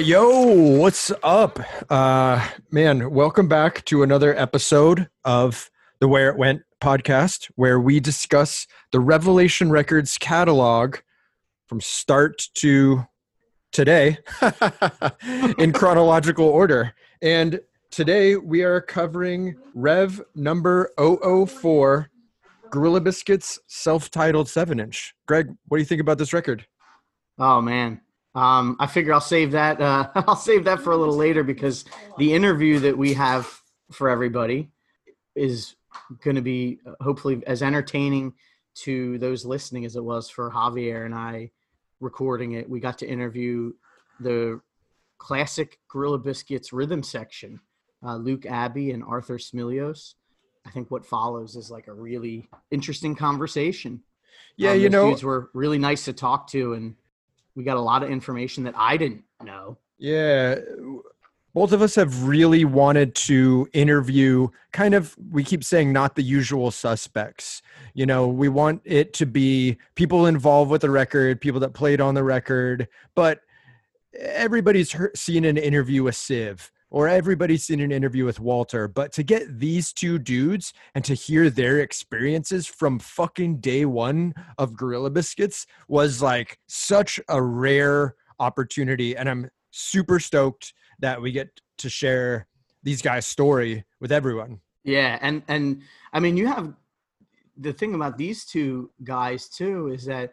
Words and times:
Right, 0.00 0.06
yo, 0.06 0.78
what's 0.78 1.12
up? 1.22 1.60
Uh 1.90 2.48
man, 2.70 3.10
welcome 3.10 3.48
back 3.48 3.84
to 3.84 4.02
another 4.02 4.34
episode 4.34 5.10
of 5.26 5.70
the 5.98 6.08
Where 6.08 6.30
It 6.30 6.38
Went 6.38 6.62
podcast 6.80 7.50
where 7.56 7.78
we 7.78 8.00
discuss 8.00 8.66
the 8.92 8.98
Revelation 8.98 9.70
Records 9.70 10.16
catalog 10.16 10.96
from 11.66 11.82
start 11.82 12.48
to 12.54 13.04
today 13.72 14.16
in 15.58 15.70
chronological 15.74 16.46
order. 16.46 16.94
And 17.20 17.60
today 17.90 18.36
we 18.36 18.62
are 18.62 18.80
covering 18.80 19.56
Rev 19.74 20.22
number 20.34 20.92
004 20.98 22.08
Gorilla 22.70 23.02
Biscuits 23.02 23.58
self-titled 23.66 24.46
7-inch. 24.46 25.14
Greg, 25.28 25.48
what 25.68 25.76
do 25.76 25.82
you 25.82 25.86
think 25.86 26.00
about 26.00 26.16
this 26.16 26.32
record? 26.32 26.66
Oh 27.38 27.60
man, 27.60 28.00
um, 28.34 28.76
I 28.78 28.86
figure 28.86 29.12
I'll 29.12 29.20
save 29.20 29.52
that. 29.52 29.80
Uh, 29.80 30.08
I'll 30.14 30.36
save 30.36 30.64
that 30.64 30.80
for 30.80 30.92
a 30.92 30.96
little 30.96 31.16
later 31.16 31.42
because 31.42 31.84
the 32.18 32.32
interview 32.32 32.78
that 32.80 32.96
we 32.96 33.14
have 33.14 33.60
for 33.90 34.08
everybody 34.08 34.70
is 35.34 35.74
going 36.22 36.36
to 36.36 36.42
be 36.42 36.78
uh, 36.86 36.92
hopefully 37.00 37.42
as 37.46 37.62
entertaining 37.62 38.34
to 38.74 39.18
those 39.18 39.44
listening 39.44 39.84
as 39.84 39.96
it 39.96 40.04
was 40.04 40.30
for 40.30 40.50
Javier 40.50 41.04
and 41.04 41.14
I 41.14 41.50
recording 42.00 42.52
it. 42.52 42.68
We 42.68 42.80
got 42.80 42.98
to 42.98 43.08
interview 43.08 43.72
the 44.20 44.60
classic 45.18 45.78
Gorilla 45.88 46.18
Biscuits 46.18 46.72
rhythm 46.72 47.02
section, 47.02 47.60
uh, 48.04 48.16
Luke 48.16 48.46
Abbey 48.46 48.92
and 48.92 49.02
Arthur 49.02 49.38
Smilios. 49.38 50.14
I 50.66 50.70
think 50.70 50.90
what 50.90 51.06
follows 51.06 51.56
is 51.56 51.70
like 51.70 51.88
a 51.88 51.92
really 51.92 52.48
interesting 52.70 53.14
conversation. 53.14 54.02
Yeah, 54.56 54.72
Um, 54.72 54.80
you 54.80 54.88
know, 54.88 55.10
dudes 55.10 55.24
were 55.24 55.50
really 55.54 55.78
nice 55.78 56.04
to 56.04 56.12
talk 56.12 56.48
to, 56.48 56.74
and 56.74 56.96
we 57.60 57.64
got 57.64 57.76
a 57.76 57.80
lot 57.80 58.02
of 58.02 58.10
information 58.10 58.64
that 58.64 58.74
I 58.74 58.96
didn't 58.96 59.22
know. 59.44 59.76
Yeah. 59.98 60.56
Both 61.52 61.72
of 61.72 61.82
us 61.82 61.94
have 61.96 62.24
really 62.24 62.64
wanted 62.64 63.14
to 63.16 63.68
interview 63.74 64.48
kind 64.72 64.94
of, 64.94 65.14
we 65.30 65.44
keep 65.44 65.62
saying 65.62 65.92
not 65.92 66.14
the 66.14 66.22
usual 66.22 66.70
suspects. 66.70 67.60
You 67.92 68.06
know, 68.06 68.28
we 68.28 68.48
want 68.48 68.80
it 68.84 69.12
to 69.14 69.26
be 69.26 69.76
people 69.94 70.26
involved 70.26 70.70
with 70.70 70.80
the 70.80 70.90
record, 70.90 71.40
people 71.40 71.60
that 71.60 71.74
played 71.74 72.00
on 72.00 72.14
the 72.14 72.24
record, 72.24 72.88
but 73.14 73.40
everybody's 74.18 74.92
heard, 74.92 75.16
seen 75.18 75.44
an 75.44 75.58
interview 75.58 76.02
with 76.04 76.16
Civ 76.16 76.72
or 76.90 77.08
everybody's 77.08 77.64
seen 77.64 77.80
an 77.80 77.92
interview 77.92 78.24
with 78.24 78.40
Walter. 78.40 78.88
But 78.88 79.12
to 79.12 79.22
get 79.22 79.58
these 79.58 79.92
two 79.92 80.18
dudes 80.18 80.72
and 80.94 81.04
to 81.04 81.14
hear 81.14 81.48
their 81.48 81.80
experiences 81.80 82.66
from 82.66 82.98
fucking 82.98 83.60
day 83.60 83.84
one 83.84 84.34
of 84.58 84.76
Gorilla 84.76 85.10
Biscuits 85.10 85.66
was 85.88 86.20
like 86.20 86.58
such 86.66 87.20
a 87.28 87.40
rare 87.40 88.16
opportunity. 88.38 89.16
And 89.16 89.28
I'm 89.28 89.50
super 89.70 90.18
stoked 90.18 90.72
that 90.98 91.20
we 91.20 91.32
get 91.32 91.48
to 91.78 91.88
share 91.88 92.46
these 92.82 93.02
guys' 93.02 93.26
story 93.26 93.84
with 94.00 94.12
everyone. 94.12 94.60
Yeah, 94.84 95.18
and 95.20 95.42
and 95.48 95.82
I 96.12 96.20
mean, 96.20 96.36
you 96.36 96.46
have 96.46 96.74
the 97.56 97.72
thing 97.72 97.94
about 97.94 98.16
these 98.16 98.44
two 98.44 98.90
guys 99.04 99.48
too 99.48 99.88
is 99.88 100.04
that 100.06 100.32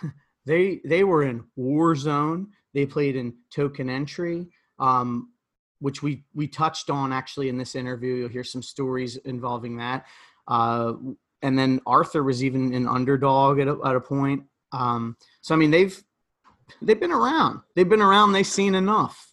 they 0.46 0.80
they 0.84 1.04
were 1.04 1.24
in 1.24 1.44
Warzone. 1.58 2.46
They 2.74 2.86
played 2.86 3.16
in 3.16 3.34
Token 3.52 3.90
Entry, 3.90 4.46
um, 4.78 5.30
which 5.80 6.02
we 6.02 6.24
we 6.34 6.46
touched 6.46 6.90
on 6.90 7.12
actually 7.12 7.48
in 7.48 7.58
this 7.58 7.74
interview. 7.74 8.14
You'll 8.14 8.28
hear 8.28 8.44
some 8.44 8.62
stories 8.62 9.16
involving 9.16 9.76
that. 9.78 10.06
Uh, 10.46 10.94
and 11.42 11.58
then 11.58 11.80
Arthur 11.86 12.22
was 12.22 12.42
even 12.42 12.74
an 12.74 12.88
underdog 12.88 13.60
at 13.60 13.68
a, 13.68 13.78
at 13.84 13.94
a 13.94 14.00
point. 14.00 14.44
Um, 14.72 15.16
so 15.40 15.54
I 15.54 15.58
mean, 15.58 15.70
they've 15.70 16.02
they've 16.82 17.00
been 17.00 17.12
around. 17.12 17.60
They've 17.74 17.88
been 17.88 18.02
around. 18.02 18.32
They've 18.32 18.46
seen 18.46 18.74
enough. 18.74 19.32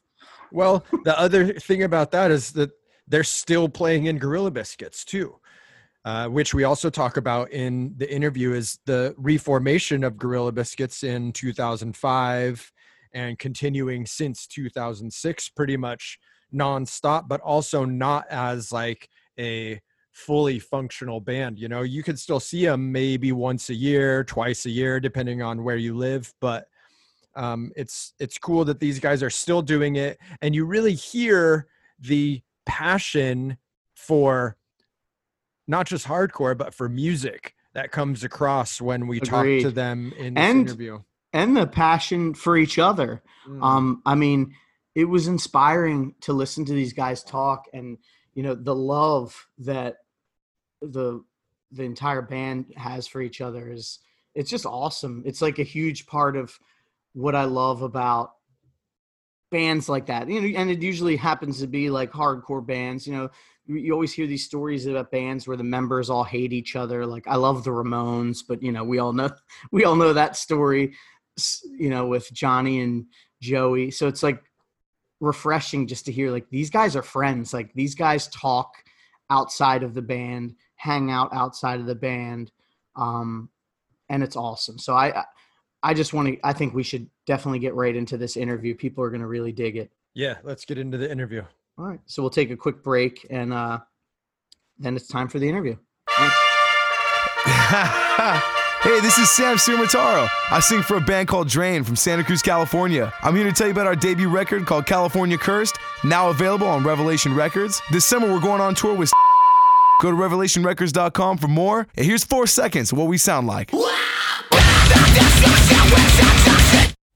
Well, 0.52 0.86
the 1.04 1.20
other 1.20 1.54
thing 1.54 1.84
about 1.84 2.12
that 2.12 2.32
is 2.32 2.54
that 2.54 2.72
they're 3.08 3.24
still 3.24 3.70
playing 3.70 4.06
in 4.06 4.18
Gorilla 4.18 4.52
Biscuits 4.52 5.04
too, 5.04 5.40
uh, 6.06 6.28
which 6.28 6.54
we 6.54 6.64
also 6.64 6.90
talk 6.90 7.18
about 7.18 7.52
in 7.52 7.94
the 7.98 8.12
interview 8.12 8.54
is 8.54 8.80
the 8.86 9.14
reformation 9.18 10.04
of 10.04 10.18
Gorilla 10.18 10.52
Biscuits 10.52 11.04
in 11.04 11.32
2005 11.34 12.72
and 13.14 13.40
continuing 13.40 14.06
since 14.06 14.46
2006, 14.48 15.50
pretty 15.50 15.78
much 15.78 16.20
nonstop, 16.56 17.28
but 17.28 17.42
also 17.42 17.86
not 17.86 18.26
as 18.30 18.72
like 18.72 19.10
a 19.38 19.82
fully 20.12 20.60
functional 20.60 21.20
band. 21.20 21.60
You 21.60 21.68
know, 21.68 21.82
you 21.82 22.02
could 22.02 22.18
still 22.18 22.40
see 22.40 22.66
them 22.66 22.92
maybe 22.92 23.32
once 23.32 23.70
a 23.70 23.74
year, 23.74 24.24
twice 24.24 24.66
a 24.66 24.70
year, 24.70 25.00
depending 25.00 25.42
on 25.42 25.64
where 25.64 25.76
you 25.76 25.96
live, 25.96 26.34
but 26.40 26.68
um, 27.36 27.72
it's 27.76 28.14
it's 28.18 28.38
cool 28.38 28.64
that 28.66 28.80
these 28.80 29.00
guys 29.00 29.22
are 29.22 29.30
still 29.30 29.62
doing 29.62 29.98
it 29.98 30.18
and 30.42 30.56
you 30.56 30.64
really 30.66 30.94
hear 30.94 31.68
the 32.00 32.42
passion 32.66 33.58
for 33.94 34.56
not 35.68 35.86
just 35.86 36.08
hardcore 36.08 36.58
but 36.58 36.74
for 36.74 36.88
music 36.88 37.54
that 37.74 37.92
comes 37.92 38.24
across 38.24 38.80
when 38.80 39.06
we 39.08 39.20
talk 39.20 39.44
to 39.46 39.70
them 39.70 40.14
in 40.18 40.36
this 40.36 40.44
And- 40.44 40.62
interview 40.70 41.00
And 41.34 41.58
the 41.58 41.68
passion 41.68 42.34
for 42.34 42.56
each 42.56 42.80
other. 42.80 43.22
Mm. 43.46 43.62
Um, 43.62 44.02
I 44.06 44.16
mean, 44.16 44.56
it 44.96 45.06
was 45.06 45.28
inspiring 45.28 46.16
to 46.22 46.34
listen 46.34 46.66
to 46.66 46.74
these 46.74 46.94
guys 46.94 47.24
talk, 47.24 47.66
and 47.74 47.98
you 48.34 48.44
know 48.44 48.56
the 48.56 48.76
love 48.76 49.48
that 49.60 49.98
the 50.82 51.24
the 51.72 51.84
entire 51.84 52.22
band 52.22 52.74
has 52.78 53.06
for 53.06 53.22
each 53.22 53.42
other 53.42 53.72
is 53.72 54.00
it's 54.34 54.50
just 54.50 54.66
awesome. 54.66 55.24
It's 55.26 55.42
like 55.42 55.60
a 55.60 55.64
huge 55.64 56.08
part 56.08 56.36
of 56.36 56.58
what 57.14 57.36
I 57.36 57.44
love 57.46 57.82
about 57.82 58.32
bands 59.52 59.88
like 59.88 60.06
that. 60.08 60.30
You 60.30 60.42
know, 60.42 60.60
and 60.60 60.70
it 60.70 60.82
usually 60.82 61.16
happens 61.16 61.60
to 61.60 61.68
be 61.68 61.90
like 61.90 62.12
hardcore 62.12 62.66
bands. 62.66 63.08
You 63.08 63.14
know, 63.14 63.30
you, 63.66 63.94
always 63.94 64.14
hear 64.14 64.28
these 64.28 64.46
stories 64.46 64.86
about 64.86 65.12
bands 65.12 65.48
where 65.48 65.58
the 65.58 65.64
members 65.64 66.10
all 66.10 66.24
hate 66.24 66.54
each 66.54 66.76
other. 66.76 67.06
Like 67.06 67.28
I 67.28 67.36
love 67.36 67.64
the 67.64 67.72
Ramones, 67.72 68.40
but 68.48 68.62
you 68.62 68.72
know, 68.72 68.84
we 68.84 69.00
all 69.00 69.14
know 69.14 69.32
we 69.72 69.84
all 69.84 69.96
know 69.96 70.14
that 70.14 70.36
story. 70.36 70.94
You 71.66 71.90
know, 71.90 72.08
with 72.08 72.32
Johnny 72.32 72.80
and 72.80 73.06
Joey. 73.42 73.92
So 73.92 74.08
it's 74.08 74.24
like 74.24 74.42
refreshing 75.20 75.88
just 75.88 76.06
to 76.06 76.12
hear 76.12 76.32
like 76.32 76.50
these 76.50 76.70
guys 76.70 76.96
are 76.96 77.04
friends. 77.04 77.54
Like 77.54 77.74
these 77.74 77.96
guys 77.96 78.28
talk 78.30 78.74
outside 79.30 79.84
of 79.84 79.94
the 79.94 80.02
band, 80.02 80.56
hang 80.76 81.12
out 81.12 81.34
outside 81.34 81.80
of 81.80 81.86
the 81.86 81.96
band, 81.96 82.52
um, 82.96 83.50
and 84.10 84.24
it's 84.24 84.36
awesome. 84.36 84.78
So 84.78 84.94
I, 84.96 85.20
I- 85.22 85.26
I 85.84 85.94
just 85.94 86.14
want 86.14 86.28
to. 86.30 86.40
I 86.44 86.52
think 86.52 86.74
we 86.74 86.82
should 86.82 87.08
definitely 87.28 87.60
get 87.60 87.76
right 87.76 87.96
into 87.96 88.18
this 88.18 88.38
interview. 88.38 88.74
People 88.74 89.04
are 89.04 89.12
going 89.12 89.22
to 89.22 89.28
really 89.28 89.52
dig 89.52 89.78
it. 89.78 89.92
yeah 90.16 90.38
let's 90.44 90.66
get 90.66 90.80
into 90.80 90.98
the 90.98 91.12
interview 91.12 91.44
All 91.78 91.86
right, 91.86 92.00
so 92.08 92.24
we'll 92.24 92.32
take 92.32 92.50
a 92.50 92.58
quick 92.58 92.82
break, 92.84 93.28
and 93.30 93.54
uh, 93.54 93.78
then 94.80 94.96
it's 94.96 95.08
time 95.08 95.28
for 95.28 95.38
the 95.38 95.48
interview. 95.48 95.76
Hey, 98.86 99.00
this 99.00 99.18
is 99.18 99.32
Sam 99.32 99.58
Ciaramitaro. 99.58 100.30
I 100.52 100.60
sing 100.60 100.84
for 100.84 100.98
a 100.98 101.02
band 101.02 101.28
called 101.28 101.50
Drain 101.50 101.84
from 101.84 101.96
Santa 101.96 102.24
Cruz, 102.24 102.44
California. 102.44 103.12
I'm 103.24 103.36
here 103.36 103.46
to 103.46 103.52
tell 103.52 103.66
you 103.66 103.72
about 103.74 103.88
our 103.88 103.96
debut 103.96 104.30
record 104.30 104.68
called 104.68 104.86
California 104.86 105.40
Cursed, 105.40 105.80
now 106.04 106.30
available 106.30 106.68
on 106.68 106.84
Revelation 106.84 107.34
Records. 107.34 107.82
This 107.92 108.06
summer, 108.06 108.32
we're 108.32 108.40
going 108.40 108.62
on 108.62 108.76
tour 108.76 108.94
with. 108.94 109.12
Go 110.04 110.12
to 110.12 110.18
revelationrecords.com 110.18 111.40
for 111.40 111.48
more. 111.48 111.88
And 111.98 112.06
here's 112.06 112.24
four 112.24 112.46
seconds 112.46 112.92
of 112.92 113.00
what 113.00 113.08
we 113.08 113.18
sound 113.18 113.48
like. 113.48 113.72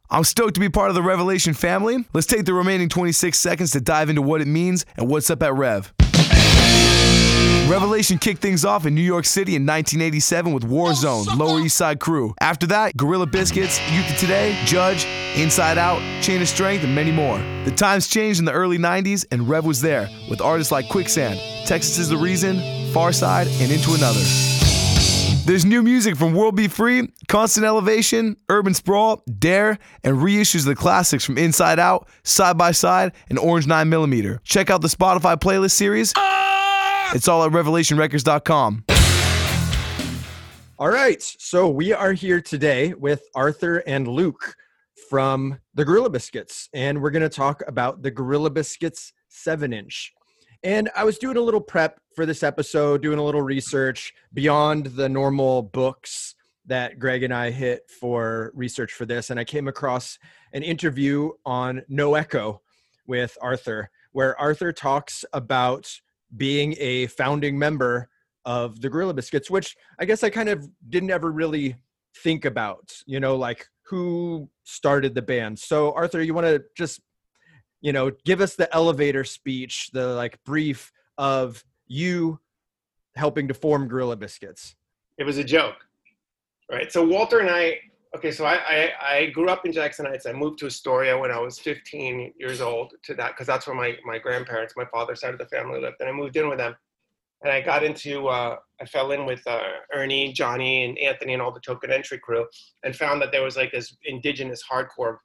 I'm 0.09 0.23
stoked 0.23 0.55
to 0.55 0.59
be 0.59 0.69
part 0.69 0.89
of 0.89 0.95
the 0.95 1.03
Revelation 1.03 1.53
family. 1.53 2.03
Let's 2.13 2.25
take 2.25 2.45
the 2.45 2.53
remaining 2.55 2.89
26 2.89 3.37
seconds 3.37 3.69
to 3.73 3.79
dive 3.79 4.09
into 4.09 4.23
what 4.23 4.41
it 4.41 4.47
means 4.47 4.87
and 4.97 5.07
what's 5.07 5.29
up 5.29 5.43
at 5.43 5.53
Rev. 5.53 5.93
Revelation 7.69 8.17
kicked 8.17 8.41
things 8.41 8.65
off 8.65 8.87
in 8.87 8.95
New 8.95 9.03
York 9.03 9.25
City 9.25 9.55
in 9.55 9.61
1987 9.63 10.53
with 10.53 10.63
Warzone, 10.63 11.27
oh, 11.29 11.35
Lower 11.37 11.61
East 11.61 11.77
Side 11.77 11.99
Crew. 11.99 12.33
After 12.41 12.65
that, 12.65 12.97
Gorilla 12.97 13.27
Biscuits, 13.27 13.79
Youth 13.91 14.09
of 14.09 14.17
Today, 14.17 14.59
Judge, 14.65 15.05
Inside 15.35 15.77
Out, 15.77 15.99
Chain 16.23 16.41
of 16.41 16.47
Strength, 16.47 16.83
and 16.83 16.95
many 16.95 17.11
more. 17.11 17.37
The 17.65 17.73
times 17.75 18.07
changed 18.07 18.39
in 18.39 18.45
the 18.45 18.51
early 18.53 18.79
90s, 18.79 19.23
and 19.31 19.47
Rev 19.47 19.65
was 19.65 19.81
there 19.81 20.09
with 20.31 20.41
artists 20.41 20.71
like 20.71 20.89
Quicksand, 20.89 21.39
Texas 21.67 21.99
is 21.99 22.09
the 22.09 22.17
Reason, 22.17 22.55
Farside, 22.91 23.45
and 23.61 23.71
Into 23.71 23.93
Another. 23.93 24.23
There's 25.45 25.63
new 25.63 25.83
music 25.83 26.15
from 26.15 26.33
World 26.33 26.55
Be 26.55 26.67
Free, 26.67 27.07
Constant 27.27 27.67
Elevation, 27.67 28.35
Urban 28.49 28.73
Sprawl, 28.73 29.21
Dare, 29.37 29.77
and 30.03 30.17
reissues 30.17 30.61
of 30.61 30.65
the 30.65 30.75
classics 30.75 31.23
from 31.23 31.37
Inside 31.37 31.77
Out, 31.77 32.07
Side 32.23 32.57
by 32.57 32.71
Side, 32.71 33.11
and 33.29 33.37
Orange 33.37 33.67
9mm. 33.67 34.39
Check 34.43 34.71
out 34.71 34.81
the 34.81 34.87
Spotify 34.87 35.35
playlist 35.39 35.73
series. 35.73 36.13
Oh! 36.17 36.58
It's 37.15 37.27
all 37.27 37.43
at 37.43 37.51
revelationrecords.com. 37.51 38.85
All 40.77 40.89
right. 40.89 41.21
So 41.21 41.67
we 41.67 41.91
are 41.91 42.13
here 42.13 42.39
today 42.39 42.93
with 42.93 43.23
Arthur 43.33 43.77
and 43.87 44.07
Luke 44.07 44.55
from 45.09 45.57
the 45.73 45.83
Gorilla 45.83 46.11
Biscuits, 46.11 46.69
and 46.71 47.01
we're 47.01 47.09
going 47.09 47.23
to 47.23 47.29
talk 47.29 47.63
about 47.67 48.03
the 48.03 48.11
Gorilla 48.11 48.51
Biscuits 48.51 49.11
7 49.29 49.73
inch. 49.73 50.13
And 50.63 50.91
I 50.95 51.03
was 51.03 51.17
doing 51.17 51.37
a 51.37 51.41
little 51.41 51.61
prep 51.61 51.99
for 52.15 52.27
this 52.27 52.43
episode, 52.43 53.01
doing 53.01 53.17
a 53.17 53.23
little 53.23 53.41
research 53.41 54.13
beyond 54.33 54.85
the 54.87 55.09
normal 55.09 55.63
books 55.63 56.35
that 56.67 56.99
Greg 56.99 57.23
and 57.23 57.33
I 57.33 57.49
hit 57.49 57.89
for 57.99 58.51
research 58.53 58.93
for 58.93 59.07
this, 59.07 59.31
and 59.31 59.39
I 59.39 59.45
came 59.45 59.67
across 59.67 60.19
an 60.53 60.61
interview 60.61 61.31
on 61.43 61.81
No 61.89 62.13
Echo 62.13 62.61
with 63.07 63.35
Arthur, 63.41 63.89
where 64.11 64.39
Arthur 64.39 64.71
talks 64.71 65.25
about 65.33 65.89
being 66.35 66.75
a 66.79 67.07
founding 67.07 67.57
member 67.57 68.09
of 68.45 68.81
the 68.81 68.89
Gorilla 68.89 69.13
Biscuits, 69.13 69.49
which 69.49 69.75
I 69.99 70.05
guess 70.05 70.23
I 70.23 70.29
kind 70.29 70.49
of 70.49 70.67
didn't 70.89 71.11
ever 71.11 71.31
really 71.31 71.75
think 72.23 72.45
about, 72.45 72.91
you 73.05 73.19
know, 73.19 73.35
like 73.35 73.67
who 73.87 74.49
started 74.63 75.15
the 75.15 75.21
band. 75.21 75.59
So, 75.59 75.93
Arthur, 75.93 76.21
you 76.21 76.33
want 76.33 76.47
to 76.47 76.63
just, 76.77 77.01
you 77.81 77.93
know, 77.93 78.11
give 78.25 78.41
us 78.41 78.55
the 78.55 78.73
elevator 78.73 79.23
speech, 79.23 79.89
the 79.93 80.07
like 80.07 80.43
brief 80.43 80.91
of 81.17 81.63
you 81.87 82.39
helping 83.15 83.47
to 83.47 83.53
form 83.53 83.87
Gorilla 83.87 84.15
Biscuits. 84.15 84.75
It 85.17 85.25
was 85.25 85.37
a 85.37 85.43
joke 85.43 85.85
right? 86.69 86.91
So 86.91 87.03
Walter 87.03 87.39
and 87.39 87.49
I, 87.49 87.79
okay, 88.15 88.31
so 88.31 88.45
I, 88.45 88.55
I, 88.55 88.91
I, 89.01 89.25
grew 89.27 89.49
up 89.49 89.65
in 89.65 89.71
Jackson 89.71 90.05
Heights. 90.05 90.25
I 90.25 90.33
moved 90.33 90.59
to 90.59 90.65
Astoria 90.65 91.17
when 91.17 91.31
I 91.31 91.39
was 91.39 91.59
15 91.59 92.33
years 92.37 92.61
old 92.61 92.93
to 93.03 93.13
that, 93.15 93.31
because 93.31 93.47
that's 93.47 93.67
where 93.67 93.75
my, 93.75 93.97
my 94.05 94.17
grandparents, 94.17 94.73
my 94.75 94.85
father's 94.85 95.21
side 95.21 95.33
of 95.33 95.39
the 95.39 95.45
family 95.45 95.79
lived. 95.79 95.97
And 95.99 96.09
I 96.09 96.11
moved 96.11 96.35
in 96.35 96.49
with 96.49 96.57
them. 96.57 96.75
And 97.41 97.53
I 97.53 97.61
got 97.61 97.83
into, 97.83 98.27
uh, 98.27 98.57
I 98.81 98.85
fell 98.85 99.11
in 99.11 99.25
with 99.25 99.45
uh, 99.47 99.61
Ernie, 99.93 100.33
Johnny, 100.33 100.85
and 100.85 100.97
Anthony 100.97 101.33
and 101.33 101.41
all 101.41 101.53
the 101.53 101.61
token 101.61 101.91
entry 101.91 102.19
crew 102.19 102.45
and 102.83 102.93
found 102.93 103.21
that 103.21 103.31
there 103.31 103.43
was 103.43 103.55
like 103.55 103.71
this 103.71 103.95
indigenous 104.03 104.61
hardcore 104.69 105.17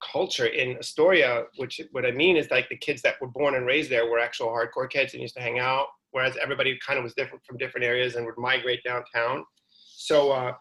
culture 0.00 0.46
in 0.46 0.78
Astoria, 0.78 1.44
which 1.56 1.80
what 1.92 2.06
I 2.06 2.10
mean 2.10 2.36
is 2.36 2.50
like 2.50 2.68
the 2.68 2.76
kids 2.76 3.02
that 3.02 3.20
were 3.20 3.28
born 3.28 3.54
and 3.54 3.66
raised 3.66 3.90
there 3.90 4.08
were 4.08 4.18
actual 4.18 4.48
hardcore 4.48 4.88
kids 4.88 5.12
and 5.12 5.20
used 5.20 5.34
to 5.34 5.42
hang 5.42 5.58
out, 5.58 5.88
whereas 6.12 6.36
everybody 6.40 6.78
kind 6.86 6.98
of 6.98 7.02
was 7.02 7.14
different 7.14 7.44
from 7.44 7.58
different 7.58 7.84
areas 7.84 8.14
and 8.14 8.24
would 8.24 8.38
migrate 8.38 8.82
downtown. 8.84 9.44
So 9.68 10.30
uh, 10.30 10.52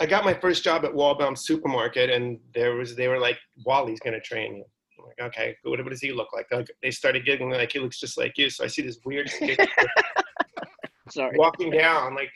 I 0.00 0.06
got 0.06 0.24
my 0.24 0.34
first 0.34 0.62
job 0.62 0.84
at 0.84 0.92
Waldbaum 0.92 1.36
Supermarket, 1.36 2.10
and 2.10 2.38
there 2.54 2.74
was 2.74 2.94
they 2.94 3.08
were 3.08 3.18
like, 3.18 3.38
Wally's 3.64 4.00
gonna 4.00 4.20
train 4.20 4.56
you. 4.56 4.64
I'm 4.98 5.04
like, 5.06 5.20
okay, 5.28 5.56
what, 5.62 5.82
what 5.82 5.90
does 5.90 6.00
he 6.00 6.12
look 6.12 6.32
like? 6.32 6.46
like? 6.50 6.68
They 6.82 6.90
started 6.90 7.24
getting 7.24 7.50
like 7.50 7.72
he 7.72 7.78
looks 7.78 7.98
just 8.00 8.18
like 8.18 8.36
you. 8.36 8.50
So 8.50 8.64
I 8.64 8.66
see 8.66 8.82
this 8.82 8.98
weird 9.04 9.30
Sorry. 11.08 11.38
walking 11.38 11.70
down, 11.70 12.14
like 12.14 12.30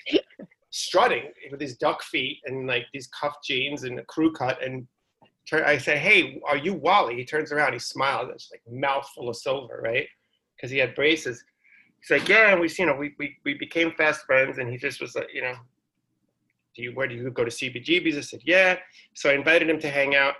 strutting 0.70 1.32
with 1.50 1.60
his 1.60 1.76
duck 1.76 2.02
feet 2.02 2.38
and 2.46 2.66
like 2.66 2.86
these 2.92 3.08
cuff 3.08 3.36
jeans 3.44 3.82
and 3.82 3.98
a 3.98 4.04
crew 4.04 4.32
cut. 4.32 4.62
And 4.62 4.86
I 5.52 5.78
say, 5.78 5.98
hey, 5.98 6.40
are 6.46 6.56
you 6.56 6.74
Wally? 6.74 7.16
He 7.16 7.24
turns 7.24 7.50
around, 7.52 7.72
he 7.72 7.78
smiles, 7.78 8.30
it's 8.32 8.50
like 8.52 8.62
mouth 8.70 9.08
full 9.14 9.28
of 9.28 9.36
silver, 9.36 9.80
right? 9.82 10.06
Because 10.56 10.70
he 10.70 10.78
had 10.78 10.94
braces. 10.94 11.42
He's 12.00 12.10
like, 12.10 12.28
yeah, 12.28 12.52
and 12.52 12.60
we, 12.60 12.70
you 12.78 12.86
know, 12.86 12.94
we, 12.94 13.14
we, 13.18 13.36
we 13.44 13.54
became 13.54 13.92
fast 13.92 14.24
friends, 14.24 14.58
and 14.58 14.70
he 14.70 14.78
just 14.78 15.00
was 15.00 15.14
like, 15.14 15.28
you 15.34 15.42
know, 15.42 15.54
do 16.75 16.82
you, 16.82 16.93
where 16.93 17.08
do 17.08 17.14
you 17.14 17.31
go 17.31 17.44
to 17.44 17.50
CBGB's? 17.50 18.17
I 18.17 18.20
said, 18.20 18.40
yeah. 18.44 18.76
So 19.14 19.31
I 19.31 19.34
invited 19.34 19.69
him 19.69 19.81
to 19.81 19.90
hang 19.90 20.14
out. 20.14 20.34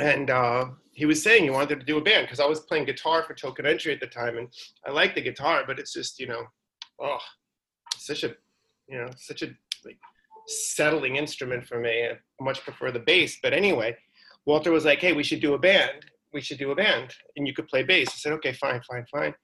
And 0.00 0.30
uh, 0.30 0.66
he 0.92 1.06
was 1.06 1.22
saying 1.22 1.42
he 1.42 1.50
wanted 1.50 1.80
to 1.80 1.86
do 1.86 1.98
a 1.98 2.02
band 2.02 2.26
because 2.26 2.40
I 2.40 2.46
was 2.46 2.60
playing 2.60 2.84
guitar 2.84 3.24
for 3.24 3.34
Token 3.34 3.66
Entry 3.66 3.92
at 3.92 4.00
the 4.00 4.06
time. 4.06 4.38
And 4.38 4.48
I 4.86 4.92
like 4.92 5.14
the 5.14 5.20
guitar, 5.20 5.64
but 5.66 5.78
it's 5.78 5.92
just, 5.92 6.20
you 6.20 6.28
know, 6.28 6.42
oh, 7.00 7.18
such 7.96 8.22
a, 8.22 8.34
you 8.88 8.98
know, 8.98 9.08
such 9.16 9.42
a 9.42 9.46
like 9.84 9.98
settling 10.46 11.16
instrument 11.16 11.66
for 11.66 11.80
me. 11.80 12.06
I 12.06 12.18
much 12.40 12.62
prefer 12.62 12.92
the 12.92 13.00
bass. 13.00 13.38
But 13.42 13.52
anyway, 13.52 13.96
Walter 14.46 14.70
was 14.70 14.84
like, 14.84 15.00
hey, 15.00 15.12
we 15.12 15.24
should 15.24 15.40
do 15.40 15.54
a 15.54 15.58
band. 15.58 16.06
We 16.32 16.40
should 16.40 16.58
do 16.58 16.70
a 16.70 16.76
band. 16.76 17.12
And 17.36 17.46
you 17.46 17.54
could 17.54 17.68
play 17.68 17.82
bass. 17.82 18.08
I 18.08 18.18
said, 18.18 18.32
okay, 18.34 18.52
fine, 18.52 18.80
fine, 18.88 19.04
fine 19.10 19.34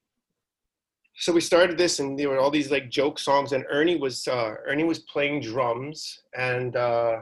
so 1.16 1.32
we 1.32 1.40
started 1.40 1.78
this 1.78 2.00
and 2.00 2.19
there 2.19 2.28
were 2.28 2.38
all 2.38 2.50
these 2.50 2.70
like 2.70 2.90
joke 2.90 3.19
songs 3.19 3.52
and 3.52 3.64
ernie 3.70 3.96
was 3.96 4.26
uh, 4.26 4.55
ernie 4.66 4.84
was 4.84 5.00
playing 5.00 5.40
drums 5.40 6.20
and 6.37 6.76
uh, 6.76 7.20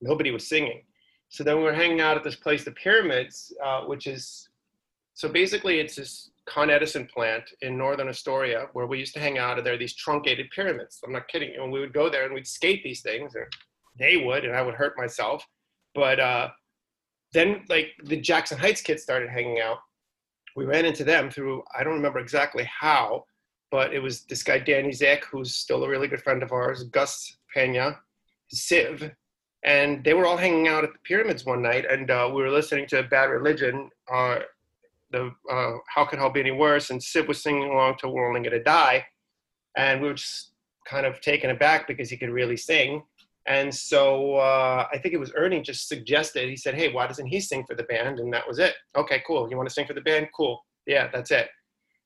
nobody 0.00 0.30
was 0.30 0.48
singing. 0.48 0.82
So 1.28 1.44
then 1.44 1.56
we 1.58 1.64
were 1.64 1.74
hanging 1.74 2.00
out 2.00 2.16
at 2.16 2.24
this 2.24 2.36
place 2.36 2.64
the 2.64 2.72
pyramids 2.72 3.52
uh, 3.64 3.82
which 3.82 4.06
is 4.06 4.48
so 5.14 5.28
basically 5.28 5.78
it's 5.78 5.96
this 5.96 6.30
con 6.46 6.68
edison 6.68 7.06
plant 7.06 7.44
in 7.62 7.78
northern 7.78 8.08
astoria 8.08 8.68
where 8.72 8.86
we 8.86 8.98
used 8.98 9.14
to 9.14 9.20
hang 9.20 9.38
out 9.38 9.56
and 9.58 9.66
there 9.66 9.74
are 9.74 9.78
these 9.78 9.94
truncated 9.94 10.50
pyramids. 10.50 11.00
I'm 11.04 11.12
not 11.12 11.28
kidding 11.28 11.54
and 11.56 11.70
we 11.70 11.80
would 11.80 11.92
go 11.92 12.10
there 12.10 12.24
and 12.24 12.34
we'd 12.34 12.46
skate 12.46 12.82
these 12.82 13.02
things 13.02 13.36
or 13.36 13.48
they 13.98 14.16
would 14.16 14.44
and 14.44 14.56
i 14.56 14.62
would 14.62 14.74
hurt 14.74 14.94
myself. 14.98 15.46
But 15.94 16.18
uh, 16.18 16.48
then 17.32 17.64
like 17.68 17.92
the 18.04 18.20
jackson 18.20 18.58
heights 18.58 18.80
kids 18.80 19.02
started 19.02 19.30
hanging 19.30 19.60
out 19.60 19.78
we 20.56 20.64
ran 20.64 20.86
into 20.86 21.04
them 21.04 21.30
through 21.30 21.62
I 21.78 21.84
don't 21.84 21.94
remember 21.94 22.18
exactly 22.18 22.64
how, 22.64 23.24
but 23.70 23.94
it 23.94 24.00
was 24.00 24.22
this 24.22 24.42
guy 24.42 24.58
Danny 24.58 24.90
Zek, 24.90 25.24
who's 25.26 25.54
still 25.54 25.84
a 25.84 25.88
really 25.88 26.08
good 26.08 26.22
friend 26.22 26.42
of 26.42 26.50
ours, 26.50 26.82
Gus 26.84 27.36
Pena, 27.54 27.98
Civ, 28.48 29.10
and 29.62 30.02
they 30.02 30.14
were 30.14 30.26
all 30.26 30.36
hanging 30.36 30.66
out 30.66 30.82
at 30.82 30.92
the 30.92 30.98
pyramids 31.04 31.44
one 31.44 31.62
night, 31.62 31.84
and 31.90 32.10
uh, 32.10 32.30
we 32.34 32.42
were 32.42 32.50
listening 32.50 32.86
to 32.88 33.02
Bad 33.04 33.26
Religion. 33.26 33.90
Uh, 34.12 34.38
the 35.10 35.30
uh, 35.50 35.72
How 35.88 36.04
Could 36.04 36.18
Hell 36.18 36.30
Be 36.30 36.40
Any 36.40 36.50
Worse? 36.50 36.90
And 36.90 37.02
Civ 37.02 37.28
was 37.28 37.42
singing 37.42 37.70
along 37.70 37.96
to 37.98 38.08
We're 38.08 38.26
Only 38.26 38.48
Gonna 38.48 38.62
Die, 38.62 39.04
and 39.76 40.00
we 40.00 40.08
were 40.08 40.14
just 40.14 40.52
kind 40.86 41.04
of 41.04 41.20
taken 41.20 41.50
aback 41.50 41.86
because 41.86 42.08
he 42.08 42.16
could 42.16 42.30
really 42.30 42.56
sing. 42.56 43.02
And 43.48 43.72
so 43.72 44.36
uh, 44.36 44.86
I 44.92 44.98
think 44.98 45.14
it 45.14 45.18
was 45.18 45.32
Ernie 45.36 45.62
just 45.62 45.88
suggested, 45.88 46.48
he 46.48 46.56
said, 46.56 46.74
hey, 46.74 46.92
why 46.92 47.06
doesn't 47.06 47.26
he 47.26 47.40
sing 47.40 47.64
for 47.64 47.76
the 47.76 47.84
band? 47.84 48.18
And 48.18 48.32
that 48.32 48.46
was 48.46 48.58
it. 48.58 48.74
Okay, 48.96 49.22
cool. 49.26 49.48
You 49.48 49.56
want 49.56 49.68
to 49.68 49.72
sing 49.72 49.86
for 49.86 49.94
the 49.94 50.00
band? 50.00 50.28
Cool. 50.36 50.60
Yeah, 50.86 51.08
that's 51.12 51.30
it. 51.30 51.48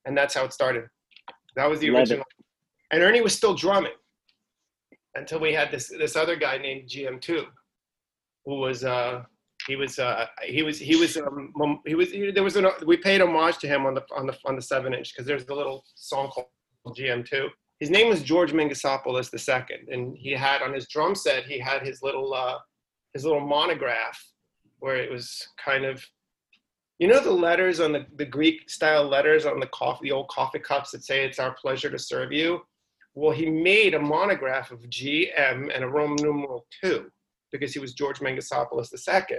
And 0.05 0.17
that's 0.17 0.35
how 0.35 0.45
it 0.45 0.53
started. 0.53 0.85
That 1.57 1.69
was 1.69 1.81
the 1.81 1.91
original. 1.91 2.25
And 2.91 3.03
Ernie 3.03 3.23
was 3.23 3.35
still 3.35 3.55
drumming 3.55 3.93
until 5.15 5.41
we 5.41 5.53
had 5.53 5.71
this, 5.71 5.89
this 5.89 6.15
other 6.15 6.37
guy 6.37 6.59
named 6.59 6.91
GM2 6.91 7.45
who 8.45 8.55
was, 8.57 8.85
uh, 8.85 9.23
he 9.67 9.77
was, 9.77 9.99
uh, 9.99 10.27
he 10.45 10.63
was, 10.63 10.79
he 10.79 10.97
was, 10.97 11.17
um, 11.17 11.81
he 11.87 11.95
was, 11.95 12.11
he, 12.11 12.31
there 12.31 12.43
was 12.43 12.57
an, 12.57 12.67
we 12.87 12.97
paid 12.97 13.21
homage 13.21 13.59
to 13.59 13.69
him 13.69 13.87
on 13.87 13.95
the, 13.95 14.03
on 14.15 14.27
the, 14.27 14.37
on 14.45 14.57
the 14.57 14.63
seven 14.63 14.95
inch 14.95 15.13
because 15.13 15.27
there's 15.27 15.47
a 15.49 15.55
little 15.55 15.85
song 15.95 16.29
called 16.29 16.49
GM2 16.89 17.49
his 17.81 17.91
name 17.91 18.09
was 18.09 18.23
George 18.23 18.53
Mingasopoulos 18.53 19.32
II, 19.32 19.93
and 19.93 20.17
he 20.17 20.32
had 20.32 20.62
on 20.62 20.75
his 20.75 20.87
drum 20.87 21.14
set 21.14 21.45
he 21.45 21.59
had 21.59 21.83
his 21.83 22.02
little 22.02 22.33
uh, 22.33 22.59
his 23.14 23.25
little 23.25 23.40
monograph 23.40 24.23
where 24.78 24.97
it 24.97 25.11
was 25.11 25.49
kind 25.62 25.85
of 25.85 26.05
you 26.99 27.09
know 27.09 27.21
the 27.21 27.33
letters 27.33 27.81
on 27.81 27.93
the, 27.93 28.07
the 28.16 28.25
Greek 28.25 28.69
style 28.69 29.09
letters 29.09 29.47
on 29.47 29.59
the 29.59 29.66
coffee 29.69 30.09
the 30.09 30.12
old 30.12 30.28
coffee 30.28 30.59
cups 30.59 30.90
that 30.90 31.02
say 31.02 31.25
it's 31.25 31.38
our 31.38 31.55
pleasure 31.55 31.90
to 31.90 31.99
serve 31.99 32.33
you. 32.33 32.61
Well, 33.14 33.33
he 33.33 33.50
made 33.50 33.95
a 33.95 33.99
monograph 33.99 34.71
of 34.71 34.88
GM 34.88 35.75
and 35.75 35.83
a 35.83 35.88
Roman 35.88 36.23
numeral 36.23 36.66
two 36.83 37.11
because 37.50 37.73
he 37.73 37.81
was 37.81 37.95
George 37.95 38.21
Mingasopoulos 38.21 38.93
II. 38.93 39.38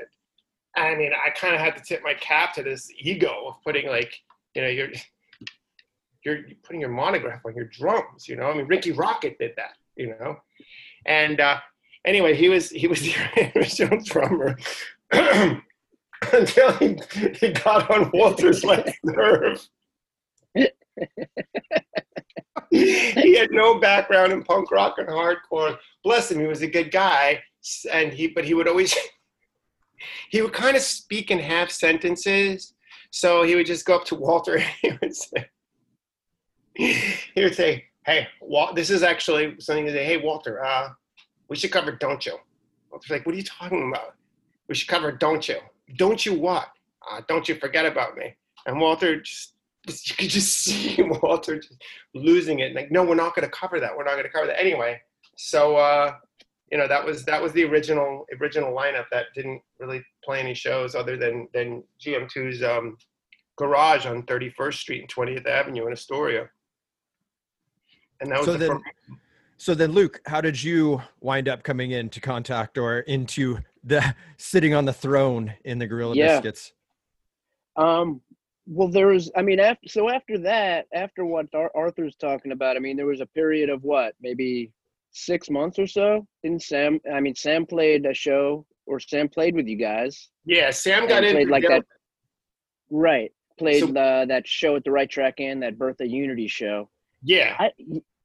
I 0.75 0.95
mean, 0.95 1.11
I 1.13 1.29
kind 1.29 1.53
of 1.53 1.61
had 1.61 1.77
to 1.77 1.83
tip 1.83 2.01
my 2.03 2.13
cap 2.15 2.53
to 2.55 2.63
this 2.63 2.89
ego 2.99 3.47
of 3.47 3.55
putting 3.63 3.87
like, 3.87 4.13
you 4.55 4.61
know, 4.61 4.67
you're 4.67 4.89
you're 6.23 6.39
putting 6.63 6.81
your 6.81 6.89
monograph 6.89 7.45
on 7.45 7.55
your 7.55 7.65
drums, 7.65 8.27
you 8.27 8.35
know. 8.35 8.49
I 8.49 8.55
mean, 8.55 8.67
Ricky 8.67 8.91
Rocket 8.91 9.37
did 9.39 9.53
that, 9.57 9.77
you 9.95 10.15
know. 10.19 10.37
And 11.05 11.39
uh, 11.39 11.59
anyway, 12.05 12.35
he 12.35 12.49
was 12.49 12.69
he 12.69 12.87
was 12.87 13.01
the 13.01 13.51
original 13.55 13.99
drummer 14.03 14.57
until 16.33 16.73
he, 16.73 16.99
he 17.39 17.51
got 17.51 17.89
on 17.89 18.11
Walter's 18.13 18.63
last 18.63 18.93
nerve. 19.03 19.67
he 22.69 23.35
had 23.37 23.51
no 23.51 23.79
background 23.79 24.31
in 24.31 24.43
punk 24.43 24.71
rock 24.71 24.95
and 24.97 25.07
hardcore. 25.07 25.77
Bless 26.03 26.31
him, 26.31 26.39
he 26.39 26.47
was 26.47 26.61
a 26.61 26.67
good 26.67 26.91
guy, 26.91 27.41
and 27.91 28.13
he 28.13 28.27
but 28.27 28.45
he 28.45 28.53
would 28.53 28.67
always 28.67 28.95
he 30.29 30.41
would 30.41 30.53
kind 30.53 30.75
of 30.77 30.83
speak 30.83 31.31
in 31.31 31.39
half 31.39 31.71
sentences. 31.71 32.73
So 33.13 33.43
he 33.43 33.55
would 33.55 33.65
just 33.65 33.85
go 33.85 33.97
up 33.97 34.05
to 34.05 34.15
Walter 34.15 34.55
and 34.55 34.65
he 34.81 34.91
would 35.01 35.15
say, 35.15 35.49
he 36.75 37.43
would 37.43 37.55
say, 37.55 37.85
"Hey, 38.05 38.27
Walt, 38.41 38.75
this 38.75 38.89
is 38.89 39.03
actually 39.03 39.55
something 39.59 39.85
to 39.85 39.91
say. 39.91 40.05
Hey, 40.05 40.17
Walter, 40.17 40.63
uh, 40.63 40.89
we 41.49 41.55
should 41.55 41.71
cover 41.71 41.91
Don't 41.91 42.25
You." 42.25 42.37
Walter's 42.91 43.11
like, 43.11 43.25
"What 43.25 43.35
are 43.35 43.37
you 43.37 43.43
talking 43.43 43.89
about? 43.89 44.15
We 44.67 44.75
should 44.75 44.87
cover 44.87 45.11
Don't 45.11 45.47
You. 45.47 45.57
Don't 45.97 46.25
you 46.25 46.33
what? 46.33 46.69
Uh, 47.09 47.21
don't 47.27 47.47
you 47.49 47.55
forget 47.55 47.85
about 47.85 48.17
me?" 48.17 48.35
And 48.65 48.79
Walter 48.79 49.21
just, 49.21 49.53
you 50.09 50.15
could 50.15 50.29
just 50.29 50.59
see 50.59 51.01
Walter 51.21 51.59
just 51.59 51.83
losing 52.13 52.59
it. 52.59 52.73
Like, 52.73 52.91
no, 52.91 53.03
we're 53.03 53.15
not 53.15 53.35
going 53.35 53.47
to 53.47 53.51
cover 53.51 53.79
that. 53.79 53.95
We're 53.95 54.03
not 54.03 54.13
going 54.13 54.25
to 54.25 54.29
cover 54.29 54.47
that 54.47 54.59
anyway. 54.59 55.01
So, 55.35 55.75
uh, 55.75 56.13
you 56.71 56.77
know, 56.77 56.87
that 56.87 57.03
was 57.05 57.25
that 57.25 57.41
was 57.41 57.51
the 57.51 57.65
original 57.65 58.25
original 58.39 58.73
lineup 58.73 59.05
that 59.11 59.25
didn't 59.35 59.61
really 59.79 60.03
play 60.23 60.39
any 60.39 60.53
shows 60.53 60.95
other 60.95 61.17
than 61.17 61.47
than 61.53 61.83
GM2's 61.99 62.63
um, 62.63 62.97
garage 63.57 64.05
on 64.05 64.23
31st 64.23 64.73
Street 64.73 65.01
and 65.01 65.13
20th 65.13 65.47
Avenue 65.47 65.87
in 65.87 65.93
Astoria 65.93 66.49
and 68.21 68.31
that 68.31 68.37
was 68.39 68.45
so 68.45 68.53
the 68.53 68.57
then, 68.59 68.69
first. 68.69 68.83
so 69.57 69.75
then, 69.75 69.91
Luke, 69.91 70.21
how 70.25 70.39
did 70.41 70.61
you 70.61 71.01
wind 71.19 71.49
up 71.49 71.63
coming 71.63 71.91
into 71.91 72.21
contact 72.21 72.77
or 72.77 72.99
into 73.01 73.57
the 73.83 74.15
sitting 74.37 74.73
on 74.73 74.85
the 74.85 74.93
throne 74.93 75.53
in 75.65 75.77
the 75.79 75.87
Gorilla 75.87 76.15
Yeah. 76.15 76.35
Biscuits? 76.39 76.73
Um, 77.75 78.21
well, 78.67 78.87
there 78.87 79.07
was, 79.07 79.31
I 79.35 79.41
mean, 79.41 79.59
after, 79.59 79.87
so 79.89 80.09
after 80.09 80.37
that, 80.39 80.85
after 80.93 81.25
what 81.25 81.47
Ar- 81.53 81.71
Arthur's 81.75 82.15
talking 82.15 82.51
about, 82.51 82.77
I 82.77 82.79
mean, 82.79 82.95
there 82.95 83.05
was 83.07 83.21
a 83.21 83.25
period 83.25 83.69
of 83.69 83.83
what, 83.83 84.13
maybe 84.21 84.71
six 85.11 85.49
months 85.49 85.79
or 85.79 85.87
so. 85.87 86.25
Didn't 86.43 86.61
Sam? 86.63 86.99
I 87.11 87.19
mean, 87.19 87.35
Sam 87.35 87.65
played 87.65 88.05
a 88.05 88.13
show, 88.13 88.65
or 88.85 88.99
Sam 88.99 89.27
played 89.29 89.55
with 89.55 89.67
you 89.67 89.77
guys. 89.77 90.29
Yeah, 90.45 90.69
Sam 90.71 91.07
got 91.07 91.23
in 91.23 91.33
played 91.33 91.49
like 91.49 91.63
that. 91.67 91.83
Right. 92.89 93.31
Played 93.57 93.79
So- 93.95 93.99
uh, 93.99 94.25
that 94.25 94.47
show 94.47 94.75
at 94.75 94.83
the 94.83 94.91
right 94.91 95.09
track 95.09 95.39
in 95.39 95.59
that 95.61 95.77
Birth 95.77 95.99
of 96.01 96.07
Unity 96.07 96.47
show. 96.47 96.89
Yeah, 97.23 97.55
I 97.59 97.71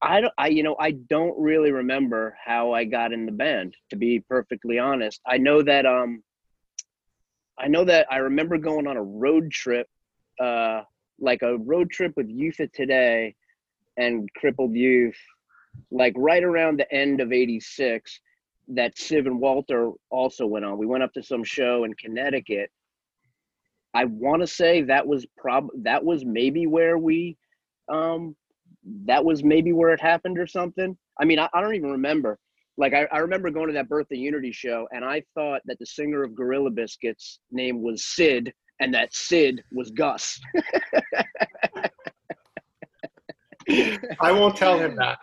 I 0.02 0.20
don't 0.20 0.32
I 0.36 0.48
you 0.48 0.62
know 0.62 0.76
I 0.78 0.92
don't 0.92 1.38
really 1.38 1.72
remember 1.72 2.36
how 2.44 2.72
I 2.72 2.84
got 2.84 3.12
in 3.12 3.26
the 3.26 3.32
band 3.32 3.74
to 3.90 3.96
be 3.96 4.20
perfectly 4.20 4.78
honest. 4.78 5.20
I 5.26 5.38
know 5.38 5.62
that 5.62 5.86
um 5.86 6.22
I 7.58 7.68
know 7.68 7.84
that 7.84 8.06
I 8.10 8.18
remember 8.18 8.58
going 8.58 8.86
on 8.86 8.96
a 8.96 9.02
road 9.02 9.50
trip 9.50 9.88
uh 10.40 10.82
like 11.18 11.42
a 11.42 11.56
road 11.56 11.90
trip 11.90 12.12
with 12.16 12.28
Youth 12.28 12.60
of 12.60 12.70
Today 12.72 13.34
and 13.96 14.28
Crippled 14.36 14.74
Youth 14.74 15.16
like 15.90 16.14
right 16.16 16.44
around 16.44 16.78
the 16.78 16.92
end 16.92 17.20
of 17.20 17.32
86 17.32 18.20
that 18.68 18.98
Civ 18.98 19.26
and 19.26 19.40
Walter 19.40 19.92
also 20.10 20.46
went 20.46 20.64
on. 20.64 20.78
We 20.78 20.86
went 20.86 21.04
up 21.04 21.12
to 21.14 21.22
some 21.22 21.44
show 21.44 21.84
in 21.84 21.94
Connecticut. 21.94 22.70
I 23.94 24.04
want 24.04 24.42
to 24.42 24.46
say 24.46 24.82
that 24.82 25.06
was 25.06 25.26
prob 25.38 25.68
that 25.82 26.04
was 26.04 26.24
maybe 26.24 26.66
where 26.66 26.98
we 26.98 27.38
um 27.88 28.36
that 29.06 29.24
was 29.24 29.42
maybe 29.42 29.72
where 29.72 29.92
it 29.92 30.00
happened 30.00 30.38
or 30.38 30.46
something. 30.46 30.96
I 31.20 31.24
mean, 31.24 31.38
I, 31.38 31.48
I 31.54 31.60
don't 31.60 31.74
even 31.74 31.90
remember. 31.90 32.38
Like, 32.78 32.92
I, 32.92 33.06
I 33.10 33.18
remember 33.18 33.50
going 33.50 33.68
to 33.68 33.72
that 33.72 33.88
Birth 33.88 34.08
of 34.12 34.18
Unity 34.18 34.52
show, 34.52 34.86
and 34.92 35.04
I 35.04 35.22
thought 35.34 35.62
that 35.64 35.78
the 35.78 35.86
singer 35.86 36.22
of 36.22 36.34
Gorilla 36.34 36.70
Biscuits' 36.70 37.40
name 37.50 37.82
was 37.82 38.04
Sid, 38.04 38.52
and 38.80 38.92
that 38.92 39.14
Sid 39.14 39.62
was 39.72 39.90
Gus. 39.90 40.38
I 44.20 44.32
won't 44.32 44.56
tell 44.56 44.78
him 44.78 44.96
that. 44.96 45.18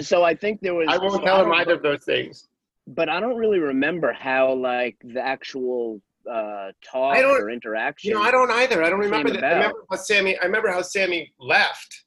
So 0.00 0.22
I 0.22 0.34
think 0.34 0.60
there 0.60 0.74
was. 0.74 0.86
I 0.88 0.98
won't 0.98 1.14
so 1.14 1.20
tell 1.20 1.44
him 1.44 1.52
either 1.52 1.74
of 1.74 1.82
those 1.82 2.04
things. 2.04 2.46
But 2.86 3.08
I 3.08 3.20
don't 3.20 3.36
really 3.36 3.58
remember 3.58 4.12
how, 4.12 4.54
like, 4.54 4.96
the 5.02 5.20
actual 5.20 6.00
uh, 6.30 6.68
talk 6.84 7.16
I 7.16 7.20
don't- 7.20 7.42
or 7.42 7.50
interaction. 7.50 8.10
You 8.10 8.14
know, 8.14 8.22
I 8.22 8.30
don't 8.30 8.50
either. 8.50 8.82
I 8.82 8.90
don't 8.90 9.00
remember 9.00 9.32
that. 9.32 9.44
I 9.44 9.54
remember 9.54 9.84
how 9.90 9.96
Sammy. 9.96 10.38
I 10.38 10.44
remember 10.44 10.70
how 10.70 10.82
Sammy 10.82 11.32
left, 11.40 12.04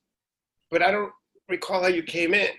but 0.72 0.82
I 0.82 0.90
don't 0.90 1.12
recall 1.50 1.82
how 1.82 1.90
you 1.90 2.02
came 2.02 2.34
in. 2.34 2.50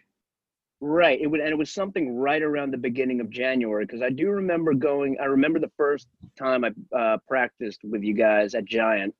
Right. 0.81 1.21
It 1.21 1.29
would, 1.29 1.41
and 1.41 1.49
it 1.49 1.59
was 1.59 1.73
something 1.73 2.17
right 2.17 2.43
around 2.43 2.73
the 2.73 2.79
beginning 2.79 3.21
of 3.21 3.31
January 3.31 3.87
because 3.87 4.03
I 4.03 4.11
do 4.11 4.29
remember 4.31 4.75
going. 4.75 5.17
I 5.21 5.27
remember 5.27 5.59
the 5.59 5.71
first 5.77 6.09
time 6.37 6.65
I 6.65 6.97
uh, 6.97 7.19
practiced 7.29 7.81
with 7.85 8.03
you 8.03 8.15
guys 8.15 8.55
at 8.55 8.65
Giant, 8.65 9.15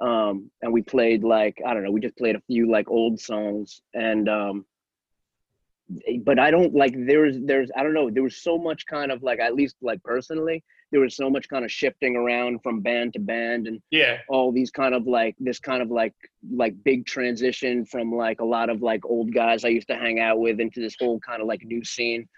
um, 0.00 0.50
and 0.62 0.72
we 0.72 0.82
played 0.82 1.22
like 1.22 1.62
I 1.64 1.74
don't 1.74 1.84
know. 1.84 1.92
We 1.92 2.00
just 2.00 2.16
played 2.16 2.34
a 2.34 2.42
few 2.48 2.70
like 2.70 2.90
old 2.90 3.20
songs, 3.20 3.82
and 3.94 4.28
um, 4.28 4.66
but 6.24 6.40
I 6.40 6.50
don't 6.50 6.74
like 6.74 6.94
there's 6.96 7.36
there's 7.40 7.70
I 7.76 7.84
don't 7.84 7.94
know. 7.94 8.10
There 8.10 8.24
was 8.24 8.42
so 8.42 8.58
much 8.58 8.84
kind 8.86 9.12
of 9.12 9.22
like 9.22 9.38
at 9.38 9.54
least 9.54 9.76
like 9.80 10.02
personally, 10.02 10.64
there 10.92 11.00
was 11.00 11.16
so 11.16 11.28
much 11.28 11.48
kind 11.48 11.64
of 11.64 11.72
shifting 11.72 12.16
around 12.16 12.62
from 12.62 12.80
band 12.80 13.12
to 13.14 13.18
band, 13.18 13.66
and 13.66 13.80
Yeah, 13.90 14.18
all 14.28 14.52
these 14.52 14.70
kind 14.70 14.94
of 14.94 15.06
like 15.06 15.34
this 15.38 15.58
kind 15.58 15.82
of 15.82 15.90
like 15.90 16.14
like 16.50 16.74
big 16.84 17.06
transition 17.06 17.84
from 17.84 18.12
like 18.12 18.40
a 18.40 18.44
lot 18.44 18.70
of 18.70 18.82
like 18.82 19.04
old 19.04 19.32
guys 19.32 19.64
I 19.64 19.68
used 19.68 19.88
to 19.88 19.96
hang 19.96 20.20
out 20.20 20.38
with 20.38 20.60
into 20.60 20.80
this 20.80 20.96
whole 20.98 21.18
kind 21.20 21.42
of 21.42 21.48
like 21.48 21.64
new 21.64 21.84
scene. 21.84 22.28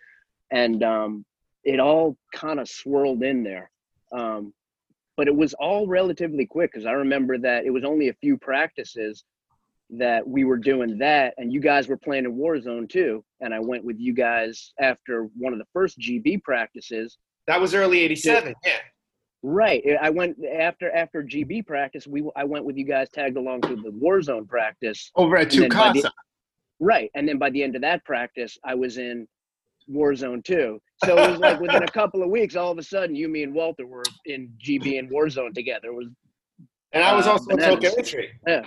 And 0.51 0.83
um 0.83 1.25
it 1.65 1.81
all 1.81 2.17
kind 2.33 2.61
of 2.61 2.69
swirled 2.69 3.23
in 3.23 3.43
there. 3.43 3.71
Um 4.13 4.55
but 5.17 5.29
it 5.29 5.35
was 5.35 5.53
all 5.55 5.87
relatively 5.87 6.47
quick 6.47 6.73
because 6.73 6.87
I 6.87 6.93
remember 6.93 7.39
that 7.39 7.65
it 7.67 7.71
was 7.71 7.85
only 7.85 8.09
a 8.09 8.15
few 8.15 8.39
practices 8.39 9.25
that 9.91 10.27
we 10.27 10.45
were 10.45 10.59
doing 10.59 10.99
that 10.99 11.35
and 11.39 11.53
you 11.53 11.61
guys 11.61 11.89
were 11.89 11.97
playing 11.97 12.25
in 12.25 12.37
Warzone 12.37 12.89
too. 12.89 13.25
And 13.41 13.53
I 13.53 13.59
went 13.59 13.85
with 13.85 13.99
you 13.99 14.15
guys 14.15 14.73
after 14.79 15.29
one 15.37 15.53
of 15.53 15.59
the 15.59 15.65
first 15.73 15.99
GB 15.99 16.43
practices 16.43 17.19
that 17.49 17.61
was 17.61 17.75
early 17.75 17.99
'87. 18.01 18.55
Yeah, 18.65 18.73
Right. 19.43 19.83
I 20.01 20.11
went 20.11 20.37
after 20.45 20.91
after 20.95 21.23
GB 21.23 21.67
practice. 21.67 22.07
We 22.07 22.23
I 22.37 22.45
went 22.45 22.65
with 22.65 22.77
you 22.77 22.85
guys 22.85 23.09
tagged 23.11 23.37
along 23.37 23.63
to 23.63 23.75
the 23.77 23.91
Warzone 23.91 24.47
practice. 24.49 25.11
over 25.17 25.37
at 25.37 25.53
And 25.55 25.63
then 25.65 25.71
the- 25.71 26.13
Right. 26.81 27.11
And 27.17 27.29
then 27.29 27.39
by 27.39 27.51
the 27.51 27.63
end 27.65 27.75
of 27.75 27.83
that 27.83 28.05
practice, 28.05 28.57
I 28.65 28.75
was 28.77 28.99
in 28.99 29.27
Warzone 29.91 30.45
too. 30.45 30.81
So 31.05 31.17
it 31.19 31.31
was 31.31 31.41
like 31.41 31.59
within 31.61 31.83
a 31.83 31.89
couple 31.89 32.23
of 32.23 32.29
weeks, 32.31 32.55
all 32.55 32.71
of 32.71 32.79
a 32.79 32.83
sudden, 32.83 33.17
you, 33.17 33.29
me, 33.29 33.43
and 33.43 33.53
Walter 33.55 33.85
were 33.87 34.05
in 34.27 34.53
GB 34.65 34.99
and 34.99 35.11
Warzone 35.11 35.55
together. 35.55 35.89
It 35.89 35.95
was 35.95 36.09
And 36.93 37.03
I 37.03 37.15
was 37.17 37.27
uh, 37.27 37.33
also 37.33 37.51
in 37.51 37.57
bananas. 37.57 37.75
Token 37.85 37.99
Entry. 37.99 38.31
yeah, 38.47 38.63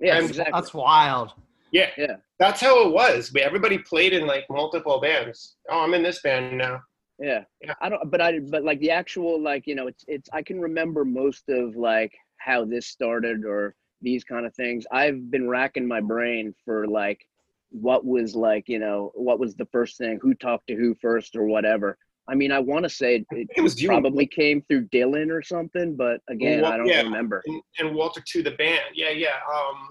And 0.00 0.26
exactly. 0.26 0.52
That's 0.52 0.74
wild. 0.74 1.32
Yeah, 1.72 1.90
Yeah. 1.96 2.16
That's 2.38 2.60
how 2.60 2.86
it 2.86 2.92
was. 2.92 3.32
We, 3.32 3.40
everybody 3.42 3.78
played 3.78 4.12
in 4.12 4.26
like 4.26 4.44
multiple 4.50 5.00
bands. 5.00 5.56
Oh, 5.70 5.80
I'm 5.80 5.94
in 5.94 6.02
this 6.02 6.20
band 6.22 6.58
now. 6.58 6.80
Yeah. 7.18 7.44
Yeah. 7.60 7.74
I 7.80 7.88
don't 7.88 8.10
but 8.10 8.20
I 8.20 8.38
but 8.40 8.64
like 8.64 8.80
the 8.80 8.90
actual 8.90 9.40
like, 9.40 9.66
you 9.66 9.74
know, 9.74 9.86
it's 9.86 10.04
it's 10.08 10.28
I 10.32 10.42
can 10.42 10.60
remember 10.60 11.04
most 11.04 11.48
of 11.48 11.76
like 11.76 12.12
how 12.38 12.64
this 12.64 12.86
started 12.86 13.44
or 13.44 13.74
these 14.02 14.24
kind 14.24 14.46
of 14.46 14.54
things. 14.54 14.84
I've 14.92 15.30
been 15.30 15.48
racking 15.48 15.86
my 15.86 16.00
brain 16.00 16.54
for 16.64 16.86
like 16.86 17.26
what 17.70 18.04
was 18.04 18.34
like, 18.34 18.68
you 18.68 18.78
know, 18.78 19.10
what 19.14 19.38
was 19.38 19.54
the 19.54 19.66
first 19.66 19.98
thing, 19.98 20.18
who 20.20 20.34
talked 20.34 20.66
to 20.68 20.74
who 20.74 20.94
first 21.00 21.36
or 21.36 21.46
whatever. 21.46 21.98
I 22.28 22.34
mean, 22.34 22.52
I 22.52 22.58
want 22.58 22.84
to 22.84 22.88
say 22.88 23.16
it, 23.16 23.26
it 23.30 23.48
It 23.56 23.60
was 23.60 23.80
you 23.80 23.88
probably 23.88 24.26
came 24.26 24.62
through 24.62 24.88
Dylan 24.88 25.30
or 25.30 25.42
something, 25.42 25.94
but 25.94 26.20
again, 26.30 26.64
I 26.64 26.76
don't 26.76 26.86
yeah. 26.86 27.02
remember. 27.02 27.42
and, 27.46 27.62
and 27.78 27.94
Walter 27.94 28.22
to 28.26 28.42
the 28.42 28.52
band. 28.52 28.80
Yeah, 28.94 29.10
yeah. 29.10 29.36
Um, 29.52 29.88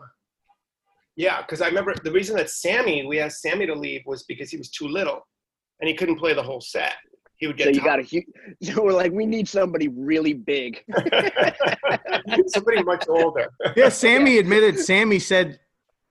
yeah, 1.15 1.41
because 1.41 1.61
I 1.61 1.67
remember 1.67 1.93
the 2.03 2.11
reason 2.11 2.35
that 2.37 2.49
Sammy, 2.49 3.05
we 3.05 3.19
asked 3.19 3.41
Sammy 3.41 3.67
to 3.67 3.75
leave 3.75 4.01
was 4.07 4.23
because 4.23 4.49
he 4.49 4.57
was 4.57 4.69
too 4.69 4.87
little 4.87 5.27
and 5.79 5.87
he 5.87 5.93
couldn't 5.93 6.17
play 6.17 6.33
the 6.33 6.41
whole 6.41 6.61
set. 6.61 6.93
He 7.37 7.47
would 7.47 7.57
So 7.59 7.65
get 7.65 7.75
you 7.75 7.81
got 7.83 7.99
a 7.99 8.03
huge. 8.03 8.25
So 8.61 8.83
we're 8.83 8.93
like, 8.93 9.11
we 9.11 9.25
need 9.25 9.47
somebody 9.49 9.87
really 9.89 10.33
big. 10.33 10.83
somebody 12.47 12.83
much 12.83 13.05
older. 13.07 13.47
Yeah, 13.75 13.89
Sammy 13.89 14.37
admitted. 14.37 14.79
Sammy 14.79 15.19
said 15.19 15.59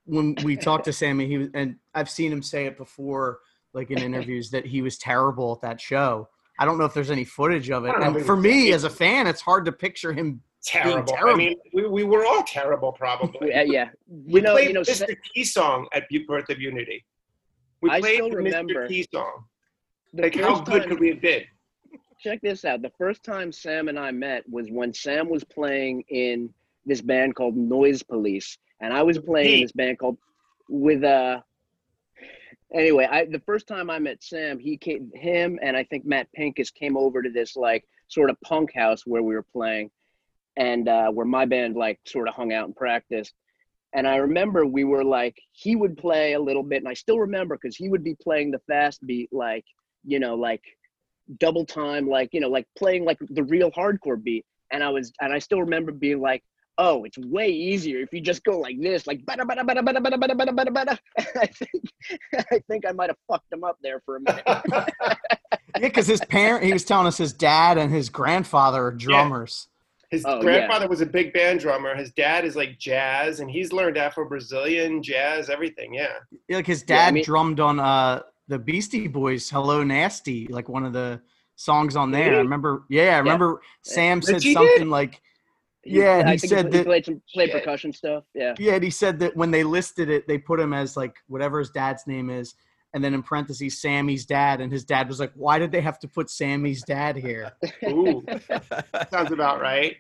when 0.05 0.35
we 0.45 0.57
talked 0.57 0.85
to 0.87 0.93
Sammy, 0.93 1.27
he 1.27 1.39
was, 1.39 1.49
and 1.55 1.77
I've 1.95 2.11
seen 2.11 2.33
him 2.33 2.43
say 2.43 2.67
it 2.67 2.77
before, 2.77 3.39
like 3.73 3.91
in 3.91 3.99
interviews, 3.99 4.51
that 4.51 4.67
he 4.67 4.83
was 4.83 4.99
terrible 4.99 5.53
at 5.53 5.61
that 5.69 5.81
show. 5.81 6.29
I 6.59 6.65
don't 6.65 6.77
know 6.79 6.85
if 6.85 6.93
there's 6.95 7.11
any 7.11 7.25
footage 7.25 7.71
of 7.71 7.85
it. 7.85 7.91
I 7.91 7.93
don't 7.93 8.01
know 8.13 8.17
And 8.19 8.27
for 8.27 8.37
he- 8.37 8.43
me, 8.43 8.73
as 8.73 8.85
a 8.85 8.91
fan, 8.91 9.27
it's 9.27 9.41
hard 9.41 9.65
to 9.67 9.73
picture 9.73 10.13
him. 10.13 10.43
Terrible. 10.65 11.13
I 11.15 11.17
terrible. 11.17 11.37
mean, 11.39 11.57
we, 11.73 11.87
we 11.89 12.05
were 12.05 12.25
all 12.25 12.43
terrible, 12.45 12.93
probably. 12.93 13.49
yeah, 13.51 13.63
yeah. 13.63 13.89
We 14.09 14.35
You 14.35 14.43
know, 14.43 14.53
played 14.53 14.69
you 14.69 14.75
know. 14.75 14.81
Mr. 14.83 15.17
T 15.35 15.43
song 15.45 15.89
at 15.93 16.05
Birth 16.29 16.51
of 16.51 16.61
Unity. 16.61 17.05
We 17.81 17.91
I 17.91 17.99
played 18.01 18.15
still 18.17 18.31
the 18.31 18.37
remember 18.37 18.85
Mr. 18.85 18.89
T 18.89 19.07
song. 19.13 19.45
Like, 20.13 20.35
how 20.35 20.61
good 20.61 20.81
time- 20.83 20.89
could 20.89 21.01
we 21.01 21.11
have 21.11 21.21
been? 21.21 21.45
check 22.23 22.41
this 22.41 22.65
out. 22.65 22.83
The 22.83 22.93
first 22.99 23.25
time 23.25 23.53
Sam 23.53 23.89
and 23.89 23.99
I 23.99 24.11
met 24.13 24.49
was 24.49 24.71
when 24.71 24.95
Sam 24.95 25.29
was 25.29 25.45
playing 25.45 26.05
in 26.09 26.51
this 26.87 27.01
band 27.01 27.35
called 27.35 27.57
Noise 27.57 28.03
Police, 28.03 28.59
and 28.81 28.93
I 28.93 29.03
was 29.03 29.19
playing 29.19 29.55
in 29.55 29.61
this 29.63 29.73
band 29.73 29.99
called 29.99 30.19
with 30.69 31.05
uh. 31.05 31.41
Anyway, 32.73 33.07
I 33.11 33.27
the 33.27 33.41
first 33.41 33.67
time 33.67 33.91
I 33.91 33.99
met 33.99 34.23
Sam, 34.23 34.59
he 34.59 34.79
came, 34.79 35.11
him 35.15 35.59
and 35.61 35.77
I 35.77 35.85
think 35.85 36.07
Matt 36.07 36.33
Pincus 36.33 36.71
came 36.71 36.97
over 36.97 37.23
to 37.23 37.29
this 37.29 37.55
like 37.55 37.85
sort 38.09 38.31
of 38.31 38.41
punk 38.41 38.73
house 38.75 39.03
where 39.05 39.23
we 39.23 39.35
were 39.35 39.47
playing, 39.53 39.91
and 40.57 40.89
uh, 40.89 41.11
where 41.11 41.27
my 41.27 41.45
band 41.45 41.77
like 41.77 42.01
sort 42.07 42.29
of 42.29 42.35
hung 42.35 42.53
out 42.53 42.67
and 42.67 42.77
practiced. 42.77 43.35
And 43.95 44.09
I 44.09 44.17
remember 44.17 44.65
we 44.65 44.85
were 44.85 45.05
like, 45.05 45.37
he 45.51 45.77
would 45.77 45.99
play 45.99 46.33
a 46.33 46.41
little 46.41 46.63
bit, 46.63 46.79
and 46.79 46.89
I 46.89 46.95
still 46.95 47.19
remember 47.19 47.59
because 47.61 47.77
he 47.77 47.91
would 47.91 48.03
be 48.03 48.15
playing 48.15 48.51
the 48.51 48.61
fast 48.61 49.07
beat, 49.07 49.31
like 49.33 49.67
you 50.05 50.19
know, 50.19 50.35
like 50.35 50.63
double 51.39 51.65
time, 51.65 52.09
like 52.09 52.31
you 52.33 52.41
know, 52.41 52.49
like 52.49 52.67
playing 52.77 53.05
like 53.05 53.19
the 53.21 53.43
real 53.45 53.71
hardcore 53.71 54.23
beat. 54.23 54.45
And 54.71 54.83
I 54.83 54.89
was, 54.89 55.13
and 55.21 55.33
I 55.33 55.39
still 55.39 55.61
remember 55.61 55.93
being 55.93 56.21
like, 56.21 56.43
"Oh, 56.79 57.05
it's 57.05 57.19
way 57.19 57.49
easier 57.49 58.01
if 58.01 58.13
you 58.13 58.21
just 58.23 58.43
go 58.43 58.59
like 58.59 58.81
this, 58.81 59.07
like 59.07 59.21
bada 59.27 59.41
bada 59.43 59.63
bada 59.67 59.81
bada 59.85 59.99
bada 59.99 60.17
bada 60.17 60.35
bada 60.35 60.49
bada 60.57 60.69
bada." 60.69 60.99
I 61.41 61.47
think, 61.47 61.85
I 62.51 62.59
think 62.69 62.87
I 62.89 62.93
might 62.93 63.11
have 63.11 63.19
fucked 63.31 63.53
him 63.53 63.65
up 63.65 63.77
there 63.83 64.01
for 64.07 64.17
a 64.17 64.21
minute. 64.21 64.45
Yeah, 65.81 65.89
because 65.89 66.07
his 66.07 66.21
parent, 66.21 66.65
he 66.65 66.73
was 66.73 66.85
telling 66.85 67.07
us 67.07 67.17
his 67.17 67.33
dad 67.33 67.79
and 67.79 67.91
his 67.91 68.11
grandfather 68.11 68.85
are 68.85 68.93
drummers. 68.93 69.69
Yeah. 70.13 70.17
His 70.19 70.25
Oh, 70.27 70.37
yeah. 70.37 70.41
grandfather 70.43 70.87
was 70.87 71.01
a 71.01 71.07
big 71.07 71.33
band 71.33 71.61
drummer. 71.61 71.97
His 71.97 72.13
dad 72.13 72.45
is 72.45 72.55
like 72.57 72.79
jazz, 72.79 73.41
and 73.41 73.51
he's 73.51 73.73
learned 73.73 73.97
Afro 73.97 74.29
Brazilian 74.29 75.03
jazz, 75.03 75.49
everything. 75.49 75.95
Yeah. 75.95 76.13
Yeah, 76.49 76.57
like 76.57 76.67
his 76.67 76.85
Yeah, 76.87 76.95
I 76.95 76.99
dad 77.07 77.15
mean- 77.15 77.25
drummed 77.25 77.59
on 77.59 77.81
uh 77.81 78.21
the 78.49 78.59
Beastie 78.59 79.09
Boys 79.09 79.49
"Hello 79.51 79.83
Nasty," 79.83 80.47
like 80.49 80.69
one 80.69 80.85
of 80.85 80.93
the 80.93 81.21
songs 81.57 81.97
on 81.97 82.11
there. 82.11 82.35
I 82.35 82.39
remember. 82.39 82.85
Yeah, 82.89 83.17
I 83.17 83.19
remember 83.19 83.61
Sam 83.83 84.21
said 84.23 84.35
Richie 84.35 84.49
did? 84.49 84.55
something 84.55 84.91
like, 84.91 85.21
Yeah, 85.85 86.19
and 86.19 86.29
I 86.29 86.33
he 86.33 86.39
said 86.39 86.67
he 86.67 86.71
that- 86.79 86.87
played 86.87 87.05
some 87.05 87.23
played 87.33 87.51
Shit. 87.51 87.61
percussion 87.61 87.93
stuff. 87.93 88.25
Yeah, 88.35 88.55
yeah, 88.59 88.75
and 88.75 88.85
he 88.85 88.91
said 88.91 89.19
that 89.21 89.37
when 89.37 89.51
they 89.51 89.65
listed 89.65 90.11
it, 90.11 90.27
they 90.29 90.39
put 90.39 90.59
him 90.61 90.73
as 90.73 90.97
like 90.97 91.15
whatever 91.29 91.59
his 91.59 91.71
dad's 91.71 92.07
name 92.07 92.31
is, 92.31 92.55
and 92.95 93.03
then 93.03 93.15
in 93.15 93.23
parentheses 93.23 93.81
Sammy's 93.81 94.27
dad, 94.27 94.61
and 94.61 94.71
his 94.73 94.85
dad 94.85 95.09
was 95.09 95.21
like, 95.21 95.33
"Why 95.35 95.59
did 95.59 95.73
they 95.73 95.81
have 95.81 95.99
to 96.01 96.09
put 96.09 96.31
Sammy's 96.31 96.83
dad 96.83 97.17
here?" 97.17 97.53
Ooh, 97.89 98.25
sounds 99.11 99.33
about 99.33 99.61
right. 99.61 99.97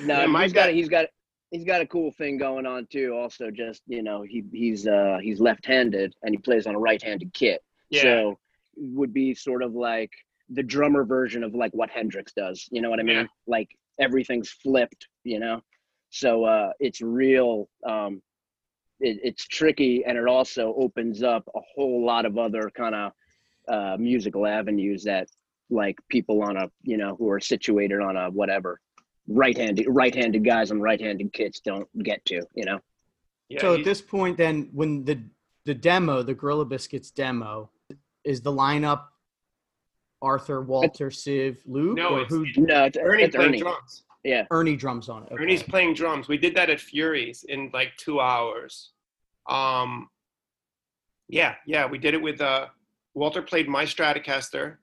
no, 0.00 0.20
Yeah, 0.20 0.26
my 0.26 0.42
he's 0.44 0.52
got 0.52 0.66
dad- 0.66 0.74
he's 0.74 0.88
got 0.88 1.06
he's 1.50 1.64
got 1.64 1.80
a 1.80 1.86
cool 1.86 2.10
thing 2.12 2.38
going 2.38 2.66
on 2.66 2.86
too. 2.90 3.14
Also, 3.16 3.50
just 3.50 3.82
you 3.86 4.02
know, 4.02 4.22
he 4.22 4.42
he's 4.52 4.86
uh 4.88 5.18
he's 5.22 5.38
left-handed 5.40 6.14
and 6.22 6.34
he 6.34 6.38
plays 6.38 6.66
on 6.66 6.74
a 6.74 6.78
right-handed 6.78 7.32
kit. 7.32 7.62
Yeah. 7.94 8.02
So 8.02 8.38
would 8.76 9.12
be 9.12 9.34
sort 9.34 9.62
of 9.62 9.74
like 9.74 10.10
the 10.50 10.62
drummer 10.62 11.04
version 11.04 11.44
of 11.44 11.54
like 11.54 11.72
what 11.72 11.90
Hendrix 11.90 12.32
does. 12.32 12.68
You 12.70 12.82
know 12.82 12.90
what 12.90 13.00
I 13.00 13.02
mean? 13.02 13.16
Yeah. 13.16 13.26
Like 13.46 13.68
everything's 13.98 14.50
flipped, 14.50 15.06
you 15.22 15.38
know? 15.38 15.62
So 16.10 16.44
uh 16.44 16.72
it's 16.80 17.00
real 17.00 17.68
um 17.86 18.22
it, 19.00 19.18
it's 19.22 19.46
tricky 19.46 20.04
and 20.04 20.16
it 20.18 20.26
also 20.26 20.74
opens 20.76 21.22
up 21.22 21.48
a 21.54 21.60
whole 21.74 22.04
lot 22.04 22.26
of 22.26 22.38
other 22.38 22.70
kind 22.76 22.94
of 22.94 23.12
uh 23.68 23.96
musical 23.98 24.46
avenues 24.46 25.04
that 25.04 25.28
like 25.70 25.96
people 26.08 26.42
on 26.42 26.56
a 26.56 26.70
you 26.82 26.96
know 26.96 27.16
who 27.16 27.28
are 27.30 27.40
situated 27.40 28.00
on 28.00 28.16
a 28.16 28.30
whatever 28.30 28.80
right-handed 29.26 29.86
right-handed 29.88 30.44
guys 30.44 30.70
and 30.70 30.82
right-handed 30.82 31.32
kids 31.32 31.60
don't 31.64 31.88
get 32.02 32.22
to 32.26 32.42
you 32.54 32.64
know 32.64 32.78
yeah, 33.48 33.60
so 33.60 33.74
at 33.74 33.84
this 33.84 34.00
point, 34.00 34.36
then, 34.36 34.70
when 34.72 35.04
the 35.04 35.22
the 35.64 35.74
demo, 35.74 36.22
the 36.22 36.34
Gorilla 36.34 36.64
Biscuits 36.64 37.10
demo, 37.10 37.70
is 38.24 38.40
the 38.40 38.52
lineup 38.52 39.04
Arthur, 40.22 40.62
Walter, 40.62 41.10
Civ, 41.10 41.58
Luke, 41.66 41.96
No, 41.96 42.16
it's- 42.20 42.30
who? 42.30 42.46
no 42.56 42.84
it's, 42.84 42.96
Ernie 42.96 43.24
it's 43.24 43.36
playing 43.36 43.50
ernie 43.50 43.58
drums. 43.60 44.04
yeah 44.24 44.46
Ernie 44.50 44.76
drums 44.76 45.08
on 45.08 45.24
it. 45.24 45.32
Okay. 45.32 45.42
Ernie's 45.42 45.62
playing 45.62 45.94
drums. 45.94 46.28
We 46.28 46.38
did 46.38 46.54
that 46.56 46.70
at 46.70 46.80
Fury's 46.80 47.44
in 47.44 47.70
like 47.74 47.92
two 47.98 48.20
hours. 48.20 48.90
Um, 49.48 50.08
yeah, 51.28 51.56
yeah, 51.66 51.86
we 51.86 51.98
did 51.98 52.14
it 52.14 52.22
with 52.22 52.40
uh, 52.40 52.68
Walter 53.14 53.42
played 53.42 53.68
my 53.68 53.84
Stratocaster 53.84 54.76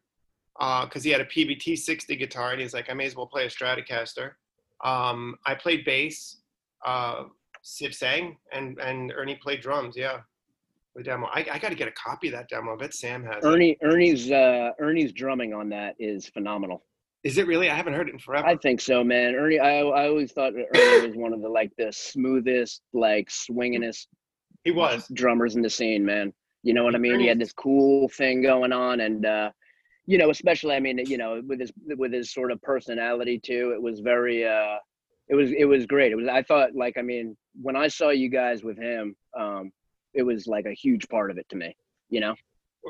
because 0.60 1.04
he 1.04 1.10
had 1.10 1.22
a 1.22 1.26
Peavey 1.26 1.60
T 1.60 1.76
60 1.76 2.16
guitar, 2.16 2.52
and 2.52 2.62
he's 2.62 2.74
like, 2.74 2.90
I 2.90 2.94
may 2.94 3.06
as 3.06 3.16
well 3.16 3.26
play 3.28 3.46
a 3.46 3.50
Stratocaster. 3.50 4.34
Um, 4.84 5.36
I 5.46 5.56
played 5.56 5.86
bass. 5.86 6.38
Uh, 6.86 7.26
Civ 7.64 7.94
sang, 7.94 8.38
and 8.52 8.80
and 8.80 9.12
Ernie 9.16 9.36
played 9.36 9.62
drums. 9.62 9.96
Yeah, 9.96 10.22
the 10.96 11.04
demo. 11.04 11.28
I, 11.28 11.46
I 11.52 11.60
got 11.60 11.70
to 11.70 11.76
get 11.76 11.88
a 11.88 11.92
copy 11.94 12.28
of 12.28 12.34
that 12.34 12.50
demo. 12.50 12.74
I 12.74 12.78
bet 12.78 12.94
Sam 12.94 13.24
has. 13.24 13.44
it. 13.44 13.48
ernie 13.48 13.78
ernie's 13.84 14.32
uh 14.32 14.72
ernie's 14.80 15.12
drumming 15.14 15.54
on 15.54 15.70
that 15.70 15.96
is 16.00 16.28
phenomenal 16.28 16.84
Is 17.24 17.38
it 17.38 17.48
really? 17.48 17.70
I 17.70 17.76
haven't 17.76 17.94
heard 17.94 18.10
it 18.10 18.14
in 18.14 18.20
forever. 18.20 18.48
I 18.48 18.56
think 18.58 18.82
so, 18.82 19.04
man. 19.04 19.36
Ernie, 19.36 19.60
I 19.60 19.82
I 19.82 20.08
always 20.08 20.32
thought 20.32 20.54
Ernie 20.54 21.08
was 21.08 21.16
one 21.16 21.34
of 21.34 21.42
the 21.42 21.50
like 21.50 21.72
the 21.78 21.92
smoothest, 21.92 22.82
like 22.94 23.30
swingingest 23.30 24.08
he 24.64 24.72
was. 24.72 25.08
drummers 25.14 25.56
in 25.56 25.62
the 25.62 25.70
scene, 25.70 26.04
man. 26.06 26.34
You 26.64 26.74
know 26.74 26.84
what 26.84 26.96
I 26.96 27.00
mean? 27.00 27.20
He 27.20 27.28
had 27.28 27.40
this 27.40 27.54
cool 27.54 28.08
thing 28.10 28.42
going 28.44 28.72
on, 28.72 29.00
and 29.02 29.26
uh, 29.26 29.52
you 30.06 30.18
know, 30.18 30.30
especially 30.30 30.76
I 30.76 30.80
mean, 30.80 30.98
you 31.00 31.18
know, 31.18 31.42
with 31.48 31.60
his 31.60 31.72
with 31.98 32.12
his 32.14 32.34
sort 32.34 32.52
of 32.52 32.62
personality 32.62 33.40
too, 33.40 33.72
it 33.76 33.82
was 33.82 34.00
very 34.00 34.46
uh, 34.46 34.78
it 35.30 35.36
was 35.36 35.52
it 35.52 35.66
was 35.66 35.86
great. 35.86 36.12
It 36.12 36.16
was 36.16 36.28
I 36.28 36.44
thought 36.44 36.76
like 36.76 36.98
I 36.98 37.02
mean, 37.02 37.36
when 37.62 37.76
I 37.76 37.88
saw 37.88 38.10
you 38.10 38.30
guys 38.30 38.64
with 38.64 38.78
him, 38.78 39.16
um, 39.40 39.72
it 40.14 40.24
was 40.24 40.48
like 40.48 40.66
a 40.66 40.74
huge 40.74 41.08
part 41.10 41.32
of 41.32 41.38
it 41.38 41.48
to 41.50 41.56
me. 41.56 41.76
You 42.10 42.20
know? 42.22 42.36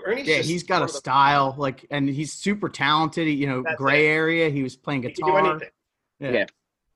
Ernie's 0.06 0.28
Yeah, 0.28 0.38
he's 0.38 0.64
got 0.64 0.82
a 0.82 0.86
of 0.86 0.92
the- 0.94 0.98
style 0.98 1.54
like, 1.58 1.86
and 1.92 2.08
he's 2.10 2.32
super 2.34 2.70
talented. 2.70 3.28
he- 3.28 3.34
You 3.34 3.48
know, 3.48 3.62
That's 3.64 3.76
gray 3.78 4.08
it. 4.08 4.12
area. 4.12 4.50
He 4.50 4.64
was 4.64 4.76
playing 4.76 5.04
He 5.04 5.10
do 5.10 5.24
guitar. 5.24 5.40
anything. 5.52 5.70
Yeah. 6.20 6.32
Yeah. 6.32 6.46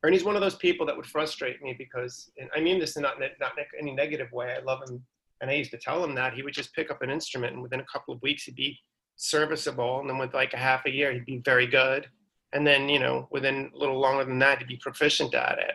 Ernie's 0.04 0.24
one 0.24 0.36
of 0.36 0.42
those 0.42 0.56
people 0.56 0.86
that 0.86 0.96
would 0.96 1.06
frustrate 1.06 1.62
me 1.62 1.74
because, 1.78 2.30
and 2.38 2.50
I 2.56 2.60
mean 2.62 2.80
this 2.80 2.96
in 2.96 3.02
not, 3.02 3.20
not 3.20 3.54
ne- 3.58 3.66
any 3.80 3.92
negative 3.92 4.32
way. 4.32 4.54
I 4.54 4.60
love 4.60 4.88
him, 4.88 5.04
and 5.42 5.50
I 5.50 5.56
used 5.56 5.72
to 5.72 5.78
tell 5.78 6.04
him 6.04 6.14
that 6.16 6.34
he 6.34 6.44
would 6.44 6.54
just 6.54 6.74
pick 6.74 6.92
up 6.92 7.02
an 7.02 7.10
instrument, 7.10 7.54
and 7.54 7.62
within 7.64 7.80
a 7.80 7.86
couple 7.86 8.14
of 8.14 8.22
weeks 8.22 8.44
he'd 8.44 8.56
be 8.56 8.80
serviceable, 9.16 10.00
and 10.02 10.10
then 10.10 10.18
with 10.20 10.34
like 10.34 10.54
a 10.54 10.58
half 10.58 10.86
a 10.86 10.92
year 10.92 11.12
he'd 11.12 11.26
be 11.26 11.40
very 11.40 11.66
good, 11.66 12.08
and 12.54 12.66
then 12.68 12.88
you 12.88 13.00
know 13.00 13.28
within 13.32 13.72
a 13.74 13.78
little 13.78 14.00
longer 14.00 14.24
than 14.26 14.38
that 14.40 14.60
he'd 14.60 14.68
be 14.68 14.78
proficient 14.78 15.34
at 15.34 15.58
it. 15.58 15.74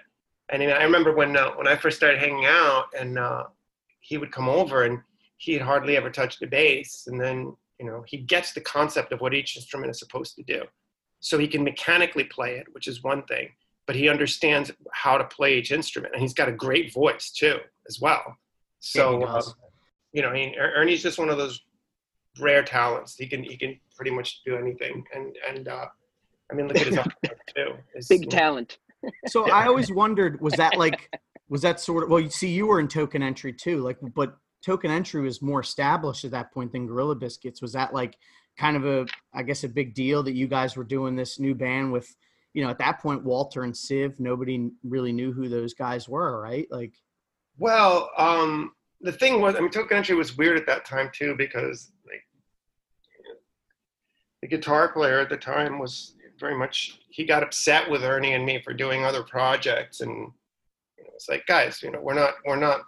And 0.50 0.62
I 0.62 0.84
remember 0.84 1.12
when 1.14 1.36
uh, 1.36 1.50
when 1.56 1.66
I 1.66 1.74
first 1.76 1.96
started 1.96 2.20
hanging 2.20 2.46
out, 2.46 2.86
and 2.98 3.18
uh, 3.18 3.44
he 4.00 4.18
would 4.18 4.32
come 4.32 4.48
over, 4.48 4.84
and 4.84 4.98
he 5.38 5.52
had 5.52 5.62
hardly 5.62 5.96
ever 5.96 6.10
touched 6.10 6.42
a 6.42 6.46
bass, 6.46 7.04
and 7.06 7.20
then 7.20 7.54
you 7.78 7.86
know 7.86 8.04
he 8.06 8.18
gets 8.18 8.52
the 8.52 8.60
concept 8.60 9.12
of 9.12 9.20
what 9.20 9.34
each 9.34 9.56
instrument 9.56 9.90
is 9.90 9.98
supposed 9.98 10.34
to 10.36 10.42
do, 10.42 10.62
so 11.20 11.38
he 11.38 11.48
can 11.48 11.64
mechanically 11.64 12.24
play 12.24 12.56
it, 12.56 12.66
which 12.72 12.86
is 12.88 13.02
one 13.02 13.22
thing 13.24 13.50
but 13.90 13.96
he 13.96 14.08
understands 14.08 14.70
how 14.92 15.18
to 15.18 15.24
play 15.24 15.58
each 15.58 15.72
instrument, 15.72 16.14
and 16.14 16.22
he's 16.22 16.32
got 16.32 16.48
a 16.48 16.52
great 16.52 16.92
voice 16.92 17.32
too, 17.32 17.58
as 17.88 17.98
well. 18.00 18.36
So, 18.78 19.18
he 19.18 19.24
uh, 19.24 19.42
you 20.12 20.22
know, 20.22 20.32
he, 20.32 20.54
Er- 20.56 20.74
Ernie's 20.76 21.02
just 21.02 21.18
one 21.18 21.28
of 21.28 21.38
those 21.38 21.60
rare 22.40 22.62
talents. 22.62 23.16
He 23.16 23.26
can 23.26 23.42
he 23.42 23.56
can 23.56 23.80
pretty 23.96 24.12
much 24.12 24.42
do 24.46 24.56
anything, 24.56 25.02
and 25.12 25.36
and 25.48 25.66
uh, 25.66 25.86
I 26.52 26.54
mean, 26.54 26.68
look 26.68 26.76
at 26.76 26.86
his 26.86 26.96
artwork 26.98 27.38
too. 27.52 27.72
It's- 27.96 28.06
Big 28.06 28.30
talent. 28.30 28.78
So 29.26 29.50
I 29.50 29.66
always 29.66 29.90
wondered, 29.90 30.40
was 30.40 30.54
that 30.54 30.76
like, 30.76 31.10
was 31.50 31.62
that 31.62 31.80
sort 31.80 32.04
of? 32.04 32.08
Well, 32.08 32.20
you 32.20 32.30
see, 32.30 32.48
you 32.48 32.66
were 32.66 32.80
in 32.80 32.88
Token 32.88 33.22
Entry 33.22 33.52
too, 33.52 33.80
like, 33.80 33.98
but 34.14 34.36
Token 34.64 34.90
Entry 34.90 35.20
was 35.20 35.42
more 35.42 35.60
established 35.60 36.24
at 36.24 36.30
that 36.30 36.52
point 36.54 36.72
than 36.72 36.86
Gorilla 36.86 37.16
Biscuits. 37.16 37.60
Was 37.60 37.72
that 37.72 37.92
like 37.92 38.16
kind 38.56 38.76
of 38.76 38.86
a, 38.86 39.06
I 39.34 39.42
guess, 39.42 39.64
a 39.64 39.68
big 39.68 39.92
deal 39.94 40.22
that 40.22 40.34
you 40.34 40.46
guys 40.46 40.76
were 40.76 40.84
doing 40.84 41.16
this 41.16 41.38
new 41.38 41.54
band 41.54 41.92
with? 41.92 42.14
You 42.54 42.64
know, 42.64 42.70
at 42.70 42.78
that 42.78 43.00
point, 43.00 43.24
Walter 43.24 43.62
and 43.62 43.76
Civ, 43.76 44.18
nobody 44.18 44.70
really 44.82 45.12
knew 45.12 45.32
who 45.32 45.48
those 45.48 45.72
guys 45.74 46.08
were, 46.08 46.40
right? 46.40 46.66
Like, 46.70 46.94
Well, 47.58 48.10
um, 48.16 48.72
the 49.00 49.12
thing 49.12 49.40
was, 49.40 49.54
I 49.54 49.60
mean, 49.60 49.70
Token 49.70 49.96
Entry 49.96 50.16
was 50.16 50.36
weird 50.36 50.56
at 50.56 50.66
that 50.66 50.84
time 50.84 51.10
too 51.12 51.34
because 51.36 51.92
like 52.06 52.24
the 54.42 54.48
guitar 54.48 54.92
player 54.92 55.20
at 55.20 55.28
the 55.28 55.36
time 55.36 55.78
was 55.78 56.14
very 56.38 56.56
much 56.56 57.00
he 57.10 57.24
got 57.24 57.42
upset 57.42 57.88
with 57.90 58.02
Ernie 58.02 58.32
and 58.34 58.46
me 58.46 58.62
for 58.62 58.72
doing 58.72 59.04
other 59.04 59.22
projects, 59.22 60.00
and 60.00 60.32
it's 61.20 61.28
like, 61.28 61.46
guys, 61.46 61.82
you 61.82 61.90
know, 61.90 62.00
we're 62.00 62.14
not 62.14 62.34
we're 62.46 62.56
not 62.56 62.80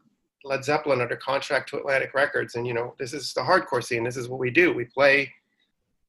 Led 0.43 0.65
Zeppelin 0.65 1.03
under 1.03 1.17
contract 1.17 1.69
to 1.69 1.77
Atlantic 1.77 2.15
Records, 2.15 2.55
and 2.55 2.67
you 2.67 2.73
know, 2.73 2.95
this 2.99 3.13
is 3.13 3.35
the 3.35 3.43
hardcore 3.43 3.85
scene. 3.85 4.05
This 4.05 4.17
is 4.17 4.29
what 4.29 4.41
we 4.41 4.51
do. 4.51 4.73
We 4.73 4.87
play, 4.87 5.31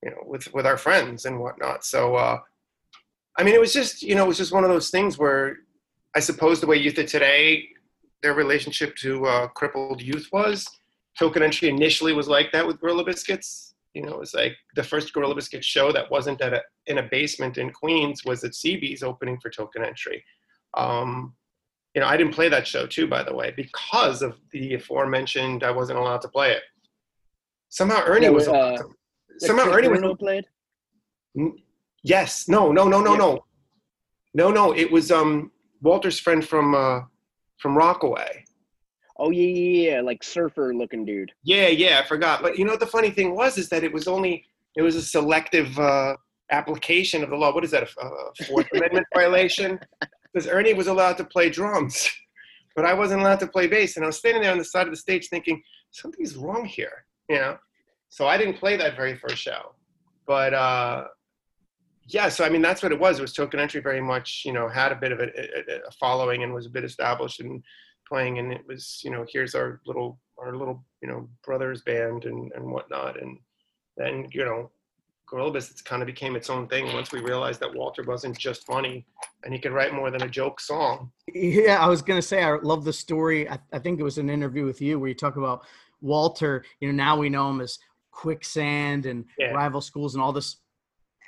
you 0.01 0.09
know, 0.09 0.23
with 0.25 0.51
with 0.53 0.65
our 0.65 0.77
friends 0.77 1.25
and 1.25 1.39
whatnot. 1.39 1.83
So, 1.83 2.15
uh, 2.15 2.39
I 3.37 3.43
mean, 3.43 3.55
it 3.55 3.59
was 3.59 3.73
just 3.73 4.01
you 4.01 4.15
know, 4.15 4.23
it 4.23 4.29
was 4.29 4.37
just 4.37 4.53
one 4.53 4.63
of 4.63 4.69
those 4.69 4.89
things 4.89 5.17
where 5.17 5.57
I 6.15 6.21
suppose 6.21 6.61
the 6.61 6.67
way 6.67 6.77
youth 6.77 6.97
of 6.97 7.07
today 7.07 7.67
their 8.21 8.33
relationship 8.33 8.95
to 8.95 9.25
uh, 9.25 9.47
crippled 9.47 10.01
youth 10.01 10.29
was. 10.31 10.65
Token 11.19 11.43
Entry 11.43 11.67
initially 11.67 12.13
was 12.13 12.29
like 12.29 12.53
that 12.53 12.65
with 12.65 12.79
Gorilla 12.79 13.03
Biscuits. 13.03 13.75
You 13.93 14.03
know, 14.03 14.13
it 14.13 14.19
was 14.19 14.33
like 14.33 14.55
the 14.75 14.83
first 14.83 15.13
Gorilla 15.13 15.35
Biscuits 15.35 15.67
show 15.67 15.91
that 15.91 16.09
wasn't 16.09 16.39
at 16.39 16.53
a, 16.53 16.61
in 16.87 16.99
a 16.99 17.03
basement 17.03 17.57
in 17.57 17.69
Queens 17.71 18.23
was 18.23 18.45
at 18.45 18.53
CB's 18.53 19.03
opening 19.03 19.37
for 19.41 19.49
Token 19.49 19.83
Entry. 19.83 20.23
Um, 20.73 21.35
you 21.95 22.01
know, 22.01 22.07
I 22.07 22.17
didn't 22.17 22.33
play 22.33 22.49
that 22.49 22.67
show 22.67 22.87
too, 22.87 23.07
by 23.07 23.23
the 23.23 23.33
way, 23.33 23.53
because 23.55 24.21
of 24.21 24.37
the 24.51 24.75
aforementioned 24.75 25.63
I 25.63 25.71
wasn't 25.71 25.99
allowed 25.99 26.21
to 26.21 26.27
play 26.27 26.51
it. 26.51 26.63
Somehow 27.69 28.03
Ernie 28.05 28.25
Yeah, 28.25 28.31
was 28.31 28.47
uh. 28.47 28.77
Somehow 29.39 29.71
Ernie 29.71 29.87
was 29.87 30.15
played. 30.19 30.45
Yes. 32.03 32.47
No. 32.47 32.71
No. 32.71 32.87
No. 32.87 33.01
No. 33.01 33.11
Yeah. 33.11 33.17
No. 33.17 33.45
No. 34.33 34.51
No. 34.51 34.75
It 34.75 34.91
was 34.91 35.11
um 35.11 35.51
Walter's 35.81 36.19
friend 36.19 36.45
from 36.45 36.75
uh 36.75 37.01
from 37.57 37.77
Rockaway. 37.77 38.45
Oh 39.17 39.29
yeah, 39.29 39.45
yeah, 39.45 39.91
yeah, 39.91 40.01
like 40.01 40.23
surfer 40.23 40.73
looking 40.73 41.05
dude. 41.05 41.31
Yeah. 41.43 41.67
Yeah. 41.67 42.01
I 42.03 42.07
forgot. 42.07 42.41
But 42.41 42.57
you 42.57 42.65
know 42.65 42.71
what 42.71 42.79
the 42.79 42.87
funny 42.87 43.09
thing 43.11 43.35
was 43.35 43.57
is 43.57 43.69
that 43.69 43.83
it 43.83 43.93
was 43.93 44.07
only 44.07 44.45
it 44.75 44.81
was 44.81 44.95
a 44.95 45.01
selective 45.01 45.77
uh, 45.79 46.15
application 46.51 47.23
of 47.23 47.29
the 47.29 47.35
law. 47.35 47.53
What 47.53 47.63
is 47.63 47.71
that? 47.71 47.83
A, 47.83 48.05
a 48.05 48.45
Fourth 48.45 48.67
Amendment 48.73 49.05
violation? 49.13 49.79
Because 50.33 50.47
Ernie 50.47 50.73
was 50.73 50.87
allowed 50.87 51.17
to 51.17 51.23
play 51.23 51.49
drums, 51.49 52.09
but 52.75 52.85
I 52.85 52.93
wasn't 52.93 53.21
allowed 53.21 53.39
to 53.41 53.47
play 53.47 53.67
bass, 53.67 53.95
and 53.95 54.03
I 54.03 54.07
was 54.07 54.17
standing 54.17 54.41
there 54.41 54.51
on 54.51 54.57
the 54.57 54.65
side 54.65 54.87
of 54.87 54.93
the 54.93 54.97
stage 54.97 55.27
thinking 55.27 55.61
something's 55.91 56.35
wrong 56.35 56.65
here. 56.65 57.05
You 57.29 57.37
know. 57.37 57.57
So 58.09 58.27
I 58.27 58.37
didn't 58.37 58.57
play 58.57 58.77
that 58.77 58.95
very 58.95 59.17
first 59.17 59.37
show, 59.37 59.75
but. 60.25 60.53
uh 60.53 61.05
yeah, 62.07 62.29
so 62.29 62.43
I 62.43 62.49
mean 62.49 62.61
that's 62.61 62.83
what 62.83 62.91
it 62.91 62.99
was. 62.99 63.17
It 63.17 63.21
was 63.21 63.33
Token 63.33 63.59
Entry 63.59 63.81
very 63.81 64.01
much, 64.01 64.43
you 64.45 64.51
know, 64.51 64.67
had 64.67 64.91
a 64.91 64.95
bit 64.95 65.11
of 65.11 65.19
a, 65.19 65.23
a, 65.23 65.87
a 65.87 65.91
following 65.99 66.43
and 66.43 66.53
was 66.53 66.65
a 66.65 66.69
bit 66.69 66.83
established 66.83 67.39
in 67.39 67.63
playing, 68.07 68.39
and 68.39 68.51
it 68.51 68.61
was, 68.67 68.99
you 69.03 69.11
know, 69.11 69.25
here's 69.31 69.55
our 69.55 69.79
little 69.85 70.19
our 70.37 70.55
little, 70.55 70.83
you 71.01 71.07
know, 71.07 71.29
brothers 71.45 71.81
band 71.83 72.25
and 72.25 72.51
and 72.53 72.65
whatnot, 72.65 73.21
and 73.21 73.37
then 73.95 74.27
you 74.31 74.43
know, 74.43 74.69
Gorilla 75.33 75.51
Biscuits 75.51 75.81
kind 75.81 76.03
of 76.03 76.05
became 76.05 76.35
its 76.35 76.47
own 76.51 76.67
thing 76.67 76.93
once 76.93 77.11
we 77.11 77.19
realized 77.19 77.59
that 77.61 77.73
Walter 77.73 78.03
wasn't 78.03 78.37
just 78.37 78.67
funny 78.67 79.03
and 79.43 79.51
he 79.51 79.59
could 79.59 79.71
write 79.71 79.91
more 79.91 80.11
than 80.11 80.21
a 80.21 80.29
joke 80.29 80.59
song. 80.59 81.11
Yeah, 81.33 81.83
I 81.83 81.87
was 81.87 82.03
gonna 82.03 82.21
say 82.21 82.43
I 82.43 82.51
love 82.57 82.83
the 82.85 82.93
story. 82.93 83.49
I, 83.49 83.57
I 83.73 83.79
think 83.79 83.99
it 83.99 84.03
was 84.03 84.19
an 84.19 84.29
interview 84.29 84.63
with 84.63 84.79
you 84.79 84.99
where 84.99 85.09
you 85.09 85.15
talk 85.15 85.35
about 85.35 85.65
Walter. 86.01 86.63
You 86.81 86.87
know, 86.87 86.93
now 86.93 87.17
we 87.17 87.29
know 87.29 87.49
him 87.49 87.61
as 87.61 87.79
Quicksand 88.11 89.07
and 89.07 89.25
Yeah. 89.39 89.47
Rival 89.53 89.81
Schools 89.81 90.13
and 90.13 90.21
all 90.21 90.33
this 90.33 90.57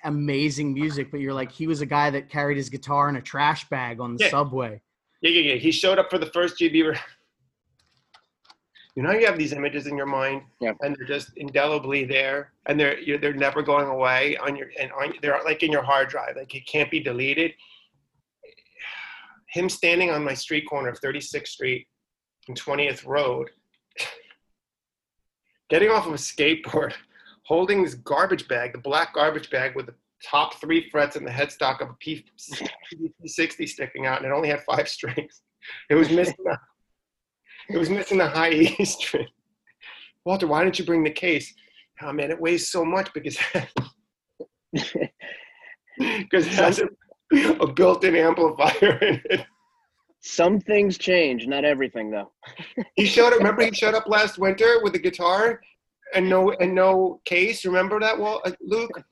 amazing 0.04 0.72
music. 0.76 1.10
But 1.10 1.20
you're 1.20 1.34
like, 1.34 1.52
he 1.52 1.66
was 1.66 1.82
a 1.82 1.88
guy 1.88 2.12
that 2.12 2.30
carried 2.30 2.58
his 2.58 2.70
guitar 2.70 3.10
in 3.10 3.16
a 3.16 3.22
trash 3.24 3.68
bag 3.70 4.00
on 4.00 4.18
the 4.18 4.26
Yeah. 4.26 4.30
subway. 4.30 4.82
Yeah, 5.22 5.32
yeah, 5.32 5.54
yeah. 5.54 5.56
He 5.60 5.72
showed 5.72 5.98
up 5.98 6.12
for 6.12 6.20
the 6.20 6.28
first 6.28 6.60
GB. 6.60 6.96
You 8.96 9.04
know, 9.04 9.12
you 9.12 9.26
have 9.26 9.38
these 9.38 9.52
images 9.52 9.88
in 9.88 9.98
your 9.98 10.06
mind, 10.06 10.44
Yeah. 10.62 10.72
and 10.82 10.96
they're 10.96 11.08
just 11.08 11.32
indelibly 11.36 12.06
there, 12.06 12.54
and 12.66 12.80
they're 12.80 12.98
you're, 13.00 13.18
they're 13.18 13.34
never 13.34 13.62
going 13.62 13.88
away 13.88 14.38
on 14.38 14.56
your 14.56 14.70
and 14.80 14.92
on 14.94 15.14
they're 15.22 15.40
like 15.44 15.64
in 15.64 15.72
your 15.72 15.84
hard 15.84 16.08
drive, 16.10 16.38
like 16.38 16.56
it 16.56 16.66
can't 16.66 16.90
be 16.90 17.02
deleted. 17.02 17.52
Him 19.50 19.70
standing 19.70 20.12
on 20.12 20.24
my 20.24 20.34
street 20.34 20.66
corner 20.70 20.90
of 20.90 21.00
36th 21.02 21.48
Street 21.48 21.88
and 22.48 22.60
20th 22.60 23.06
Road, 23.06 23.50
getting 25.70 25.90
off 25.90 26.08
of 26.08 26.14
a 26.14 26.18
skateboard 26.18 26.94
holding 27.46 27.84
this 27.84 27.94
garbage 27.96 28.48
bag, 28.48 28.72
the 28.74 28.80
black 28.80 29.14
garbage 29.14 29.50
bag 29.52 29.76
with 29.76 29.86
the 29.86 29.94
top 30.24 30.56
three 30.60 30.90
frets 30.90 31.16
and 31.16 31.26
the 31.26 31.32
headstock 31.32 31.80
of 31.82 31.90
a 31.90 31.94
P 32.00 32.26
60 33.26 33.68
sticking 33.68 34.06
out, 34.06 34.18
and 34.18 34.26
it 34.26 34.34
only 34.34 34.50
had 34.50 34.62
five 34.64 34.88
strings. 34.98 35.42
It 35.90 35.96
was 35.96 36.10
missing 36.10 36.36
it 37.70 37.78
was 37.78 37.90
missing 37.90 38.18
the 38.18 38.28
high 38.28 38.50
E 38.80 38.86
string. 38.86 39.28
Walter, 40.26 40.48
why 40.48 40.64
didn't 40.64 40.80
you 40.80 40.86
bring 40.86 41.04
the 41.04 41.12
case? 41.12 41.54
Oh 42.02 42.12
man, 42.12 42.32
it 42.32 42.40
weighs 42.40 42.70
so 42.70 42.84
much 42.84 43.14
because 43.14 43.38
because 44.74 46.48
it 46.48 46.54
has 46.54 46.80
a, 46.80 46.90
a 47.60 47.72
built-in 47.72 48.16
amplifier 48.16 48.98
in 49.02 49.22
it. 49.26 49.46
Some 50.22 50.60
things 50.60 50.98
change, 50.98 51.46
not 51.46 51.64
everything 51.64 52.10
though. 52.10 52.32
He 52.96 53.06
showed 53.06 53.32
up. 53.32 53.38
Remember, 53.38 53.64
he 53.64 53.72
showed 53.72 53.94
up 53.94 54.08
last 54.08 54.40
winter 54.40 54.80
with 54.82 54.96
a 54.96 55.00
guitar 55.00 55.62
and 56.16 56.28
no 56.28 56.52
and 56.54 56.74
no 56.74 57.22
case. 57.26 57.64
Remember 57.64 58.00
that, 58.00 58.18
Walt, 58.18 58.42
uh, 58.46 58.52
Luke? 58.62 59.04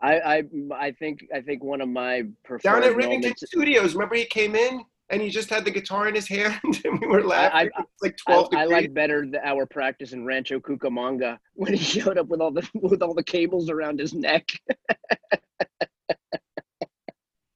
I, 0.00 0.20
I 0.20 0.42
I 0.72 0.92
think 0.92 1.26
I 1.34 1.40
think 1.40 1.64
one 1.64 1.80
of 1.80 1.88
my 1.88 2.22
preferred 2.44 2.62
Down 2.62 2.84
at 2.84 2.92
Rivington 2.92 3.22
moments. 3.22 3.42
Studios. 3.46 3.94
Remember, 3.94 4.14
he 4.14 4.26
came 4.26 4.54
in 4.54 4.84
and 5.10 5.22
he 5.22 5.30
just 5.30 5.48
had 5.50 5.64
the 5.64 5.70
guitar 5.70 6.06
in 6.08 6.14
his 6.14 6.28
hand, 6.28 6.60
and 6.84 7.00
we 7.00 7.06
were 7.06 7.22
laughing. 7.22 7.70
I- 7.76 7.80
It's 7.82 8.02
like 8.02 8.16
twelve 8.16 8.48
I 8.54 8.62
degrees. 8.64 8.82
like 8.82 8.94
better 8.94 9.26
the, 9.26 9.44
our 9.46 9.66
practice 9.66 10.12
in 10.12 10.24
Rancho 10.24 10.60
Cucamonga 10.60 11.38
when 11.54 11.72
he 11.74 11.82
showed 11.82 12.18
up 12.18 12.28
with 12.28 12.40
all 12.40 12.50
the 12.50 12.68
with 12.74 13.02
all 13.02 13.14
the 13.14 13.22
cables 13.22 13.70
around 13.70 13.98
his 14.00 14.12
neck. 14.14 14.46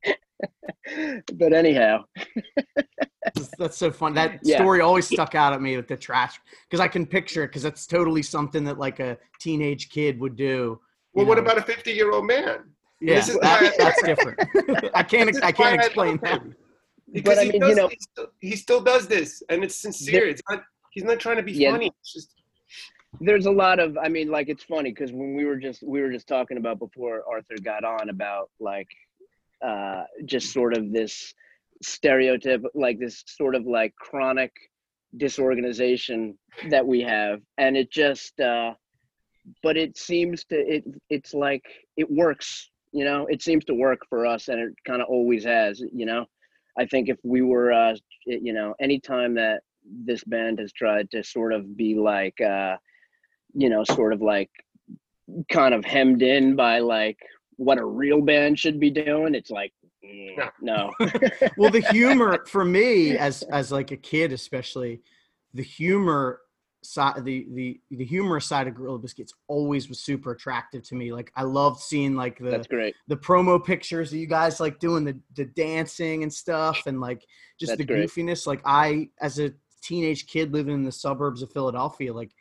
but 1.35 1.53
anyhow, 1.53 2.05
That's, 3.35 3.49
that's 3.59 3.77
so 3.79 3.91
fun. 3.91 4.15
That 4.15 4.41
Yeah. 4.43 4.57
story 4.57 4.81
always 4.81 5.07
stuck 5.07 5.35
out 5.35 5.53
at 5.53 5.63
me 5.63 5.77
with 5.77 5.89
the 5.89 5.97
trash 5.97 6.39
because 6.69 6.81
I 6.81 6.89
can 6.89 7.07
picture 7.07 7.45
it 7.45 7.49
because 7.49 7.63
that's 7.63 7.87
totally 7.87 8.23
something 8.23 8.65
that 8.65 8.79
like 8.79 8.99
a 9.01 9.17
teenage 9.41 9.89
kid 9.91 10.19
would 10.21 10.37
do. 10.37 10.81
well, 11.15 11.25
you 11.25 11.29
what 11.29 11.37
know. 11.39 11.43
about 11.45 11.59
a 11.59 11.63
fifty-year-old 11.63 12.27
man? 12.27 12.65
Yeah, 13.01 13.15
This 13.17 13.29
is 13.31 13.39
that- 13.39 13.75
that's 13.79 14.03
different. 14.03 14.39
I 14.95 15.03
can't. 15.03 15.43
I 15.45 15.53
can't 15.53 15.77
explain 15.81 16.13
love 16.13 16.21
that. 16.23 16.43
Because 17.13 17.39
I 17.39 17.45
he, 17.45 17.53
mean, 17.53 17.61
does, 17.61 17.71
you 17.71 17.75
know- 17.77 17.89
he, 17.89 17.99
still, 18.01 18.27
he 18.41 18.57
still 18.57 18.81
does 18.81 19.07
this, 19.07 19.43
and 19.49 19.63
it's 19.63 19.77
sincere. 19.77 20.27
It's 20.29 20.43
not. 20.49 20.63
He's 20.93 21.05
not 21.05 21.19
trying 21.21 21.37
to 21.37 21.43
be 21.43 21.53
Yeah. 21.53 21.73
funny. 21.73 21.91
It's 22.01 22.13
just 22.13 22.35
there's 23.21 23.47
a 23.47 23.51
lot 23.51 23.79
of 23.79 23.97
I 23.99 24.09
mean, 24.09 24.29
like 24.29 24.49
it's 24.49 24.65
funny 24.65 24.91
because 24.91 25.13
when 25.13 25.35
we 25.35 25.45
were 25.45 25.57
just 25.57 25.83
we 25.83 26.01
were 26.01 26.11
just 26.11 26.27
talking 26.27 26.57
about 26.57 26.79
before 26.79 27.23
Arthur 27.31 27.57
got 27.63 27.85
on 27.85 28.09
about 28.11 28.51
like 28.61 28.89
uh 29.65 30.05
just 30.25 30.53
sort 30.53 30.77
of 30.77 30.93
this 30.93 31.33
stereotype 31.83 32.63
like 32.75 32.99
this 32.99 33.23
sort 33.27 33.55
of 33.55 33.67
like 33.67 33.95
chronic 33.97 34.53
disorganization 35.17 36.37
that 36.71 36.87
we 36.87 37.01
have 37.01 37.41
and 37.59 37.77
it 37.77 37.91
just 37.91 38.39
uh 38.41 38.73
but 39.63 39.77
it 39.77 39.97
seems 39.99 40.45
to 40.45 40.57
it 40.57 40.85
it's 41.11 41.35
like 41.35 41.65
it 41.97 42.11
works 42.11 42.71
you 42.93 43.05
know 43.05 43.27
it 43.27 43.43
seems 43.43 43.65
to 43.65 43.75
work 43.75 44.01
for 44.09 44.25
us 44.27 44.49
and 44.49 44.59
it 44.61 44.73
kind 44.87 45.03
of 45.03 45.09
always 45.09 45.45
has 45.45 45.83
you 45.93 46.07
know 46.07 46.25
i 46.79 46.87
think 46.87 47.09
if 47.09 47.19
we 47.23 47.43
were 47.43 47.73
uh 47.73 47.95
you 48.27 48.53
know 48.53 48.75
anytime 48.81 49.35
that 49.35 49.63
this 50.05 50.23
band 50.25 50.59
has 50.59 50.73
tried 50.73 51.11
to 51.11 51.23
sort 51.25 51.53
of 51.53 51.77
be 51.77 51.95
like 51.95 52.41
uh 52.41 52.77
you 53.55 53.69
know 53.69 53.85
sort 53.85 54.13
of 54.13 54.21
like 54.21 54.51
kind 55.51 55.75
of 55.75 55.85
hemmed 55.85 56.23
in 56.23 56.57
by 56.57 56.79
like 56.79 57.19
what 57.57 57.79
a 57.79 57.85
real 57.85 58.21
band 58.21 58.59
should 58.59 58.81
be 58.81 58.91
doing 58.91 59.35
it's 59.35 59.51
like 59.51 59.73
mm, 60.05 60.51
no. 60.61 60.93
Well 61.57 61.71
the 61.71 61.87
humor 61.91 62.45
for 62.47 62.65
me 62.65 63.17
as 63.17 63.43
as 63.45 63.71
like 63.71 63.91
a 63.91 63.97
kid 63.97 64.33
especially 64.33 65.03
the 65.55 65.63
humor 65.63 66.41
side 66.85 67.25
the 67.25 67.47
the 67.53 67.81
the 67.91 68.05
humorous 68.05 68.45
side 68.47 68.67
of 68.67 68.75
gorilla 68.75 68.99
biscuits 68.99 69.33
always 69.47 69.89
was 69.89 70.01
super 70.01 70.33
attractive 70.33 70.83
to 70.83 70.97
me 70.97 71.13
like 71.13 71.31
i 71.37 71.43
loved 71.43 71.81
seeing 71.81 72.17
like 72.17 72.39
the 72.39 72.51
that's 72.51 72.67
great 72.67 72.95
the 73.07 73.17
promo 73.17 73.65
pictures 73.65 74.13
of 74.13 74.19
you 74.19 74.27
guys 74.27 74.59
like 74.59 74.79
doing 74.81 75.05
the 75.05 75.17
the 75.37 75.45
dancing 75.45 76.25
and 76.25 76.33
stuff 76.33 76.87
and 76.87 77.01
like 77.01 77.25
just 77.61 77.71
That's 77.71 77.79
the 77.79 77.85
great. 77.85 78.09
goofiness 78.09 78.47
like 78.47 78.61
i 78.65 79.09
as 79.21 79.39
a 79.39 79.53
teenage 79.81 80.27
kid 80.27 80.53
living 80.53 80.75
in 80.75 80.83
the 80.83 80.93
suburbs 80.93 81.41
of 81.43 81.53
philadelphia 81.53 82.13
like 82.13 82.33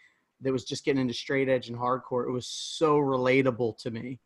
that 0.41 0.51
was 0.51 0.65
just 0.65 0.83
getting 0.85 1.01
into 1.01 1.13
straight 1.13 1.47
edge 1.47 1.69
and 1.69 1.77
hardcore 1.77 2.27
it 2.27 2.31
was 2.31 2.47
so 2.47 2.97
relatable 2.97 3.77
to 3.77 3.91
me 3.91 4.19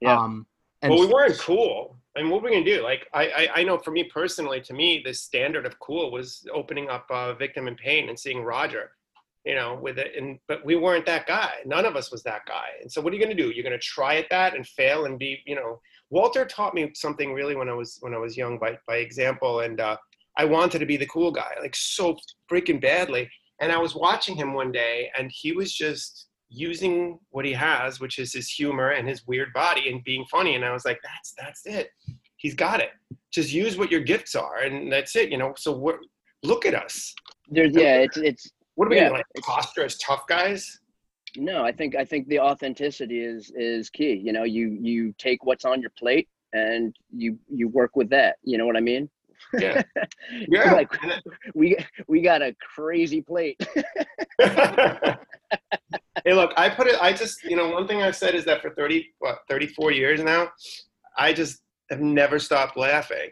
Yeah. 0.00 0.18
um 0.18 0.46
and 0.82 0.92
well, 0.92 1.00
we 1.00 1.12
weren't 1.12 1.38
cool. 1.38 1.96
I 2.14 2.20
mean, 2.20 2.30
what 2.30 2.42
were 2.42 2.50
we 2.50 2.54
gonna 2.54 2.64
do? 2.66 2.82
Like, 2.82 3.08
I, 3.14 3.24
I, 3.28 3.48
I 3.56 3.62
know 3.64 3.78
for 3.78 3.90
me 3.90 4.04
personally, 4.04 4.60
to 4.60 4.74
me, 4.74 5.00
the 5.02 5.14
standard 5.14 5.64
of 5.64 5.78
cool 5.80 6.10
was 6.10 6.46
opening 6.52 6.90
up 6.90 7.06
uh, 7.10 7.32
"Victim 7.32 7.66
in 7.66 7.76
Pain" 7.76 8.10
and 8.10 8.18
seeing 8.18 8.44
Roger, 8.44 8.90
you 9.46 9.54
know, 9.54 9.78
with 9.80 9.98
it. 9.98 10.12
And 10.18 10.38
but 10.48 10.64
we 10.64 10.74
weren't 10.74 11.06
that 11.06 11.26
guy. 11.26 11.52
None 11.64 11.86
of 11.86 11.94
us 11.94 12.10
was 12.10 12.22
that 12.24 12.42
guy. 12.46 12.66
And 12.82 12.90
so, 12.90 13.00
what 13.00 13.12
are 13.12 13.16
you 13.16 13.22
gonna 13.22 13.34
do? 13.34 13.50
You're 13.50 13.64
gonna 13.64 13.78
try 13.78 14.16
at 14.16 14.28
that 14.30 14.56
and 14.56 14.66
fail 14.66 15.06
and 15.06 15.18
be, 15.18 15.40
you 15.46 15.54
know. 15.54 15.80
Walter 16.10 16.44
taught 16.44 16.74
me 16.74 16.90
something 16.94 17.32
really 17.32 17.56
when 17.56 17.68
I 17.68 17.72
was 17.72 17.98
when 18.00 18.12
I 18.12 18.18
was 18.18 18.36
young 18.36 18.58
by 18.58 18.76
by 18.88 18.96
example, 18.96 19.60
and 19.60 19.80
uh, 19.80 19.96
I 20.36 20.44
wanted 20.44 20.80
to 20.80 20.86
be 20.86 20.96
the 20.96 21.06
cool 21.06 21.30
guy, 21.30 21.54
like 21.62 21.76
so 21.76 22.16
freaking 22.50 22.80
badly. 22.80 23.30
And 23.60 23.72
I 23.72 23.78
was 23.78 23.94
watching 23.94 24.36
him 24.36 24.52
one 24.52 24.72
day, 24.72 25.10
and 25.16 25.30
he 25.32 25.52
was 25.52 25.72
just 25.72 26.26
using 26.48 27.18
what 27.30 27.44
he 27.44 27.52
has, 27.52 28.00
which 28.00 28.18
is 28.18 28.32
his 28.32 28.48
humor 28.48 28.90
and 28.90 29.08
his 29.08 29.26
weird 29.26 29.52
body, 29.54 29.88
and 29.88 30.02
being 30.04 30.26
funny. 30.30 30.56
And 30.56 30.64
I 30.64 30.72
was 30.72 30.84
like, 30.84 30.98
that's 31.02 31.34
that's 31.38 31.66
it. 31.66 31.90
He's 32.36 32.54
got 32.54 32.80
it. 32.80 32.90
Just 33.32 33.52
use 33.52 33.78
what 33.78 33.92
your 33.92 34.00
gifts 34.00 34.34
are, 34.34 34.58
and 34.58 34.92
that's 34.92 35.14
it. 35.14 35.30
You 35.30 35.38
know. 35.38 35.54
So 35.56 35.98
look 36.42 36.66
at 36.66 36.74
us. 36.74 37.14
there's 37.48 37.74
yeah 37.74 37.98
it's 37.98 38.16
it's 38.16 38.50
What 38.76 38.86
are 38.86 38.90
we 38.90 38.96
Yeah, 38.98 39.10
like 39.10 39.24
posture 39.42 39.84
as 39.84 39.98
tough 39.98 40.26
guys? 40.28 40.80
no 41.38 41.62
i 41.64 41.70
think 41.72 41.94
i 41.94 42.02
think 42.04 42.26
the 42.28 42.38
authenticity 42.40 43.20
is 43.20 43.52
is 43.54 43.90
key 43.90 44.14
you 44.14 44.32
know 44.32 44.44
you 44.44 44.78
you 44.80 45.12
take 45.18 45.44
what's 45.44 45.66
on 45.66 45.82
your 45.82 45.90
plate 45.98 46.28
and 46.54 46.96
you 47.14 47.38
you 47.50 47.68
work 47.68 47.94
with 47.94 48.08
that 48.08 48.36
you 48.42 48.56
know 48.56 48.64
what 48.64 48.74
i 48.76 48.80
mean 48.80 49.10
Yeah. 49.60 49.82
Yeah. 50.48 50.72
like 50.72 50.90
we 51.54 51.76
we 52.08 52.22
got 52.22 52.40
a 52.40 52.54
crazy 52.74 53.20
plate 53.20 53.60
hey, 54.40 56.32
look, 56.34 56.52
I 56.56 56.68
put 56.70 56.86
it. 56.86 56.96
I 57.00 57.12
just, 57.12 57.44
you 57.44 57.56
know, 57.56 57.68
one 57.68 57.86
thing 57.86 58.02
I've 58.02 58.16
said 58.16 58.34
is 58.34 58.44
that 58.46 58.60
for 58.62 58.70
thirty, 58.70 59.14
what, 59.18 59.40
thirty-four 59.48 59.92
years 59.92 60.20
now, 60.22 60.50
I 61.16 61.32
just 61.32 61.60
have 61.90 62.00
never 62.00 62.38
stopped 62.38 62.76
laughing. 62.76 63.30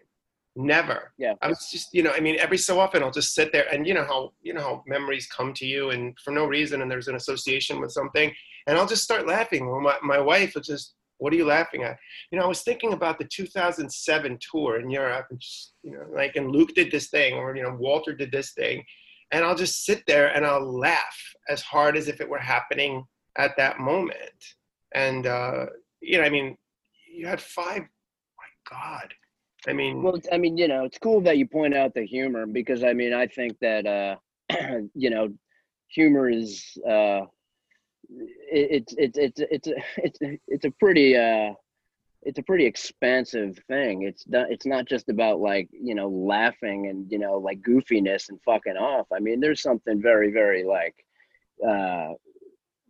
Never. 0.57 1.13
Yeah. 1.19 1.35
I 1.43 1.49
was 1.49 1.69
just, 1.71 1.93
you 1.93 2.03
know, 2.03 2.13
I 2.13 2.21
mean, 2.21 2.37
every 2.39 2.59
so 2.59 2.79
often 2.79 3.03
I'll 3.03 3.11
just 3.11 3.35
sit 3.35 3.51
there, 3.53 3.67
and 3.73 3.87
you 3.87 3.95
know 3.95 4.05
how, 4.05 4.33
you 4.41 4.55
know 4.55 4.61
how 4.61 4.85
memories 4.87 5.27
come 5.27 5.53
to 5.55 5.67
you, 5.67 5.91
and 5.91 6.17
for 6.25 6.31
no 6.31 6.45
reason, 6.45 6.81
and 6.81 6.91
there's 6.91 7.09
an 7.09 7.17
association 7.17 7.81
with 7.81 7.91
something, 7.91 8.33
and 8.67 8.79
I'll 8.79 8.87
just 8.87 9.03
start 9.03 9.27
laughing. 9.27 9.69
Well, 9.69 9.81
my 9.81 9.97
my 10.03 10.21
wife 10.21 10.55
will 10.55 10.63
just, 10.63 10.95
what 11.19 11.33
are 11.33 11.37
you 11.37 11.45
laughing 11.45 11.83
at? 11.83 11.99
You 12.31 12.39
know, 12.39 12.45
I 12.45 12.49
was 12.49 12.63
thinking 12.63 12.93
about 12.93 13.19
the 13.19 13.25
2007 13.25 14.39
tour 14.53 14.79
in 14.79 14.91
Europe, 14.91 15.27
and 15.31 15.41
just, 15.41 15.75
you 15.83 15.91
know, 15.91 16.07
like, 16.15 16.37
and 16.37 16.53
Luke 16.53 16.75
did 16.75 16.93
this 16.93 17.09
thing, 17.09 17.35
or 17.35 17.57
you 17.57 17.65
know, 17.65 17.75
Walter 17.77 18.15
did 18.15 18.31
this 18.31 18.53
thing, 18.53 18.85
and 19.33 19.45
I'll 19.45 19.57
just 19.57 19.85
sit 19.85 20.05
there 20.07 20.29
and 20.37 20.47
I'll 20.47 20.73
laugh 20.79 21.19
as 21.49 21.63
hard 21.63 21.97
as 21.97 22.07
if 22.07 22.21
it 22.21 22.29
were 22.29 22.39
happening 22.39 23.05
at 23.37 23.57
that 23.57 23.81
moment. 23.81 24.55
And 24.95 25.27
uh, 25.27 25.67
you 26.01 26.19
know, 26.19 26.25
I 26.25 26.31
mean, 26.31 26.57
you 27.13 27.27
had 27.27 27.41
five. 27.41 27.83
My 27.83 28.71
God, 28.71 29.15
I 29.67 29.73
mean, 29.73 30.03
Well, 30.03 30.21
I 30.33 30.39
mean, 30.39 30.57
you 30.57 30.69
know, 30.69 30.85
it's 30.85 30.99
cool 30.99 31.21
that 31.23 31.39
you 31.39 31.47
point 31.47 31.75
out 31.75 31.95
the 31.95 32.05
humor 32.05 32.47
because 32.47 32.85
I 32.85 32.93
mean, 32.93 33.13
I 33.13 33.27
think 33.27 33.59
that 33.61 33.87
uh, 33.87 34.17
you 34.95 35.11
know, 35.11 35.29
humor 35.89 36.29
is 36.29 36.77
uh, 36.89 37.23
it's 38.51 38.95
it's 38.99 39.19
it's 39.19 39.41
it's 39.41 39.69
it's 39.97 40.19
it's 40.47 40.65
a 40.65 40.71
pretty 40.73 41.17
uh, 41.17 41.55
it's 42.23 42.39
a 42.39 42.43
pretty 42.43 42.67
expansive 42.67 43.59
thing. 43.69 44.03
It's 44.03 44.27
not 44.27 44.51
it's 44.51 44.67
not 44.67 44.87
just 44.87 45.09
about 45.09 45.41
like 45.41 45.69
you 45.73 45.95
know 45.95 46.09
laughing 46.09 46.89
and 46.89 47.11
you 47.11 47.19
know 47.19 47.39
like 47.39 47.61
goofiness 47.63 48.29
and 48.29 48.41
fucking 48.43 48.77
off. 48.77 49.07
I 49.15 49.21
mean, 49.21 49.41
there's 49.41 49.63
something 49.63 50.03
very 50.03 50.33
very 50.33 50.65
like 50.65 50.95
uh, 51.67 52.15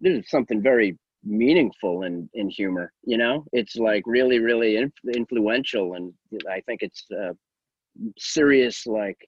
there's 0.00 0.28
something 0.28 0.62
very 0.62 0.98
meaningful 1.24 2.02
in 2.02 2.28
in 2.34 2.48
humor 2.48 2.92
you 3.04 3.18
know? 3.18 3.44
It's 3.52 3.76
like 3.76 4.02
really 4.06 4.38
really 4.38 4.76
inf- 4.76 5.14
influential 5.14 5.94
and 5.94 6.12
i 6.50 6.60
think 6.60 6.82
it's 6.82 7.04
uh, 7.10 7.32
serious 8.18 8.86
like 8.86 9.18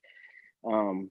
um 0.67 1.09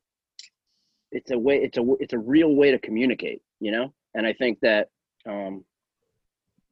it's 1.13 1.31
a 1.31 1.39
way 1.39 1.57
it's 1.63 1.79
a 1.79 1.85
it's 2.01 2.13
a 2.13 2.19
real 2.19 2.55
way 2.55 2.71
to 2.71 2.79
communicate 2.79 3.41
you 3.61 3.73
know? 3.73 3.93
And 4.15 4.27
i 4.27 4.33
think 4.33 4.59
that 4.61 4.89
um 5.29 5.65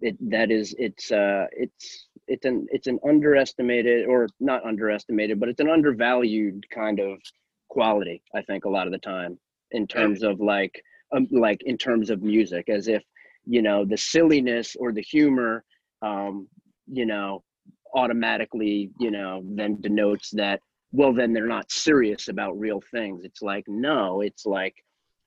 it 0.01 0.17
that 0.31 0.51
is 0.51 0.75
it's 0.79 1.11
uh 1.11 1.47
it's 1.53 2.09
it's 2.27 2.45
an 2.45 2.67
it's 2.71 2.87
an 2.87 2.99
underestimated 3.07 4.07
or 4.07 4.29
not 4.41 4.65
underestimated 4.65 5.39
but 5.41 5.49
it's 5.49 5.61
an 5.61 5.71
undervalued 5.71 6.65
kind 6.71 7.01
of 7.01 7.19
quality 7.69 8.23
i 8.35 8.43
think 8.43 8.65
a 8.65 8.69
lot 8.69 8.87
of 8.87 8.93
the 8.93 8.99
time 8.99 9.39
in 9.73 9.87
terms 9.87 10.23
of 10.23 10.41
like 10.41 10.83
um, 11.15 11.27
like 11.31 11.63
in 11.65 11.77
terms 11.77 12.11
of 12.11 12.23
music 12.23 12.69
as 12.69 12.89
if 12.89 13.03
you 13.47 13.63
know 13.63 13.85
the 13.85 13.97
silliness 13.97 14.77
or 14.79 14.93
the 14.93 15.03
humor 15.03 15.65
um 16.03 16.49
you 16.87 17.07
know 17.07 17.43
automatically 17.95 18.91
you 18.99 19.11
know 19.11 19.43
then 19.45 19.81
denotes 19.81 20.31
that 20.31 20.61
well 20.93 21.13
then 21.13 21.33
they're 21.33 21.47
not 21.47 21.71
serious 21.71 22.29
about 22.29 22.59
real 22.59 22.83
things 22.91 23.25
it's 23.25 23.43
like 23.43 23.65
no 23.69 24.21
it's 24.21 24.45
like 24.45 24.75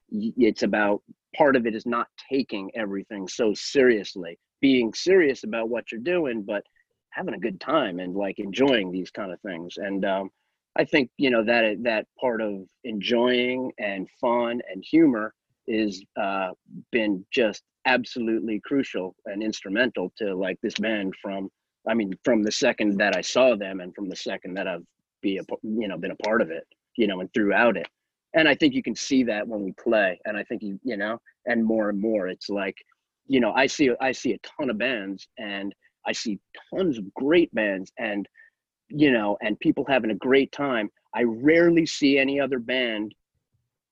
it's 0.10 0.64
about 0.64 1.02
part 1.36 1.56
of 1.56 1.66
it 1.66 1.76
is 1.76 1.86
not 1.86 2.08
taking 2.30 2.72
everything 2.76 3.28
so 3.28 3.54
seriously, 3.54 4.40
being 4.62 4.94
serious 4.94 5.44
about 5.44 5.70
what 5.70 5.92
you're 5.92 6.02
doing, 6.02 6.44
but 6.44 6.64
having 7.12 7.34
a 7.34 7.40
good 7.40 7.60
time 7.60 8.00
and 8.00 8.16
like 8.16 8.40
enjoying 8.40 8.92
these 8.92 9.12
kind 9.12 9.32
of 9.32 9.40
things. 9.42 9.78
And 9.78 10.06
um, 10.06 10.30
I 10.76 10.86
think 10.86 11.10
you 11.18 11.30
know 11.30 11.44
that 11.44 11.84
that 11.84 12.08
part 12.20 12.42
of 12.42 12.64
enjoying 12.84 13.72
and 13.80 14.08
fun 14.22 14.62
and 14.72 14.84
humor 14.84 15.34
is 15.68 16.04
uh, 16.20 16.50
been 16.92 17.26
just 17.32 17.64
absolutely 17.86 18.60
crucial 18.66 19.16
and 19.26 19.42
instrumental 19.42 20.12
to 20.18 20.36
like 20.36 20.58
this 20.62 20.76
band 20.76 21.14
from 21.22 21.50
I 21.88 21.94
mean 21.94 22.14
from 22.24 22.44
the 22.44 22.52
second 22.52 22.98
that 22.98 23.16
I 23.16 23.22
saw 23.22 23.56
them 23.56 23.80
and 23.80 23.96
from 23.96 24.10
the 24.10 24.16
second 24.16 24.56
that 24.56 24.68
I've 24.68 24.84
be 25.22 25.38
a 25.38 25.44
you 25.64 25.88
know 25.88 25.98
been 25.98 26.12
a 26.12 26.24
part 26.28 26.42
of 26.42 26.52
it 26.52 26.68
you 26.96 27.08
know 27.08 27.22
and 27.22 27.34
throughout 27.34 27.78
it 27.78 27.88
and 28.34 28.48
I 28.48 28.56
think 28.56 28.74
you 28.74 28.84
can 28.84 28.96
see 28.96 29.24
that 29.24 29.48
when 29.48 29.64
we 29.64 29.72
play 29.74 30.20
and 30.26 30.38
I 30.38 30.44
think 30.44 30.62
you 30.62 30.80
you 30.84 30.98
know 30.98 31.20
and 31.46 31.64
more 31.64 31.90
and 31.90 32.00
more 32.00 32.28
it's 32.28 32.50
like 32.50 32.76
you 33.28 33.40
know 33.40 33.54
I 33.54 33.68
see 33.68 33.90
I 34.02 34.12
see 34.12 34.34
a 34.34 34.40
ton 34.40 34.70
of 34.70 34.78
bands 34.78 35.28
and 35.38 35.74
I 36.06 36.12
see 36.12 36.40
tons 36.74 36.98
of 36.98 37.14
great 37.14 37.54
bands 37.54 37.92
and 37.98 38.28
you 38.90 39.12
know, 39.12 39.38
and 39.42 39.60
people 39.60 39.86
having 39.88 40.12
a 40.12 40.16
great 40.16 40.52
time. 40.52 40.90
I 41.14 41.24
rarely 41.24 41.86
see 41.86 42.18
any 42.18 42.40
other 42.40 42.60
band 42.60 43.14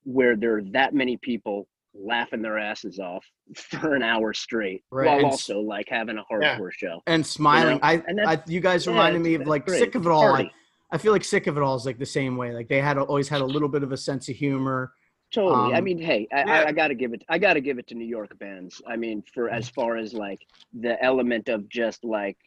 where 0.05 0.35
there 0.35 0.57
are 0.57 0.61
that 0.71 0.93
many 0.93 1.17
people 1.17 1.67
laughing 1.93 2.41
their 2.41 2.57
asses 2.57 2.99
off 2.99 3.25
for 3.55 3.95
an 3.95 4.03
hour 4.03 4.33
straight 4.33 4.83
Right. 4.91 5.07
while 5.07 5.17
And 5.17 5.25
also 5.25 5.59
like 5.61 5.87
having 5.89 6.17
a 6.17 6.23
hardcore 6.31 6.71
show. 6.71 7.01
and 7.07 7.25
smiling. 7.25 7.75
know? 7.75 7.79
I, 7.83 8.03
And 8.07 8.21
I, 8.21 8.41
you 8.47 8.59
guys 8.59 8.85
Yeah, 8.85 8.93
reminded 8.93 9.21
me 9.21 9.35
of 9.35 9.47
like 9.47 9.65
great. 9.65 9.79
sick 9.79 9.95
of 9.95 10.05
it 10.05 10.09
all. 10.11 10.35
I, 10.35 10.49
I 10.91 10.97
feel 10.97 11.11
like 11.11 11.23
sick 11.23 11.47
of 11.47 11.57
it 11.57 11.63
all 11.63 11.75
is 11.75 11.85
like 11.85 11.97
the 11.99 12.05
same 12.05 12.37
way. 12.37 12.53
Like 12.53 12.67
they 12.67 12.81
had 12.81 12.97
always 12.97 13.27
had 13.29 13.41
a 13.41 13.45
little 13.45 13.69
bit 13.69 13.83
of 13.83 13.91
a 13.91 13.97
sense 13.97 14.29
of 14.29 14.35
humor. 14.35 14.93
Totally. 15.33 15.73
I 15.73 15.79
Um, 15.79 15.83
mean, 15.83 15.97
hey, 15.99 16.27
I, 16.31 16.37
yeah. 16.39 16.45
I, 16.53 16.65
I 16.67 16.71
gotta 16.71 16.95
give 16.95 17.13
it. 17.13 17.23
I 17.27 17.37
gotta 17.39 17.59
give 17.59 17.79
it 17.79 17.87
to 17.87 17.95
New 17.95 18.05
York 18.05 18.37
bands. 18.39 18.81
I 18.87 18.95
mean, 18.95 19.23
for 19.33 19.49
as 19.49 19.67
far 19.69 19.97
as 19.97 20.13
like 20.13 20.39
the 20.79 21.01
element 21.03 21.49
of 21.49 21.67
just 21.67 22.03
like 22.05 22.37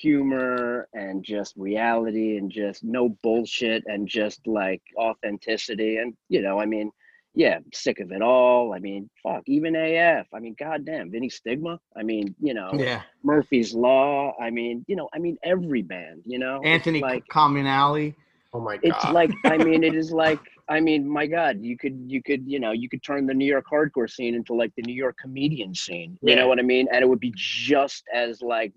humor 0.00 0.88
and 0.94 1.24
just 1.24 1.54
reality 1.56 2.36
and 2.36 2.50
just 2.50 2.82
no 2.84 3.08
bullshit 3.22 3.82
and 3.86 4.06
just 4.08 4.46
like 4.46 4.82
authenticity 4.98 5.96
and 5.98 6.14
you 6.28 6.42
know, 6.42 6.58
I 6.60 6.66
mean, 6.66 6.90
yeah, 7.36 7.58
sick 7.72 7.98
of 8.00 8.12
it 8.12 8.22
all. 8.22 8.74
I 8.74 8.78
mean, 8.78 9.10
fuck, 9.22 9.42
even 9.46 9.74
AF. 9.74 10.26
I 10.32 10.38
mean, 10.38 10.54
goddamn, 10.58 11.10
Vinnie 11.10 11.28
Stigma. 11.28 11.80
I 11.96 12.02
mean, 12.04 12.34
you 12.40 12.54
know, 12.54 12.70
Yeah. 12.74 13.02
Murphy's 13.24 13.74
Law. 13.74 14.34
I 14.40 14.50
mean, 14.50 14.84
you 14.86 14.94
know, 14.96 15.08
I 15.14 15.18
mean, 15.18 15.36
every 15.42 15.82
band. 15.82 16.22
You 16.24 16.38
know, 16.38 16.56
It's 16.62 16.66
Anthony 16.68 17.00
like 17.00 17.24
Comunale. 17.28 18.14
Oh 18.56 18.60
my 18.60 18.76
god. 18.76 18.84
it's 18.84 19.04
like 19.10 19.32
i 19.46 19.56
mean 19.58 19.82
it 19.82 19.96
is 19.96 20.12
like 20.24 20.38
i 20.68 20.78
mean 20.78 21.08
my 21.08 21.26
god 21.26 21.58
you 21.60 21.76
could 21.76 21.98
you 22.06 22.22
could 22.22 22.42
you 22.46 22.60
know 22.60 22.70
you 22.70 22.88
could 22.88 23.02
turn 23.02 23.26
the 23.26 23.34
new 23.34 23.44
york 23.44 23.64
hardcore 23.68 24.08
scene 24.08 24.32
into 24.32 24.54
like 24.54 24.70
the 24.76 24.82
new 24.82 24.94
york 24.94 25.16
comedian 25.20 25.74
scene 25.74 26.16
you 26.22 26.28
Yeah. 26.28 26.36
know 26.42 26.46
what 26.46 26.60
i 26.60 26.62
mean 26.62 26.86
and 26.92 27.02
it 27.02 27.08
would 27.08 27.18
be 27.18 27.32
just 27.34 28.04
as 28.14 28.40
like 28.42 28.72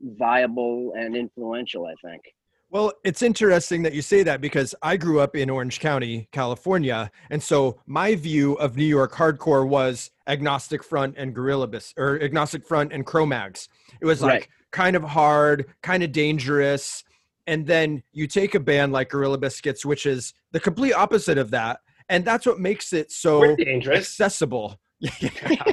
viable 0.00 0.92
and 0.96 1.16
influential 1.16 1.86
i 1.86 1.94
think 2.08 2.22
Well, 2.68 2.92
it's 3.04 3.22
interesting 3.22 3.82
that 3.84 3.94
you 3.94 4.02
say 4.02 4.24
that 4.24 4.40
because 4.40 4.74
I 4.82 4.96
grew 4.96 5.20
up 5.20 5.36
in 5.36 5.48
Orange 5.48 5.78
County, 5.78 6.28
California, 6.32 7.10
and 7.30 7.40
so 7.40 7.78
my 7.86 8.16
view 8.16 8.54
of 8.54 8.76
New 8.76 8.84
York 8.98 9.12
hardcore 9.14 9.66
was 9.66 10.10
agnostic 10.26 10.82
front 10.82 11.14
and 11.16 11.32
gorilla 11.32 11.68
bis 11.68 11.94
or 11.96 12.20
agnostic 12.20 12.66
front 12.66 12.92
and 12.92 13.06
Cro-Mags. 13.06 13.68
It 14.02 14.06
was 14.06 14.20
like 14.20 14.30
Right. 14.32 14.48
kind 14.72 14.96
of 14.96 15.04
hard, 15.04 15.66
kind 15.82 16.02
of 16.02 16.10
dangerous, 16.10 17.04
and 17.46 17.64
then 17.66 18.02
you 18.12 18.26
take 18.26 18.56
a 18.56 18.60
band 18.60 18.90
like 18.92 19.08
Gorilla 19.10 19.38
Biscuits, 19.38 19.86
which 19.86 20.04
is 20.04 20.34
the 20.50 20.58
complete 20.60 20.92
opposite 20.92 21.38
of 21.38 21.52
that, 21.52 21.78
and 22.08 22.24
that's 22.24 22.46
what 22.46 22.58
makes 22.58 22.92
it 22.92 23.12
so 23.12 23.54
dangerous. 23.54 23.98
accessible. 24.00 24.80
Yeah. 24.98 25.10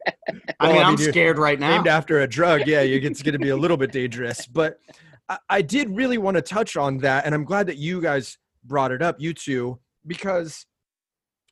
I 0.61 0.73
mean, 0.73 0.83
I 0.83 0.85
I'm 0.85 0.95
mean, 0.97 1.09
scared 1.11 1.39
right 1.39 1.59
now. 1.61 1.75
named 1.77 1.87
after 1.89 2.21
a 2.21 2.27
drug, 2.27 2.67
yeah, 2.67 2.83
you- 2.83 3.01
it's 3.01 3.23
going 3.23 3.35
to 3.35 3.39
be 3.39 3.51
a 3.51 3.57
little 3.57 3.77
bit 3.77 3.93
dangerous. 4.01 4.47
But 4.47 4.81
I, 5.29 5.39
I 5.51 5.63
did 5.63 5.91
really 5.95 6.19
want 6.19 6.37
to 6.37 6.43
touch 6.43 6.77
on 6.77 6.99
that, 6.99 7.27
and 7.27 7.35
I'm 7.35 7.45
glad 7.45 7.67
that 7.67 7.77
you 7.77 8.01
guys 8.01 8.39
brought 8.65 8.93
it 8.93 9.03
up, 9.03 9.17
you 9.21 9.33
two, 9.35 9.79
because 10.07 10.67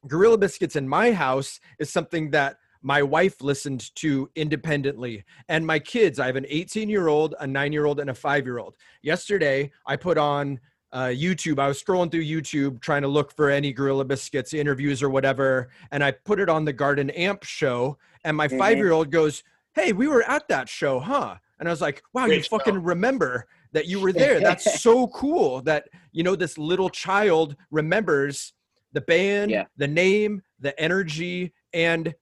Gorilla 0.07 0.39
Biscuits 0.39 0.77
in 0.77 0.89
my 0.89 1.13
house 1.13 1.61
is 1.79 1.91
something 1.91 2.31
that 2.31 2.57
my 2.83 3.03
wife 3.03 3.41
listened 3.41 3.95
to 3.97 4.29
independently, 4.37 5.25
and 5.49 5.67
my 5.67 5.79
kids. 5.79 6.21
I 6.21 6.27
have 6.27 6.37
an 6.37 6.45
18 6.49 6.89
year 6.91 7.09
old, 7.09 7.35
a 7.41 7.47
nine 7.47 7.73
year 7.73 7.87
old, 7.87 7.99
and 8.01 8.11
a 8.11 8.15
five 8.15 8.45
year 8.45 8.59
old. 8.59 8.77
Yesterday, 9.03 9.71
I 9.87 9.97
put 9.97 10.19
on 10.19 10.61
uh, 10.95 11.07
YouTube. 11.09 11.59
I 11.59 11.67
was 11.69 11.83
scrolling 11.83 12.11
through 12.11 12.25
YouTube 12.25 12.81
trying 12.81 13.03
to 13.03 13.09
look 13.09 13.33
for 13.35 13.51
any 13.51 13.73
Gorilla 13.73 14.05
Biscuits 14.05 14.55
interviews 14.55 15.03
or 15.03 15.11
whatever, 15.11 15.69
and 15.91 16.03
I 16.05 16.13
put 16.13 16.39
it 16.41 16.49
on 16.49 16.65
the 16.65 16.73
Garden 16.73 17.11
Amp 17.11 17.43
show. 17.43 17.99
And 18.25 18.37
my 18.37 18.49
Mhm. 18.49 18.59
five 18.59 18.77
year 18.79 18.93
old 18.93 19.11
goes, 19.11 19.43
"Hey, 19.75 19.93
we 19.93 20.07
were 20.07 20.23
at 20.23 20.49
that 20.49 20.69
show, 20.69 21.01
huh?" 21.01 21.35
And 21.59 21.69
I 21.69 21.73
was 21.73 21.81
like, 21.81 22.03
"Wow, 22.15 22.27
you 22.27 22.41
show. 22.43 22.57
fucking 22.59 22.83
remember 22.83 23.47
that 23.73 23.87
you 23.87 24.01
were 24.01 24.13
there? 24.39 24.41
That's 24.41 24.81
so 24.81 25.09
cool 25.09 25.61
that 25.63 25.89
you 26.13 26.23
know 26.23 26.37
this 26.37 26.57
little 26.57 26.89
child 26.89 27.57
remembers 27.73 28.53
the 28.93 29.01
band, 29.01 29.51
Yeah. 29.51 29.65
the 29.77 29.89
name, 29.89 30.43
the 30.61 30.79
energy, 30.81 31.53
and." 31.73 32.15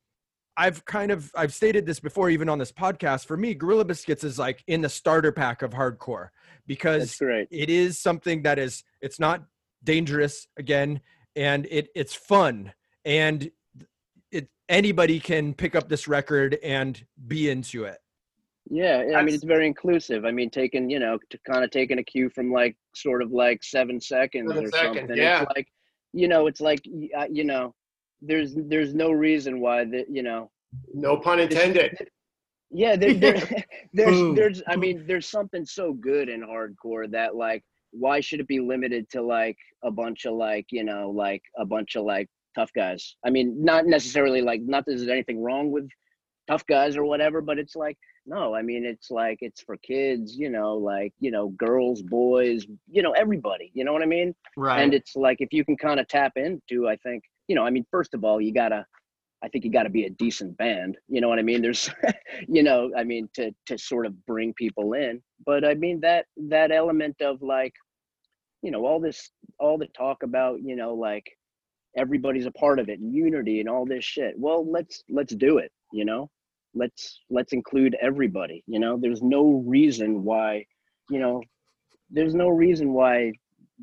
I've 0.57 0.85
kind 0.85 1.11
of 1.11 1.31
I've 1.35 1.55
stated 1.55 1.87
this 1.87 2.01
before, 2.01 2.31
even 2.31 2.49
on 2.49 2.59
this 2.59 2.73
podcast. 2.73 3.27
For 3.27 3.37
me, 3.37 3.55
Gorilla 3.55 3.85
Biscuits 3.85 4.25
is 4.25 4.39
like 4.39 4.63
in 4.67 4.81
the 4.81 4.89
starter 4.89 5.33
pack 5.33 5.63
of 5.63 5.71
hardcore 5.71 6.29
because 6.67 7.19
it 7.21 7.71
is 7.71 7.99
something 7.99 8.43
that 8.43 8.59
is 8.59 8.85
it's 9.01 9.19
not 9.19 9.45
dangerous 9.85 10.47
again 10.57 11.01
and 11.37 11.67
it 11.71 11.89
it's 11.95 12.15
fun 12.15 12.73
and 13.05 13.51
it 14.31 14.49
anybody 14.69 15.19
can 15.19 15.55
pick 15.55 15.75
up 15.75 15.89
this 15.89 16.07
record 16.07 16.59
and 16.63 17.05
be 17.27 17.51
into 17.51 17.85
it 17.85 17.99
yeah 18.71 19.03
yeah, 19.03 19.19
i 19.19 19.23
mean 19.23 19.35
it's 19.35 19.45
very 19.45 19.67
inclusive 19.67 20.25
i 20.25 20.31
mean 20.31 20.49
taking 20.51 20.89
you 20.89 21.01
know 21.01 21.19
to 21.31 21.39
kind 21.51 21.65
of 21.65 21.71
taking 21.71 21.99
a 21.99 22.03
cue 22.03 22.31
from 22.31 22.53
like 22.53 22.77
sort 22.95 23.23
of 23.23 23.33
like 23.33 23.63
seven 23.65 24.01
seconds 24.01 24.49
Seven 24.51 24.65
or 24.65 24.71
seconds, 24.71 24.99
something 24.99 25.17
yeah. 25.17 25.43
it's 25.43 25.53
like 25.57 25.67
you 26.13 26.29
know 26.29 26.47
it's 26.47 26.61
like 26.61 26.81
uh, 27.19 27.27
you 27.31 27.45
know 27.45 27.75
there's 28.23 28.55
there's 28.55 28.95
no 28.95 29.11
reason 29.11 29.61
why 29.61 29.85
that 29.85 30.07
you 30.09 30.23
know 30.23 30.51
No 30.95 31.17
pun 31.17 31.41
intended. 31.41 32.09
Yeah, 32.71 32.97
there, 32.97 33.15
there, 33.15 33.35
there's, 33.93 34.35
there's, 34.35 34.63
I 34.67 34.77
mean, 34.77 35.05
there's 35.07 35.29
something 35.29 35.65
so 35.65 35.93
good 35.93 36.29
in 36.29 36.41
hardcore 36.41 37.11
that 37.11 37.37
like, 37.37 37.63
why 37.91 38.21
should 38.21 38.41
it 38.41 38.49
be 38.49 38.61
limited 38.61 39.09
to 39.11 39.23
like 39.23 39.59
a 39.85 39.91
bunch 39.91 40.25
of 40.25 40.35
like, 40.35 40.67
you 40.71 40.83
know, 40.83 41.11
like 41.11 41.43
a 41.59 41.67
bunch 41.67 41.95
of 41.97 42.05
like 42.05 42.29
tough 42.55 42.71
guys? 42.75 43.17
I 43.25 43.31
mean, 43.31 43.63
not 43.63 43.87
necessarily 43.87 44.41
like, 44.41 44.63
not 44.63 44.87
that 44.87 44.93
there's 44.97 45.09
anything 45.09 45.43
wrong 45.43 45.71
with 45.71 45.89
tough 46.49 46.67
guys 46.67 46.97
or 46.97 47.05
whatever, 47.05 47.43
but 47.43 47.59
it's 47.59 47.77
like, 47.77 47.99
no, 48.25 48.55
I 48.55 48.63
mean, 48.63 48.87
it's 48.87 49.11
like, 49.11 49.39
it's 49.41 49.61
for 49.63 49.77
kids, 49.79 50.37
you 50.37 50.49
know, 50.49 50.77
like, 50.77 51.13
you 51.19 51.31
know, 51.31 51.49
girls, 51.51 52.03
boys, 52.03 52.65
you 52.91 53.03
know, 53.03 53.13
everybody, 53.13 53.71
you 53.75 53.85
know 53.85 53.93
what 53.93 54.03
I 54.03 54.07
mean? 54.07 54.35
right. 54.57 54.81
And 54.81 54.95
it's 54.95 55.17
like, 55.17 55.39
if 55.41 55.53
you 55.53 55.65
can 55.65 55.77
kind 55.77 56.01
of 56.01 56.09
tap 56.09 56.33
into, 56.37 56.89
I 56.89 56.97
think, 56.97 57.25
you 57.53 57.57
know, 57.57 57.67
I 57.67 57.71
mean, 57.71 57.85
first 57.91 58.15
of 58.15 58.25
all, 58.25 58.41
you 58.41 58.51
gotta, 58.51 58.87
I 59.45 59.49
think 59.49 59.63
you 59.67 59.71
got 59.71 59.83
to 59.83 59.91
be 59.91 60.07
a 60.07 60.11
decent 60.11 60.57
band. 60.57 60.97
You 61.07 61.21
know 61.21 61.29
what 61.29 61.39
I 61.39 61.43
mean? 61.43 61.61
There's, 61.61 61.91
you 62.49 62.63
know, 62.63 62.91
I 62.97 63.05
mean, 63.05 63.29
to 63.35 63.53
to 63.67 63.77
sort 63.77 64.07
of 64.07 64.25
bring 64.25 64.55
people 64.55 64.95
in. 64.95 65.23
But 65.45 65.63
I 65.63 65.75
mean 65.75 66.01
that 66.01 66.25
that 66.49 66.73
element 66.73 67.21
of 67.21 67.43
like, 67.43 67.75
you 68.63 68.71
know, 68.71 68.87
all 68.87 69.01
this, 69.01 69.33
all 69.59 69.77
the 69.77 69.89
talk 69.89 70.23
about, 70.23 70.63
you 70.63 70.77
know, 70.77 70.95
like 70.95 71.27
everybody's 71.95 72.47
a 72.47 72.53
part 72.53 72.79
of 72.79 72.89
it 72.89 73.01
and 73.01 73.15
unity 73.15 73.61
and 73.61 73.69
all 73.69 73.85
this 73.85 74.03
shit. 74.03 74.33
Well, 74.39 74.65
let's 74.67 75.03
let's 75.11 75.35
do 75.35 75.59
it. 75.59 75.71
You 75.93 76.07
know, 76.07 76.31
let's 76.75 77.21
let's 77.29 77.53
include 77.53 77.99
everybody. 78.01 78.65
You 78.67 78.79
know, 78.79 78.97
there's 78.99 79.21
no 79.21 79.63
reason 79.67 80.25
why, 80.25 80.65
you 81.11 81.19
know, 81.19 81.43
there's 82.09 82.35
no 82.35 82.49
reason 82.49 82.95
why 82.95 83.35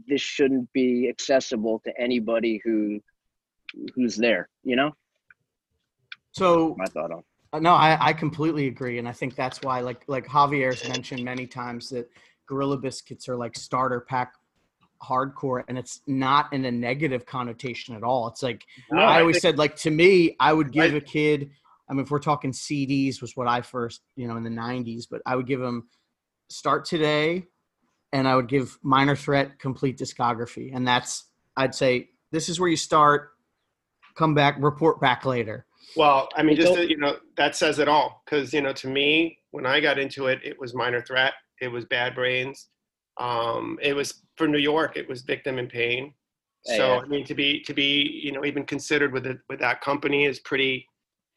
this 0.08 0.22
shouldn't 0.22 0.74
be 0.74 1.08
accessible 1.08 1.82
to 1.86 1.94
anybody 2.02 2.60
who 2.64 3.00
who's 3.96 4.16
there. 4.16 4.50
You 4.64 4.76
know, 4.76 4.96
so 6.32 6.76
my 6.78 6.86
thought 6.86 7.12
on. 7.12 7.24
Uh, 7.52 7.60
No, 7.60 7.74
I, 7.74 7.98
I 8.10 8.14
completely 8.14 8.68
agree, 8.68 9.00
and 9.00 9.08
I 9.08 9.12
think 9.12 9.36
that's 9.36 9.62
why, 9.62 9.82
like 9.82 10.04
like 10.08 10.28
Javier's 10.28 10.88
mentioned 10.88 11.24
many 11.24 11.48
times, 11.48 11.90
that 11.90 12.10
Gorilla 12.46 12.78
Biscuits 12.78 13.28
are 13.28 13.36
like 13.36 13.56
starter 13.58 14.02
pack 14.02 14.34
hardcore, 15.02 15.64
and 15.68 15.78
it's 15.78 16.02
not 16.08 16.52
in 16.54 16.66
a 16.66 16.72
negative 16.72 17.26
connotation 17.26 17.96
at 17.96 18.04
all. 18.04 18.28
It's 18.28 18.44
like 18.44 18.66
No, 18.92 19.02
I 19.02 19.18
I 19.18 19.22
always 19.22 19.42
said, 19.42 19.58
like 19.58 19.76
to 19.78 19.92
me, 19.92 20.36
I 20.40 20.54
would 20.54 20.72
give 20.72 20.94
I- 20.94 20.98
a 20.98 21.02
kid. 21.02 21.52
I 21.90 21.94
mean, 21.94 22.04
if 22.04 22.12
we're 22.12 22.20
talking 22.20 22.52
CDs, 22.52 23.20
was 23.20 23.36
what 23.36 23.48
I 23.48 23.62
first, 23.62 24.02
you 24.16 24.28
know, 24.28 24.38
in 24.38 24.44
the 24.44 24.50
'90s, 24.52 25.06
but 25.10 25.24
I 25.26 25.36
would 25.36 25.48
give 25.48 25.60
them 25.60 25.88
start 26.50 26.86
today, 26.86 27.48
and 28.14 28.28
I 28.28 28.36
would 28.36 28.48
give 28.48 28.78
Minor 28.84 29.16
Threat 29.16 29.58
complete 29.58 29.98
discography, 29.98 30.76
and 30.76 30.88
that's 30.88 31.26
I'd 31.58 31.74
say 31.74 32.10
this 32.32 32.48
is 32.48 32.60
where 32.60 32.70
you 32.70 32.78
start. 32.78 33.32
Come 34.20 34.34
back, 34.34 34.58
report 34.60 35.00
back 35.00 35.26
later. 35.26 35.66
Well, 35.96 36.28
I 36.36 36.44
mean, 36.44 36.58
just 36.58 36.74
to, 36.74 36.88
you 36.90 36.98
know, 36.98 37.16
that 37.38 37.56
says 37.56 37.80
it 37.80 37.88
all. 37.88 38.22
Because 38.26 38.54
you 38.54 38.62
know, 38.62 38.74
to 38.74 38.88
me, 38.90 39.38
when 39.52 39.66
I 39.66 39.80
got 39.80 39.98
into 39.98 40.28
it, 40.28 40.40
it 40.44 40.60
was 40.60 40.74
Minor 40.76 41.02
Threat, 41.02 41.32
it 41.62 41.70
was 41.70 41.86
Bad 41.86 42.16
Brains, 42.16 42.68
um, 43.18 43.80
it 43.82 43.94
was 43.96 44.24
for 44.36 44.46
New 44.46 44.58
York, 44.58 44.98
it 44.98 45.08
was 45.08 45.22
Victim 45.22 45.58
in 45.58 45.68
Pain. 45.68 46.14
So 46.66 46.74
Yeah. 46.76 46.98
I 47.00 47.06
mean, 47.06 47.24
to 47.28 47.34
be 47.34 47.62
to 47.62 47.74
be 47.74 48.20
you 48.22 48.34
know 48.34 48.44
even 48.44 48.66
considered 48.66 49.14
with 49.14 49.26
it 49.26 49.38
with 49.48 49.62
that 49.62 49.80
company 49.80 50.26
is 50.26 50.42
pretty 50.42 50.86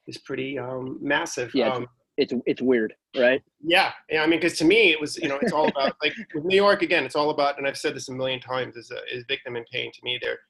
is 0.09 0.19
pretty 0.19 0.59
um, 0.59 0.99
massive. 1.01 1.55
Yeah, 1.55 1.67
it's- 1.69 1.79
Um, 1.83 1.89
It's 2.19 2.35
it's 2.47 2.61
weird, 2.61 2.93
right? 3.17 3.41
yeah, 3.75 3.93
yeah. 4.11 4.23
I 4.25 4.27
mean, 4.27 4.41
because 4.41 4.59
to 4.59 4.65
me, 4.65 4.91
it 4.91 5.01
was 5.01 5.17
you 5.23 5.29
know, 5.29 5.39
it's 5.41 5.53
all 5.53 5.69
about 5.69 5.93
like 6.03 6.15
with 6.35 6.45
New 6.45 6.57
York 6.67 6.83
again. 6.83 7.05
It's 7.07 7.15
all 7.21 7.31
about, 7.31 7.57
and 7.59 7.65
I've 7.69 7.79
said 7.79 7.95
this 7.95 8.09
a 8.09 8.13
million 8.13 8.41
times, 8.41 8.77
is 8.77 8.91
uh, 8.91 9.01
is 9.17 9.23
victim 9.29 9.55
in 9.57 9.65
pain. 9.73 9.89
To 9.97 10.01
me, 10.03 10.19
they're 10.21 10.41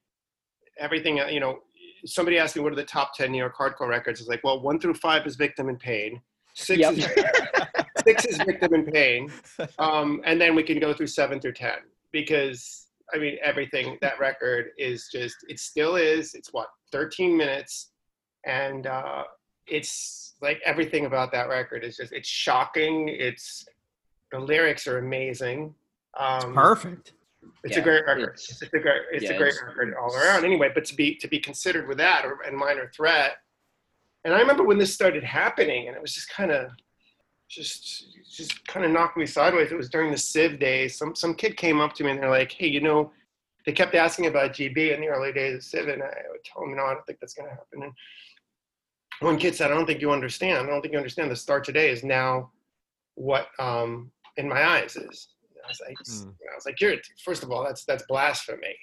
everything. 0.79 1.21
uh, 1.21 1.27
You 1.27 1.41
know, 1.41 1.55
somebody 2.05 2.39
asked 2.39 2.57
me 2.57 2.63
what 2.63 2.73
are 2.73 2.77
the 2.77 2.85
top 2.85 3.15
ten 3.15 3.33
New 3.33 3.39
York 3.39 3.57
hardcore 3.57 3.89
records. 3.89 4.21
It's 4.21 4.29
like, 4.29 4.43
well, 4.45 4.61
one 4.61 4.79
through 4.79 4.95
five 4.95 5.27
is 5.27 5.37
victim 5.37 5.69
in 5.69 5.77
pain. 5.77 6.21
Six 6.55 6.81
Yep. 6.81 6.95
is 6.95 7.09
six 8.05 8.25
is 8.27 8.37
victim 8.39 8.75
in 8.75 8.85
pain, 8.85 9.33
um, 9.79 10.21
and 10.25 10.41
then 10.41 10.55
we 10.55 10.63
can 10.63 10.79
go 10.79 10.93
through 10.93 11.07
seven 11.07 11.41
through 11.41 11.55
ten 11.55 11.79
because 12.13 12.89
I 13.15 13.19
mean 13.19 13.37
everything 13.43 13.99
that 14.03 14.19
record 14.19 14.67
is 14.79 15.09
just 15.11 15.37
it 15.49 15.59
still 15.59 15.97
is. 15.97 16.35
It's 16.35 16.53
what 16.53 16.69
thirteen 16.91 17.37
minutes, 17.37 17.91
and 18.45 18.87
uh, 18.87 19.25
it's 19.67 20.35
like 20.43 20.61
everything 20.65 21.07
about 21.07 21.33
that 21.33 21.49
record 21.49 21.85
is 21.85 21.97
just 21.97 22.13
it's 22.13 22.29
shocking. 22.29 23.09
It's 23.09 23.65
the 24.31 24.39
lyrics 24.41 24.87
are 24.87 24.99
amazing. 24.99 25.75
Um, 26.19 26.53
Perfect. 26.55 27.13
It's 27.65 27.77
Yeah, 27.77 27.83
a 27.83 27.85
great 27.85 28.05
record. 28.07 28.23
it's- 28.35 28.51
It's, 28.51 28.63
a 28.63 28.79
great. 28.79 29.03
It's 29.13 29.25
yeah, 29.25 29.33
a 29.33 29.39
great 29.39 29.55
it's- 29.55 29.63
record 29.65 29.95
all 29.95 30.15
around. 30.15 30.45
Anyway, 30.45 30.71
but 30.75 30.85
to 30.87 30.95
be 30.95 31.15
to 31.17 31.29
be 31.29 31.39
considered 31.39 31.87
with 31.89 31.99
that 31.99 32.25
or, 32.25 32.41
and 32.43 32.57
minor 32.57 32.91
threat, 32.95 33.37
and 34.25 34.35
I 34.35 34.39
remember 34.41 34.63
when 34.65 34.79
this 34.79 34.93
started 34.95 35.25
happening, 35.25 35.89
and 35.89 35.97
it 35.97 36.03
was 36.03 36.15
just 36.15 36.29
kind 36.31 36.51
of, 36.53 36.71
just 37.49 38.07
just 38.31 38.67
kind 38.67 38.85
of 38.87 38.91
knocked 38.93 39.17
me 39.17 39.27
sideways. 39.27 39.73
It 39.73 39.77
was 39.77 39.91
during 39.91 40.11
the 40.11 40.19
Civ 40.19 40.59
days. 40.59 40.97
Some 40.97 41.15
some 41.15 41.35
kid 41.35 41.57
came 41.57 41.81
up 41.81 41.93
to 41.95 42.05
me 42.05 42.11
and 42.13 42.21
they're 42.21 42.31
like, 42.31 42.53
"Hey, 42.53 42.69
you 42.69 42.81
know," 42.81 43.13
they 43.67 43.73
kept 43.73 43.95
asking 43.95 44.27
about 44.27 44.53
GB 44.55 44.93
in 44.95 45.01
the 45.01 45.09
early 45.09 45.33
days 45.33 45.55
of 45.57 45.63
Civ, 45.63 45.89
and 45.89 46.03
I 46.03 46.15
would 46.31 46.45
tell 46.45 46.63
them, 46.63 46.75
"No, 46.77 46.85
I 46.85 46.95
don't 46.95 47.07
think 47.07 47.21
that's 47.21 47.35
going 47.35 47.49
to 47.49 47.55
happen." 47.55 47.83
And 47.85 47.93
one 49.21 49.39
kid 49.39 49.55
said, 49.55 49.71
"I 49.71 49.75
don't 49.75 49.87
think 49.87 50.01
you 50.01 50.11
understand. 50.11 50.67
I 50.67 50.71
don't 50.71 50.81
think 50.81 50.93
you 50.93 50.99
understand. 50.99 51.31
The 51.31 51.37
Start 51.37 51.65
Today 51.65 51.91
is 51.91 52.03
now 52.03 52.51
what 53.15 53.49
um, 53.59 54.11
in 54.37 54.49
my 54.49 54.65
eyes 54.65 54.97
is." 54.97 55.29
I 55.65 55.69
was 55.69 55.81
like, 55.87 55.97
Mm. 55.99 56.35
I 56.53 56.55
was 56.55 56.67
like, 56.67 56.81
"You're 56.81 56.97
first 57.25 57.43
of 57.43 57.51
all, 57.51 57.65
that's 57.65 57.85
that's 57.85 58.05
blasphemy 58.09 58.77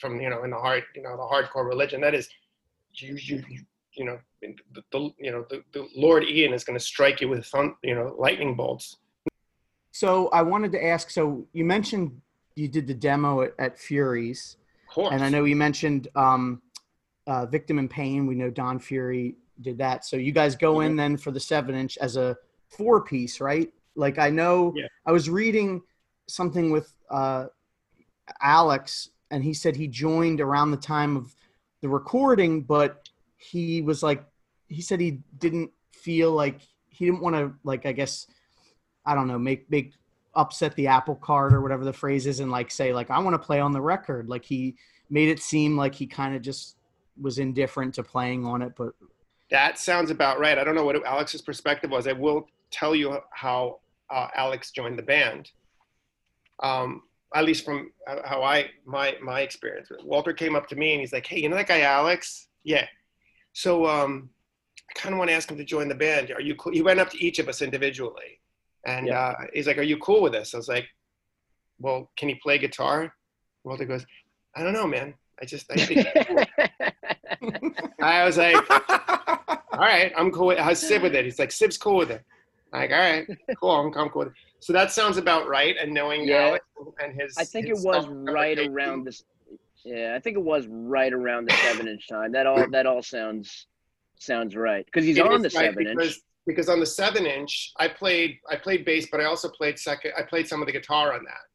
from 0.00 0.20
you 0.20 0.30
know 0.30 0.44
in 0.44 0.50
the 0.50 0.56
heart, 0.56 0.84
you 0.96 1.02
know, 1.02 1.16
the 1.16 1.22
hardcore 1.22 1.66
religion. 1.66 2.00
That 2.00 2.14
is, 2.14 2.28
you 2.94 3.14
you 3.16 3.42
you, 3.48 3.60
you 3.94 4.04
know, 4.04 4.18
the, 4.40 4.82
the 4.92 5.10
you 5.18 5.30
know 5.30 5.44
the, 5.50 5.62
the 5.72 5.86
Lord 5.96 6.24
Ian 6.24 6.52
is 6.54 6.64
going 6.64 6.78
to 6.78 6.84
strike 6.84 7.20
you 7.20 7.28
with 7.28 7.44
thun- 7.46 7.74
you 7.82 7.94
know 7.94 8.14
lightning 8.18 8.54
bolts." 8.56 8.96
So 9.90 10.28
I 10.28 10.42
wanted 10.42 10.72
to 10.72 10.84
ask. 10.84 11.10
So 11.10 11.46
you 11.52 11.64
mentioned 11.64 12.20
you 12.54 12.68
did 12.68 12.86
the 12.86 12.94
demo 12.94 13.42
at, 13.42 13.54
at 13.58 13.78
Fury's, 13.78 14.56
Of 14.88 14.94
course. 14.94 15.12
and 15.12 15.22
I 15.22 15.28
know 15.28 15.44
you 15.44 15.56
mentioned 15.56 16.08
um, 16.16 16.62
uh, 17.26 17.46
Victim 17.46 17.78
in 17.78 17.88
Pain. 17.88 18.26
We 18.26 18.34
know 18.34 18.50
Don 18.50 18.78
Fury 18.78 19.36
did 19.60 19.78
that. 19.78 20.04
So 20.04 20.16
you 20.16 20.32
guys 20.32 20.56
go 20.56 20.80
in 20.80 20.96
then 20.96 21.16
for 21.16 21.30
the 21.30 21.40
seven 21.40 21.74
inch 21.74 21.96
as 21.98 22.16
a 22.16 22.36
four 22.68 23.02
piece, 23.02 23.40
right? 23.40 23.70
Like 23.94 24.18
I 24.18 24.30
know 24.30 24.72
Yeah. 24.74 24.86
I 25.06 25.12
was 25.12 25.28
reading 25.28 25.82
something 26.28 26.70
with 26.70 26.92
uh, 27.10 27.46
Alex, 28.40 29.10
and 29.30 29.42
he 29.42 29.54
said 29.54 29.76
he 29.76 29.88
joined 29.88 30.40
around 30.40 30.70
the 30.70 30.76
time 30.76 31.16
of 31.16 31.34
the 31.80 31.88
recording, 31.88 32.62
but 32.62 33.08
he 33.36 33.82
was 33.82 34.02
like, 34.02 34.24
he 34.68 34.80
said 34.80 35.00
he 35.00 35.20
didn't 35.38 35.70
feel 35.92 36.32
like 36.32 36.60
he 36.88 37.06
didn't 37.06 37.20
want 37.20 37.36
to 37.36 37.52
like 37.64 37.86
I 37.86 37.92
guess 37.92 38.26
I 39.06 39.14
don't 39.14 39.28
know 39.28 39.38
make 39.38 39.70
make 39.70 39.92
upset 40.34 40.74
the 40.76 40.86
apple 40.86 41.14
cart 41.16 41.52
or 41.52 41.60
whatever 41.60 41.84
the 41.84 41.92
phrase 41.92 42.26
is 42.26 42.40
and 42.40 42.50
like 42.50 42.70
say 42.70 42.92
like 42.92 43.10
I 43.10 43.18
want 43.18 43.34
to 43.34 43.38
play 43.38 43.60
on 43.60 43.72
the 43.72 43.80
record. 43.80 44.28
Like 44.28 44.44
he 44.44 44.76
made 45.10 45.28
it 45.28 45.40
seem 45.40 45.76
like 45.76 45.94
he 45.94 46.06
kind 46.06 46.34
of 46.34 46.42
just 46.42 46.76
was 47.20 47.38
indifferent 47.38 47.94
to 47.94 48.02
playing 48.02 48.46
on 48.46 48.62
it, 48.62 48.72
but 48.76 48.94
That 49.50 49.78
sounds 49.78 50.10
about 50.10 50.40
right. 50.40 50.56
I 50.58 50.64
don't 50.64 50.74
know 50.74 50.84
what 50.84 51.04
Alex's 51.04 51.42
perspective 51.42 51.90
was. 51.90 52.06
I 52.06 52.12
will 52.12 52.48
tell 52.70 52.94
you 52.94 53.18
how 53.30 53.80
uh, 54.10 54.28
Alex 54.34 54.70
joined 54.70 54.98
the 54.98 55.02
band. 55.02 55.50
Um, 56.62 57.02
at 57.34 57.44
least 57.44 57.64
from 57.64 57.90
uh, 58.06 58.16
how 58.24 58.42
I 58.42 58.70
my 58.84 59.16
my 59.22 59.40
experience. 59.40 59.88
Walter 60.04 60.32
came 60.32 60.54
up 60.54 60.68
to 60.68 60.76
me 60.76 60.92
and 60.92 61.00
he's 61.00 61.12
like, 61.12 61.26
"Hey, 61.26 61.40
you 61.40 61.48
know 61.48 61.56
that 61.56 61.66
guy 61.68 61.80
Alex? 61.80 62.48
Yeah. 62.62 62.86
So 63.52 63.86
um, 63.86 64.30
I 64.90 64.98
kind 64.98 65.14
of 65.14 65.18
want 65.18 65.30
to 65.30 65.34
ask 65.34 65.50
him 65.50 65.56
to 65.58 65.64
join 65.64 65.88
the 65.88 65.94
band. 65.94 66.30
Are 66.30 66.40
you 66.40 66.54
cool? 66.56 66.72
He 66.72 66.82
went 66.82 67.00
up 67.00 67.10
to 67.10 67.24
each 67.24 67.38
of 67.38 67.48
us 67.48 67.62
individually, 67.62 68.40
and 68.86 69.06
Yeah. 69.06 69.18
uh, 69.20 69.34
he's 69.54 69.66
like, 69.66 69.78
"Are 69.78 69.82
you 69.82 69.96
cool 69.98 70.22
with 70.22 70.32
this?" 70.32 70.54
I 70.54 70.58
was 70.58 70.68
like, 70.68 70.86
"Well, 71.78 72.10
can 72.16 72.28
he 72.28 72.34
play 72.36 72.58
guitar?" 72.58 73.12
Walter 73.64 73.84
goes, 73.86 74.04
"I 74.54 74.62
don't 74.62 74.72
know, 74.74 74.86
man. 74.86 75.14
I 75.40 75.44
just 75.46 75.70
I 75.72 75.76
think." 75.76 76.06
I 78.00 78.24
was 78.24 78.36
like, 78.36 78.56
all 79.72 79.78
right, 79.78 80.12
I'm 80.16 80.30
cool 80.30 80.48
with 80.48 80.58
it. 80.58 80.62
how's 80.64 80.78
Civ 80.80 81.02
with 81.02 81.14
it? 81.14 81.24
He's 81.24 81.38
like, 81.38 81.50
Civ's 81.50 81.76
cool 81.78 81.96
with 81.96 82.10
it. 82.10 82.22
I'm 82.72 82.80
like, 82.82 82.90
all 82.92 82.98
right, 82.98 83.26
cool, 83.60 83.70
I'm, 83.70 83.86
I'm 83.98 84.08
cool 84.10 84.20
with 84.24 84.28
it. 84.28 84.34
So 84.62 84.72
that 84.72 84.92
sounds 84.92 85.16
about 85.16 85.48
right. 85.48 85.76
And 85.80 85.92
knowing 85.92 86.24
Yeah. 86.24 86.46
Alex 86.46 86.64
and 87.02 87.20
his, 87.20 87.36
I 87.36 87.44
think 87.44 87.66
it 87.66 87.78
was 87.78 88.06
right 88.06 88.56
around 88.60 89.04
this. 89.04 89.24
Yeah, 89.84 90.14
I 90.14 90.20
think 90.20 90.36
it 90.36 90.42
was 90.42 90.68
right 90.68 91.12
around 91.12 91.48
the 91.48 91.54
seven 91.56 91.88
inch 91.88 92.06
time. 92.08 92.30
That 92.30 92.46
all 92.46 92.70
that 92.70 92.86
all 92.86 93.02
sounds 93.02 93.66
sounds 94.20 94.54
right 94.54 94.86
because 94.86 95.04
he's 95.04 95.18
It 95.18 95.26
on 95.26 95.42
the 95.42 95.48
right 95.48 95.52
seven 95.74 95.84
because, 95.84 96.14
inch. 96.14 96.22
Because 96.46 96.68
on 96.68 96.78
the 96.78 96.86
seven 96.86 97.26
inch, 97.26 97.72
I 97.78 97.88
played 97.88 98.38
I 98.48 98.54
played 98.54 98.84
bass, 98.84 99.08
but 99.10 99.20
I 99.20 99.24
also 99.24 99.48
played 99.48 99.80
second. 99.80 100.12
I 100.16 100.22
played 100.22 100.46
some 100.46 100.62
of 100.62 100.66
the 100.66 100.72
guitar 100.72 101.12
on 101.12 101.24
that. 101.24 101.46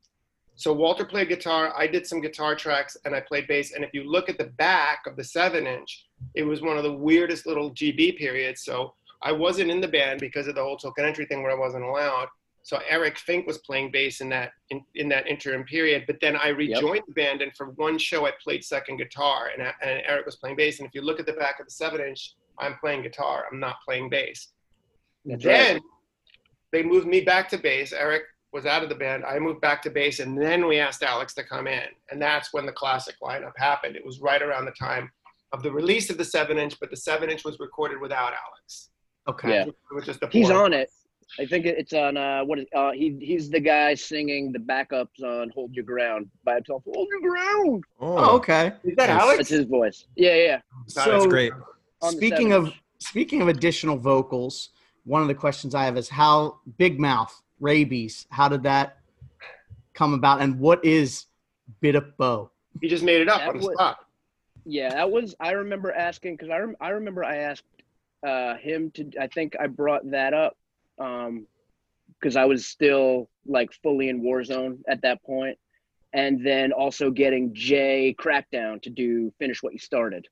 So 0.55 0.73
Walter 0.73 1.05
played 1.05 1.29
guitar. 1.29 1.73
I 1.77 1.87
did 1.87 2.05
some 2.05 2.19
guitar 2.19 2.55
tracks, 2.55 2.97
and 3.05 3.15
I 3.15 3.21
played 3.21 3.47
bass. 3.47 3.73
And 3.73 3.85
if 3.85 3.91
you 3.93 4.03
look 4.03 4.27
at 4.27 4.37
the 4.37 4.51
back 4.57 5.07
of 5.07 5.15
the 5.15 5.23
seven 5.23 5.65
inch, 5.65 6.05
it 6.35 6.43
was 6.43 6.61
one 6.61 6.77
of 6.77 6.83
the 6.83 6.91
weirdest 6.91 7.45
little 7.45 7.71
GB 7.71 8.17
periods. 8.17 8.65
So 8.65 8.93
I 9.21 9.31
wasn't 9.31 9.71
in 9.71 9.79
the 9.79 9.87
band 9.87 10.19
because 10.19 10.47
of 10.47 10.55
the 10.55 10.63
whole 10.63 10.75
token 10.75 11.05
entry 11.05 11.25
thing 11.25 11.41
where 11.41 11.51
I 11.51 11.59
wasn't 11.59 11.85
allowed. 11.85 12.27
So 12.67 12.81
Eric 12.89 13.17
Fink 13.17 13.47
was 13.47 13.59
playing 13.59 13.91
bass 13.91 14.19
in 14.19 14.27
that 14.27 14.51
in, 14.71 14.83
in 14.93 15.07
that 15.07 15.25
interim 15.25 15.63
period. 15.63 16.03
But 16.05 16.17
then 16.19 16.35
I 16.35 16.49
rejoined 16.49 17.03
the 17.07 17.13
band, 17.13 17.41
and 17.41 17.55
for 17.55 17.67
one 17.77 17.97
show 17.97 18.27
I 18.27 18.31
played 18.43 18.61
second 18.61 18.97
guitar, 18.97 19.51
and, 19.53 19.61
and 19.81 20.01
Eric 20.05 20.25
was 20.25 20.35
playing 20.35 20.57
bass. 20.57 20.79
And 20.79 20.85
if 20.85 20.93
you 20.93 21.01
look 21.01 21.17
at 21.17 21.25
the 21.25 21.31
back 21.31 21.61
of 21.61 21.67
the 21.67 21.71
seven 21.71 22.01
inch, 22.01 22.35
I'm 22.59 22.75
playing 22.79 23.03
guitar. 23.03 23.45
I'm 23.49 23.61
not 23.61 23.77
playing 23.85 24.09
bass. 24.09 24.49
That's 25.23 25.45
then 25.45 25.75
right. 25.75 25.83
they 26.73 26.83
moved 26.83 27.07
me 27.07 27.21
back 27.21 27.47
to 27.51 27.57
bass. 27.57 27.93
Eric 27.93 28.23
was 28.51 28.65
out 28.65 28.83
of 28.83 28.89
the 28.89 28.95
band. 28.95 29.23
I 29.23 29.39
moved 29.39 29.61
back 29.61 29.81
to 29.83 29.89
bass, 29.89 30.19
and 30.19 30.37
then 30.37 30.67
we 30.67 30.77
asked 30.77 31.03
Alex 31.03 31.33
to 31.35 31.45
come 31.45 31.67
in, 31.67 31.87
and 32.11 32.21
that's 32.21 32.51
when 32.51 32.65
the 32.65 32.73
classic 32.73 33.15
lineup 33.23 33.53
happened. 33.55 33.95
It 33.95 34.05
was 34.05 34.19
right 34.19 34.41
around 34.41 34.65
the 34.65 34.71
time 34.71 35.09
of 35.53 35.63
the 35.63 35.71
release 35.71 36.09
of 36.09 36.17
the 36.17 36.25
seven 36.25 36.57
inch, 36.57 36.77
but 36.81 36.89
the 36.89 36.97
seven 36.97 37.29
inch 37.29 37.45
was 37.45 37.59
recorded 37.61 38.01
without 38.01 38.33
Alex. 38.33 38.89
okay. 39.29 39.53
Yeah. 39.53 39.67
It 39.67 39.95
was 39.95 40.03
just 40.03 40.19
the 40.19 40.27
He's 40.27 40.49
on 40.49 40.73
it. 40.73 40.91
I 41.39 41.45
think 41.45 41.65
it's 41.65 41.93
on 41.93 42.17
uh 42.17 42.43
what 42.45 42.59
is 42.59 42.65
uh 42.75 42.91
he 42.91 43.17
he's 43.21 43.49
the 43.49 43.59
guy 43.59 43.93
singing 43.95 44.51
the 44.51 44.59
backups 44.59 45.21
on 45.23 45.49
Hold 45.49 45.73
Your 45.75 45.83
Ground 45.85 46.29
by 46.43 46.55
himself. 46.55 46.83
Hold 46.85 47.07
Your 47.11 47.21
Ground. 47.21 47.83
Oh, 47.99 48.35
okay. 48.37 48.73
Is 48.83 48.95
that 48.95 49.09
Yes. 49.09 49.21
Alex? 49.21 49.37
That's 49.37 49.49
his 49.49 49.65
voice. 49.65 50.05
Yeah, 50.15 50.35
yeah. 50.35 50.61
So, 50.87 51.09
That's 51.11 51.27
great. 51.27 51.51
Speaking 52.03 52.53
of 52.53 52.71
speaking 52.99 53.41
of 53.41 53.47
additional 53.49 53.97
vocals, 53.97 54.69
one 55.03 55.21
of 55.21 55.27
the 55.27 55.35
questions 55.35 55.75
I 55.75 55.85
have 55.85 55.97
is 55.97 56.09
how 56.09 56.59
Big 56.77 56.99
Mouth 56.99 57.41
Raybeez. 57.61 58.25
How 58.29 58.47
did 58.47 58.63
that 58.63 58.97
come 59.93 60.13
about, 60.13 60.41
and 60.41 60.59
what 60.59 60.83
is 60.85 61.25
Bit 61.81 61.95
of 61.95 62.15
Bow? 62.17 62.51
He 62.81 62.87
just 62.87 63.03
made 63.03 63.21
it 63.21 63.27
up 63.29 63.39
That 63.39 63.49
on 63.49 63.57
the 63.59 63.67
was- 63.67 63.75
spot. 63.75 63.97
Yeah, 64.69 64.89
that 64.89 65.09
was. 65.09 65.33
I 65.39 65.51
remember 65.51 65.93
asking 65.93 66.35
because 66.35 66.49
I 66.49 66.57
rem, 66.59 66.75
I 66.81 66.89
remember 66.89 67.23
I 67.23 67.37
asked 67.37 67.63
uh, 68.25 68.55
him 68.55 68.91
to. 68.91 69.09
I 69.19 69.27
think 69.27 69.55
I 69.59 69.67
brought 69.67 70.09
that 70.11 70.33
up 70.33 70.57
Um, 70.99 71.47
because 72.19 72.35
I 72.35 72.45
was 72.45 72.65
still 72.65 73.29
like 73.45 73.71
fully 73.83 74.09
in 74.09 74.23
Warzone 74.23 74.79
at 74.89 75.01
that 75.03 75.23
point, 75.23 75.57
and 76.13 76.45
then 76.45 76.71
also 76.71 77.11
getting 77.11 77.53
Jay 77.53 78.15
Crackdown 78.19 78.81
to 78.83 78.89
do 78.89 79.31
finish 79.39 79.61
what 79.61 79.73
you 79.73 79.79
started, 79.79 80.27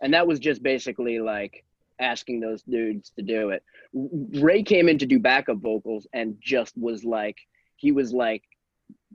and 0.00 0.14
that 0.14 0.26
was 0.26 0.38
just 0.38 0.62
basically 0.62 1.18
like 1.18 1.64
asking 2.00 2.40
those 2.40 2.62
dudes 2.62 3.12
to 3.16 3.22
do 3.22 3.50
it. 3.50 3.62
Ray 3.92 4.62
came 4.62 4.88
in 4.88 4.98
to 4.98 5.06
do 5.06 5.18
backup 5.18 5.58
vocals 5.58 6.06
and 6.12 6.36
just 6.40 6.76
was 6.76 7.04
like 7.04 7.36
he 7.76 7.92
was 7.92 8.12
like 8.12 8.42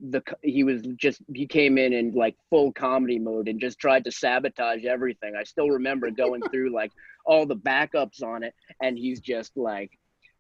the 0.10 0.22
he 0.42 0.64
was 0.64 0.82
just 0.96 1.22
he 1.34 1.46
came 1.46 1.78
in 1.78 1.94
in 1.94 2.12
like 2.14 2.36
full 2.50 2.72
comedy 2.72 3.20
mode 3.20 3.48
and 3.48 3.60
just 3.60 3.80
tried 3.80 4.04
to 4.06 4.12
sabotage 4.12 4.86
everything. 4.86 5.36
I 5.36 5.44
still 5.44 5.70
remember 5.70 6.10
going 6.10 6.42
through 6.52 6.74
like 6.74 6.92
all 7.26 7.46
the 7.46 7.56
backups 7.56 8.24
on 8.24 8.44
it 8.44 8.54
and 8.82 8.98
he's 8.98 9.20
just 9.20 9.56
like 9.56 9.92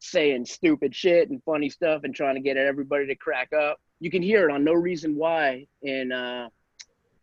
saying 0.01 0.45
stupid 0.45 0.95
shit 0.95 1.29
and 1.29 1.41
funny 1.43 1.69
stuff 1.69 2.01
and 2.03 2.13
trying 2.13 2.35
to 2.35 2.41
get 2.41 2.57
everybody 2.57 3.07
to 3.07 3.15
crack 3.15 3.53
up. 3.53 3.79
You 3.99 4.11
can 4.11 4.21
hear 4.21 4.49
it 4.49 4.53
on 4.53 4.63
No 4.63 4.73
Reason 4.73 5.15
Why 5.15 5.67
in 5.81 6.11
uh 6.11 6.49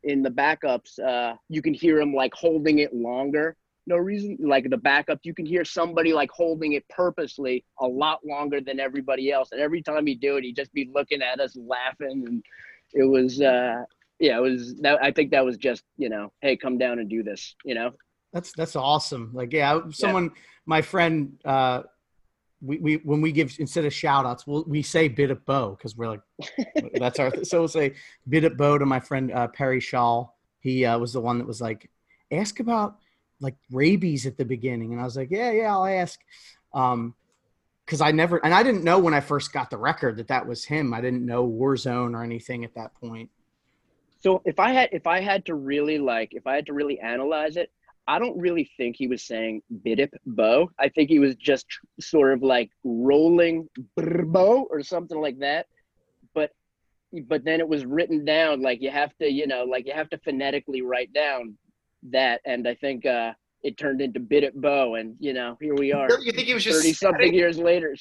in 0.04 0.22
the 0.22 0.30
backups. 0.30 0.98
Uh 0.98 1.36
you 1.48 1.62
can 1.62 1.74
hear 1.74 2.00
him 2.00 2.14
like 2.14 2.32
holding 2.34 2.78
it 2.78 2.94
longer. 2.94 3.56
No 3.86 3.96
reason 3.96 4.36
like 4.40 4.68
the 4.68 4.76
backup 4.76 5.20
you 5.22 5.34
can 5.34 5.46
hear 5.46 5.64
somebody 5.64 6.12
like 6.12 6.30
holding 6.30 6.72
it 6.72 6.86
purposely 6.88 7.64
a 7.80 7.86
lot 7.86 8.20
longer 8.24 8.60
than 8.60 8.78
everybody 8.78 9.32
else 9.32 9.50
and 9.52 9.62
every 9.62 9.82
time 9.82 10.06
he 10.06 10.14
do 10.14 10.36
it 10.36 10.44
he'd 10.44 10.56
just 10.56 10.74
be 10.74 10.90
looking 10.94 11.22
at 11.22 11.40
us 11.40 11.56
laughing 11.56 12.24
and 12.26 12.44
it 12.92 13.04
was 13.04 13.40
uh 13.40 13.82
yeah, 14.18 14.38
it 14.38 14.40
was 14.40 14.74
that. 14.76 15.02
I 15.02 15.12
think 15.12 15.30
that 15.30 15.44
was 15.44 15.56
just 15.56 15.84
you 15.96 16.08
know, 16.08 16.32
hey, 16.40 16.56
come 16.56 16.78
down 16.78 16.98
and 16.98 17.08
do 17.08 17.22
this. 17.22 17.54
You 17.64 17.74
know. 17.74 17.92
That's 18.32 18.52
that's 18.52 18.76
awesome. 18.76 19.30
Like 19.32 19.52
yeah, 19.52 19.80
someone 19.90 20.32
my 20.66 20.82
friend 20.82 21.38
uh 21.44 21.82
we, 22.60 22.78
we 22.78 22.96
when 22.96 23.20
we 23.20 23.32
give 23.32 23.54
instead 23.58 23.84
of 23.84 23.92
shout 23.92 24.26
outs, 24.26 24.46
we'll, 24.46 24.64
we 24.66 24.82
say 24.82 25.08
bit 25.08 25.30
of 25.30 25.44
bow 25.46 25.70
because 25.70 25.96
we're 25.96 26.08
like 26.08 26.20
that's 26.94 27.18
our 27.18 27.44
so 27.44 27.60
we'll 27.60 27.68
say 27.68 27.94
bit 28.28 28.44
of 28.44 28.56
bow 28.56 28.78
to 28.78 28.86
my 28.86 29.00
friend 29.00 29.32
uh, 29.32 29.48
Perry 29.48 29.80
Shaw. 29.80 30.26
He 30.60 30.84
uh, 30.84 30.98
was 30.98 31.12
the 31.12 31.20
one 31.20 31.38
that 31.38 31.46
was 31.46 31.60
like 31.60 31.90
ask 32.32 32.60
about 32.60 32.96
like 33.40 33.54
Raybeez 33.72 34.26
at 34.26 34.36
the 34.36 34.44
beginning, 34.44 34.92
and 34.92 35.00
I 35.00 35.04
was 35.04 35.16
like 35.16 35.30
yeah 35.30 35.50
yeah 35.50 35.72
I'll 35.72 35.86
ask. 35.86 36.20
Um, 36.72 37.14
because 37.86 38.02
I 38.02 38.10
never 38.10 38.36
and 38.44 38.52
I 38.52 38.62
didn't 38.62 38.84
know 38.84 38.98
when 38.98 39.14
I 39.14 39.20
first 39.20 39.50
got 39.50 39.70
the 39.70 39.78
record 39.78 40.18
that 40.18 40.28
that 40.28 40.46
was 40.46 40.62
him. 40.62 40.92
I 40.92 41.00
didn't 41.00 41.24
know 41.24 41.48
Warzone 41.48 42.14
or 42.14 42.22
anything 42.22 42.62
at 42.64 42.74
that 42.74 42.92
point. 42.94 43.30
So 44.20 44.42
if 44.44 44.58
I 44.58 44.72
had 44.72 44.90
if 44.92 45.06
I 45.06 45.20
had 45.20 45.46
to 45.46 45.54
really 45.54 45.98
like 45.98 46.34
if 46.34 46.46
I 46.46 46.54
had 46.54 46.66
to 46.66 46.74
really 46.74 47.00
analyze 47.00 47.56
it, 47.56 47.70
I 48.08 48.18
don't 48.18 48.38
really 48.40 48.70
think 48.78 48.96
he 48.96 49.06
was 49.06 49.22
saying 49.22 49.60
bidip 49.84 50.08
bow. 50.24 50.70
I 50.78 50.88
think 50.88 51.10
he 51.10 51.18
was 51.18 51.36
just 51.36 51.66
sort 52.00 52.32
of 52.32 52.42
like 52.42 52.70
rolling 52.82 53.68
bow 53.96 54.66
or 54.70 54.82
something 54.82 55.20
like 55.20 55.38
that. 55.40 55.66
But 56.34 56.50
but 57.26 57.44
then 57.44 57.60
it 57.60 57.68
was 57.68 57.84
written 57.84 58.24
down 58.24 58.62
like 58.62 58.80
you 58.80 58.90
have 58.90 59.14
to, 59.18 59.30
you 59.30 59.46
know, 59.46 59.64
like 59.64 59.86
you 59.86 59.92
have 59.92 60.08
to 60.10 60.18
phonetically 60.24 60.80
write 60.80 61.12
down 61.12 61.58
that. 62.10 62.40
And 62.46 62.66
I 62.66 62.74
think 62.76 63.04
uh 63.04 63.34
it 63.62 63.76
turned 63.76 64.00
into 64.00 64.20
bidip 64.20 64.54
bow 64.54 64.94
and 64.94 65.14
you 65.20 65.34
know, 65.34 65.58
here 65.60 65.74
we 65.74 65.92
are. 65.92 66.08
You 66.22 66.32
think 66.32 66.48
he 66.48 66.54
was 66.54 66.64
just 66.64 66.78
thirty 66.78 66.94
something 66.94 67.34
years 67.34 67.58
later. 67.58 67.94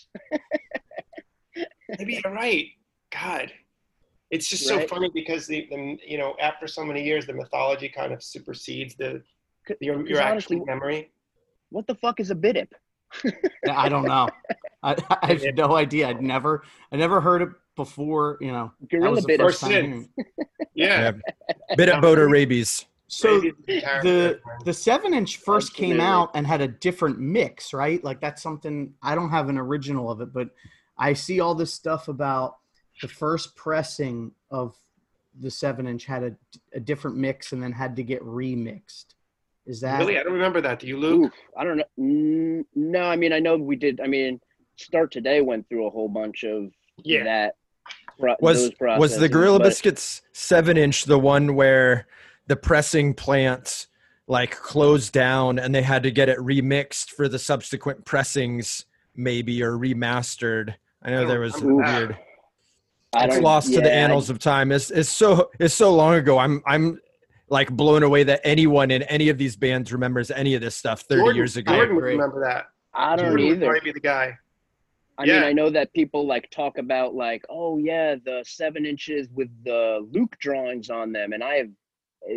Maybe 2.00 2.22
you're 2.24 2.34
right. 2.34 2.68
God. 3.12 3.52
It's 4.32 4.48
just 4.48 4.70
Right. 4.70 4.82
so 4.82 4.88
funny 4.88 5.10
because 5.14 5.48
the, 5.48 5.68
the 5.70 5.98
you 6.06 6.18
know 6.18 6.36
after 6.40 6.66
so 6.66 6.86
many 6.86 7.04
years 7.04 7.26
the 7.26 7.34
mythology 7.34 7.90
kind 7.90 8.14
of 8.14 8.24
supersedes 8.24 8.96
the 8.96 9.22
your 9.80 10.06
your 10.08 10.22
honestly- 10.22 10.58
actual 10.58 10.66
memory. 10.66 11.12
what 11.70 11.88
the 11.88 11.96
fuck 11.96 12.20
is 12.20 12.32
a 12.32 12.36
bidip? 12.36 12.70
I 13.70 13.88
don't 13.90 14.06
know. 14.06 14.28
I, 14.84 14.96
I 15.22 15.28
have 15.34 15.56
no 15.56 15.76
idea. 15.76 16.10
I'd 16.10 16.22
never 16.22 16.64
I 16.92 16.98
never 16.98 17.22
heard 17.22 17.42
it 17.42 17.50
before. 17.76 18.38
You 18.42 18.52
know, 18.52 18.72
that 18.82 18.90
Gorilla 18.90 19.12
was 19.12 19.24
the 19.26 19.34
bidip. 19.34 19.38
first 19.38 19.62
First 19.62 19.72
time 19.72 19.86
in. 19.86 20.10
Yeah. 20.74 21.12
Bit 21.76 21.90
of 21.90 22.02
boat 22.02 22.20
or 22.20 22.28
Raybeez. 22.28 22.86
So 23.08 23.40
Maybe 23.40 23.54
the 24.02 24.40
the 24.66 24.74
seven 24.74 25.14
inch 25.14 25.38
first 25.38 25.74
came 25.74 26.02
out 26.02 26.32
and 26.36 26.46
had 26.46 26.60
a 26.60 26.68
different 26.68 27.20
mix, 27.20 27.74
right? 27.74 28.04
Like 28.04 28.20
that's 28.20 28.44
something 28.44 28.94
I 29.02 29.16
don't 29.16 29.30
have 29.30 29.48
an 29.48 29.58
original 29.58 30.12
of 30.12 30.20
it, 30.20 30.34
but 30.34 30.50
I 30.98 31.14
see 31.14 31.40
all 31.40 31.56
this 31.56 31.74
stuff 31.74 32.10
about 32.10 32.58
the 33.02 33.08
first 33.08 33.56
pressing 33.56 34.34
of 34.52 34.76
the 35.40 35.50
seven 35.52 35.88
inch 35.88 36.06
had 36.06 36.24
a, 36.24 36.36
a 36.74 36.80
different 36.82 37.16
mix 37.16 37.54
and 37.54 37.64
then 37.64 37.72
had 37.72 37.96
to 37.96 38.04
get 38.04 38.22
remixed. 38.24 39.06
Is 39.68 39.82
that 39.82 40.00
really 40.00 40.18
I 40.18 40.24
don't 40.24 40.34
remember 40.34 40.62
that. 40.62 40.80
Do 40.80 40.88
you, 40.88 40.98
Luke? 40.98 41.26
Oof, 41.26 41.34
I 41.58 41.64
don't 41.64 41.78
know. 41.78 41.84
Mm, 42.00 42.66
No, 42.76 43.02
I 43.04 43.16
mean 43.16 43.34
I 43.34 43.40
know 43.40 43.58
we 43.58 43.76
did. 43.76 44.00
I 44.02 44.08
mean, 44.08 44.40
Start 44.78 45.12
Today 45.12 45.42
went 45.42 45.68
through 45.70 45.86
a 45.88 45.90
whole 45.90 46.08
bunch 46.10 46.44
of 46.44 46.72
Yeah. 47.04 47.24
that. 47.26 47.56
pro- 48.20 48.36
Was 48.40 48.72
was 48.80 49.18
the 49.20 49.30
Gorilla 49.30 49.60
but- 49.60 49.66
Biscuits 49.66 50.22
seven 50.32 50.78
inch 50.78 51.04
the 51.06 51.20
one 51.20 51.54
where 51.56 52.08
the 52.48 52.56
pressing 52.56 53.14
plants 53.14 53.88
like 54.28 54.52
closed 54.52 55.14
down 55.14 55.60
and 55.60 55.74
they 55.76 55.82
had 55.82 56.04
to 56.04 56.12
get 56.12 56.28
it 56.30 56.38
remixed 56.40 57.12
for 57.12 57.28
the 57.30 57.40
subsequent 57.40 58.06
pressings, 58.06 58.86
maybe 59.16 59.62
or 59.62 59.74
remastered? 59.78 60.74
I 61.04 61.12
know 61.12 61.28
there 61.28 61.40
was 61.42 61.62
a 61.62 61.66
weird. 61.68 62.18
I 63.14 63.26
It's 63.26 63.36
don't- 63.36 63.44
lost 63.44 63.74
to 63.74 63.82
the 63.82 63.88
yeah, 63.88 63.94
I- 63.96 64.00
annals 64.00 64.30
of 64.30 64.40
time. 64.40 64.72
It's 64.72 64.92
it's 64.92 65.10
so 65.10 65.50
it's 65.60 65.74
so 65.74 65.94
long 65.94 66.16
ago. 66.16 66.38
I'm 66.38 66.62
I'm 66.66 67.00
like 67.50 67.70
blown 67.72 68.04
away 68.04 68.24
that 68.24 68.42
anyone 68.44 68.92
in 68.92 69.04
any 69.04 69.30
of 69.30 69.38
these 69.38 69.56
bands 69.56 69.92
remembers 69.94 70.32
any 70.32 70.54
of 70.56 70.62
this 70.62 70.76
stuff 70.76 71.02
30 71.02 71.20
Jordan, 71.22 71.36
years 71.38 71.58
ago. 71.58 71.74
Jordan 71.74 71.96
would 71.96 72.02
agree. 72.04 72.12
remember 72.14 72.44
that. 72.44 72.66
I 72.94 73.16
don't 73.16 73.26
Jordan 73.30 73.46
would 73.46 73.52
either. 73.58 73.66
probably 73.68 73.80
be 73.82 73.92
the 73.94 74.00
guy. 74.00 74.38
I 75.18 75.26
mean, 75.26 75.36
Yeah. 75.36 75.46
I 75.46 75.54
know 75.54 75.70
that 75.70 75.92
people 75.94 76.28
like 76.28 76.50
talk 76.52 76.78
about 76.78 77.16
like, 77.16 77.44
oh 77.50 77.78
yeah, 77.78 78.16
the 78.24 78.44
seven 78.46 78.86
inches 78.86 79.28
with 79.34 79.50
the 79.64 80.06
Luke 80.12 80.36
drawings 80.40 80.90
on 80.90 81.12
them, 81.12 81.34
and 81.34 81.44
I 81.44 81.56
have 81.56 81.70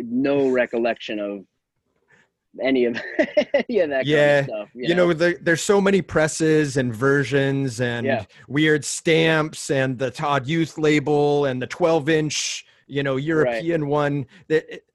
no 0.05 0.49
recollection 0.49 1.19
of 1.19 1.45
any 2.61 2.85
of 2.85 2.99
any 3.53 3.79
of 3.79 3.89
that 3.89 4.05
Yeah, 4.05 4.41
kind 4.41 4.49
of 4.51 4.55
stuff. 4.55 4.69
you 4.73 4.95
know, 4.95 5.13
there, 5.13 5.37
there's 5.41 5.61
so 5.61 5.79
many 5.79 6.01
presses 6.01 6.77
and 6.77 6.93
versions 6.93 7.79
and 7.81 8.05
Yeah. 8.05 8.25
weird 8.47 8.83
stamps 8.83 9.69
and 9.69 9.97
the 9.97 10.11
Todd 10.11 10.47
Youth 10.47 10.77
label 10.77 11.45
and 11.45 11.61
the 11.61 11.67
12 11.67 12.09
inch, 12.09 12.65
you 12.87 13.03
know, 13.03 13.15
European 13.17 13.87
one 13.87 14.25
that 14.47 14.73
it- 14.73 14.85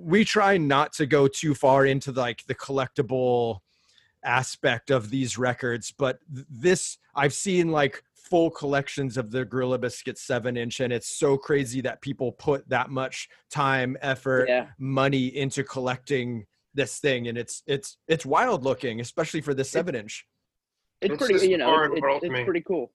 we 0.00 0.24
try 0.24 0.56
not 0.56 0.92
to 0.94 1.06
go 1.06 1.28
too 1.28 1.54
far 1.54 1.86
into 1.86 2.12
like 2.12 2.44
the 2.46 2.54
collectible 2.54 3.60
aspect 4.24 4.90
of 4.90 5.10
these 5.10 5.38
records, 5.38 5.92
but 5.96 6.18
this 6.28 6.98
I've 7.14 7.34
seen 7.34 7.70
like 7.70 8.02
full 8.14 8.50
collections 8.50 9.16
of 9.16 9.30
the 9.30 9.44
Gorilla 9.44 9.78
Biscuit 9.78 10.18
7 10.18 10.56
inch 10.56 10.80
and 10.80 10.92
it's 10.92 11.18
so 11.18 11.36
crazy 11.36 11.80
that 11.80 12.00
people 12.00 12.32
put 12.32 12.68
that 12.68 12.90
much 12.90 13.28
time, 13.50 13.96
effort, 14.02 14.48
yeah, 14.48 14.68
money 14.78 15.26
into 15.36 15.64
collecting 15.64 16.44
this 16.74 16.98
thing 16.98 17.26
and 17.26 17.36
it's 17.36 17.64
it's 17.66 17.98
it's 18.06 18.24
wild 18.24 18.62
looking 18.62 19.00
especially 19.00 19.40
for 19.40 19.54
the 19.54 19.64
seven 19.64 19.96
inch 19.96 20.24
it's 21.00 21.14
It's 21.14 21.26
pretty. 21.26 21.48
You 21.48 21.58
know, 21.58 21.66
foreign 21.66 21.92
it's, 21.96 22.02
it's, 22.04 22.30
me. 22.30 22.40
it's 22.40 22.44
pretty 22.44 22.62
cool. 22.66 22.92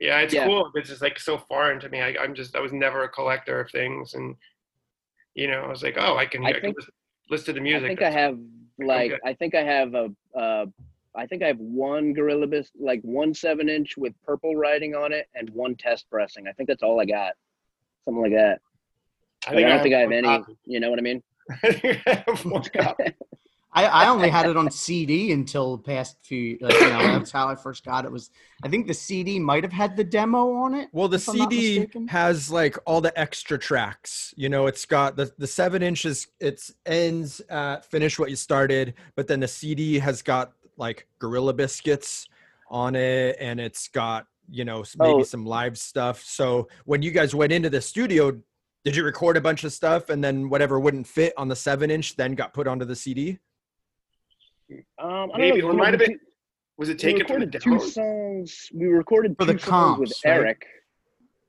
Yeah, 0.00 0.18
it's 0.20 0.34
Yeah. 0.34 0.46
cool. 0.46 0.70
It's 0.74 0.88
just 0.88 1.02
like 1.02 1.18
so 1.18 1.38
foreign 1.38 1.80
to 1.80 1.88
me. 1.88 2.00
I, 2.00 2.16
I'm 2.20 2.34
just 2.34 2.56
I 2.56 2.60
was 2.60 2.72
never 2.72 3.04
a 3.04 3.08
collector 3.08 3.60
of 3.60 3.70
things, 3.70 4.14
and 4.14 4.34
you 5.34 5.48
know 5.48 5.60
I 5.62 5.68
was 5.68 5.82
like, 5.82 5.96
oh, 5.98 6.16
I 6.16 6.26
can, 6.26 6.44
I 6.44 6.48
I 6.48 6.52
can 6.52 6.60
think- 6.62 6.76
listen, 6.76 6.92
listen 7.30 7.46
to 7.46 7.52
the 7.54 7.60
music. 7.60 7.84
I 7.84 7.88
think 7.88 8.02
I 8.02 8.10
have 8.10 8.38
like 8.78 9.10
good. 9.12 9.20
I 9.24 9.34
think 9.34 9.54
I 9.54 9.62
have 9.62 9.94
a 9.94 10.10
uh 10.36 10.66
I 11.16 11.26
think 11.26 11.42
I 11.44 11.46
have 11.46 11.58
one 11.58 12.12
Gorilla 12.12 12.46
Bis 12.48 12.70
like 12.78 13.00
one 13.02 13.32
seven 13.34 13.68
inch 13.68 13.96
with 13.96 14.12
purple 14.26 14.56
writing 14.56 14.94
on 14.96 15.12
it 15.12 15.28
and 15.34 15.48
one 15.50 15.76
test 15.76 16.10
pressing. 16.10 16.48
I 16.48 16.52
think 16.52 16.68
that's 16.68 16.82
all 16.82 17.00
I 17.00 17.04
got. 17.04 17.34
Something 18.04 18.22
like 18.22 18.32
that. 18.32 18.60
I 19.46 19.54
Like, 19.54 19.64
I 19.64 19.68
don't 19.68 19.82
think 19.82 19.94
I 19.94 20.00
have 20.00 20.10
any. 20.12 20.26
copy. 20.26 20.56
You 20.64 20.80
know 20.80 20.90
what 20.90 20.98
I 20.98 21.02
mean? 21.02 21.22
I 21.62 21.72
think 21.72 22.02
I 22.06 22.24
have 22.26 22.44
one 22.44 22.62
copy. 22.64 23.04
I, 23.76 23.86
I 23.86 24.08
only 24.08 24.28
had 24.30 24.46
it 24.48 24.56
on 24.56 24.70
CD 24.70 25.32
until 25.32 25.76
the 25.76 25.82
past 25.82 26.16
few. 26.22 26.56
Like, 26.60 26.74
you 26.74 26.88
know, 26.90 26.98
that's 27.18 27.32
how 27.32 27.48
I 27.48 27.56
first 27.56 27.84
got 27.84 28.04
it. 28.04 28.12
Was 28.12 28.30
I 28.62 28.68
think 28.68 28.86
the 28.86 28.94
CD 28.94 29.38
might 29.40 29.64
have 29.64 29.72
had 29.72 29.96
the 29.96 30.04
demo 30.04 30.52
on 30.54 30.74
it. 30.74 30.88
well 30.92 31.08
the 31.08 31.16
if 31.16 31.28
I'm 31.28 31.36
not 31.36 31.50
cd 31.50 31.88
has 32.08 32.50
like 32.50 32.78
all 32.86 33.00
the 33.00 33.18
extra 33.18 33.58
tracks 33.58 34.32
you 34.36 34.48
know 34.48 34.66
it's 34.68 34.86
got 34.86 35.16
the 35.16 35.32
the 35.38 35.46
seven 35.46 35.82
inches 35.82 36.28
it's 36.40 36.72
ends 36.86 37.40
at 37.50 37.84
finish 37.84 38.18
what 38.18 38.30
you 38.30 38.36
started 38.36 38.94
but 39.16 39.26
then 39.26 39.40
the 39.40 39.48
cd 39.48 39.98
has 39.98 40.22
got 40.22 40.52
like 40.76 41.06
gorilla 41.18 41.52
biscuits 41.52 42.28
on 42.70 42.94
it 42.94 43.36
and 43.40 43.60
it's 43.60 43.88
got 43.88 44.26
you 44.48 44.64
know 44.64 44.84
maybe 44.98 45.20
Oh. 45.20 45.22
some 45.24 45.44
live 45.44 45.76
stuff 45.78 46.22
so 46.22 46.68
when 46.84 47.02
you 47.02 47.10
guys 47.10 47.34
went 47.34 47.52
into 47.52 47.68
the 47.70 47.80
studio 47.80 48.40
did 48.84 48.94
you 48.96 49.04
record 49.04 49.36
a 49.36 49.40
bunch 49.40 49.64
of 49.64 49.72
stuff 49.72 50.08
and 50.10 50.22
then 50.22 50.48
whatever 50.48 50.78
wouldn't 50.78 51.06
fit 51.06 51.32
on 51.36 51.48
the 51.48 51.56
seven 51.56 51.90
inch 51.90 52.16
then 52.16 52.34
got 52.34 52.54
put 52.54 52.66
onto 52.66 52.84
the 52.84 52.96
cd 52.96 53.38
Um, 54.98 55.08
I 55.08 55.26
don't 55.26 55.38
Maybe 55.38 55.62
know. 55.62 55.70
it 55.70 55.74
might 55.74 55.92
have 55.94 56.00
been. 56.00 56.18
Was 56.76 56.88
it 56.88 56.98
taken 56.98 57.26
from 57.26 57.40
the 57.40 57.46
recorded 57.46 57.62
two 57.62 57.88
songs. 57.90 58.68
We 58.74 58.86
recorded 58.86 59.36
For 59.38 59.46
two 59.46 59.52
the 59.54 59.58
songs 59.60 59.98
with 60.00 60.12
right? 60.24 60.32
Eric 60.34 60.66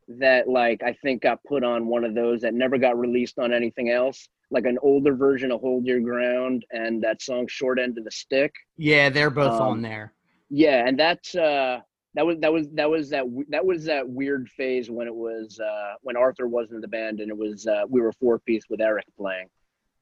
that 0.07 0.47
like 0.47 0.83
I 0.83 0.93
think 1.01 1.23
got 1.23 1.43
put 1.47 1.63
on 1.63 1.87
one 1.87 2.03
of 2.03 2.13
those 2.13 2.41
that 2.41 2.53
never 2.53 2.77
got 2.77 2.97
released 2.97 3.39
on 3.39 3.51
anything 3.51 3.89
else. 3.89 4.27
Like 4.51 4.65
an 4.65 4.77
older 4.83 5.15
version 5.15 5.51
of 5.51 5.61
Hold 5.61 5.85
Your 5.85 5.99
Ground 5.99 6.63
and 6.71 7.01
that 7.03 7.21
song 7.23 7.47
Short 7.47 7.79
End 7.79 7.97
of 7.97 8.03
the 8.03 8.11
Stick. 8.11 8.53
Yeah, 8.77 9.09
they're 9.09 9.31
both 9.31 9.53
Um, 9.53 9.61
on 9.61 9.81
there. 9.81 10.13
Yeah, 10.51 10.87
and 10.87 10.99
that's 10.99 11.33
uh 11.33 11.79
that 12.13 12.25
was 12.25 12.37
that 12.41 12.53
was 12.53 12.69
that 12.73 12.89
was 12.89 13.09
that 13.09 13.25
that 13.49 13.65
was 13.65 13.85
that 13.85 14.07
weird 14.07 14.47
phase 14.49 14.91
when 14.91 15.07
it 15.07 15.15
was 15.15 15.59
uh 15.59 15.93
when 16.03 16.15
Arthur 16.15 16.47
wasn't 16.47 16.75
in 16.75 16.81
the 16.81 16.87
band 16.87 17.19
and 17.19 17.31
it 17.31 17.37
was 17.37 17.65
uh 17.65 17.81
we 17.89 17.99
were 17.99 18.11
four 18.13 18.37
piece 18.39 18.63
with 18.69 18.79
Eric 18.81 19.05
playing. 19.17 19.47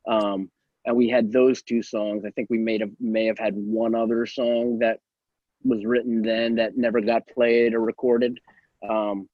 Um 0.05 0.51
and 0.85 0.95
we 0.95 1.09
had 1.09 1.31
those 1.31 1.61
two 1.61 1.81
songs. 1.81 2.23
I 2.25 2.29
think 2.31 2.49
we 2.49 2.57
may 2.57 2.77
have 2.79 2.91
may 2.99 3.25
have 3.25 3.39
had 3.39 3.55
one 3.55 3.95
other 3.95 4.25
song 4.25 4.79
that 4.79 4.99
was 5.63 5.85
written 5.85 6.21
then 6.21 6.55
that 6.55 6.77
never 6.77 6.99
got 7.01 7.27
played 7.27 7.73
or 7.73 7.79
recorded. 7.81 8.39
Um 8.87 9.29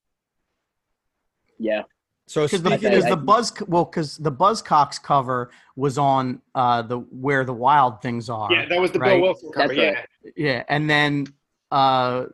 yeah. 1.57 1.83
so 2.27 2.43
Because 2.45 2.61
the, 2.61 2.69
speaking 2.77 2.93
I- 2.93 2.97
of 2.97 3.09
the 3.09 3.17
Buzz 3.17 3.53
well, 3.67 3.85
because 3.85 4.17
the 4.17 4.31
Buzzcocks 4.31 5.01
cover 5.01 5.49
was 5.75 5.97
on 5.97 6.41
uh 6.55 6.81
the 6.83 6.99
where 6.99 7.43
the 7.45 7.53
wild 7.53 8.01
things 8.01 8.29
are. 8.29 8.51
Yeah, 8.51 8.65
that 8.67 8.79
was 8.79 8.91
the 8.91 8.99
right? 8.99 9.13
Bill 9.15 9.21
Wilson 9.21 9.51
cover. 9.51 9.67
That's 9.73 9.77
Yeah, 9.77 9.91
right. 9.91 10.33
Yeah, 10.35 10.63
and 10.69 10.89
then 10.89 11.27
uh 11.71 12.25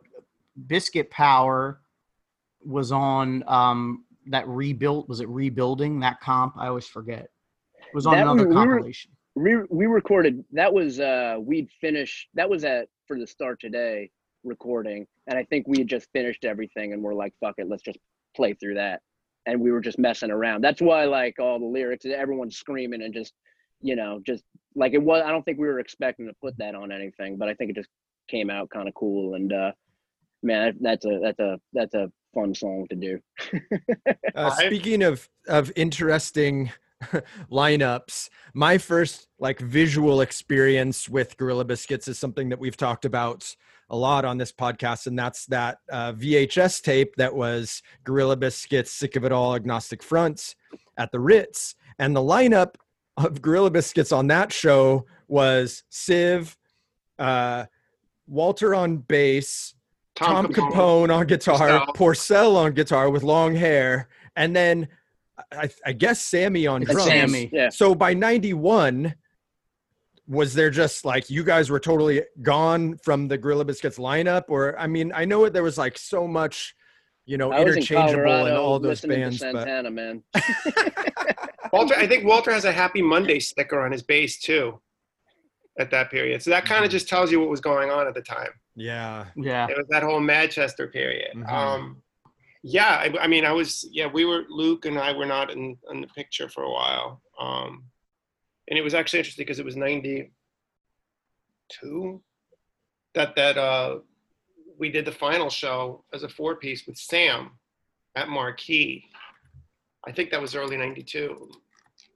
Biscuit 0.66 1.10
Power 1.10 1.80
was 2.64 2.92
on 2.92 3.44
um 3.46 4.04
that 4.26 4.46
rebuilt 4.48 5.08
was 5.08 5.20
it 5.20 5.28
rebuilding 5.28 6.00
that 6.00 6.20
comp? 6.20 6.54
I 6.58 6.66
always 6.68 6.86
forget. 6.86 7.30
It 7.88 7.94
was 7.94 8.06
on 8.06 8.14
That 8.14 8.22
another 8.22 8.42
we- 8.48 8.48
we 8.48 8.54
compilation. 8.54 9.10
We 9.34 9.56
we 9.68 9.86
recorded 9.86 10.44
that 10.52 10.72
was 10.72 10.98
uh 10.98 11.36
we'd 11.38 11.68
finished 11.80 12.28
that 12.34 12.48
was 12.48 12.64
at 12.64 12.88
for 13.06 13.18
the 13.18 13.26
start 13.26 13.60
today 13.60 14.10
recording 14.44 15.06
and 15.26 15.38
I 15.38 15.44
think 15.44 15.66
we 15.68 15.78
had 15.78 15.88
just 15.88 16.08
finished 16.12 16.44
everything 16.46 16.94
and 16.94 17.02
we're 17.02 17.12
like 17.12 17.34
fuck 17.40 17.56
it 17.58 17.68
let's 17.68 17.82
just 17.82 17.98
play 18.34 18.54
through 18.54 18.74
that 18.76 19.02
and 19.44 19.60
we 19.60 19.70
were 19.72 19.80
just 19.80 19.98
messing 19.98 20.30
around. 20.30 20.62
That's 20.62 20.80
why 20.80 21.04
like 21.04 21.38
all 21.38 21.58
the 21.58 21.66
lyrics, 21.66 22.04
everyone's 22.06 22.56
screaming 22.56 23.02
and 23.02 23.12
just 23.12 23.34
you 23.82 23.94
know 23.94 24.20
just 24.26 24.42
like 24.74 24.94
it 24.94 25.02
was. 25.02 25.22
I 25.24 25.30
don't 25.30 25.44
think 25.44 25.58
we 25.58 25.66
were 25.66 25.80
expecting 25.80 26.26
to 26.26 26.32
put 26.42 26.56
that 26.58 26.74
on 26.74 26.90
anything, 26.90 27.36
but 27.36 27.48
I 27.48 27.54
think 27.54 27.70
it 27.70 27.76
just 27.76 27.90
came 28.28 28.48
out 28.50 28.70
kind 28.70 28.88
of 28.88 28.94
cool 28.94 29.34
and 29.34 29.52
uh 29.52 29.70
man 30.42 30.76
that's 30.80 31.04
a 31.04 31.18
that's 31.22 31.38
a 31.40 31.60
that's 31.72 31.94
a 31.94 32.10
fun 32.34 32.54
song 32.54 32.86
to 32.90 32.96
do 32.96 33.18
Uh, 34.34 34.50
speaking 34.50 35.02
of 35.02 35.28
of 35.46 35.70
interesting 35.76 36.70
lineups, 37.50 38.28
my 38.54 38.78
first 38.78 39.28
like 39.38 39.60
visual 39.60 40.20
experience 40.20 41.08
with 41.08 41.36
Gorilla 41.36 41.64
Biscuits 41.64 42.08
is 42.08 42.18
something 42.18 42.48
that 42.48 42.58
we've 42.58 42.76
talked 42.76 43.04
about 43.04 43.54
a 43.90 43.96
lot 43.96 44.24
on 44.24 44.38
this 44.38 44.52
podcast, 44.52 45.06
and 45.06 45.18
that's 45.18 45.46
that 45.46 45.78
uh, 45.90 46.12
VHS 46.12 46.82
tape 46.82 47.14
that 47.16 47.34
was 47.34 47.82
Gorilla 48.04 48.36
Biscuits 48.36 48.92
"Sick 48.92 49.16
of 49.16 49.24
It 49.24 49.32
All" 49.32 49.54
Agnostic 49.54 50.02
Fronts 50.02 50.56
at 50.96 51.12
the 51.12 51.20
Ritz, 51.20 51.74
and 51.98 52.16
the 52.16 52.20
lineup 52.20 52.74
of 53.16 53.40
Gorilla 53.40 53.70
Biscuits 53.70 54.12
on 54.12 54.26
that 54.28 54.52
show 54.52 55.06
was 55.28 55.84
Civ, 55.88 56.56
uh, 57.18 57.66
Walter 58.26 58.74
on 58.74 58.98
bass, 58.98 59.74
Tom, 60.14 60.48
Capone. 60.48 61.14
on 61.14 61.26
guitar. 61.26 61.86
Porcell 61.94 62.56
on 62.56 62.72
guitar 62.72 63.10
with 63.10 63.22
long 63.22 63.54
hair, 63.54 64.08
and 64.34 64.56
then 64.56 64.88
I, 65.52 65.68
I 65.84 65.92
guess 65.92 66.20
Sammy 66.20 66.66
on 66.66 66.82
It's 66.82 66.90
drums. 66.92 67.08
Sammy. 67.08 67.50
yeah 67.52 67.68
So 67.68 67.94
by 67.94 68.14
91, 68.14 69.14
was 70.26 70.54
there 70.54 70.70
just 70.70 71.04
like 71.04 71.30
you 71.30 71.44
guys 71.44 71.70
were 71.70 71.78
totally 71.80 72.22
gone 72.42 72.98
from 73.04 73.28
the 73.28 73.38
Gorilla 73.38 73.64
Biscuits 73.64 73.98
lineup? 73.98 74.44
Or 74.48 74.78
I 74.78 74.86
mean, 74.86 75.12
I 75.14 75.24
know 75.24 75.48
there 75.48 75.62
was 75.62 75.78
like 75.78 75.96
so 75.98 76.26
much, 76.26 76.74
you 77.26 77.36
know, 77.38 77.52
I 77.52 77.60
interchangeable 77.60 78.22
in 78.22 78.28
Colorado 78.28 78.62
all 78.62 78.78
those 78.80 79.04
listening 79.04 79.20
bands. 79.20 79.38
to 79.40 79.52
But 79.52 79.64
Santana, 79.66 79.90
man. 79.90 80.22
Walter, 81.72 81.94
I 81.96 82.06
think 82.06 82.24
Walter 82.24 82.50
has 82.52 82.64
a 82.64 82.72
Happy 82.72 83.02
Monday 83.02 83.40
sticker 83.40 83.80
on 83.80 83.92
his 83.92 84.02
bass 84.02 84.38
too. 84.40 84.80
At 85.78 85.90
that 85.90 86.10
period, 86.10 86.42
so 86.42 86.48
that 86.48 86.64
kind 86.64 86.78
Mm-hmm. 86.78 86.84
of 86.86 86.90
just 86.90 87.06
tells 87.06 87.30
you 87.30 87.38
what 87.38 87.50
was 87.50 87.60
going 87.60 87.90
on 87.90 88.06
at 88.08 88.14
the 88.14 88.22
time. 88.22 88.48
yeah. 88.76 89.26
Yeah. 89.36 89.66
It 89.68 89.76
was 89.76 89.86
that 89.90 90.02
whole 90.02 90.20
Manchester 90.20 90.88
period. 90.88 91.32
Mhm. 91.36 91.52
Um, 91.52 92.02
yeah, 92.62 92.88
I, 92.88 93.14
I 93.22 93.26
mean, 93.26 93.44
I 93.44 93.52
was 93.52 93.88
yeah, 93.92 94.06
we 94.06 94.24
were 94.24 94.44
Luke 94.48 94.84
and 94.84 94.98
I 94.98 95.12
were 95.12 95.26
not 95.26 95.50
in, 95.50 95.76
in 95.90 96.00
the 96.00 96.06
picture 96.08 96.48
for 96.48 96.64
a 96.64 96.70
while, 96.70 97.22
um, 97.40 97.84
and 98.68 98.78
it 98.78 98.82
was 98.82 98.94
actually 98.94 99.20
interesting 99.20 99.44
because 99.44 99.58
it 99.58 99.64
was 99.64 99.76
ninety 99.76 100.32
two 101.68 102.22
that 103.14 103.34
that 103.36 103.56
uh, 103.56 103.98
we 104.78 104.90
did 104.90 105.04
the 105.04 105.12
final 105.12 105.50
show 105.50 106.04
as 106.12 106.22
a 106.22 106.28
four 106.28 106.56
piece 106.56 106.86
with 106.86 106.96
Sam 106.96 107.52
at 108.14 108.28
Marquee. 108.28 109.04
I 110.06 110.12
think 110.12 110.30
that 110.30 110.40
was 110.40 110.54
early 110.54 110.76
ninety 110.76 111.02
two. 111.02 111.50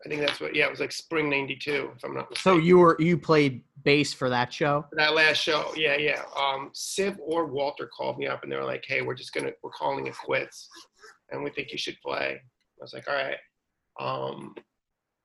I 0.05 0.09
think 0.09 0.23
that's 0.23 0.41
what 0.41 0.55
yeah, 0.55 0.67
it 0.67 0.71
was 0.71 0.81
like 0.81 0.93
spring 0.93 1.29
ninety 1.29 1.57
two 1.57 1.91
if 1.97 2.05
I'm 2.05 2.15
not 2.15 2.37
So 2.39 2.57
you 2.57 2.79
were 2.79 2.97
you 2.99 3.19
played 3.19 3.63
bass 3.85 4.13
for 4.15 4.31
that 4.31 4.53
show? 4.53 4.87
that 4.93 5.15
last 5.15 5.39
show, 5.39 5.73
yeah, 5.77 5.97
yeah. 5.97 6.23
Um, 6.39 6.71
Civ 6.73 7.19
or 7.21 7.47
Walter 7.47 7.89
called 7.95 8.19
me 8.19 8.27
up 8.27 8.43
and 8.43 8.51
they 8.51 8.57
were 8.57 8.65
like, 8.65 8.85
"Hey, 8.87 9.03
we're 9.03 9.15
just 9.15 9.35
gonna 9.35 9.51
we're 9.63 9.71
calling 9.71 10.07
it 10.07 10.17
quits, 10.17 10.69
and 11.31 11.45
we 11.45 11.51
think 11.51 11.71
you 11.73 11.79
should 11.79 12.01
play." 12.01 12.41
I 12.41 12.83
was 12.83 12.95
like, 12.95 13.09
"All 13.09 13.15
right." 13.15 13.37
Um, 14.01 14.55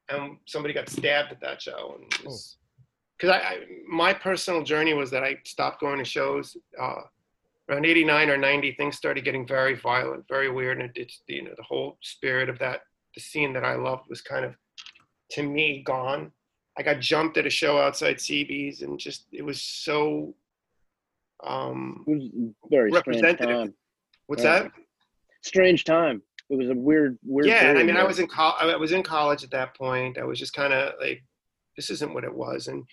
and 0.09 0.37
somebody 0.45 0.73
got 0.73 0.89
stabbed 0.89 1.31
at 1.31 1.39
that 1.41 1.61
show, 1.61 1.97
and 1.97 2.11
because 3.17 3.29
I, 3.29 3.37
I 3.37 3.59
my 3.87 4.13
personal 4.13 4.61
journey 4.61 4.93
was 4.93 5.09
that 5.11 5.23
I 5.23 5.37
stopped 5.45 5.79
going 5.79 5.99
to 5.99 6.05
shows. 6.05 6.57
Uh, 6.79 7.01
around 7.67 7.83
89 7.83 8.29
or 8.29 8.37
90 8.37 8.73
things 8.73 8.95
started 8.95 9.23
getting 9.23 9.47
very 9.47 9.73
violent 9.73 10.23
very 10.29 10.51
weird 10.51 10.79
and 10.79 10.91
it's 10.93 11.21
you 11.25 11.43
know 11.43 11.53
the 11.57 11.63
whole 11.63 11.97
spirit 11.99 12.47
of 12.47 12.59
that 12.59 12.81
the 13.15 13.19
scene 13.19 13.53
that 13.53 13.65
i 13.65 13.73
loved 13.73 14.03
was 14.07 14.21
kind 14.21 14.45
of 14.45 14.53
to 15.31 15.43
me 15.43 15.81
gone 15.83 16.31
I 16.77 16.83
got 16.83 16.99
jumped 16.99 17.37
at 17.37 17.45
a 17.45 17.49
show 17.49 17.77
outside 17.79 18.17
CB's 18.17 18.81
and 18.81 18.99
just 18.99 19.25
it 19.31 19.43
was 19.43 19.61
so 19.61 20.35
um 21.43 22.03
It 22.07 22.11
was 22.11 22.29
very 22.69 22.91
strange 22.91 23.07
Representative. 23.07 23.47
time. 23.47 23.73
what's 24.27 24.43
Yeah. 24.43 24.63
that? 24.63 24.71
Strange 25.41 25.83
time. 25.83 26.21
It 26.49 26.57
was 26.57 26.69
a 26.69 26.73
weird, 26.75 27.17
weird. 27.23 27.47
Yeah, 27.47 27.73
I 27.77 27.83
mean 27.83 27.97
I 27.97 28.03
was 28.03 28.19
in 28.19 28.27
col- 28.27 28.55
I 28.59 28.75
was 28.75 28.91
in 28.91 29.03
college 29.03 29.43
at 29.43 29.51
that 29.51 29.75
point. 29.75 30.17
I 30.17 30.23
was 30.23 30.37
just 30.39 30.53
kind 30.53 30.73
of 30.73 30.93
like 30.99 31.23
this 31.75 31.89
isn't 31.89 32.13
what 32.13 32.23
it 32.23 32.33
was 32.33 32.67
and 32.67 32.83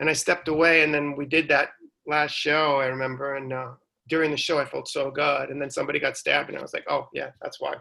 and 0.00 0.08
I 0.08 0.12
stepped 0.12 0.48
away 0.48 0.82
and 0.82 0.92
then 0.94 1.16
we 1.16 1.26
did 1.26 1.48
that 1.48 1.70
last 2.06 2.32
show 2.32 2.80
I 2.80 2.86
remember 2.86 3.36
and 3.36 3.52
uh 3.52 3.72
during 4.08 4.30
the 4.30 4.36
show 4.36 4.58
I 4.58 4.64
felt 4.64 4.88
so 4.88 5.10
good 5.10 5.50
and 5.50 5.60
then 5.62 5.70
somebody 5.70 5.98
got 6.00 6.16
stabbed 6.16 6.48
and 6.48 6.58
I 6.58 6.62
was 6.62 6.72
like, 6.74 6.84
"Oh, 6.88 7.08
yeah, 7.12 7.30
that's 7.40 7.60
why." 7.60 7.74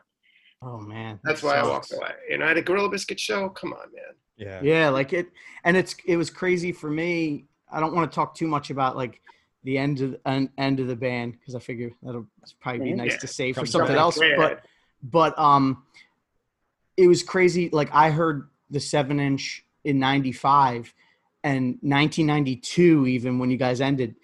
Oh 0.62 0.80
man. 0.80 1.20
That's 1.24 1.41
that 1.41 1.47
why 1.47 1.55
I 1.55 1.64
walked 1.68 1.91
away. 1.93 2.12
You 2.30 2.38
know, 2.38 2.45
I 2.45 2.49
had 2.49 2.57
a 2.57 2.62
Gorilla 2.62 2.89
Biscuit 2.89 3.20
show. 3.20 3.49
Come 3.49 3.74
on, 3.74 3.91
man. 3.93 4.03
Yeah. 4.38 4.59
Yeah, 4.64 4.89
like 4.89 5.14
it, 5.14 5.28
and 5.64 5.76
it's 5.78 5.95
it 6.05 6.18
was 6.18 6.30
crazy 6.30 6.72
for 6.72 6.89
me. 6.89 7.45
I 7.72 7.80
don't 7.80 7.93
want 7.95 8.12
to 8.12 8.16
talk 8.16 8.36
too 8.36 8.47
much 8.47 8.70
about 8.70 8.95
like 8.95 9.22
the 9.64 9.78
end 9.78 10.01
of 10.01 10.16
end, 10.26 10.49
end 10.57 10.80
of 10.80 10.88
the 10.88 10.95
band 10.95 11.34
because 11.39 11.55
I 11.55 11.59
figure 11.59 11.91
that'll 12.03 12.28
probably 12.59 12.82
be 12.86 12.93
nice 12.93 13.12
Yeah. 13.14 13.18
to 13.18 13.28
save 13.28 13.55
for 13.55 13.62
Comes 13.62 13.72
something 13.72 13.95
else. 13.95 14.20
red. 14.20 14.38
But 14.38 14.66
but 15.03 15.38
um, 15.39 15.84
it 16.97 17.07
was 17.07 17.24
crazy. 17.24 17.70
Like 17.72 17.89
I 17.93 18.09
heard 18.12 18.49
the 18.70 18.80
seven 18.80 19.20
inch 19.20 19.66
in 19.84 19.99
'95 19.99 20.93
and 21.43 21.78
1992, 21.82 23.07
even 23.07 23.39
when 23.39 23.49
you 23.49 23.57
guys 23.57 23.82
ended. 23.82 24.16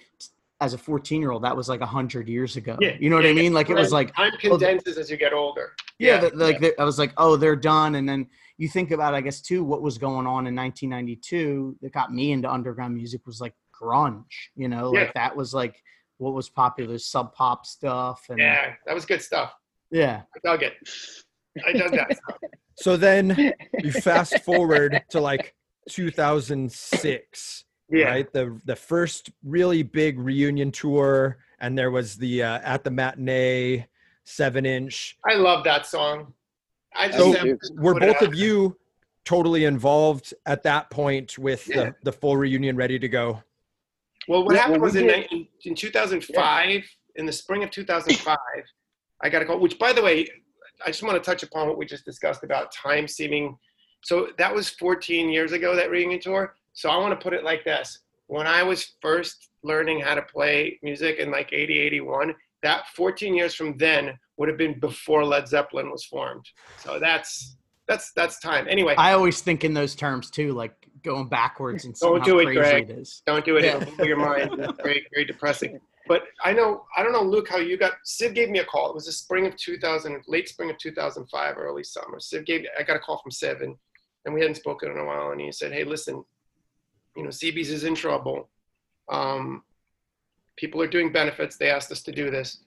As 0.60 0.74
a 0.74 0.78
14 0.78 1.22
year 1.22 1.32
old, 1.32 1.44
that 1.44 1.56
was 1.56 1.70
like 1.70 1.82
hundred 1.82 2.28
years 2.28 2.56
ago. 2.56 2.78
Yeah, 2.82 2.96
you 3.00 3.10
know 3.12 3.16
what 3.18 3.26
yeah, 3.26 3.32
I 3.32 3.34
mean? 3.36 3.52
yeah. 3.52 3.58
Like 3.60 3.70
it 3.70 3.76
was 3.76 3.92
like 3.92 4.16
time 4.16 4.32
oh, 4.46 4.58
the- 4.58 4.94
as 5.00 5.10
you 5.12 5.18
get 5.18 5.32
older. 5.34 5.74
yeah, 6.00 6.18
the- 6.20 6.36
like 6.36 6.60
the- 6.60 6.80
I 6.82 6.84
was 6.84 6.98
like, 6.98 7.14
oh, 7.18 7.36
they're 7.36 7.56
done. 7.56 7.94
And 7.96 8.10
then 8.10 8.28
you 8.58 8.68
think 8.68 8.90
about, 8.90 9.14
I 9.14 9.22
guess, 9.22 9.40
too, 9.42 9.64
what 9.64 9.84
was 9.84 10.00
going 10.00 10.26
on 10.26 10.48
in 10.48 10.56
1992 10.56 11.78
that 11.82 11.92
got 11.94 12.12
me 12.12 12.32
into 12.32 12.52
underground 12.52 12.96
music 12.96 13.28
was 13.28 13.40
like 13.40 13.54
grunge. 13.80 14.24
You 14.56 14.68
know, 14.68 14.92
Yeah. 14.96 15.02
like 15.02 15.14
that 15.14 15.36
was 15.36 15.54
like 15.54 15.80
what 16.18 16.34
was 16.34 16.50
popular, 16.50 16.98
sub 16.98 17.34
pop 17.36 17.64
stuff, 17.68 18.26
and 18.30 18.40
Yeah, 18.40 18.74
that 18.88 18.96
was 18.96 19.06
good 19.06 19.22
stuff. 19.22 19.54
yeah, 19.92 20.24
I 20.36 20.40
dug 20.44 20.64
it. 20.64 20.74
I 21.66 21.72
dug 21.74 21.92
that 21.92 22.18
stuff. 22.18 22.38
So 22.80 22.96
then 22.96 23.54
you 23.84 23.92
fast 23.92 24.44
forward 24.44 25.02
to 25.10 25.20
like 25.20 25.56
2006, 25.90 27.66
Yeah. 27.90 28.06
right? 28.10 28.34
The 28.34 28.60
the 28.66 28.76
first 28.76 29.30
really 29.44 29.84
big 29.84 30.20
reunion 30.20 30.72
tour, 30.72 31.38
and 31.60 31.78
there 31.78 31.92
was 31.92 32.16
the 32.18 32.44
uh, 32.44 32.60
at 32.64 32.84
the 32.84 32.92
matinee 32.92 33.88
seven 34.24 34.66
inch. 34.66 35.18
I 35.26 35.36
love 35.36 35.64
that 35.64 35.86
song. 35.86 36.34
I 36.96 37.08
just 37.08 37.18
So 37.20 37.58
were 37.76 38.00
both 38.00 38.22
of 38.22 38.36
you 38.36 38.78
totally 39.24 39.66
involved 39.66 40.34
at 40.46 40.64
that 40.64 40.90
point 40.90 41.38
with 41.38 41.68
Yeah. 41.68 41.76
the, 41.76 41.96
the 42.04 42.12
full 42.12 42.38
reunion 42.38 42.76
ready 42.76 42.98
to 42.98 43.08
go? 43.10 43.44
Well, 44.28 44.44
what 44.46 44.56
Yeah, 44.56 44.62
happened 44.64 44.82
was 44.82 44.96
in, 44.96 45.10
in 45.10 45.48
in 45.64 45.76
2005, 45.76 46.84
in 47.16 47.26
the 47.26 47.32
spring 47.32 47.64
of 47.64 47.72
2005, 47.72 48.38
I 49.22 49.30
got 49.30 49.42
a 49.42 49.46
call. 49.46 49.60
Which, 49.60 49.80
by 49.80 49.94
the 49.94 50.02
way, 50.02 50.28
I 50.86 50.88
just 50.88 51.04
want 51.04 51.22
to 51.22 51.26
touch 51.26 51.44
upon 51.44 51.68
what 51.68 51.78
we 51.78 51.86
just 51.86 52.04
discussed 52.06 52.44
about 52.44 52.72
time 52.74 53.08
seeming. 53.08 53.58
So 54.04 54.30
that 54.38 54.54
was 54.54 54.70
14 54.70 55.30
years 55.30 55.52
ago 55.54 55.76
that 55.76 55.90
reunion 55.90 56.20
tour. 56.20 56.56
So 56.78 56.92
I 56.92 56.98
want 56.98 57.20
to 57.20 57.24
put 57.24 57.34
it 57.34 57.44
like 57.44 57.64
this: 57.64 58.00
when 58.28 58.46
I 58.46 58.62
was 58.62 58.94
first 59.02 59.50
learning 59.64 60.00
how 60.00 60.14
to 60.14 60.22
play 60.22 60.80
music 60.84 61.18
in 61.18 61.32
like 61.32 61.52
80, 61.52 61.80
81, 61.80 62.36
that 62.62 62.88
14 62.96 63.34
years 63.34 63.56
from 63.56 63.76
then 63.78 64.18
would 64.38 64.48
have 64.48 64.60
been 64.60 64.80
before 64.80 65.26
Led 65.26 65.48
Zeppelin 65.48 65.90
was 65.90 66.06
formed. 66.06 66.46
So 66.78 67.00
that's 67.00 67.58
that's 67.88 68.12
that's 68.12 68.40
time. 68.40 68.68
Anyway, 68.70 68.94
I 68.96 69.14
always 69.14 69.42
think 69.42 69.64
in 69.64 69.74
those 69.74 69.96
terms 69.96 70.30
too, 70.30 70.54
like 70.54 70.88
going 71.04 71.28
backwards 71.28 71.86
and 71.86 71.96
Don't 71.96 72.24
seeing 72.24 72.38
do 72.38 72.48
it, 72.48 72.54
Greg. 72.54 72.92
it. 72.92 73.10
Don't 73.26 73.44
do 73.44 73.58
it. 73.58 73.64
Yeah. 73.64 73.78
It'll 73.78 73.96
blow 73.96 74.06
your 74.06 74.18
mind. 74.18 74.52
It's 74.60 74.84
very, 74.84 75.08
very 75.12 75.26
depressing. 75.26 75.80
But 76.08 76.24
I 76.44 76.54
know, 76.54 76.86
I 76.96 77.02
don't 77.02 77.12
know, 77.12 77.24
Luke, 77.24 77.50
how 77.50 77.58
you 77.58 77.76
got. 77.76 77.94
Civ 78.04 78.36
gave 78.36 78.50
me 78.50 78.60
a 78.60 78.66
call. 78.66 78.90
It 78.90 78.96
was 78.96 79.06
the 79.06 79.12
spring 79.12 79.48
of 79.48 79.58
2000, 79.58 80.22
late 80.28 80.48
spring 80.48 80.70
of 80.70 80.78
2005, 80.78 81.58
early 81.58 81.84
summer. 81.84 82.20
Civ 82.20 82.46
gave. 82.46 82.66
I 82.80 82.84
got 82.84 82.96
a 82.96 83.00
call 83.00 83.18
from 83.18 83.32
Civ, 83.32 83.62
and, 83.62 83.76
and 84.26 84.34
we 84.34 84.42
hadn't 84.42 84.56
spoken 84.56 84.92
in 84.92 85.00
a 85.00 85.06
while. 85.06 85.32
And 85.32 85.42
he 85.42 85.52
said, 85.52 85.74
"Hey, 85.74 85.84
listen, 85.84 86.24
you 87.18 87.24
know, 87.24 87.30
CB's 87.30 87.72
is 87.72 87.84
in 87.84 87.96
trouble. 87.96 88.48
Um, 89.10 89.64
people 90.56 90.82
are 90.82 90.88
doing 90.88 91.12
benefits. 91.12 91.58
They 91.58 91.70
asked 91.70 91.92
us 91.92 92.04
to 92.04 92.12
do 92.12 92.30
this, 92.32 92.60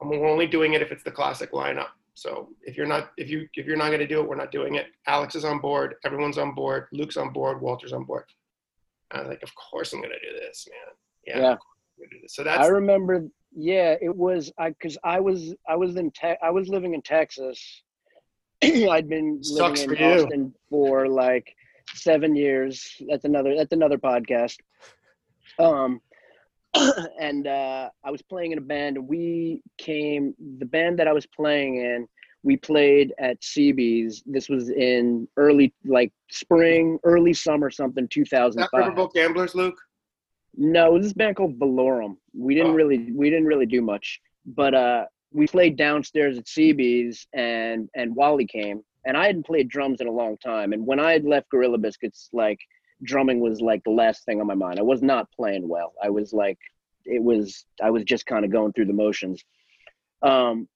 and 0.00 0.08
we're 0.08 0.26
only 0.26 0.46
doing 0.46 0.74
it 0.74 0.82
if 0.82 0.92
it's 0.92 1.02
the 1.02 1.10
classic 1.10 1.52
lineup. 1.52 1.88
So 2.14 2.48
if 2.62 2.76
you're 2.76 2.86
not, 2.86 3.10
if 3.16 3.28
you, 3.28 3.48
if 3.54 3.66
you're 3.66 3.76
not 3.76 3.88
going 3.88 4.00
to 4.00 4.06
do 4.06 4.20
it, 4.20 4.28
we're 4.28 4.36
not 4.36 4.52
doing 4.52 4.76
it. 4.76 4.86
Alex 5.06 5.34
is 5.34 5.44
on 5.44 5.58
board. 5.60 5.96
Everyone's 6.04 6.38
on 6.38 6.54
board. 6.54 6.86
Luke's 6.92 7.16
on 7.16 7.32
board. 7.32 7.60
Walter's 7.60 7.92
on 7.92 8.04
board." 8.04 8.24
I 9.10 9.20
was 9.20 9.28
like, 9.28 9.42
of 9.42 9.54
course 9.54 9.92
I'm 9.92 10.02
gonna 10.02 10.14
do 10.22 10.38
this, 10.38 10.68
man. 10.70 10.94
Yeah. 11.26 11.42
Yeah. 11.42 11.52
of 11.52 11.58
course 11.60 11.76
I'm 11.96 12.04
gonna 12.04 12.10
do 12.10 12.22
this. 12.22 12.34
So 12.34 12.42
I 12.42 12.44
that's 12.44 12.70
remember. 12.70 13.24
Yeah, 13.56 13.96
it 14.00 14.14
was 14.14 14.52
I 14.58 14.70
because 14.70 14.98
I 15.02 15.20
was 15.20 15.54
I 15.68 15.76
was 15.76 15.96
in 15.96 16.10
te- 16.10 16.36
I 16.42 16.50
was 16.50 16.68
living 16.68 16.94
in 16.94 17.02
Texas. 17.02 17.82
I'd 18.62 19.08
been 19.08 19.42
Sucks 19.42 19.80
living 19.86 19.96
for 19.96 20.02
in 20.02 20.10
you. 20.10 20.24
Austin 20.24 20.54
for 20.68 21.08
like 21.08 21.54
seven 21.94 22.36
years. 22.36 22.96
That's 23.08 23.24
another. 23.24 23.56
That's 23.56 23.72
another 23.72 23.98
podcast. 23.98 24.56
Um, 25.58 26.00
and 27.20 27.46
uh, 27.46 27.90
I 28.04 28.10
was 28.10 28.22
playing 28.22 28.52
in 28.52 28.58
a 28.58 28.62
band. 28.62 28.96
and 28.96 29.08
We 29.08 29.62
came. 29.78 30.34
The 30.58 30.66
band 30.66 30.98
that 30.98 31.08
I 31.08 31.12
was 31.12 31.26
playing 31.26 31.76
in 31.76 32.08
we 32.44 32.56
played 32.56 33.12
at 33.18 33.40
CB's. 33.40 34.22
This 34.24 34.48
was 34.48 34.70
in 34.70 35.26
early, 35.36 35.74
like 35.84 36.12
spring, 36.30 36.98
early 37.02 37.32
summer, 37.32 37.68
something, 37.68 38.04
that 38.04 38.10
2005. 38.10 38.70
Riverboat 38.94 39.12
Gamblers, 39.12 39.54
Luke? 39.54 39.76
No, 40.56 40.86
it 40.86 40.92
was 40.92 41.02
this 41.06 41.12
band 41.12 41.36
called 41.36 41.58
Valorum. 41.58 42.16
We 42.34 42.54
didn't 42.54 42.72
Oh. 42.72 42.74
really 42.74 43.12
we 43.12 43.28
didn't 43.30 43.46
really 43.46 43.66
do 43.66 43.82
much, 43.82 44.20
but 44.46 44.74
uh, 44.74 45.04
we 45.32 45.46
played 45.46 45.76
downstairs 45.76 46.38
at 46.38 46.44
CB's, 46.46 47.26
and 47.32 47.88
and 47.94 48.14
Wally 48.14 48.46
came, 48.46 48.82
and 49.04 49.16
I 49.16 49.26
hadn't 49.26 49.46
played 49.46 49.68
drums 49.68 50.00
in 50.00 50.06
a 50.06 50.12
long 50.12 50.36
time. 50.38 50.72
And 50.72 50.86
when 50.86 51.00
I 51.00 51.12
had 51.12 51.24
left 51.24 51.50
Gorilla 51.50 51.78
Biscuits, 51.78 52.28
like 52.32 52.58
drumming 53.02 53.40
was 53.40 53.60
like 53.60 53.82
the 53.84 53.90
last 53.90 54.24
thing 54.24 54.40
on 54.40 54.46
my 54.46 54.54
mind. 54.54 54.78
I 54.78 54.82
was 54.82 55.02
not 55.02 55.30
playing 55.32 55.68
well. 55.68 55.92
I 56.02 56.10
was 56.10 56.32
like, 56.32 56.58
it 57.04 57.22
was 57.22 57.64
I 57.82 57.90
was 57.90 58.04
just 58.04 58.26
kind 58.26 58.44
of 58.44 58.50
going 58.50 58.72
through 58.72 58.86
the 58.86 58.92
motions. 58.92 59.42
Um, 60.22 60.68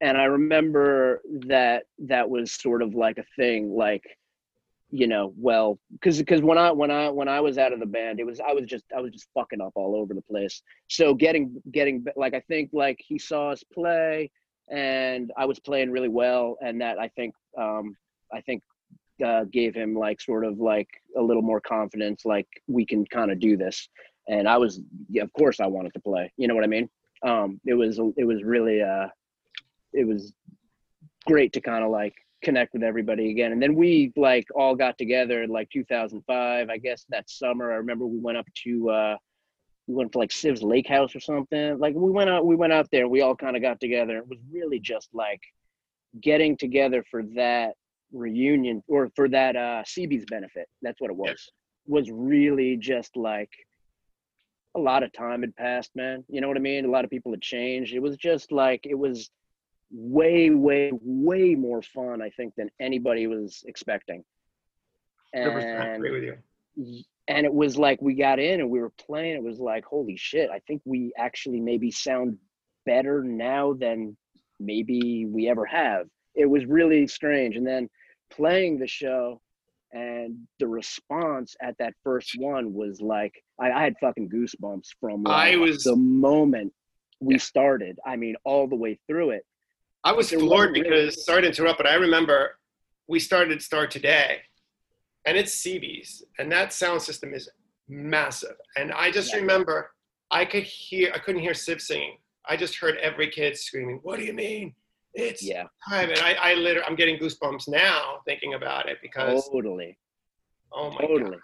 and 0.00 0.18
I 0.18 0.24
remember 0.24 1.22
that 1.46 1.84
that 2.00 2.28
was 2.28 2.52
sort 2.52 2.82
of 2.82 2.94
like 2.94 3.18
a 3.18 3.24
thing, 3.36 3.74
like 3.74 4.04
you 4.90 5.06
know 5.06 5.34
well 5.36 5.78
because 5.92 6.18
because 6.18 6.40
when 6.42 6.58
i 6.58 6.70
when 6.70 6.90
i 6.90 7.08
when 7.10 7.28
i 7.28 7.40
was 7.40 7.58
out 7.58 7.72
of 7.72 7.80
the 7.80 7.86
band 7.86 8.20
it 8.20 8.24
was 8.24 8.38
i 8.40 8.52
was 8.52 8.64
just 8.66 8.84
i 8.96 9.00
was 9.00 9.10
just 9.10 9.26
fucking 9.34 9.60
up 9.60 9.72
all 9.74 9.96
over 9.96 10.14
the 10.14 10.22
place 10.22 10.62
so 10.88 11.12
getting 11.12 11.60
getting 11.72 12.04
like 12.14 12.34
i 12.34 12.40
think 12.40 12.70
like 12.72 12.96
he 13.04 13.18
saw 13.18 13.50
us 13.50 13.64
play 13.74 14.30
and 14.70 15.32
i 15.36 15.44
was 15.44 15.58
playing 15.58 15.90
really 15.90 16.08
well 16.08 16.56
and 16.60 16.80
that 16.80 16.98
i 16.98 17.08
think 17.08 17.34
um 17.58 17.96
i 18.32 18.40
think 18.40 18.62
uh, 19.24 19.44
gave 19.44 19.74
him 19.74 19.94
like 19.94 20.20
sort 20.20 20.44
of 20.44 20.58
like 20.58 20.88
a 21.16 21.22
little 21.22 21.42
more 21.42 21.60
confidence 21.60 22.26
like 22.26 22.46
we 22.66 22.84
can 22.84 23.06
kind 23.06 23.30
of 23.30 23.40
do 23.40 23.56
this 23.56 23.88
and 24.28 24.46
i 24.46 24.58
was 24.58 24.80
yeah, 25.08 25.22
of 25.22 25.32
course 25.32 25.58
i 25.58 25.66
wanted 25.66 25.92
to 25.94 26.00
play 26.00 26.30
you 26.36 26.46
know 26.46 26.54
what 26.54 26.64
i 26.64 26.66
mean 26.66 26.86
um 27.22 27.58
it 27.64 27.72
was 27.72 27.98
it 28.18 28.24
was 28.24 28.42
really 28.44 28.82
uh 28.82 29.06
it 29.94 30.06
was 30.06 30.34
great 31.26 31.52
to 31.54 31.60
kind 31.60 31.82
of 31.82 31.90
like 31.90 32.14
connect 32.42 32.72
with 32.72 32.82
everybody 32.82 33.30
again. 33.30 33.52
And 33.52 33.60
then 33.60 33.74
we 33.74 34.12
like 34.16 34.46
all 34.54 34.76
got 34.76 34.98
together 34.98 35.42
in 35.42 35.50
like 35.50 35.68
2005, 35.70 36.70
I 36.70 36.78
guess 36.78 37.04
that 37.08 37.28
summer. 37.28 37.72
I 37.72 37.76
remember 37.76 38.06
we 38.06 38.18
went 38.18 38.38
up 38.38 38.46
to 38.64 38.90
uh 38.90 39.16
we 39.86 39.94
went 39.94 40.12
to 40.12 40.18
like 40.18 40.32
Civ's 40.32 40.62
Lake 40.62 40.88
House 40.88 41.14
or 41.14 41.20
something. 41.20 41.78
Like 41.78 41.94
we 41.94 42.10
went 42.10 42.30
out 42.30 42.46
we 42.46 42.56
went 42.56 42.72
out 42.72 42.88
there 42.90 43.08
we 43.08 43.20
all 43.20 43.36
kind 43.36 43.56
of 43.56 43.62
got 43.62 43.80
together. 43.80 44.18
It 44.18 44.28
was 44.28 44.38
really 44.50 44.80
just 44.80 45.08
like 45.12 45.40
getting 46.20 46.56
together 46.56 47.04
for 47.10 47.22
that 47.34 47.74
reunion 48.12 48.82
or 48.88 49.10
for 49.14 49.28
that 49.28 49.56
uh 49.56 49.82
CB's 49.84 50.24
benefit. 50.26 50.68
That's 50.82 51.00
what 51.00 51.10
it 51.10 51.16
was. 51.16 51.50
Was 51.86 52.10
really 52.10 52.76
just 52.76 53.16
like 53.16 53.50
a 54.74 54.80
lot 54.80 55.02
of 55.02 55.12
time 55.12 55.40
had 55.40 55.56
passed, 55.56 55.90
man. 55.94 56.24
You 56.28 56.40
know 56.40 56.48
what 56.48 56.56
I 56.56 56.60
mean? 56.60 56.84
A 56.84 56.90
lot 56.90 57.04
of 57.04 57.10
people 57.10 57.32
had 57.32 57.40
changed. 57.40 57.94
It 57.94 58.00
was 58.00 58.16
just 58.16 58.52
like 58.52 58.86
it 58.86 58.98
was 58.98 59.30
way, 59.90 60.50
way, 60.50 60.90
way 60.92 61.54
more 61.54 61.82
fun, 61.82 62.20
I 62.20 62.30
think, 62.30 62.54
than 62.56 62.70
anybody 62.80 63.26
was 63.26 63.64
expecting. 63.66 64.24
100%, 65.34 65.80
I 65.80 65.86
agree 65.94 66.10
with 66.10 66.22
you. 66.24 67.02
And 67.28 67.44
it 67.46 67.52
was 67.52 67.76
like 67.76 68.00
we 68.00 68.14
got 68.14 68.38
in 68.38 68.60
and 68.60 68.70
we 68.70 68.80
were 68.80 68.92
playing. 69.06 69.36
It 69.36 69.42
was 69.42 69.58
like, 69.58 69.84
holy 69.84 70.16
shit! 70.16 70.50
I 70.50 70.60
think 70.60 70.82
we 70.84 71.12
actually 71.18 71.60
maybe 71.60 71.90
sound 71.90 72.38
better 72.84 73.22
now 73.24 73.72
than 73.74 74.16
maybe 74.60 75.26
we 75.26 75.48
ever 75.48 75.66
have. 75.66 76.06
It 76.34 76.46
was 76.46 76.64
really 76.66 77.06
strange. 77.06 77.56
And 77.56 77.66
then 77.66 77.88
playing 78.30 78.78
the 78.78 78.86
show 78.86 79.40
and 79.92 80.46
the 80.58 80.66
response 80.68 81.56
at 81.60 81.76
that 81.78 81.94
first 82.04 82.38
one 82.38 82.72
was 82.74 83.00
like 83.00 83.34
I, 83.60 83.70
I 83.70 83.82
had 83.82 83.94
fucking 84.00 84.28
goosebumps 84.28 84.88
from 85.00 85.22
like, 85.24 85.52
I 85.52 85.56
was- 85.56 85.84
the 85.84 85.96
moment 85.96 86.72
we 87.20 87.34
Yeah. 87.34 87.40
started. 87.40 87.98
I 88.04 88.16
mean, 88.16 88.36
all 88.44 88.66
the 88.68 88.76
way 88.76 88.98
through 89.06 89.30
it. 89.30 89.44
I 90.04 90.12
was 90.12 90.30
floored 90.30 90.70
really- 90.70 90.82
because 90.82 91.24
sorry 91.24 91.42
to 91.42 91.48
interrupt, 91.48 91.78
but 91.78 91.86
I 91.86 91.94
remember 91.94 92.58
we 93.08 93.18
started 93.20 93.62
Start 93.62 93.90
Today, 93.90 94.38
and 95.26 95.36
it's 95.36 95.62
CB's, 95.62 96.24
and 96.38 96.50
that 96.52 96.72
sound 96.72 97.02
system 97.02 97.34
is 97.34 97.48
massive. 97.88 98.56
And 98.76 98.92
I 98.92 99.10
just 99.10 99.32
Yeah. 99.32 99.40
remember 99.40 99.92
I 100.30 100.44
could 100.44 100.62
hear 100.64 101.12
I 101.14 101.18
couldn't 101.18 101.42
hear 101.42 101.54
Civ 101.54 101.80
singing. 101.80 102.18
I 102.48 102.56
just 102.56 102.76
heard 102.76 102.96
every 102.98 103.28
kid 103.30 103.56
screaming, 103.56 104.00
"What 104.02 104.18
do 104.18 104.24
you 104.24 104.32
mean? 104.32 104.74
It's 105.14 105.42
Yeah, 105.42 105.64
time!" 105.88 106.10
And 106.10 106.20
I, 106.20 106.34
I 106.34 106.54
literally, 106.54 106.86
I'm 106.88 106.96
getting 106.96 107.18
goosebumps 107.18 107.68
now 107.68 108.20
thinking 108.24 108.54
about 108.54 108.88
it 108.88 108.98
because 109.02 109.48
totally, 109.50 109.98
oh 110.72 110.90
my 110.90 111.00
totally. 111.00 111.22
god. 111.32 111.40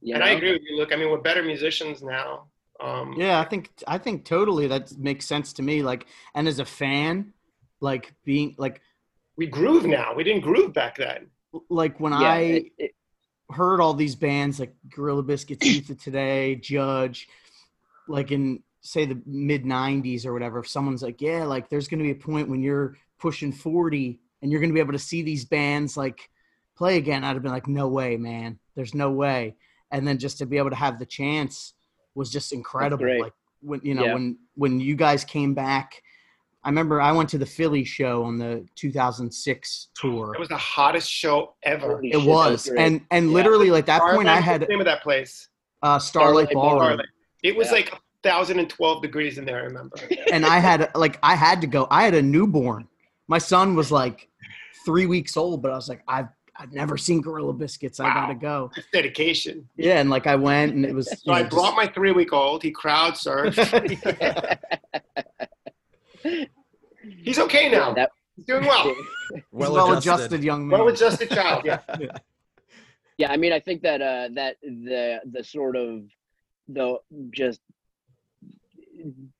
You 0.00 0.14
And 0.14 0.24
I 0.24 0.30
agree 0.30 0.52
with 0.52 0.62
you. 0.68 0.76
Look, 0.76 0.92
I 0.92 0.96
mean, 0.96 1.10
we're 1.10 1.18
better 1.20 1.42
musicians 1.44 2.02
now. 2.02 2.48
Um, 2.80 3.14
Yeah, 3.16 3.38
I 3.40 3.44
think 3.44 3.70
I 3.86 3.98
think 3.98 4.24
totally 4.24 4.66
that 4.66 4.96
makes 4.98 5.26
sense 5.26 5.52
to 5.54 5.62
me. 5.62 5.82
Like, 5.82 6.06
and 6.34 6.48
as 6.48 6.58
a 6.58 6.64
fan, 6.64 7.32
like 7.80 8.14
being 8.24 8.54
like 8.58 8.80
we 9.36 9.46
groove 9.46 9.86
now. 9.86 10.14
We 10.14 10.24
didn't 10.24 10.42
groove 10.42 10.72
back 10.72 10.96
then. 10.96 11.30
like 11.70 12.00
when 12.00 12.12
Yeah, 12.12 12.32
I 12.32 12.38
it- 12.38 12.72
it- 12.78 12.94
heard 13.52 13.80
all 13.80 13.94
these 13.94 14.14
bands 14.14 14.58
like 14.60 14.74
Gorilla 14.88 15.22
Biscuits, 15.22 15.66
Youth 15.66 15.90
of 15.90 16.02
Today, 16.02 16.56
Judge, 16.56 17.28
like 18.08 18.30
in 18.32 18.62
say 18.80 19.04
the 19.04 19.20
mid 19.26 19.64
'90s 19.64 20.26
or 20.26 20.32
whatever. 20.32 20.58
If 20.60 20.68
someone's 20.68 21.02
like, 21.02 21.20
"Yeah, 21.20 21.44
like 21.44 21.68
there's 21.68 21.88
going 21.88 21.98
to 21.98 22.04
be 22.04 22.10
a 22.10 22.14
point 22.14 22.48
when 22.48 22.62
you're 22.62 22.96
pushing 23.18 23.52
40 23.52 24.20
and 24.40 24.50
you're 24.50 24.60
going 24.60 24.70
to 24.70 24.74
be 24.74 24.80
able 24.80 24.92
to 24.92 24.98
see 24.98 25.22
these 25.22 25.44
bands 25.44 25.96
like 25.96 26.28
play 26.76 26.96
again," 26.96 27.24
I'd 27.24 27.34
have 27.34 27.42
been 27.42 27.52
like, 27.52 27.68
"No 27.68 27.88
way, 27.88 28.16
man. 28.16 28.58
There's 28.74 28.94
no 28.94 29.10
way." 29.10 29.56
And 29.90 30.06
then 30.06 30.18
just 30.18 30.38
to 30.38 30.46
be 30.46 30.58
able 30.58 30.70
to 30.70 30.76
have 30.76 30.98
the 30.98 31.06
chance 31.06 31.74
was 32.14 32.30
just 32.30 32.52
incredible. 32.52 33.06
Like 33.20 33.34
when 33.60 33.80
you 33.84 33.94
know 33.94 34.04
Yeah. 34.04 34.14
when 34.14 34.38
when 34.54 34.80
you 34.80 34.96
guys 34.96 35.24
came 35.24 35.54
back. 35.54 36.02
I 36.64 36.68
remember 36.68 37.00
I 37.00 37.10
went 37.12 37.28
to 37.30 37.38
the 37.38 37.46
Philly 37.46 37.84
show 37.84 38.22
on 38.24 38.38
the 38.38 38.64
2006 38.76 39.88
tour. 39.94 40.32
It 40.34 40.38
was 40.38 40.48
the 40.48 40.56
hottest 40.56 41.10
show 41.10 41.54
ever. 41.64 41.96
Holy 41.96 42.08
It 42.10 42.20
shit, 42.20 42.28
was, 42.28 42.68
and 42.68 43.00
and 43.10 43.28
Yeah. 43.28 43.34
literally 43.34 43.70
like 43.70 43.86
that 43.86 43.98
Starlight, 43.98 44.16
point, 44.16 44.28
I 44.28 44.36
had 44.40 44.62
the 44.62 44.66
name 44.66 44.80
of 44.80 44.86
that 44.86 45.02
place. 45.02 45.48
uh, 45.82 45.98
Starlight, 45.98 46.48
Starlight 46.50 46.54
Ballroom, 46.54 46.78
Starlight. 46.78 47.06
It 47.42 47.56
was 47.56 47.66
Yeah. 47.68 47.72
like 47.72 47.92
1,012 48.22 49.02
degrees 49.02 49.38
in 49.38 49.44
there. 49.44 49.58
I 49.58 49.62
remember. 49.62 49.96
and 50.32 50.46
I 50.46 50.58
had 50.60 50.90
like 50.94 51.18
I 51.24 51.34
had 51.34 51.60
to 51.62 51.66
go. 51.66 51.88
I 51.90 52.04
had 52.04 52.14
a 52.14 52.22
newborn. 52.22 52.86
My 53.26 53.38
son 53.38 53.74
was 53.74 53.90
like 53.90 54.28
three 54.84 55.06
weeks 55.06 55.36
old, 55.36 55.62
but 55.62 55.72
I 55.72 55.74
was 55.74 55.88
like, 55.88 56.02
I've 56.06 56.28
I've 56.56 56.72
never 56.72 56.96
seen 56.96 57.20
Gorilla 57.22 57.54
Biscuits. 57.54 57.98
I 57.98 58.12
gotta 58.14 58.34
go. 58.36 58.70
It's 58.76 58.86
dedication. 58.92 59.68
Yeah, 59.76 59.98
and 59.98 60.10
like 60.10 60.28
I 60.28 60.36
went, 60.36 60.74
and 60.74 60.84
it 60.84 60.94
was. 60.94 61.08
So 61.24 61.32
I 61.32 61.42
brought 61.42 61.74
my 61.74 61.88
three-week-old. 61.88 62.62
He 62.62 62.70
crowd 62.70 63.14
surfed. 63.14 64.58
He's 67.22 67.38
okay 67.38 67.70
now. 67.70 67.88
Yeah, 67.88 67.94
that, 67.94 68.10
He's 68.36 68.46
doing 68.46 68.64
well. 68.64 68.94
well 69.52 69.96
adjusted 69.96 70.42
young 70.42 70.66
man. 70.68 70.80
Well-adjusted 70.80 71.30
child. 71.30 71.64
Yeah. 71.64 71.80
yeah, 73.18 73.30
I 73.30 73.36
mean, 73.36 73.52
I 73.52 73.60
think 73.60 73.82
that 73.82 74.00
uh, 74.00 74.28
that 74.34 74.56
the 74.62 75.20
the 75.30 75.44
sort 75.44 75.76
of 75.76 76.04
the 76.68 76.98
just 77.30 77.60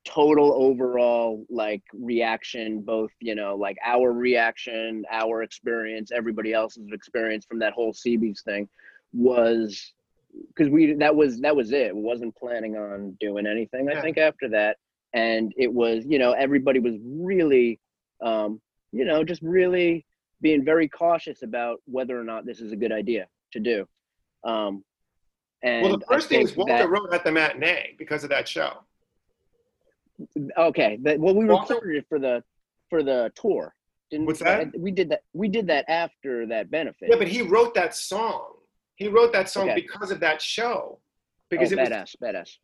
total 0.05 0.53
overall 0.53 1.45
like 1.49 1.83
reaction, 1.95 2.81
both 2.81 3.11
you 3.21 3.35
know, 3.35 3.57
like 3.57 3.77
our 3.85 4.13
reaction, 4.13 5.05
our 5.11 5.43
experience, 5.43 6.11
everybody 6.13 6.53
else's 6.53 6.89
experience 6.93 7.47
from 7.47 7.59
that 7.61 7.73
whole 7.73 7.93
CB's 7.93 8.43
thing 8.43 8.69
was 9.13 9.93
because 10.49 10.71
we 10.71 10.95
that 10.95 11.15
was 11.15 11.41
that 11.41 11.55
was 11.55 11.73
it. 11.73 11.95
wasn't 11.95 12.35
planning 12.37 12.77
on 12.77 13.17
doing 13.21 13.47
anything. 13.47 13.89
I 13.89 14.01
think 14.01 14.19
after 14.19 14.49
that, 14.51 14.77
and 15.15 15.53
it 15.57 15.73
was 15.73 16.05
you 16.07 16.19
know 16.19 16.33
everybody 16.33 16.79
was 16.81 16.95
really, 17.05 17.79
um, 18.23 18.61
you 18.93 19.05
know, 19.05 19.25
just 19.25 19.43
really 19.43 20.05
being 20.41 20.65
very 20.65 20.89
cautious 20.89 21.43
about 21.43 21.81
whether 21.87 22.19
or 22.19 22.25
not 22.25 22.45
this 22.47 22.61
is 22.61 22.73
a 22.73 22.77
good 22.77 22.93
idea 22.93 23.27
to 23.53 23.61
do. 23.61 23.87
Um, 24.45 24.85
and 25.63 25.85
Well, 25.85 25.97
the 25.99 26.07
first 26.07 26.29
thing 26.29 26.41
is 26.43 26.57
Walter 26.57 26.73
that- 26.79 26.89
wrote 26.89 27.13
at 27.15 27.23
the 27.25 27.31
matinee 27.31 27.95
because 27.99 28.25
of 28.25 28.31
that 28.31 28.49
show. 28.49 28.79
okay, 30.59 30.99
that, 31.03 31.19
well, 31.21 31.35
we 31.35 31.45
Walter- 31.47 31.75
recorded 31.75 31.97
it 31.99 32.07
for 32.09 32.19
the 32.19 32.43
for 32.91 33.03
the 33.03 33.33
tour. 33.35 33.75
Didn't 34.11 34.27
What's 34.27 34.41
that? 34.41 34.77
We 34.79 34.91
did 34.91 35.09
that. 35.11 35.23
We 35.33 35.49
did 35.49 35.67
that 35.69 35.85
after 35.89 36.47
that 36.47 36.71
benefit. 36.71 37.09
Yeah, 37.11 37.17
but 37.17 37.29
he 37.29 37.43
wrote 37.43 37.75
that 37.75 37.95
song. 37.95 38.55
He 38.97 39.09
wrote 39.09 39.33
that 39.33 39.49
song 39.49 39.71
Okay. 39.71 39.81
because 39.81 40.11
of 40.11 40.21
that 40.21 40.43
show. 40.43 40.99
oh, 40.99 41.01
Because 41.49 41.73
it 41.73 41.79
was 41.79 41.89
badass, 41.89 42.17
badass. 42.23 42.59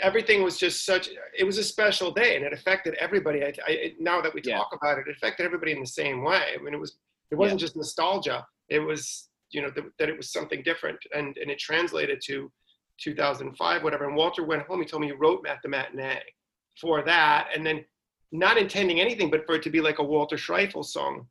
Everything 0.00 0.42
was 0.42 0.56
just 0.58 0.84
such 0.84 1.08
it 1.38 1.44
was 1.44 1.58
a 1.58 1.64
special 1.64 2.10
day 2.10 2.36
and 2.36 2.44
it 2.44 2.52
affected 2.52 2.94
everybody. 2.94 3.44
I, 3.44 3.52
I, 3.66 3.92
now 4.00 4.20
that 4.22 4.32
we 4.34 4.40
Yeah. 4.44 4.56
talk 4.58 4.70
about 4.74 4.98
it 4.98 5.06
it 5.08 5.16
affected 5.16 5.44
everybody 5.44 5.72
in 5.72 5.80
the 5.80 5.86
same 5.86 6.24
way. 6.24 6.54
I 6.58 6.62
mean 6.62 6.74
it 6.74 6.80
was 6.80 6.96
it 7.30 7.36
wasn't 7.36 7.60
just 7.60 7.76
nostalgia. 7.76 8.46
It 8.68 8.78
was 8.80 9.28
you 9.50 9.60
know 9.62 9.70
th- 9.70 9.86
that 9.98 10.08
it 10.08 10.16
was 10.16 10.32
something 10.32 10.62
different 10.62 10.98
and 11.14 11.36
and 11.36 11.50
it 11.50 11.58
translated 11.58 12.20
to 12.26 12.50
2005 13.00 13.82
whatever. 13.82 14.06
And 14.06 14.16
walter 14.16 14.44
went 14.44 14.62
home 14.62 14.80
he 14.80 14.86
told 14.86 15.02
me 15.02 15.08
he 15.08 15.12
wrote 15.12 15.46
at 15.46 15.58
the 15.62 15.68
matinee 15.68 16.20
for 16.80 17.02
that 17.02 17.48
and 17.54 17.64
then 17.66 17.84
not 18.32 18.56
intending 18.56 19.00
anything 19.00 19.30
but 19.30 19.44
for 19.44 19.56
it 19.56 19.62
to 19.62 19.70
be 19.70 19.80
like 19.80 19.98
a 19.98 20.04
walter 20.04 20.36
schreifel 20.36 20.84
song. 20.84 21.26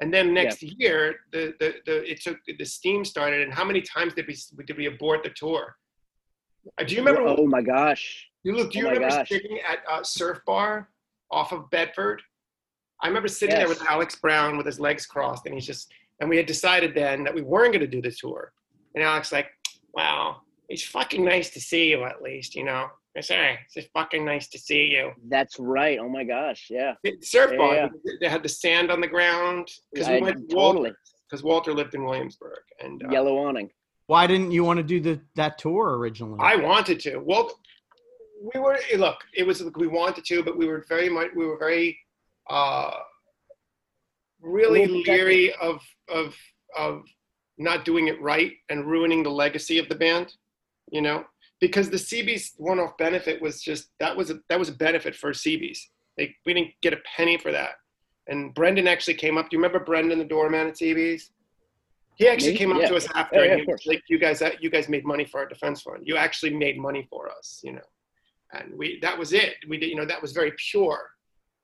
And 0.00 0.12
then 0.12 0.34
next 0.34 0.62
year 0.62 1.16
the, 1.32 1.54
the 1.58 1.74
the 1.86 2.10
it 2.10 2.20
took 2.20 2.38
the 2.58 2.64
steam 2.64 3.04
started 3.04 3.42
and 3.42 3.52
how 3.52 3.64
many 3.64 3.80
times 3.80 4.14
did 4.14 4.26
we 4.28 4.36
did 4.64 4.76
we 4.76 4.86
abort 4.86 5.22
the 5.24 5.30
tour 5.30 5.74
do 6.86 6.94
you 6.94 7.00
remember 7.02 7.22
Oh 7.26 7.46
my 7.46 7.62
gosh. 7.62 8.28
you 8.42 8.54
look, 8.54 8.72
do 8.72 8.78
you 8.78 8.86
Oh 8.86 8.90
remember 8.90 9.08
gosh. 9.16 9.28
sitting 9.28 9.58
at 9.68 9.78
a 9.90 10.04
surf 10.04 10.38
bar 10.46 10.88
off 11.30 11.52
of 11.52 11.68
Bedford? 11.70 12.22
I 13.02 13.08
remember 13.08 13.28
sitting 13.28 13.56
there 13.56 13.68
with 13.68 13.82
Alex 13.88 14.16
Brown 14.16 14.56
with 14.56 14.66
his 14.66 14.80
legs 14.80 15.04
crossed, 15.04 15.44
and 15.46 15.54
he's 15.54 15.66
just, 15.66 15.92
and 16.20 16.30
we 16.30 16.36
had 16.36 16.46
decided 16.46 16.94
then 16.94 17.24
that 17.24 17.34
we 17.34 17.42
weren't 17.42 17.72
going 17.72 17.80
to 17.80 17.86
do 17.86 18.00
the 18.00 18.10
tour. 18.10 18.52
And 18.94 19.02
Alex 19.04 19.32
like, 19.32 19.48
wow, 19.92 20.36
it's 20.68 20.84
fucking 20.84 21.24
nice 21.24 21.50
to 21.50 21.60
see 21.60 21.90
you 21.90 22.04
at 22.04 22.22
least, 22.22 22.54
you 22.54 22.64
know. 22.64 22.86
I 23.16 23.20
say, 23.20 23.58
it's 23.64 23.74
just 23.74 23.88
fucking 23.92 24.24
nice 24.24 24.48
to 24.48 24.58
see 24.58 24.86
you. 24.86 25.12
That's 25.28 25.58
right. 25.60 25.98
Oh 26.00 26.08
my 26.08 26.24
gosh. 26.24 26.66
Yeah. 26.68 26.94
Surfboard, 27.22 27.76
Yeah, 27.76 27.88
they 28.20 28.28
had 28.28 28.42
the 28.42 28.48
sand 28.48 28.90
on 28.90 29.00
the 29.00 29.06
ground 29.06 29.68
because 29.92 30.08
we 30.08 30.20
went 30.20 30.50
totally. 30.50 30.90
Walter, 30.90 30.98
because 31.30 31.42
Walter 31.44 31.72
lived 31.74 31.94
in 31.94 32.04
Williamsburg, 32.04 32.58
and 32.82 33.02
uh, 33.04 33.10
Yellow 33.10 33.38
awning. 33.38 33.70
Why 34.06 34.26
didn't 34.26 34.52
you 34.52 34.64
want 34.64 34.78
to 34.78 34.82
do 34.82 35.00
the 35.00 35.20
that 35.36 35.58
tour 35.58 35.96
originally? 35.98 36.38
I 36.40 36.56
wanted 36.56 37.00
to. 37.00 37.18
Well, 37.18 37.50
we 38.54 38.60
were 38.60 38.78
eh, 38.92 38.98
look. 38.98 39.16
It 39.34 39.46
was 39.46 39.62
we 39.76 39.86
wanted 39.86 40.24
to, 40.26 40.42
but 40.42 40.56
we 40.56 40.66
were 40.66 40.84
very 40.88 41.08
much. 41.08 41.28
We 41.34 41.46
were 41.46 41.58
very, 41.58 41.98
uh, 42.50 42.92
really 44.40 44.86
little 44.86 45.00
leery 45.00 45.52
of 45.54 45.80
of 46.08 46.36
of 46.76 47.04
not 47.56 47.84
doing 47.84 48.08
it 48.08 48.20
right 48.20 48.52
and 48.68 48.84
ruining 48.84 49.22
the 49.22 49.30
legacy 49.30 49.78
of 49.78 49.88
the 49.88 49.94
band. 49.94 50.34
You 50.90 51.00
know, 51.00 51.24
because 51.60 51.88
the 51.88 51.96
CB's 51.96 52.52
one-off 52.58 52.96
benefit 52.98 53.40
was 53.40 53.62
just 53.62 53.88
that 54.00 54.14
was 54.14 54.30
a 54.30 54.38
that 54.50 54.58
was 54.58 54.68
a 54.68 54.74
benefit 54.74 55.14
for 55.14 55.32
CB's. 55.32 55.88
Like 56.18 56.34
we 56.44 56.52
didn't 56.52 56.72
get 56.82 56.92
a 56.92 56.98
penny 57.16 57.38
for 57.38 57.52
that. 57.52 57.76
And 58.26 58.54
Brendan 58.54 58.88
actually 58.88 59.14
came 59.14 59.36
up. 59.36 59.50
Do 59.50 59.56
you 59.56 59.62
remember 59.62 59.84
Brendan, 59.84 60.18
the 60.18 60.24
doorman 60.24 60.68
at 60.68 60.74
CB's? 60.74 61.30
He 62.16 62.28
actually 62.28 62.52
Me? 62.52 62.58
came 62.58 62.72
up 62.72 62.80
Yeah. 62.80 62.88
to 62.88 62.96
us 62.96 63.08
after, 63.14 63.36
Yeah, 63.40 63.44
yeah, 63.44 63.52
and 63.52 63.60
he 63.62 63.72
was 63.72 63.86
like, 63.86 64.02
"You 64.08 64.18
guys, 64.18 64.40
uh, 64.40 64.52
you 64.60 64.70
guys 64.70 64.88
made 64.88 65.04
money 65.04 65.24
for 65.24 65.40
our 65.40 65.46
defense 65.46 65.82
fund. 65.82 66.06
You 66.06 66.16
actually 66.16 66.54
made 66.54 66.78
money 66.78 67.06
for 67.10 67.28
us, 67.28 67.60
you 67.64 67.72
know." 67.72 67.88
And 68.52 68.76
we, 68.78 69.00
that 69.00 69.18
was 69.18 69.32
it. 69.32 69.56
We 69.68 69.78
did, 69.78 69.88
you 69.90 69.96
know, 69.96 70.04
that 70.04 70.22
was 70.22 70.32
very 70.32 70.52
pure. 70.70 71.10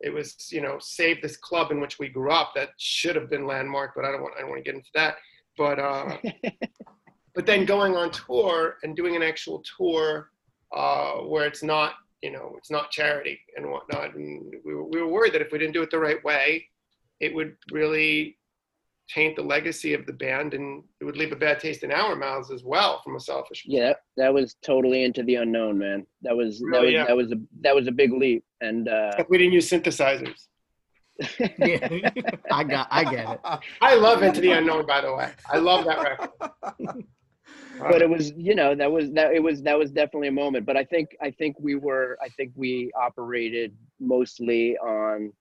It 0.01 0.11
was, 0.11 0.51
you 0.51 0.61
know, 0.61 0.79
save 0.81 1.23
this 1.23 1.37
club 1.37 1.71
in 1.71 1.81
which 1.81 1.99
we 1.99 2.09
grew 2.09 2.33
up. 2.33 2.53
That 2.55 2.71
should 2.79 3.15
have 3.15 3.31
been 3.31 3.47
landmark, 3.47 3.93
but 3.95 4.05
I 4.05 4.11
don't 4.11 4.23
want, 4.23 4.35
I 4.37 4.41
don't 4.41 4.51
want 4.51 4.65
to 4.65 4.69
get 4.69 4.75
into 4.75 4.91
that. 4.95 5.17
But, 5.57 5.79
uh, 5.79 6.17
but 7.35 7.47
then 7.47 7.65
going 7.65 7.95
on 7.95 8.11
tour 8.11 8.79
and 8.83 8.97
doing 8.97 9.15
an 9.15 9.23
actual 9.23 9.63
tour 9.77 10.31
uh, 10.75 11.17
where 11.19 11.47
it's 11.47 11.63
not, 11.63 11.95
you 12.23 12.33
know, 12.33 12.55
it's 12.57 12.71
not 12.71 12.91
charity 12.91 13.39
and 13.57 13.71
whatnot. 13.71 14.15
And 14.17 14.53
we 14.65 14.75
were, 14.75 14.85
we 14.85 15.01
were 15.01 15.09
worried 15.09 15.35
that 15.35 15.43
if 15.43 15.53
we 15.53 15.59
didn't 15.59 15.75
do 15.75 15.83
it 15.83 15.91
the 15.91 15.99
right 15.99 16.23
way, 16.25 16.67
it 17.21 17.33
would 17.35 17.57
really 17.71 18.39
taint 19.13 19.37
the 19.37 19.43
legacy 19.43 19.93
of 19.95 20.07
the 20.07 20.13
band 20.13 20.55
and 20.55 20.85
it 21.01 21.05
would 21.05 21.17
leave 21.17 21.33
a 21.33 21.37
bad 21.37 21.59
taste 21.59 21.83
in 21.83 21.91
our 21.91 22.15
mouths 22.15 22.51
as 22.51 22.63
well 22.63 23.01
from 23.03 23.17
a 23.17 23.21
selfish 23.21 23.65
Yeah, 23.67 23.89
that, 23.89 23.97
that 24.17 24.35
was 24.35 24.55
totally 24.63 25.05
into 25.05 25.23
the 25.23 25.37
unknown, 25.37 25.79
man. 25.79 26.07
That 26.23 26.37
was 26.37 26.61
that 26.73 26.81
was 26.83 26.93
yeah. 26.93 27.07
that 27.07 27.17
was 27.17 27.33
a 27.33 27.37
that 27.63 27.75
was 27.75 27.89
a 27.89 27.93
big 27.93 28.13
leap. 28.13 28.45
And 28.61 28.89
uh 28.89 29.25
we 29.29 29.39
didn't 29.39 29.53
use 29.53 29.69
synthesizers. 29.69 30.47
yeah, 31.59 31.89
I 32.53 32.65
got, 32.65 32.89
I 32.91 33.05
get 33.05 33.29
it. 33.31 33.41
I 33.83 33.95
love 33.95 34.23
Into 34.23 34.41
the 34.41 34.53
Unknown, 34.53 34.87
by 34.87 35.01
the 35.03 35.15
way. 35.15 35.31
I 35.53 35.59
love 35.59 35.85
that 35.85 35.99
record. 35.99 37.05
but 37.79 38.01
it 38.03 38.09
was 38.09 38.33
you 38.37 38.55
know 38.55 38.75
that 38.75 38.91
was 38.91 39.11
that 39.13 39.33
it 39.33 39.43
was 39.43 39.63
that 39.63 39.79
was 39.79 39.91
definitely 39.91 40.29
a 40.29 40.33
moment 40.33 40.67
but 40.67 40.77
i 40.77 40.85
think 40.85 41.17
i 41.23 41.31
think 41.31 41.57
we 41.59 41.75
were 41.75 42.19
i 42.23 42.29
think 42.29 42.53
we 42.55 42.91
operated 42.95 43.75
mostly 43.99 44.77
on 44.79 45.33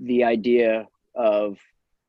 the 0.00 0.24
idea 0.24 0.86
of 1.14 1.56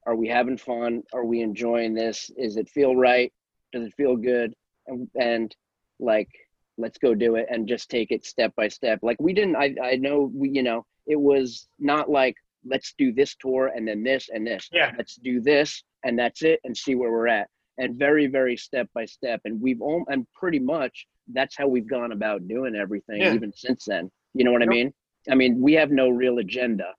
are 0.06 0.16
we 0.16 0.28
having 0.28 0.58
fun? 0.58 1.03
Are 1.14 1.26
we 1.26 1.41
enjoying 1.41 1.93
this? 1.93 2.30
Is 2.38 2.58
it 2.58 2.70
feel 2.70 2.95
right? 2.95 3.32
Does 3.74 3.88
it 3.88 3.93
feel 3.95 4.16
good? 4.16 4.53
And, 4.88 5.10
and 5.20 5.56
like 5.99 6.30
let's 6.78 6.97
go 6.97 7.16
do 7.16 7.36
it 7.36 7.47
and 7.49 7.68
just 7.68 7.89
take 7.89 8.12
it 8.12 8.26
step 8.26 8.53
by 8.56 8.68
step. 8.68 8.99
Like 9.01 9.18
we 9.20 9.34
didn't 9.34 9.56
i 9.56 9.74
i 9.82 9.95
know 9.95 10.30
we 10.34 10.49
you 10.49 10.64
know 10.64 10.86
it 11.08 11.20
was 11.20 11.68
not 11.80 12.10
like 12.10 12.36
let's 12.66 12.93
do 12.97 13.14
this 13.14 13.36
tour 13.36 13.72
and 13.76 13.88
then 13.88 14.03
this 14.03 14.30
and 14.34 14.45
this. 14.45 14.70
Yeah. 14.72 14.91
let's 14.97 15.16
do 15.16 15.39
this 15.41 15.84
and 16.03 16.18
that's 16.18 16.41
it 16.43 16.60
and 16.64 16.76
see 16.76 16.95
where 16.95 17.12
we're 17.12 17.28
at. 17.28 17.47
And 17.78 17.97
very 17.97 18.28
very 18.28 18.58
step 18.58 18.88
by 18.93 19.06
step. 19.06 19.41
And 19.45 19.60
we've 19.62 19.82
all 19.82 20.03
and 20.10 20.28
pretty 20.34 20.60
much 20.60 21.08
that's 21.34 21.56
how 21.58 21.68
we've 21.68 21.88
gone 21.88 22.12
about 22.12 22.47
doing 22.47 22.76
everything 22.76 23.22
Yeah. 23.22 23.34
even 23.34 23.51
since 23.56 23.86
then. 23.86 24.12
You 24.34 24.43
know 24.43 24.51
what 24.51 24.62
i 24.62 24.66
mean? 24.68 24.93
I 25.30 25.36
mean 25.36 25.60
we 25.60 25.74
have 25.74 25.91
no 25.91 26.10
real 26.10 26.38
agenda 26.39 26.93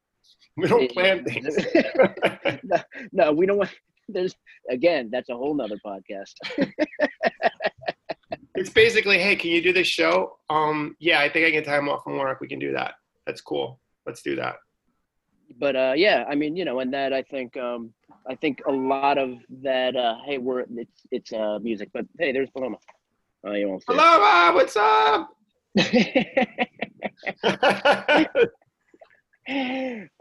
We 0.56 0.68
don't 0.68 0.90
plan 0.90 1.24
things. 1.24 1.56
no, 2.62 2.76
no 3.12 3.32
we 3.32 3.46
don't 3.46 3.58
want 3.58 3.70
there's 4.08 4.34
again 4.70 5.08
that's 5.10 5.28
a 5.28 5.34
whole 5.34 5.54
nother 5.54 5.78
podcast 5.84 6.34
it's 8.54 8.70
basically, 8.70 9.18
hey, 9.18 9.36
can 9.36 9.50
you 9.50 9.60
do 9.62 9.70
this 9.72 9.86
show? 9.86 10.38
Um, 10.48 10.96
yeah, 10.98 11.20
I 11.20 11.28
think 11.28 11.46
I 11.46 11.50
can 11.50 11.62
time 11.62 11.90
off 11.90 12.04
from 12.04 12.16
work. 12.16 12.40
We 12.40 12.48
can 12.48 12.58
do 12.58 12.72
that. 12.72 12.94
That's 13.26 13.42
cool. 13.42 13.78
Let's 14.06 14.22
do 14.22 14.34
that. 14.36 14.56
but 15.58 15.76
uh 15.76 15.92
yeah 15.96 16.24
i 16.28 16.34
mean 16.34 16.56
you 16.56 16.64
know 16.64 16.80
and 16.80 16.92
that 16.92 17.12
i 17.12 17.22
think 17.22 17.56
um 17.56 17.92
i 18.28 18.34
think 18.34 18.60
a 18.66 18.72
lot 18.72 19.16
of 19.16 19.38
that 19.62 19.94
uh 19.94 20.16
hey 20.26 20.38
we're 20.38 20.64
it's 20.84 21.02
it's 21.12 21.32
uh 21.32 21.58
music 21.62 21.88
but 21.94 22.04
hey 22.18 22.32
there's 22.32 22.50
paloma 22.50 22.76
oh 23.44 23.52
you 23.52 23.68
won't 23.68 23.80
see 23.82 23.92
it. 23.92 24.54
What's 24.54 24.76
up? 24.76 25.30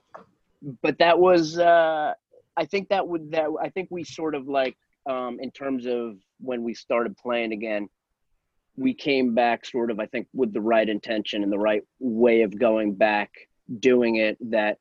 but 0.82 0.98
that 1.00 1.20
was 1.20 1.58
uh 1.58 2.14
i 2.58 2.66
think 2.66 2.90
that 2.90 3.08
would 3.08 3.32
that 3.32 3.48
i 3.62 3.70
think 3.70 3.88
we 3.92 4.04
sort 4.04 4.36
of 4.36 4.48
like 4.48 4.78
um 5.08 5.40
in 5.40 5.52
terms 5.52 5.86
of 5.86 6.18
when 6.40 6.64
we 6.64 6.74
started 6.74 7.16
playing 7.18 7.52
again 7.52 7.88
we 8.78 8.94
came 8.94 9.34
back 9.34 9.66
sort 9.66 9.92
of 9.92 10.00
i 10.00 10.06
think 10.06 10.28
with 10.34 10.54
the 10.54 10.62
right 10.62 10.90
intention 10.90 11.44
and 11.44 11.52
the 11.52 11.58
right 11.58 11.84
way 12.00 12.42
of 12.42 12.58
going 12.58 12.94
back 12.94 13.32
doing 13.80 14.18
it 14.18 14.38
that 14.52 14.78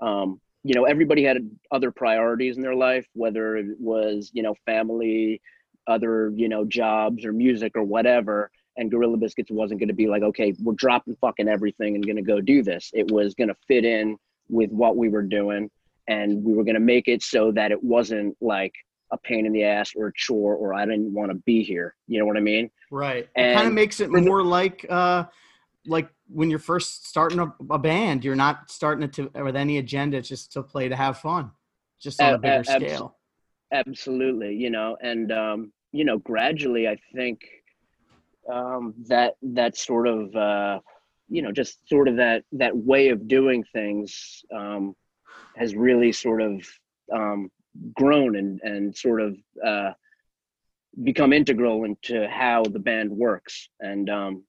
um 0.00 0.40
you 0.62 0.74
know 0.74 0.84
everybody 0.84 1.22
had 1.22 1.38
other 1.70 1.90
priorities 1.90 2.56
in 2.56 2.62
their 2.62 2.74
life 2.74 3.06
whether 3.14 3.56
it 3.56 3.76
was 3.78 4.30
you 4.32 4.42
know 4.42 4.54
family 4.66 5.40
other 5.86 6.32
you 6.34 6.48
know 6.48 6.64
jobs 6.64 7.24
or 7.24 7.32
music 7.32 7.72
or 7.74 7.82
whatever. 7.82 8.50
And 8.76 8.90
gorilla 8.90 9.16
biscuits 9.16 9.52
wasn't 9.52 9.78
going 9.78 9.88
to 9.88 9.94
be 9.94 10.08
like 10.08 10.22
okay 10.22 10.52
we're 10.60 10.74
dropping 10.74 11.16
fucking 11.20 11.48
everything 11.48 11.94
and 11.94 12.04
going 12.04 12.16
to 12.16 12.22
go 12.22 12.40
do 12.40 12.62
this. 12.62 12.90
It 12.92 13.10
was 13.10 13.34
going 13.34 13.48
to 13.48 13.56
fit 13.68 13.84
in 13.84 14.16
with 14.48 14.70
what 14.70 14.96
we 14.96 15.08
were 15.08 15.22
doing 15.22 15.70
and 16.08 16.42
we 16.44 16.52
were 16.52 16.64
going 16.64 16.74
to 16.74 16.80
make 16.80 17.08
it 17.08 17.22
so 17.22 17.50
that 17.52 17.70
it 17.72 17.82
wasn't 17.82 18.36
like 18.40 18.72
a 19.12 19.18
pain 19.18 19.46
in 19.46 19.52
the 19.52 19.64
ass 19.64 19.92
or 19.96 20.08
a 20.08 20.12
chore 20.14 20.54
or 20.54 20.74
i 20.74 20.84
didn't 20.84 21.12
want 21.12 21.30
to 21.30 21.36
be 21.46 21.62
here 21.62 21.94
you 22.08 22.18
know 22.18 22.26
what 22.26 22.36
i 22.36 22.40
mean 22.40 22.70
Right. 22.90 23.28
It 23.34 23.54
kind 23.54 23.66
of 23.66 23.72
makes 23.72 23.98
it 23.98 24.10
more 24.10 24.44
like 24.44 24.86
uh 24.88 25.24
like 25.86 26.08
when 26.28 26.48
you're 26.48 26.58
first 26.60 27.06
starting 27.08 27.38
a, 27.40 27.52
a 27.70 27.78
band, 27.78 28.24
you're 28.24 28.36
not 28.36 28.70
starting 28.70 29.02
it 29.02 29.12
to 29.14 29.30
with 29.42 29.56
any 29.56 29.78
agenda, 29.78 30.16
it's 30.18 30.28
just 30.28 30.52
to 30.52 30.62
play 30.62 30.88
to 30.88 30.94
have 30.96 31.18
fun, 31.18 31.50
just 32.00 32.20
on 32.22 32.32
A- 32.32 32.34
a 32.36 32.38
bigger 32.38 32.54
a- 32.54 32.70
abs- 32.70 32.84
scale. 32.84 33.16
absolutely 33.72 34.54
you 34.54 34.70
know 34.70 34.96
and 35.02 35.32
um 35.32 35.72
you 35.92 36.04
know 36.04 36.18
gradually 36.18 36.86
i 36.86 36.96
think 37.14 37.40
um 38.52 38.94
that 39.08 39.34
that 39.42 39.76
sort 39.76 40.06
of 40.06 40.34
uh 40.36 40.78
you 41.34 41.42
know 41.42 41.50
just 41.50 41.88
sort 41.88 42.06
of 42.06 42.16
that 42.16 42.44
that 42.52 42.76
way 42.76 43.08
of 43.08 43.26
doing 43.26 43.64
things 43.72 44.44
um 44.54 44.94
has 45.56 45.74
really 45.74 46.12
sort 46.12 46.40
of 46.40 46.52
um 47.12 47.50
grown 47.92 48.36
and 48.36 48.60
and 48.62 48.96
sort 48.96 49.20
of 49.20 49.36
uh 49.66 49.90
become 51.02 51.32
integral 51.32 51.82
into 51.82 52.28
how 52.28 52.62
the 52.62 52.78
band 52.78 53.10
works. 53.10 53.68
And 53.80 54.08
um 54.08 54.44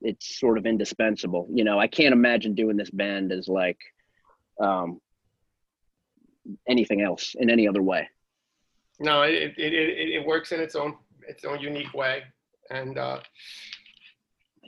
it's 0.00 0.40
sort 0.40 0.58
of 0.58 0.66
indispensable. 0.66 1.46
You 1.58 1.64
know 1.64 1.78
i 1.78 1.86
can't 1.86 2.12
imagine 2.20 2.54
doing 2.54 2.76
this 2.76 2.90
band 2.90 3.30
as 3.30 3.46
like 3.48 3.78
um 4.60 5.00
anything 6.68 7.00
else 7.00 7.36
in 7.38 7.48
any 7.48 7.68
other 7.68 7.82
way. 7.82 8.08
No, 8.98 9.22
it, 9.22 9.54
it, 9.56 9.72
it, 9.72 10.08
it 10.16 10.26
works 10.26 10.52
in 10.52 10.60
its 10.60 10.74
own 10.74 10.96
its 11.28 11.44
own 11.44 11.60
unique 11.60 11.94
way, 11.94 12.22
and 12.70 12.98
uh, 12.98 13.20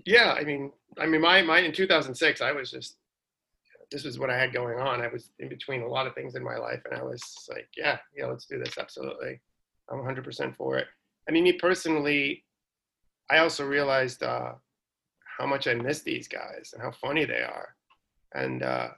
yeah, 0.06 0.32
I 0.32 0.44
mean, 0.44 0.72
I 0.98 1.06
mean, 1.06 1.20
my 1.20 1.42
my 1.42 1.58
in 1.58 1.72
2006, 1.72 2.40
I 2.40 2.52
was 2.52 2.70
just 2.70 2.96
this 3.90 4.04
was 4.04 4.18
what 4.18 4.30
I 4.30 4.38
had 4.38 4.52
going 4.52 4.78
on. 4.78 5.00
I 5.00 5.08
was 5.08 5.30
in 5.38 5.48
between 5.48 5.82
a 5.82 5.88
lot 5.88 6.06
of 6.06 6.14
things 6.14 6.34
in 6.34 6.42
my 6.42 6.56
life, 6.56 6.80
and 6.84 6.98
I 6.98 7.04
was 7.04 7.22
like, 7.48 7.68
yeah, 7.76 7.98
yeah, 8.16 8.26
let's 8.26 8.46
do 8.46 8.58
this. 8.58 8.78
Absolutely, 8.78 9.40
I'm 9.90 9.98
100% 9.98 10.56
for 10.56 10.78
it. 10.78 10.86
I 11.28 11.32
mean, 11.32 11.44
me 11.44 11.52
personally, 11.52 12.44
I 13.30 13.38
also 13.38 13.66
realized 13.66 14.22
uh, 14.22 14.52
how 15.38 15.46
much 15.46 15.66
I 15.68 15.74
miss 15.74 16.02
these 16.02 16.28
guys 16.28 16.70
and 16.72 16.82
how 16.82 16.92
funny 16.92 17.24
they 17.24 17.42
are, 17.42 17.74
and 18.34 18.62
uh, 18.62 18.88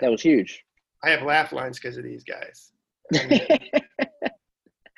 that 0.00 0.10
was 0.10 0.22
huge 0.22 0.64
I 1.04 1.10
have 1.10 1.22
laugh 1.22 1.52
lines 1.52 1.78
because 1.78 1.98
of 1.98 2.04
these 2.04 2.24
guys. 2.24 2.72
And, 3.12 3.60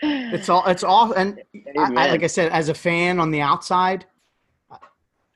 It's 0.02 0.50
all 0.50 0.64
it's 0.66 0.84
all 0.84 1.12
and 1.12 1.42
I, 1.78 1.84
I, 1.94 2.10
like 2.10 2.22
I 2.22 2.26
said, 2.26 2.52
as 2.52 2.68
a 2.68 2.74
fan 2.74 3.18
on 3.18 3.30
the 3.30 3.40
outside, 3.40 4.04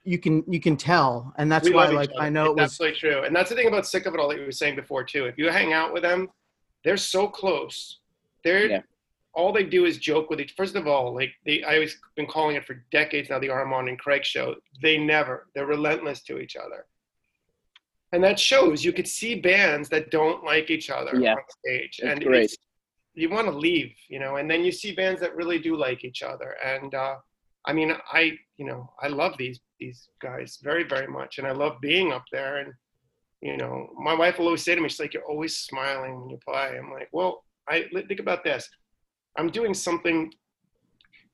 you 0.05 0.19
can 0.19 0.43
you 0.49 0.61
can 0.61 0.77
tell, 0.77 1.33
and 1.39 1.51
that's 1.51 1.69
we 1.69 1.75
why 1.75 1.89
like 1.91 2.11
other. 2.11 2.21
I 2.23 2.29
know 2.31 2.47
it 2.47 2.57
was 2.57 2.65
absolutely 2.65 2.99
true, 2.99 3.23
and 3.25 3.35
that's 3.37 3.51
the 3.51 3.57
thing 3.57 3.69
about 3.69 3.87
sick 3.87 4.07
of 4.07 4.15
it 4.15 4.21
all 4.21 4.29
that 4.29 4.39
you 4.39 4.47
were 4.47 4.53
saying 4.53 4.77
before 4.77 5.05
too. 5.05 5.27
If 5.27 5.37
you 5.39 5.51
hang 5.51 5.73
out 5.73 5.93
with 5.93 6.03
them, 6.03 6.29
they're 6.85 6.97
so 6.97 7.29
close. 7.29 8.01
They're 8.45 8.67
Yeah. 8.71 8.83
all 9.35 9.53
they 9.53 9.65
do 9.65 9.85
is 9.85 9.99
joke 9.99 10.31
with 10.31 10.41
each. 10.41 10.53
First 10.53 10.75
of 10.77 10.87
all, 10.87 11.15
like 11.15 11.33
they, 11.45 11.63
I 11.63 11.75
always 11.75 11.99
been 12.17 12.27
calling 12.27 12.57
it 12.57 12.65
for 12.65 12.83
decades 12.91 13.29
now, 13.31 13.39
the 13.39 13.51
Armand 13.51 13.89
and 13.89 13.99
Craig 13.99 14.25
show. 14.25 14.55
They 14.83 14.97
never, 14.99 15.49
they're 15.55 15.67
relentless 15.67 16.23
to 16.25 16.39
each 16.39 16.57
other. 16.57 16.87
and 18.13 18.25
that 18.25 18.41
shows. 18.41 18.85
You 18.85 18.93
could 18.93 19.07
see 19.07 19.37
bands 19.37 19.89
that 19.91 20.11
don't 20.11 20.43
like 20.43 20.69
each 20.69 20.91
other 20.91 21.15
Yeah. 21.21 21.35
on 21.35 21.43
stage, 21.61 22.01
It's 22.01 22.03
and 22.03 22.25
great. 22.25 22.45
it's, 22.47 22.57
you 23.15 23.29
want 23.31 23.47
to 23.47 23.53
leave, 23.57 23.95
you 24.09 24.19
know. 24.19 24.35
And 24.37 24.51
then 24.51 24.65
you 24.65 24.73
see 24.73 24.93
bands 24.93 25.21
that 25.21 25.37
really 25.37 25.61
do 25.61 25.77
like 25.77 26.05
each 26.05 26.23
other, 26.23 26.57
and 26.65 26.93
uh, 26.93 27.17
I 27.67 27.73
mean, 27.73 27.93
I 28.13 28.39
you 28.57 28.67
know, 28.67 28.91
I 29.01 29.09
love 29.09 29.35
these 29.39 29.61
these 29.79 30.09
guys 30.21 30.59
very 30.63 30.85
very 30.85 31.07
much, 31.07 31.39
and 31.39 31.47
I 31.47 31.53
love 31.53 31.81
being 31.81 32.13
up 32.13 32.25
there. 32.33 32.59
And 32.59 32.73
you 33.41 33.57
know, 33.57 33.91
my 33.99 34.15
wife 34.15 34.39
will 34.39 34.47
always 34.47 34.63
say 34.63 34.75
to 34.75 34.81
me, 34.81 34.89
she's 34.89 35.01
like, 35.01 35.15
"You're 35.15 35.25
always 35.25 35.57
smiling 35.57 36.21
when 36.21 36.31
you 36.31 36.39
play." 36.39 36.77
I'm 36.79 36.91
like, 36.93 37.09
"Well, 37.13 37.45
I 37.69 37.87
think 38.09 38.21
about 38.21 38.45
this. 38.45 38.69
I'm 39.37 39.51
doing 39.51 39.75
something 39.75 40.33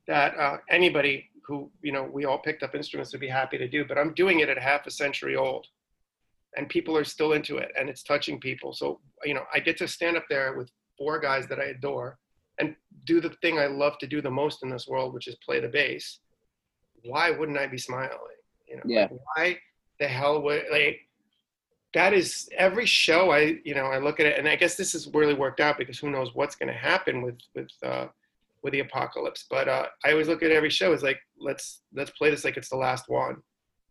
that 0.06 0.36
uh, 0.38 0.58
anybody 0.68 1.30
who 1.46 1.70
you 1.82 1.92
know 1.92 2.04
we 2.04 2.24
all 2.24 2.38
picked 2.38 2.62
up 2.62 2.74
instruments 2.74 3.12
would 3.12 3.20
be 3.20 3.28
happy 3.28 3.58
to 3.58 3.68
do, 3.68 3.84
but 3.84 3.98
I'm 3.98 4.14
doing 4.14 4.40
it 4.40 4.48
at 4.48 4.58
half 4.58 4.86
a 4.86 4.90
century 4.90 5.36
old." 5.36 5.66
and 6.56 6.68
people 6.68 6.96
are 6.96 7.04
still 7.04 7.34
into 7.34 7.58
it 7.58 7.70
and 7.78 7.88
it's 7.88 8.02
touching 8.02 8.40
people 8.40 8.72
so 8.72 9.00
you 9.24 9.34
know 9.34 9.44
i 9.54 9.60
get 9.60 9.76
to 9.76 9.86
stand 9.86 10.16
up 10.16 10.24
there 10.28 10.54
with 10.56 10.70
four 10.98 11.20
guys 11.20 11.46
that 11.46 11.60
i 11.60 11.64
adore 11.64 12.18
and 12.58 12.74
do 13.04 13.20
the 13.20 13.30
thing 13.42 13.58
i 13.58 13.66
love 13.66 13.98
to 13.98 14.06
do 14.06 14.20
the 14.20 14.30
most 14.30 14.62
in 14.62 14.70
this 14.70 14.86
world 14.86 15.14
which 15.14 15.28
is 15.28 15.34
play 15.36 15.60
the 15.60 15.68
bass 15.68 16.20
why 17.04 17.30
wouldn't 17.30 17.58
i 17.58 17.66
be 17.66 17.78
smiling 17.78 18.10
you 18.68 18.76
know 18.76 18.82
Yeah. 18.86 19.02
like, 19.02 19.10
why 19.36 19.58
the 20.00 20.08
hell 20.08 20.42
would 20.42 20.64
like 20.70 21.00
that 21.94 22.12
is 22.12 22.48
every 22.56 22.86
show 22.86 23.30
i 23.30 23.58
you 23.64 23.74
know 23.74 23.86
i 23.86 23.98
look 23.98 24.20
at 24.20 24.26
it 24.26 24.38
and 24.38 24.48
i 24.48 24.56
guess 24.56 24.76
this 24.76 24.92
has 24.92 25.08
really 25.14 25.34
worked 25.34 25.60
out 25.60 25.78
because 25.78 25.98
who 25.98 26.10
knows 26.10 26.34
what's 26.34 26.56
going 26.56 26.72
to 26.72 26.78
happen 26.78 27.22
with 27.22 27.38
with 27.54 27.70
uh 27.82 28.06
with 28.62 28.72
the 28.72 28.80
apocalypse 28.80 29.46
but 29.48 29.68
uh 29.68 29.86
i 30.04 30.10
always 30.10 30.28
look 30.28 30.42
at 30.42 30.50
every 30.50 30.70
show 30.70 30.92
as 30.92 31.02
like 31.02 31.20
let's 31.38 31.82
let's 31.94 32.10
play 32.10 32.30
this 32.30 32.44
like 32.44 32.56
it's 32.56 32.68
the 32.68 32.76
last 32.76 33.08
one 33.08 33.36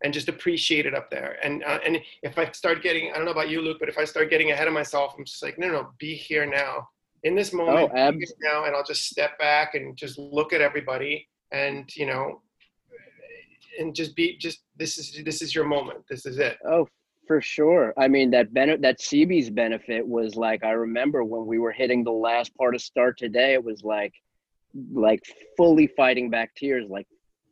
and 0.03 0.13
just 0.13 0.27
appreciate 0.29 0.85
it 0.85 0.93
up 0.93 1.09
there. 1.09 1.37
And 1.41 1.63
uh, 1.63 1.79
and 1.85 1.97
if 2.21 2.37
I 2.37 2.51
start 2.51 2.83
getting, 2.83 3.11
I 3.11 3.15
don't 3.15 3.25
know 3.25 3.31
about 3.31 3.49
you, 3.49 3.61
Luke, 3.61 3.77
but 3.79 3.89
if 3.89 3.97
I 3.97 4.03
start 4.03 4.29
getting 4.29 4.51
ahead 4.51 4.67
of 4.67 4.73
myself, 4.73 5.15
I'm 5.17 5.23
just 5.25 5.41
like, 5.41 5.57
no, 5.57 5.69
no, 5.69 5.89
be 5.97 6.13
here 6.13 6.45
now, 6.45 6.89
in 7.25 7.35
this 7.35 7.51
moment, 7.51 7.91
Oh, 7.91 8.11
here 8.11 8.19
now, 8.41 8.65
and 8.65 8.75
I'll 8.75 8.83
just 8.83 9.03
step 9.09 9.37
back 9.39 9.73
and 9.73 9.97
just 9.97 10.17
look 10.17 10.53
at 10.53 10.61
everybody, 10.61 11.27
and 11.51 11.89
you 11.95 12.05
know, 12.05 12.41
and 13.79 13.93
just 13.93 14.15
be, 14.15 14.37
just 14.37 14.61
this 14.77 14.97
is 14.97 15.21
this 15.25 15.41
is 15.41 15.53
your 15.53 15.65
moment, 15.65 15.99
this 16.09 16.25
is 16.25 16.37
it. 16.39 16.57
Oh, 16.67 16.87
for 17.27 17.41
sure. 17.41 17.93
I 17.97 18.07
mean, 18.07 18.29
that 18.31 18.53
benefit, 18.53 18.81
that 18.83 18.99
CB's 18.99 19.49
benefit 19.49 20.07
was 20.07 20.35
like, 20.35 20.63
I 20.63 20.71
remember 20.71 21.23
when 21.23 21.45
we 21.47 21.57
were 21.57 21.71
hitting 21.71 22.03
the 22.03 22.11
last 22.11 22.55
part 22.55 22.75
of 22.75 22.81
Start 22.81 23.17
Today, 23.17 23.53
it 23.53 23.63
was 23.63 23.83
like, 23.83 24.13
like 24.93 25.21
fully 25.57 25.87
fighting 25.87 26.29
back 26.29 26.53
tears. 26.55 26.85
Like, 26.87 27.07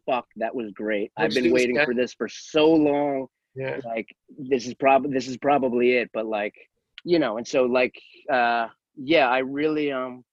fuck, 0.05 0.27
that 0.35 0.53
was 0.53 0.71
great. 0.71 1.11
I've 1.17 1.31
been 1.31 1.51
waiting 1.51 1.75
that- 1.77 1.85
for 1.85 1.95
this 1.95 2.13
for 2.13 2.27
so 2.29 2.71
long. 2.71 3.27
Yeah, 3.55 3.79
Like, 3.85 4.07
this 4.37 4.65
is 4.67 4.73
probably 4.75 5.11
this 5.11 5.27
is 5.27 5.37
probably 5.37 5.93
it. 5.97 6.09
But 6.13 6.25
like, 6.27 6.55
you 7.03 7.17
know, 7.19 7.37
and 7.37 7.47
so 7.47 7.63
like, 7.65 7.95
uh, 8.31 8.67
yeah, 8.95 9.27
I 9.29 9.39
really 9.39 9.91
um 9.91 10.23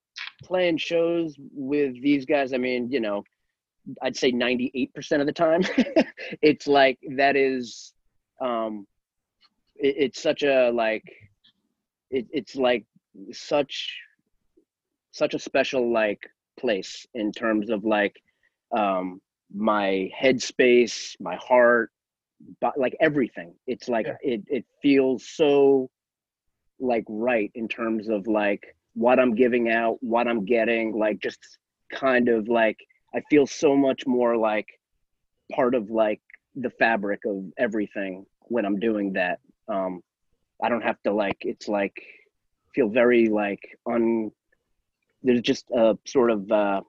playing 0.44 0.78
shows 0.78 1.34
with 1.52 2.00
these 2.02 2.24
guys. 2.24 2.52
I 2.52 2.58
mean, 2.58 2.90
you 2.90 3.00
know, 3.00 3.22
I'd 4.02 4.16
say 4.16 4.30
ninety 4.30 4.70
eight 4.74 4.92
percent 4.94 5.20
of 5.20 5.26
the 5.26 5.32
time, 5.32 5.62
it's 6.42 6.66
like 6.66 6.98
that 7.16 7.36
is 7.36 7.92
um 8.40 8.86
it, 9.76 9.94
it's 9.98 10.22
such 10.22 10.42
a 10.42 10.70
like 10.70 11.04
it, 12.10 12.26
it's 12.30 12.56
like 12.56 12.84
such 13.32 13.96
such 15.12 15.34
a 15.34 15.38
special 15.38 15.92
like 15.92 16.20
place 16.58 17.06
in 17.14 17.32
terms 17.32 17.70
of 17.70 17.84
like 17.84 18.14
um 18.76 19.20
my 19.54 20.08
headspace 20.20 21.16
my 21.20 21.36
heart 21.36 21.90
but 22.60 22.78
like 22.78 22.96
everything 23.00 23.52
it's 23.66 23.88
like 23.88 24.06
Yeah. 24.06 24.16
it 24.22 24.42
it 24.48 24.64
feels 24.82 25.26
so 25.26 25.90
like 26.80 27.04
right 27.08 27.50
in 27.54 27.68
terms 27.68 28.08
of 28.08 28.26
like 28.26 28.74
what 28.94 29.18
i'm 29.18 29.34
giving 29.34 29.70
out 29.70 29.98
what 30.00 30.26
i'm 30.26 30.44
getting 30.44 30.92
like 30.98 31.20
just 31.20 31.58
kind 31.92 32.28
of 32.28 32.48
like 32.48 32.78
i 33.14 33.20
feel 33.30 33.46
so 33.46 33.76
much 33.76 34.06
more 34.06 34.36
like 34.36 34.66
part 35.52 35.74
of 35.74 35.90
like 35.90 36.20
the 36.56 36.70
fabric 36.70 37.20
of 37.26 37.44
everything 37.58 38.24
when 38.42 38.64
i'm 38.64 38.78
doing 38.78 39.12
that. 39.12 39.38
Um 39.68 40.02
i 40.62 40.68
don't 40.68 40.82
have 40.82 41.00
to 41.04 41.12
like 41.12 41.38
it's 41.42 41.68
like 41.68 42.02
feel 42.74 42.88
very 42.88 43.28
like 43.28 43.60
un 43.86 44.30
there's 45.22 45.40
just 45.40 45.66
a 45.70 45.96
sort 46.06 46.30
of 46.30 46.50
uh 46.50 46.80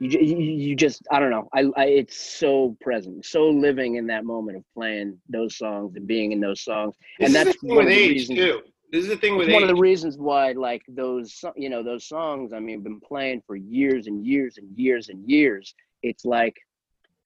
you, 0.00 0.18
you, 0.18 0.36
you 0.36 0.76
just 0.76 1.02
i 1.10 1.20
don't 1.20 1.30
know. 1.30 1.48
I, 1.54 1.70
I 1.76 1.84
it's 1.86 2.16
so 2.16 2.76
present 2.80 3.24
so 3.24 3.50
living 3.50 3.96
in 3.96 4.06
that 4.08 4.24
moment 4.24 4.56
of 4.56 4.64
playing 4.74 5.18
those 5.28 5.56
songs 5.56 5.94
and 5.96 6.06
being 6.06 6.32
in 6.32 6.40
those 6.40 6.62
songs. 6.62 6.94
This 7.18 7.26
and 7.26 7.34
that's 7.34 7.60
the 7.60 7.68
thing 7.68 7.76
one 7.76 7.84
with 7.84 7.86
of 7.86 7.94
the 7.94 8.00
age 8.00 8.10
reasons 8.12 8.38
too. 8.38 8.60
This 8.90 9.04
is 9.04 9.10
the 9.10 9.16
thing 9.16 9.36
with 9.36 9.52
one 9.52 9.62
of 9.62 9.68
the 9.68 9.76
reasons 9.76 10.16
why 10.16 10.52
like 10.52 10.82
those 10.88 11.44
you 11.54 11.68
know 11.68 11.82
those 11.82 12.08
songs 12.08 12.52
i 12.52 12.58
mean 12.58 12.78
have 12.78 12.84
been 12.84 13.00
playing 13.00 13.42
for 13.46 13.54
years 13.54 14.06
and 14.06 14.26
years 14.26 14.56
and 14.56 14.76
years 14.76 15.10
and 15.10 15.28
years. 15.28 15.74
It's 16.02 16.24
like 16.24 16.56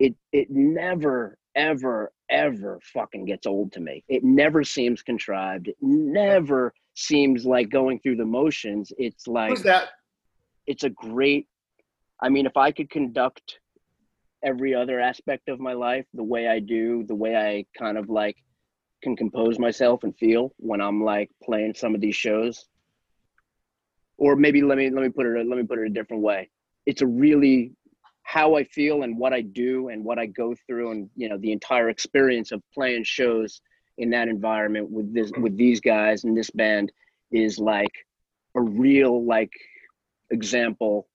it 0.00 0.14
it 0.32 0.50
never 0.50 1.38
ever 1.54 2.12
ever 2.28 2.80
fucking 2.92 3.26
gets 3.26 3.46
old 3.46 3.72
to 3.72 3.80
me. 3.80 4.02
It 4.08 4.24
never 4.24 4.64
seems 4.64 5.02
contrived. 5.02 5.68
It 5.68 5.76
never 5.80 6.74
seems 6.94 7.46
like 7.46 7.70
going 7.70 8.00
through 8.00 8.16
the 8.16 8.24
motions. 8.24 8.92
It's 8.98 9.28
like 9.28 9.50
Who's 9.50 9.62
that? 9.62 9.90
it's 10.66 10.82
a 10.82 10.90
great 10.90 11.46
i 12.22 12.28
mean 12.28 12.46
if 12.46 12.56
i 12.56 12.70
could 12.70 12.90
conduct 12.90 13.58
every 14.44 14.74
other 14.74 15.00
aspect 15.00 15.48
of 15.48 15.58
my 15.58 15.72
life 15.72 16.04
the 16.14 16.22
way 16.22 16.48
i 16.48 16.58
do 16.58 17.04
the 17.04 17.14
way 17.14 17.36
i 17.36 17.64
kind 17.78 17.96
of 17.96 18.08
like 18.08 18.36
can 19.02 19.16
compose 19.16 19.58
myself 19.58 20.02
and 20.04 20.16
feel 20.16 20.52
when 20.58 20.80
i'm 20.80 21.02
like 21.02 21.30
playing 21.42 21.74
some 21.74 21.94
of 21.94 22.00
these 22.00 22.16
shows 22.16 22.66
or 24.16 24.36
maybe 24.36 24.62
let 24.62 24.78
me 24.78 24.90
let 24.90 25.02
me 25.02 25.08
put 25.08 25.26
it 25.26 25.46
let 25.46 25.58
me 25.58 25.64
put 25.64 25.78
it 25.78 25.86
a 25.86 25.90
different 25.90 26.22
way. 26.22 26.48
It's 26.86 27.02
a 27.02 27.06
really 27.06 27.72
how 28.22 28.56
i 28.56 28.64
feel 28.64 29.02
and 29.02 29.18
what 29.18 29.34
i 29.34 29.42
do 29.42 29.88
and 29.88 30.02
what 30.02 30.18
i 30.18 30.24
go 30.24 30.54
through 30.66 30.92
and 30.92 31.10
you 31.14 31.28
know 31.28 31.36
the 31.38 31.52
entire 31.52 31.90
experience 31.90 32.52
of 32.52 32.62
playing 32.72 33.04
shows 33.04 33.60
in 33.98 34.08
that 34.10 34.28
environment 34.28 34.90
with 34.90 35.12
this 35.12 35.30
with 35.36 35.54
these 35.58 35.78
guys 35.78 36.24
and 36.24 36.34
this 36.34 36.50
band 36.50 36.90
is 37.32 37.58
like 37.58 37.92
a 38.54 38.62
real 38.62 39.24
like 39.26 39.52
example 40.30 41.06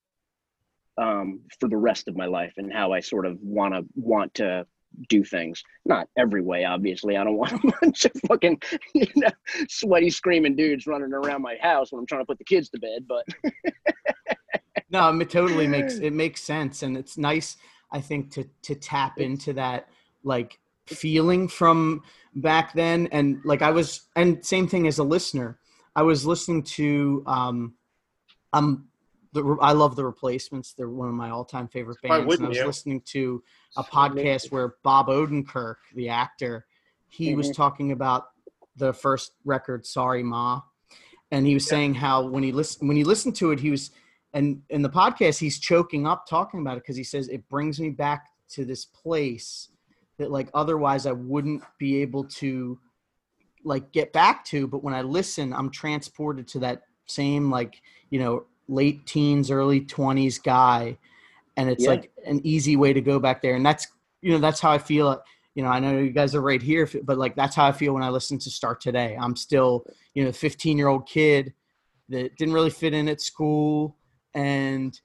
um, 1.00 1.42
for 1.60 1.70
the 1.70 1.78
rest 1.78 2.08
of 2.08 2.16
my 2.16 2.26
life 2.26 2.54
and 2.58 2.72
how 2.74 2.92
I 2.92 3.00
sort 3.00 3.26
of 3.26 3.38
want 3.42 3.74
to 3.74 3.86
want 3.96 4.34
to 4.36 4.66
do 5.08 5.24
things. 5.24 5.64
Not 5.86 6.08
every 6.18 6.42
way, 6.42 6.66
obviously. 6.66 7.16
I 7.16 7.24
don't 7.24 7.38
want 7.38 7.54
a 7.64 7.74
bunch 7.82 8.06
of 8.06 8.12
fucking 8.28 8.62
you 8.94 9.08
know 9.16 9.30
sweaty 9.70 10.10
screaming 10.10 10.56
dudes 10.56 10.88
running 10.88 11.14
around 11.14 11.42
my 11.42 11.58
house 11.62 11.92
when 11.92 12.00
I'm 12.00 12.06
trying 12.06 12.22
to 12.22 12.26
put 12.26 12.38
the 12.38 12.44
kids 12.44 12.70
to 12.70 12.80
bed. 12.80 13.06
But 13.08 13.26
No, 14.92 15.18
it 15.20 15.30
totally 15.30 15.68
makes 15.68 15.96
it 15.96 16.14
makes 16.14 16.42
sense, 16.42 16.82
and 16.82 16.98
it's 16.98 17.18
nice. 17.18 17.58
I 17.92 18.02
think 18.02 18.32
to 18.34 18.48
to 18.64 18.76
tap 18.76 19.20
into 19.20 19.54
that 19.54 19.88
like 20.24 20.60
feeling 20.88 21.48
from 21.48 22.02
back 22.36 22.74
then, 22.74 23.08
and 23.12 23.40
like 23.46 23.62
I 23.62 23.70
was, 23.72 24.08
and 24.16 24.44
same 24.44 24.68
thing 24.68 24.88
as 24.88 24.98
a 24.98 25.04
listener. 25.04 25.60
I 25.96 26.02
was 26.04 26.26
listening 26.26 26.64
to 26.64 27.24
um, 27.28 27.74
um, 28.54 28.88
the 29.34 29.58
I 29.62 29.74
love 29.74 29.96
the 29.96 30.06
Replacements. 30.06 30.74
They're 30.74 30.90
one 30.90 31.08
of 31.08 31.14
my 31.14 31.30
all 31.30 31.46
time 31.46 31.68
favorite 31.68 32.02
bands. 32.02 32.36
And 32.36 32.46
I 32.46 32.50
was 32.50 32.58
you? 32.58 32.66
listening 32.66 33.02
to 33.08 33.44
a 33.78 33.84
podcast 33.84 34.52
where 34.52 34.76
Bob 34.84 35.08
Odenkirk, 35.08 35.76
the 35.96 36.10
actor, 36.10 36.66
he 37.08 37.36
was 37.36 37.50
Mhm. 37.50 37.56
talking 37.56 37.92
about 37.92 38.30
the 38.76 38.94
first 38.94 39.34
record, 39.46 39.86
Sorry 39.86 40.24
Ma, 40.24 40.62
and 41.32 41.46
he 41.46 41.54
was 41.54 41.68
saying 41.68 41.96
how 41.96 42.26
when 42.26 42.44
he 42.44 42.52
listened 42.52 42.88
when 42.88 42.98
he 42.98 43.04
listened 43.04 43.36
to 43.38 43.52
it, 43.52 43.60
he 43.60 43.70
was 43.70 43.92
and 44.34 44.62
in 44.70 44.82
the 44.82 44.90
podcast 44.90 45.40
he's 45.40 45.60
choking 45.60 46.06
up 46.08 46.26
talking 46.28 46.62
about 46.62 46.78
it 46.78 46.84
because 46.84 46.96
he 46.96 47.04
says 47.04 47.28
it 47.30 47.48
brings 47.50 47.80
me 47.80 47.90
back 47.90 48.28
to 48.50 48.66
this 48.66 48.86
place 48.86 49.70
that 50.18 50.32
like 50.32 50.50
otherwise 50.54 51.06
I 51.06 51.12
wouldn't 51.12 51.64
be 51.78 52.02
able 52.02 52.24
to 52.26 52.80
like 53.64 53.92
get 53.92 54.14
back 54.14 54.46
to 54.46 54.68
but 54.68 54.84
when 54.84 54.94
I 54.94 55.02
listen 55.02 55.52
I'm 55.54 55.70
transported 55.70 56.48
to 56.50 56.60
that 56.60 56.84
same 57.08 57.50
like 57.50 57.82
you 58.12 58.20
know 58.20 58.46
late 58.70 59.06
teens 59.06 59.52
early 59.52 59.82
20s 59.82 60.42
guy 60.42 60.98
and 61.58 61.70
it's 61.70 61.84
Yeah. 61.84 61.92
like 61.92 62.12
an 62.26 62.40
easy 62.44 62.76
way 62.76 62.94
to 62.94 63.02
go 63.02 63.20
back 63.20 63.42
there 63.42 63.56
and 63.56 63.66
that's 63.66 63.88
you 64.22 64.32
know 64.32 64.40
that's 64.40 64.60
how 64.60 64.72
I 64.72 64.78
feel 64.78 65.22
you 65.56 65.64
know 65.64 65.70
I 65.70 65.80
know 65.80 65.98
you 65.98 66.12
guys 66.12 66.36
are 66.36 66.42
right 66.42 66.62
here 66.62 66.90
but 67.04 67.18
like 67.18 67.36
that's 67.36 67.56
how 67.56 67.66
I 67.66 67.72
feel 67.72 67.94
when 67.94 68.04
I 68.04 68.10
listen 68.10 68.38
to 68.40 68.50
start 68.50 68.80
today 68.82 69.18
I'm 69.20 69.36
still 69.36 69.86
you 70.14 70.24
know 70.24 70.32
15 70.32 70.78
year 70.78 70.88
old 70.88 71.08
kid 71.08 71.54
that 72.10 72.36
didn't 72.38 72.54
really 72.54 72.70
fit 72.70 72.94
in 72.94 73.08
at 73.08 73.22
school 73.22 73.98
and 74.34 75.00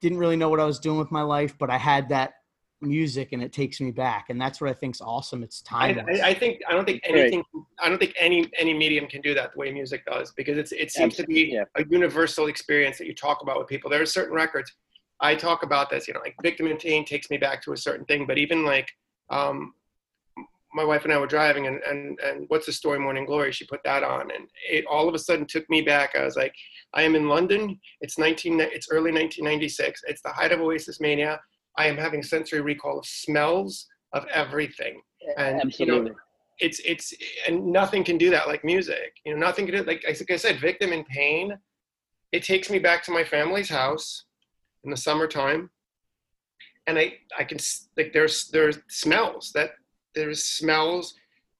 didn't 0.00 0.18
really 0.18 0.36
know 0.36 0.48
what 0.48 0.60
I 0.60 0.64
was 0.64 0.78
doing 0.78 0.98
with 0.98 1.10
my 1.10 1.22
life, 1.22 1.56
but 1.58 1.70
I 1.70 1.76
had 1.76 2.08
that 2.08 2.34
music 2.80 3.32
and 3.32 3.42
it 3.42 3.52
takes 3.52 3.80
me 3.80 3.90
back. 3.90 4.26
And 4.30 4.40
that's 4.40 4.60
what 4.60 4.70
I 4.70 4.72
think's 4.74 5.00
awesome. 5.00 5.42
It's 5.42 5.62
I, 5.72 5.92
timeless. 5.92 6.20
I, 6.20 6.28
I 6.28 6.34
think 6.34 6.60
I 6.68 6.72
don't 6.72 6.84
think 6.84 7.02
Right. 7.04 7.20
anything 7.20 7.42
I 7.78 7.88
don't 7.88 7.98
think 7.98 8.14
any 8.18 8.50
any 8.56 8.74
medium 8.74 9.06
can 9.06 9.20
do 9.20 9.34
that 9.34 9.52
the 9.52 9.58
way 9.58 9.72
music 9.72 10.04
does 10.06 10.32
because 10.32 10.58
it's 10.58 10.72
it 10.72 10.90
seems 10.90 11.16
to 11.16 11.24
be 11.24 11.50
Yeah. 11.52 11.64
a 11.76 11.84
universal 11.88 12.46
experience 12.46 12.98
that 12.98 13.06
you 13.06 13.14
talk 13.14 13.42
about 13.42 13.58
with 13.58 13.68
people. 13.68 13.90
There 13.90 14.02
are 14.02 14.06
certain 14.06 14.34
records 14.34 14.72
I 15.20 15.34
talk 15.34 15.62
about 15.62 15.90
this, 15.90 16.08
you 16.08 16.14
know, 16.14 16.20
like 16.20 16.34
Victim 16.42 16.66
in 16.66 16.78
Pain 16.78 17.04
takes 17.04 17.28
me 17.30 17.36
back 17.36 17.62
to 17.64 17.72
a 17.72 17.76
certain 17.76 18.06
thing, 18.06 18.26
but 18.26 18.38
even 18.38 18.64
like 18.64 18.88
um, 19.28 19.74
my 20.72 20.84
wife 20.84 21.04
and 21.04 21.12
I 21.12 21.18
were 21.18 21.26
driving, 21.26 21.66
and 21.66 21.80
and 21.82 22.18
and 22.20 22.44
what's 22.48 22.66
the 22.66 22.72
story, 22.72 22.98
Morning 22.98 23.26
Glory? 23.26 23.52
She 23.52 23.66
put 23.66 23.80
that 23.84 24.02
on, 24.02 24.30
and 24.30 24.48
it 24.68 24.86
all 24.86 25.08
of 25.08 25.14
a 25.14 25.18
sudden 25.18 25.46
took 25.46 25.68
me 25.68 25.82
back. 25.82 26.14
I 26.16 26.24
was 26.24 26.36
like, 26.36 26.54
I 26.94 27.02
am 27.02 27.14
in 27.16 27.28
London. 27.28 27.78
It's 28.00 28.18
19. 28.18 28.60
It's 28.60 28.88
early 28.90 29.12
1996. 29.12 30.02
It's 30.06 30.22
the 30.22 30.30
height 30.30 30.52
of 30.52 30.60
Oasis 30.60 31.00
mania. 31.00 31.40
I 31.80 31.86
am 31.86 31.96
having 31.96 32.22
sensory 32.22 32.60
recall 32.60 32.98
of 32.98 33.06
smells 33.06 33.86
of 34.12 34.26
everything, 34.26 35.00
and 35.38 35.62
Absolutely. 35.62 35.96
you 35.96 36.04
know, 36.04 36.14
it's 36.58 36.78
it's 36.84 37.14
and 37.48 37.72
nothing 37.80 38.04
can 38.04 38.18
do 38.18 38.28
that 38.30 38.48
like 38.48 38.62
music. 38.64 39.12
You 39.24 39.32
know, 39.32 39.40
nothing 39.46 39.64
can 39.66 39.76
do 39.76 39.82
like 39.84 40.04
like 40.06 40.30
I 40.30 40.36
said, 40.36 40.60
victim 40.60 40.92
in 40.92 41.04
pain. 41.04 41.56
It 42.32 42.42
takes 42.44 42.68
me 42.68 42.78
back 42.78 43.02
to 43.04 43.12
my 43.12 43.24
family's 43.24 43.70
house 43.70 44.24
in 44.84 44.90
the 44.90 44.96
summertime, 44.96 45.70
and 46.86 46.98
I 46.98 47.14
I 47.38 47.44
can 47.44 47.58
like 47.96 48.12
there's 48.12 48.48
there's 48.48 48.78
smells 48.88 49.50
that 49.54 49.70
there's 50.14 50.44
smells 50.44 51.14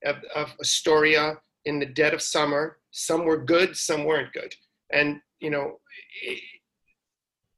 of, 0.04 0.16
of 0.34 0.52
Astoria 0.60 1.38
in 1.64 1.78
the 1.78 1.86
dead 1.86 2.12
of 2.12 2.20
summer. 2.20 2.76
Some 2.90 3.24
were 3.24 3.42
good, 3.54 3.74
some 3.74 4.04
weren't 4.04 4.34
good, 4.34 4.54
and 4.92 5.20
you 5.40 5.50
know. 5.50 5.80
It, 6.22 6.38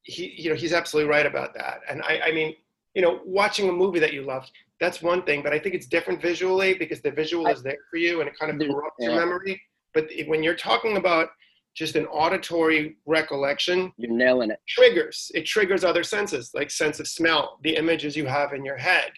he 0.04 0.34
you 0.36 0.50
know 0.50 0.56
he's 0.56 0.72
absolutely 0.72 1.10
right 1.10 1.26
about 1.26 1.54
that. 1.54 1.80
And 1.88 2.02
i 2.02 2.20
i 2.26 2.32
mean 2.32 2.54
you 2.94 3.02
know 3.02 3.20
watching 3.24 3.68
a 3.68 3.72
movie 3.72 3.98
that 4.00 4.12
you 4.12 4.22
loved 4.22 4.50
that's 4.80 5.00
one 5.00 5.22
thing 5.22 5.42
but 5.42 5.52
i 5.52 5.58
think 5.58 5.74
it's 5.74 5.86
different 5.86 6.20
visually 6.20 6.74
because 6.74 7.00
the 7.00 7.10
visual 7.10 7.46
is 7.46 7.62
there 7.62 7.78
for 7.90 7.96
you 7.96 8.20
and 8.20 8.28
it 8.28 8.38
kind 8.38 8.50
of 8.52 8.68
corrupts 8.68 8.96
your 8.98 9.14
memory. 9.14 9.60
But 9.94 10.10
when 10.26 10.42
you're 10.42 10.54
talking 10.56 10.96
about 10.96 11.28
just 11.74 11.96
an 11.96 12.06
auditory 12.06 12.96
recollection 13.06 13.92
You're 13.96 14.10
nailing 14.12 14.50
it. 14.50 14.58
triggers 14.68 15.30
it 15.34 15.46
triggers 15.46 15.84
other 15.84 16.02
senses 16.02 16.50
like 16.54 16.70
sense 16.70 16.98
of 17.00 17.06
smell 17.08 17.58
the 17.62 17.76
images 17.76 18.16
you 18.16 18.26
have 18.26 18.52
in 18.52 18.64
your 18.64 18.76
head. 18.76 19.10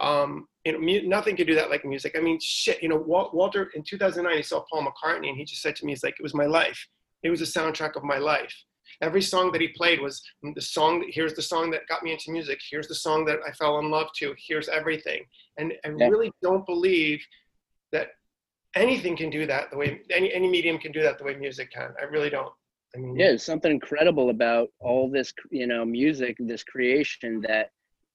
Um 0.00 0.46
you 0.64 0.72
know 0.72 0.78
mu- 0.78 1.06
nothing 1.08 1.36
can 1.36 1.46
do 1.46 1.54
that 1.54 1.70
like 1.70 1.84
music. 1.84 2.12
I 2.18 2.20
mean 2.20 2.38
shit 2.40 2.82
you 2.82 2.88
know 2.88 2.96
Wal- 2.96 3.30
walter 3.32 3.70
in 3.74 3.82
2009 3.82 4.36
he 4.36 4.42
saw 4.42 4.64
paul 4.70 4.84
mccartney 4.88 5.28
and 5.28 5.36
he 5.38 5.44
just 5.44 5.62
said 5.62 5.76
to 5.76 5.84
me 5.86 5.92
he's 5.92 6.02
like 6.02 6.16
it 6.18 6.22
was 6.22 6.34
my 6.34 6.46
life. 6.46 6.80
It 7.22 7.30
was 7.30 7.40
a 7.40 7.44
soundtrack 7.44 7.94
of 7.96 8.02
my 8.02 8.18
life 8.18 8.54
every 9.00 9.22
song 9.22 9.50
that 9.52 9.60
he 9.60 9.68
played 9.68 10.00
was 10.00 10.22
the 10.54 10.60
song 10.60 11.04
here's 11.08 11.34
the 11.34 11.42
song 11.42 11.70
that 11.70 11.86
got 11.88 12.02
me 12.02 12.12
into 12.12 12.30
music 12.30 12.60
here's 12.70 12.88
the 12.88 12.94
song 12.94 13.24
that 13.24 13.38
i 13.46 13.52
fell 13.52 13.78
in 13.78 13.90
love 13.90 14.08
to 14.16 14.34
here's 14.48 14.68
everything 14.68 15.24
and 15.58 15.72
i 15.84 15.88
Yeah. 15.88 16.08
really 16.08 16.30
don't 16.42 16.66
believe 16.66 17.20
that 17.92 18.08
anything 18.74 19.16
can 19.16 19.30
do 19.30 19.46
that 19.46 19.70
the 19.70 19.76
way 19.76 20.00
any, 20.10 20.32
any 20.32 20.48
medium 20.48 20.78
can 20.78 20.92
do 20.92 21.02
that 21.02 21.18
the 21.18 21.24
way 21.24 21.34
music 21.34 21.70
can 21.72 21.94
i 22.00 22.04
really 22.04 22.30
don't 22.30 22.52
i 22.94 22.98
mean 22.98 23.16
Yeah, 23.16 23.28
there's 23.28 23.44
something 23.44 23.70
incredible 23.72 24.30
about 24.30 24.68
all 24.80 25.10
this, 25.10 25.32
you 25.50 25.66
know, 25.66 25.84
music, 25.84 26.36
this 26.38 26.64
creation 26.64 27.40
that 27.48 27.70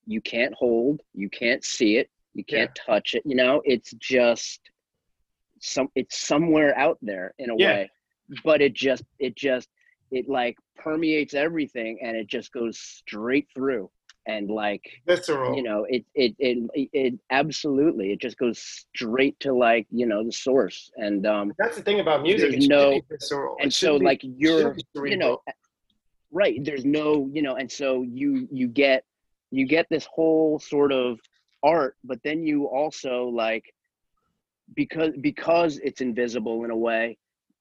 you 0.05 0.21
can't 0.21 0.53
hold, 0.53 1.01
you 1.13 1.29
can't 1.29 1.63
see 1.63 1.97
it, 1.97 2.09
you 2.33 2.43
can't 2.43 2.73
touch 2.75 3.13
it. 3.13 3.23
You 3.25 3.35
know, 3.35 3.61
it's 3.65 3.91
just 3.99 4.61
some, 5.59 5.89
it's 5.95 6.17
somewhere 6.19 6.77
out 6.77 6.97
there 7.01 7.33
in 7.39 7.49
a 7.49 7.55
Yeah. 7.55 7.67
way, 7.67 7.91
but 8.43 8.61
it 8.61 8.73
just, 8.73 9.03
it 9.19 9.35
just, 9.35 9.67
it 10.11 10.29
like 10.29 10.57
permeates 10.77 11.33
everything, 11.33 11.99
and 12.01 12.15
it 12.15 12.27
just 12.27 12.51
goes 12.51 12.77
straight 12.77 13.47
through, 13.55 13.89
and 14.25 14.49
like, 14.49 14.83
visceral 15.05 15.55
you 15.55 15.63
know, 15.63 15.85
it, 15.89 16.05
it, 16.15 16.35
it, 16.39 16.89
it, 16.93 17.13
absolutely, 17.29 18.11
it 18.11 18.19
just 18.19 18.37
goes 18.37 18.59
straight 18.59 19.39
to 19.41 19.53
like, 19.53 19.87
you 19.91 20.05
know, 20.05 20.23
the 20.23 20.31
source, 20.31 20.91
and 20.97 21.25
um, 21.25 21.53
That's 21.57 21.75
the 21.77 21.83
thing 21.83 21.99
about 21.99 22.21
music. 22.21 22.51
There's 22.51 22.67
no- 22.67 23.01
visceral. 23.09 23.55
And 23.61 23.73
so 23.73 23.99
be- 23.99 24.05
like 24.05 24.21
you're 24.23 24.77
you 24.95 25.17
know 25.17 25.41
right 26.31 26.63
there's 26.63 26.85
no 26.85 27.29
you 27.31 27.41
know 27.41 27.55
and 27.55 27.71
so 27.71 28.01
you 28.01 28.47
you 28.51 28.67
get 28.67 29.03
you 29.51 29.65
get 29.65 29.87
this 29.89 30.05
whole 30.13 30.59
sort 30.59 30.91
of 30.91 31.19
art 31.63 31.95
but 32.03 32.19
then 32.23 32.43
you 32.43 32.65
also 32.65 33.23
like 33.25 33.63
because 34.75 35.11
because 35.21 35.79
it's 35.79 36.01
invisible 36.01 36.65
in 36.65 36.71
a 36.71 36.75
way 36.75 37.17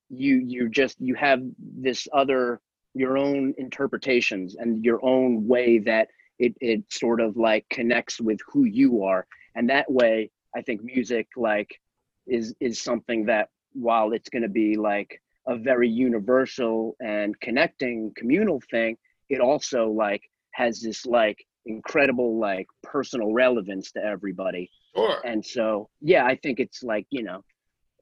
you 0.08 0.36
you 0.46 0.68
just 0.68 0.96
you 1.00 1.14
have 1.14 1.40
this 1.58 2.06
other 2.12 2.60
your 2.94 3.18
own 3.18 3.54
interpretations 3.58 4.56
and 4.56 4.84
your 4.84 5.04
own 5.04 5.46
way 5.46 5.78
that 5.78 6.08
it 6.38 6.54
it 6.60 6.82
sort 6.90 7.20
of 7.20 7.36
like 7.36 7.66
connects 7.68 8.20
with 8.20 8.38
who 8.46 8.64
you 8.64 9.02
are 9.04 9.26
and 9.54 9.68
that 9.68 9.90
way 9.90 10.30
i 10.54 10.62
think 10.62 10.82
music 10.82 11.26
like 11.36 11.80
is 12.26 12.54
is 12.60 12.80
something 12.80 13.26
that 13.26 13.48
while 13.72 14.12
it's 14.12 14.28
going 14.28 14.42
to 14.42 14.48
be 14.48 14.76
like 14.76 15.20
a 15.48 15.56
very 15.56 15.88
universal 15.88 16.96
and 17.00 17.38
connecting 17.40 18.12
communal 18.16 18.60
thing 18.70 18.96
it 19.28 19.40
also 19.40 19.88
like 19.90 20.22
has 20.52 20.80
this 20.80 21.04
like 21.04 21.44
incredible 21.66 22.38
like 22.38 22.66
personal 22.82 23.32
relevance 23.32 23.92
to 23.92 24.02
everybody 24.02 24.70
Sure. 24.94 25.18
and 25.24 25.44
so 25.44 25.88
yeah 26.00 26.24
i 26.24 26.36
think 26.36 26.60
it's 26.60 26.82
like 26.82 27.06
you 27.10 27.22
know 27.22 27.44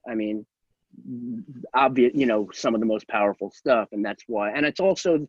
i 0.08 0.14
mean 0.14 0.46
obvious 1.74 2.12
you 2.14 2.26
know 2.26 2.48
some 2.52 2.74
of 2.74 2.80
the 2.80 2.86
most 2.86 3.06
powerful 3.08 3.50
stuff 3.50 3.88
and 3.92 4.04
that's 4.04 4.24
why. 4.26 4.50
And 4.50 4.64
it's 4.64 4.80
also 4.80 5.26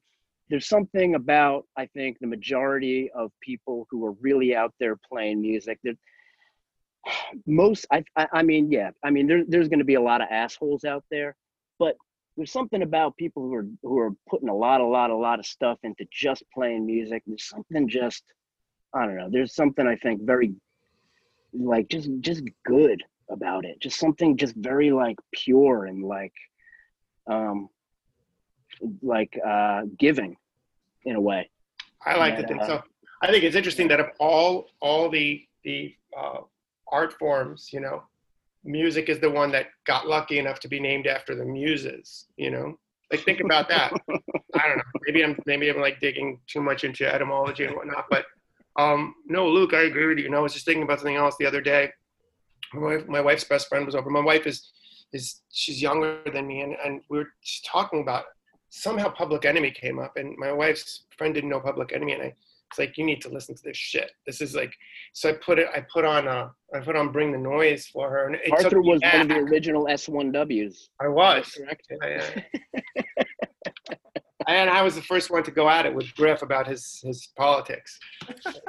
there's 0.50 0.68
something 0.68 1.16
about 1.16 1.66
i 1.78 1.86
think 1.88 2.18
the 2.20 2.28
majority 2.28 3.10
of 3.16 3.32
people 3.42 3.88
who 3.90 4.06
are 4.06 4.14
really 4.22 4.56
out 4.56 4.74
there 4.80 4.96
playing 4.96 5.42
music 5.42 5.80
that 5.84 5.98
most 7.48 7.86
I, 7.92 8.04
I 8.16 8.28
i 8.34 8.44
mean 8.44 8.72
yeah 8.72 8.92
i 9.04 9.10
mean 9.10 9.28
there, 9.28 9.44
there's 9.48 9.70
going 9.70 9.80
to 9.80 9.86
be 9.86 9.96
a 9.96 10.02
lot 10.02 10.22
of 10.22 10.28
assholes 10.30 10.84
out 10.84 11.04
there 11.10 11.36
but 11.80 11.96
there's 12.38 12.52
something 12.52 12.82
about 12.82 13.18
people 13.18 13.44
who 13.44 13.54
are 13.54 13.68
who 13.82 13.98
are 14.00 14.12
putting 14.30 14.50
a 14.50 14.56
lot 14.56 14.82
a 14.82 14.86
lot 14.86 15.10
a 15.10 15.16
lot 15.16 15.40
of 15.40 15.46
stuff 15.46 15.80
into 15.84 16.06
just 16.12 16.44
playing 16.54 16.86
music. 16.86 17.24
There's 17.26 17.48
something 17.48 17.88
just 17.88 18.24
i 18.94 19.06
don't 19.06 19.18
know 19.18 19.30
there's 19.32 19.56
something 19.56 19.88
i 19.88 19.96
think 19.96 20.22
very 20.22 20.54
like 21.54 21.88
just 21.88 22.10
just 22.20 22.44
good 22.66 23.04
about 23.30 23.66
it 23.66 23.80
just 23.80 24.00
something 24.00 24.38
just 24.38 24.56
very 24.56 24.92
like 24.92 25.18
pure 25.32 25.86
and 25.86 26.04
like 26.04 26.34
um 27.28 27.68
like 29.02 29.40
uh 29.46 29.82
giving 29.98 30.38
in 31.06 31.16
a 31.16 31.22
way 31.22 31.50
I 32.06 32.16
like 32.18 32.38
to 32.38 32.48
think 32.48 32.62
uh, 32.62 32.68
so. 32.68 32.84
I 33.22 33.32
think 33.32 33.44
it's 33.44 33.56
interesting 33.56 33.88
that 33.88 34.00
of 34.00 34.08
all 34.20 34.68
all 34.80 35.10
the 35.10 35.44
the 35.64 35.96
uh, 36.18 36.40
art 36.92 37.14
forms, 37.14 37.70
you 37.74 37.80
know, 37.80 38.04
music 38.64 39.10
is 39.10 39.20
the 39.20 39.30
one 39.30 39.52
that 39.52 39.68
got 39.86 40.08
lucky 40.08 40.38
enough 40.38 40.60
to 40.62 40.68
be 40.68 40.80
named 40.80 41.08
after 41.08 41.36
the 41.36 41.46
muses. 41.46 42.26
You 42.38 42.52
know, 42.52 42.80
like 43.12 43.22
think 43.22 43.40
about 43.40 43.68
that. 43.70 43.92
I 44.10 44.68
don't 44.68 44.78
know. 44.78 44.84
Maybe 45.08 45.24
I'm 45.24 45.38
maybe 45.46 45.70
I'm 45.70 45.82
like 45.82 46.00
digging 46.00 46.40
too 46.48 46.62
much 46.62 46.84
into 46.84 47.12
etymology 47.12 47.66
and 47.66 47.76
whatnot, 47.76 48.06
but 48.10 48.26
um, 48.78 49.16
no, 49.26 49.48
Luke, 49.48 49.74
I 49.74 49.84
agree 49.84 50.06
with 50.06 50.18
you. 50.18 50.26
You 50.26 50.30
know, 50.30 50.38
I 50.38 50.42
was 50.42 50.54
just 50.54 50.66
thinking 50.66 50.84
about 50.84 51.00
something 51.00 51.16
else 51.16 51.36
the 51.40 51.46
other 51.46 51.62
day. 51.62 51.92
My, 52.74 52.98
my 53.08 53.22
wife's 53.22 53.44
best 53.44 53.68
friend 53.68 53.86
was 53.86 53.96
over. 53.96 54.10
My 54.10 54.22
wife 54.22 54.48
is 54.48 54.72
is 55.14 55.42
she's 55.52 55.82
younger 55.82 56.20
than 56.34 56.48
me, 56.48 56.62
and 56.62 56.76
and 56.84 57.02
we 57.10 57.20
were 57.20 57.30
just 57.44 57.66
talking 57.66 58.02
about 58.02 58.26
somehow 58.70 59.10
Public 59.10 59.46
Enemy 59.46 59.72
came 59.72 60.00
up, 60.00 60.18
and 60.18 60.36
my 60.38 60.52
wife's 60.52 61.06
friend 61.18 61.34
didn't 61.34 61.50
know 61.50 61.60
Public 61.60 61.94
Enemy, 61.94 62.14
and 62.14 62.24
I 62.24 62.34
it's 62.72 62.80
like 62.80 62.98
you 62.98 63.06
need 63.06 63.22
to 63.22 63.30
listen 63.30 63.56
to 63.56 63.62
this 63.64 63.78
shit. 63.78 64.12
This 64.26 64.42
is 64.42 64.56
like 64.56 64.74
so 65.14 65.30
I 65.30 65.34
put 65.34 65.60
it 65.60 65.68
I 65.74 65.86
put 65.92 66.04
on 66.06 66.28
uh 66.28 66.50
I 66.74 66.80
put 66.80 66.96
on 66.96 67.12
Bring 67.12 67.32
the 67.32 67.38
Noise 67.38 67.88
for 67.88 68.10
her, 68.10 68.26
and 68.26 68.36
it 68.36 68.52
arthur 68.52 68.82
was 68.82 69.02
one 69.02 69.22
of 69.22 69.28
the 69.28 69.36
original 69.36 69.86
s1ws 69.86 70.90
I 71.00 71.08
was. 71.08 71.58
correct 71.58 71.88
I, 72.02 72.14
uh, 72.16 73.24
and 74.48 74.70
I 74.70 74.82
was 74.82 74.96
the 74.96 75.02
first 75.02 75.32
one 75.32 75.44
to 75.44 75.52
go 75.52 75.70
at 75.70 75.86
it 75.86 75.94
with 75.94 76.14
Griff 76.16 76.42
about 76.42 76.68
his 76.68 77.02
his 77.04 77.30
politics. 77.38 78.00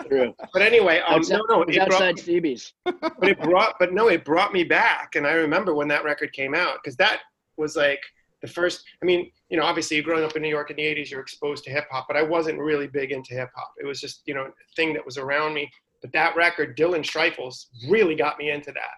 True. 0.09 0.35
But 0.53 0.63
anyway, 0.63 1.01
um, 1.01 1.17
outside, 1.17 1.41
no, 1.49 1.57
no, 1.57 1.63
it 1.63 1.69
was 1.69 1.77
brought, 1.77 1.93
outside 1.93 2.19
Stevie's. 2.19 2.73
but 2.85 3.29
it 3.29 3.41
brought, 3.41 3.75
but 3.79 3.93
no, 3.93 4.09
it 4.09 4.25
brought 4.25 4.53
me 4.53 4.65
back, 4.65 5.17
and 5.17 5.27
I 5.27 5.33
remember 5.33 5.75
when 5.75 5.89
that 5.89 6.05
record 6.05 6.33
came 6.33 6.55
out 6.55 6.79
because 6.83 6.97
that 6.97 7.21
was 7.57 7.77
like 7.77 8.01
the 8.43 8.49
first. 8.49 8.85
I 9.03 9.07
mean, 9.07 9.31
you 9.49 9.57
know, 9.57 9.65
obviously, 9.65 10.01
growing 10.03 10.25
up 10.25 10.37
in 10.37 10.43
New 10.43 10.49
York 10.49 10.71
in 10.71 10.77
the 10.77 10.83
'80s, 10.83 11.11
you're 11.11 11.21
exposed 11.21 11.65
to 11.65 11.71
hip 11.71 11.87
hop, 11.91 12.07
but 12.09 12.17
I 12.17 12.23
wasn't 12.23 12.59
really 12.59 12.87
big 12.87 13.13
into 13.13 13.35
hip 13.35 13.51
hop. 13.55 13.73
It 13.81 13.87
was 13.87 14.01
just 14.01 14.23
you 14.27 14.35
know 14.35 14.45
a 14.45 14.75
thing 14.77 14.93
that 14.95 15.05
was 15.05 15.19
around 15.19 15.55
me. 15.55 15.71
But 16.03 16.13
that 16.13 16.37
record, 16.37 16.77
Dylan 16.77 17.05
Streifels, 17.05 17.67
really 17.89 18.15
got 18.15 18.39
me 18.39 18.51
into 18.51 18.71
that. 18.73 18.97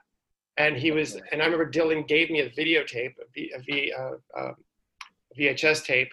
And 0.56 0.76
he 0.76 0.90
was, 0.90 1.14
and 1.30 1.40
I 1.40 1.44
remember 1.44 1.70
Dylan 1.70 2.06
gave 2.08 2.30
me 2.30 2.40
a 2.40 2.50
videotape, 2.50 3.12
a, 3.20 3.30
v, 3.32 3.52
a 3.54 3.60
v, 3.60 3.92
uh, 3.96 4.38
uh, 4.38 4.52
VHS 5.38 5.84
tape 5.84 6.10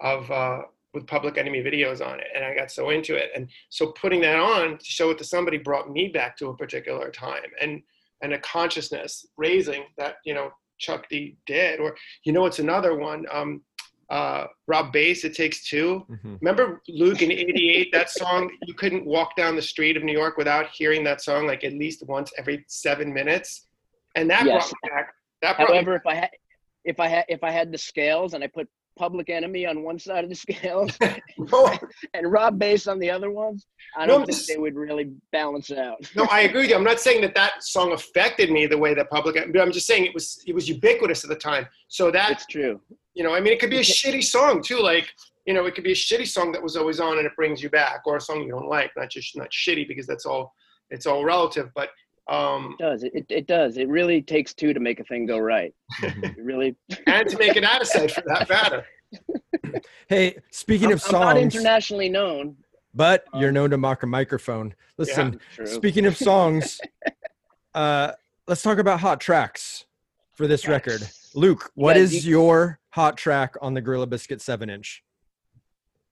of 0.00 0.30
uh, 0.30 0.62
with 0.94 1.06
Public 1.06 1.36
Enemy 1.38 1.62
videos 1.62 2.04
on 2.04 2.20
it, 2.20 2.26
and 2.34 2.44
I 2.44 2.54
got 2.54 2.70
so 2.70 2.90
into 2.90 3.14
it. 3.14 3.30
And 3.34 3.48
so 3.68 3.88
putting 3.92 4.20
that 4.22 4.36
on 4.38 4.78
to 4.78 4.84
show 4.84 5.10
it 5.10 5.18
to 5.18 5.24
somebody 5.24 5.58
brought 5.58 5.90
me 5.90 6.08
back 6.08 6.36
to 6.38 6.48
a 6.48 6.56
particular 6.56 7.10
time 7.10 7.50
and 7.60 7.82
and 8.22 8.32
a 8.32 8.38
consciousness 8.38 9.26
raising 9.36 9.84
that 9.98 10.16
you 10.24 10.34
know 10.34 10.50
Chuck 10.78 11.08
D 11.08 11.36
did. 11.46 11.80
Or 11.80 11.96
you 12.24 12.32
know, 12.32 12.46
it's 12.46 12.58
another 12.58 12.96
one. 12.96 13.26
Um, 13.30 13.62
uh, 14.08 14.46
Rob 14.68 14.92
Base, 14.92 15.24
It 15.24 15.34
Takes 15.34 15.68
Two. 15.68 16.06
Mhm. 16.08 16.38
Remember 16.40 16.80
Luke 16.88 17.22
in 17.22 17.32
'88? 17.32 17.90
that 17.92 18.08
song 18.08 18.50
you 18.62 18.72
couldn't 18.74 19.04
walk 19.04 19.34
down 19.36 19.56
the 19.56 19.62
street 19.62 19.96
of 19.96 20.04
New 20.04 20.12
York 20.12 20.36
without 20.36 20.68
hearing 20.70 21.02
that 21.04 21.20
song 21.20 21.46
like 21.46 21.64
at 21.64 21.72
least 21.72 22.04
once 22.06 22.32
every 22.38 22.64
seven 22.68 23.12
minutes, 23.12 23.66
and 24.14 24.30
that 24.30 24.46
Yes. 24.46 24.70
brought 24.70 24.72
me 24.84 24.90
back. 24.96 25.14
That 25.42 25.56
brought 25.56 25.68
me 25.70 25.74
However, 25.74 25.96
if 25.96 26.06
I 26.06 26.14
had 26.14 26.30
if 26.84 27.00
I 27.00 27.08
had 27.08 27.24
if 27.28 27.42
I 27.42 27.50
had 27.50 27.72
the 27.72 27.78
scales 27.78 28.34
and 28.34 28.44
I 28.44 28.46
put 28.46 28.68
Public 28.96 29.30
Enemy 29.30 29.66
on 29.66 29.82
one 29.82 29.98
side 29.98 30.24
of 30.24 30.30
the 30.30 30.36
scale 30.36 30.88
no, 31.38 31.70
and 32.14 32.30
Rob 32.32 32.58
Base 32.58 32.86
on 32.86 32.98
the 32.98 33.10
other 33.10 33.30
ones, 33.30 33.66
I 33.96 34.06
don't 34.06 34.22
I'm 34.22 34.26
think 34.26 34.46
they 34.46 34.58
would 34.58 34.74
really 34.74 35.12
balance 35.32 35.70
out. 35.70 35.98
no, 36.16 36.24
I 36.30 36.40
agree 36.42 36.62
with 36.62 36.70
you. 36.70 36.76
I'm 36.76 36.84
not 36.84 37.00
saying 37.00 37.20
that 37.22 37.34
that 37.34 37.52
song 37.62 37.92
affected 37.92 38.50
me 38.50 38.66
the 38.66 38.78
way 38.78 38.94
that 38.94 39.10
public, 39.10 39.34
but 39.52 39.60
I'm 39.60 39.72
just 39.72 39.86
saying 39.86 40.06
it 40.06 40.14
was 40.14 40.42
it 40.46 40.54
was 40.54 40.68
ubiquitous 40.68 41.24
at 41.24 41.30
the 41.30 41.36
time. 41.36 41.66
So 41.88 42.10
that 42.10 42.30
It's 42.32 42.46
true. 42.46 42.80
you 43.14 43.22
know, 43.22 43.34
I 43.34 43.40
mean, 43.40 43.52
it 43.52 43.60
could 43.60 43.70
be 43.70 43.78
a 43.78 43.80
shitty 43.82 44.24
song 44.24 44.62
too. 44.62 44.80
Like 44.80 45.08
you 45.46 45.54
know, 45.54 45.66
it 45.66 45.74
could 45.76 45.84
be 45.84 45.92
a 45.92 45.94
shitty 45.94 46.26
song 46.26 46.50
that 46.52 46.62
was 46.62 46.76
always 46.76 46.98
on 46.98 47.18
and 47.18 47.26
it 47.26 47.36
brings 47.36 47.62
you 47.62 47.70
back, 47.70 48.00
or 48.06 48.16
a 48.16 48.20
song 48.20 48.42
you 48.42 48.50
don't 48.50 48.68
like, 48.68 48.90
not 48.96 49.10
just 49.10 49.36
not 49.36 49.48
shitty 49.50 49.86
because 49.86 50.06
that's 50.06 50.26
all 50.26 50.52
it's 50.90 51.06
all 51.06 51.24
relative. 51.24 51.70
But 51.74 51.90
um, 52.28 52.76
It 52.78 52.82
does. 52.82 53.02
It, 53.04 53.12
it, 53.14 53.26
it 53.28 53.46
does. 53.46 53.76
It 53.76 53.88
really 53.88 54.20
takes 54.22 54.52
two 54.54 54.72
to 54.74 54.80
make 54.80 55.00
a 55.00 55.04
thing 55.04 55.26
go 55.26 55.38
right. 55.38 55.74
It 56.02 56.36
really. 56.38 56.76
and 57.06 57.28
to 57.28 57.38
make 57.38 57.56
it 57.56 57.64
out 57.64 57.80
of 57.82 57.86
sight 57.88 58.10
for 58.10 58.22
that 58.26 58.48
matter. 58.48 58.84
Hey, 60.08 60.36
speaking 60.50 60.88
I'm, 60.88 60.94
of 60.94 61.02
I'm 61.06 61.12
not 61.12 61.36
internationally 61.38 62.08
known. 62.08 62.56
but 62.94 63.24
you're 63.34 63.52
known 63.52 63.70
to 63.70 63.76
mock 63.76 64.02
a 64.04 64.06
microphone. 64.06 64.74
Listen, 64.96 65.40
True. 65.54 65.66
speaking 65.66 66.06
of 66.06 66.16
songs, 66.16 66.80
uh, 67.74 68.12
let's 68.46 68.62
talk 68.62 68.78
about 68.78 69.00
hot 69.00 69.20
tracks 69.20 69.84
for 70.34 70.46
this 70.46 70.66
record. 70.68 71.02
Luke, 71.34 71.70
what 71.74 71.96
Yeah, 71.96 72.02
is 72.02 72.24
you- 72.24 72.30
your 72.38 72.78
hot 72.90 73.16
track 73.16 73.54
on 73.60 73.74
the 73.74 73.80
Gorilla 73.80 74.06
Biscuit 74.06 74.40
seven 74.40 74.70
inch? 74.70 75.02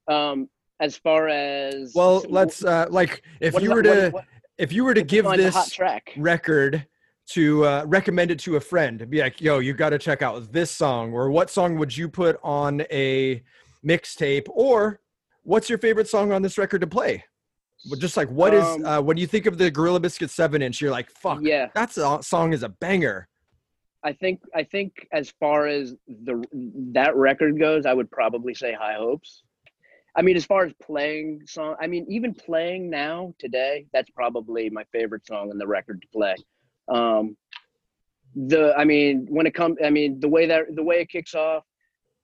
Um, 0.07 0.49
as 0.79 0.95
far 0.97 1.27
as 1.29 1.93
Well, 1.95 2.23
let's 2.29 2.63
uh, 2.63 2.87
like 2.89 3.23
if 3.39 3.59
you 3.61 3.71
were 3.73 3.81
to 3.83 3.89
what- 3.89 4.13
what- 4.13 4.25
if 4.57 4.71
you 4.71 4.83
were 4.83 4.93
to 4.93 5.03
give 5.03 5.25
this 5.25 5.71
track. 5.71 6.13
record 6.17 6.85
to 7.27 7.65
uh, 7.65 7.83
recommend 7.87 8.31
it 8.31 8.39
to 8.39 8.55
a 8.55 8.59
friend, 8.59 9.09
be 9.09 9.19
like, 9.21 9.41
"Yo, 9.41 9.59
you 9.59 9.73
got 9.73 9.89
to 9.89 9.97
check 9.97 10.21
out 10.21 10.51
this 10.51 10.71
song," 10.71 11.13
or 11.13 11.29
"What 11.29 11.49
song 11.49 11.77
would 11.77 11.95
you 11.95 12.07
put 12.07 12.39
on 12.43 12.81
a 12.91 13.43
mixtape?" 13.85 14.47
Or 14.49 14.99
"What's 15.43 15.69
your 15.69 15.79
favorite 15.79 16.07
song 16.07 16.31
on 16.31 16.41
this 16.41 16.57
record 16.57 16.81
to 16.81 16.87
play?" 16.87 17.23
But 17.89 17.99
just 17.99 18.17
like, 18.17 18.29
what 18.29 18.53
is 18.53 18.63
Um, 18.63 18.85
uh, 18.85 19.01
when 19.01 19.17
you 19.17 19.27
think 19.27 19.45
of 19.45 19.57
the 19.57 19.69
Gorilla 19.69 19.99
Biscuit 19.99 20.29
seven 20.29 20.61
inch, 20.61 20.81
you're 20.81 20.91
like, 20.91 21.09
"Fuck, 21.11 21.39
Yeah, 21.41 21.67
that 21.73 21.91
song 22.23 22.53
is 22.53 22.63
a 22.63 22.69
banger." 22.69 23.27
I 24.03 24.13
think 24.13 24.41
I 24.53 24.63
think 24.63 25.07
as 25.11 25.31
far 25.39 25.65
as 25.65 25.95
the 26.07 26.43
that 26.93 27.15
record 27.15 27.59
goes, 27.59 27.87
I 27.87 27.93
would 27.93 28.11
probably 28.11 28.53
say 28.53 28.71
High 28.71 28.93
Hopes. 28.93 29.43
I 30.17 30.21
mean, 30.21 30.37
as 30.37 30.45
far 30.45 30.65
as 30.65 30.73
playing 30.81 31.41
song, 31.45 31.75
I 31.79 31.87
mean, 31.87 32.05
even 32.09 32.33
playing 32.33 32.89
now 32.89 33.33
today, 33.37 33.87
that's 33.91 34.09
probably 34.11 34.69
my 34.69 34.85
favorite 34.91 35.27
song 35.27 35.51
on 35.51 35.57
the 35.57 35.67
record 35.67 36.01
to 36.01 36.07
play. 36.07 36.35
Um, 36.87 37.35
the 38.35 38.73
I 38.77 38.85
mean, 38.85 39.27
when 39.29 39.45
it 39.45 39.53
comes, 39.53 39.77
I 39.83 39.89
mean, 39.89 40.19
the 40.19 40.29
way 40.29 40.45
that 40.47 40.75
the 40.75 40.83
way 40.83 41.01
it 41.01 41.09
kicks 41.09 41.35
off 41.35 41.63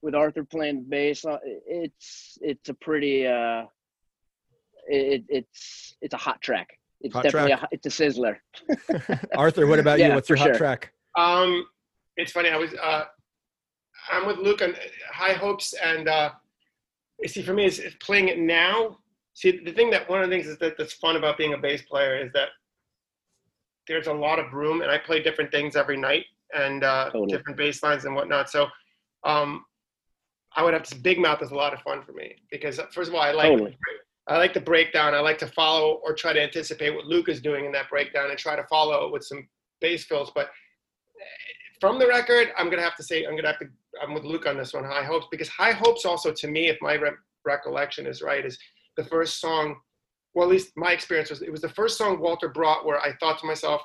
with 0.02 0.16
Arthur 0.16 0.44
playing 0.44 0.86
bass, 0.88 1.26
uh, 1.26 1.38
it's 1.44 2.38
it's 2.42 2.70
a 2.70 2.74
pretty 2.74 3.28
uh, 3.28 3.64
it, 4.88 5.24
it's 5.30 5.96
it's 6.02 6.14
a 6.14 6.18
hot 6.18 6.42
track. 6.42 6.78
It's 7.04 7.16
Hot 7.16 7.24
definitely 7.24 7.52
track. 7.52 7.64
a, 7.64 7.68
it's 7.72 7.86
a 7.88 7.89
sizzler. 7.89 8.38
Arthur, 9.36 9.66
what 9.68 9.80
about 9.80 10.00
you? 10.00 10.10
What's 10.14 10.30
your 10.30 10.38
hot 10.38 10.46
sure. 10.46 10.56
track? 10.56 10.94
Um, 11.18 11.66
it's 12.16 12.32
funny. 12.32 12.50
I 12.50 12.58
was 12.58 12.74
uh, 12.76 13.06
I'm 14.12 14.28
with 14.28 14.38
Luke 14.38 14.62
on 14.62 14.76
High 15.12 15.34
Hopes, 15.34 15.74
and 15.74 16.08
uh, 16.08 16.30
you 16.30 16.41
see, 17.28 17.42
for 17.42 17.54
me, 17.54 17.66
is 17.66 17.80
is 17.80 17.96
playing 17.96 18.30
it 18.30 18.40
now. 18.40 18.98
See, 19.34 19.60
the 19.64 19.72
thing 19.72 19.90
that 19.92 20.10
one 20.10 20.22
of 20.22 20.30
the 20.30 20.36
things 20.36 20.48
is 20.48 20.58
that 20.60 20.78
that's 20.78 20.94
fun 20.94 21.16
about 21.16 21.38
being 21.38 21.54
a 21.54 21.58
bass 21.58 21.82
player 21.84 22.18
is 22.24 22.32
that 22.34 22.50
there's 23.88 24.08
a 24.08 24.14
lot 24.14 24.40
of 24.40 24.54
room, 24.54 24.82
and 24.82 24.92
I 24.92 24.98
play 24.98 25.22
different 25.22 25.52
things 25.52 25.76
every 25.76 25.98
night 25.98 26.26
and 26.54 26.84
uh, 26.84 27.06
Totally. 27.06 27.28
different 27.28 27.58
bass 27.58 27.82
lines 27.82 28.06
and 28.06 28.16
whatnot. 28.16 28.50
So, 28.50 28.68
um, 29.24 29.66
I 30.56 30.64
would 30.64 30.74
have 30.74 30.84
to. 30.84 30.96
Big 30.96 31.20
Mouth 31.20 31.42
is 31.42 31.52
a 31.52 31.56
lot 31.56 31.74
of 31.74 31.80
fun 31.82 32.04
for 32.04 32.12
me 32.14 32.36
because 32.52 32.80
uh, 32.80 32.86
first 32.94 33.10
of 33.10 33.16
all, 33.16 33.22
I 33.22 33.32
like 33.32 33.52
Totally. 33.52 33.78
I 34.28 34.38
like 34.38 34.54
the 34.54 34.62
breakdown. 34.62 35.14
I 35.14 35.20
like 35.20 35.38
to 35.40 35.48
follow 35.48 36.00
or 36.04 36.14
try 36.14 36.34
to 36.34 36.42
anticipate 36.42 36.94
what 36.96 37.06
Luke 37.06 37.28
is 37.28 37.42
doing 37.42 37.66
in 37.66 37.72
that 37.72 37.90
breakdown 37.90 38.30
and 38.30 38.38
try 38.38 38.56
to 38.56 38.64
follow 38.70 39.12
with 39.12 39.24
some 39.24 39.48
bass 39.80 40.06
fills. 40.06 40.32
But 40.34 40.50
from 41.80 42.00
the 42.00 42.08
record, 42.08 42.50
I'm 42.58 42.70
gonna 42.70 42.84
have 42.84 42.96
to 42.98 43.04
say 43.04 43.26
I'm 43.26 43.36
gonna 43.36 43.48
have 43.48 43.60
to. 43.60 43.66
I'm 44.02 44.14
with 44.14 44.24
Luke 44.24 44.46
on 44.46 44.58
this 44.58 44.74
one. 44.74 44.84
High 44.84 45.04
Hopes 45.04 45.28
because 45.32 45.50
High 45.50 45.72
Hopes 45.72 46.06
also 46.06 46.32
to 46.32 46.48
me, 46.48 46.68
if 46.68 46.78
my 46.82 46.94
re- 46.94 47.12
recollection 47.46 48.06
is 48.06 48.22
right, 48.22 48.46
is 48.46 48.58
the 48.98 49.04
first 49.04 49.39
song. 49.39 49.76
Well, 50.34 50.46
at 50.48 50.52
least 50.52 50.72
my 50.76 50.92
experience 50.94 51.30
was 51.30 51.42
it 51.42 51.52
was 51.52 51.62
the 51.62 51.70
first 51.70 51.98
song 51.98 52.20
Walter 52.20 52.48
brought 52.50 52.86
where 52.86 53.00
I 53.02 53.14
thought 53.20 53.39
to 53.39 53.46
myself, 53.46 53.82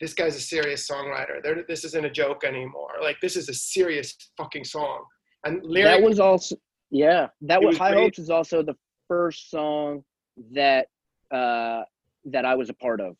"This 0.00 0.12
guy's 0.14 0.36
a 0.36 0.40
serious 0.40 0.88
songwriter. 0.88 1.42
There, 1.42 1.64
this 1.66 1.84
isn't 1.84 2.04
a 2.04 2.10
joke 2.10 2.44
anymore. 2.44 2.92
Like 3.00 3.16
this 3.20 3.36
is 3.36 3.48
a 3.48 3.54
serious 3.54 4.14
fucking 4.36 4.64
song." 4.64 5.04
And 5.44 5.62
lyric, 5.62 6.00
that 6.00 6.02
was 6.02 6.20
also 6.20 6.56
yeah 6.90 7.28
that 7.42 7.60
was 7.60 7.70
was 7.74 7.78
high 7.78 7.92
great. 7.92 8.02
hopes 8.02 8.18
is 8.18 8.30
also 8.30 8.62
the 8.62 8.76
first 9.08 9.50
song 9.50 10.04
that 10.52 10.86
uh 11.32 11.82
that 12.24 12.44
i 12.44 12.54
was 12.54 12.70
a 12.70 12.74
part 12.74 13.00
of 13.00 13.16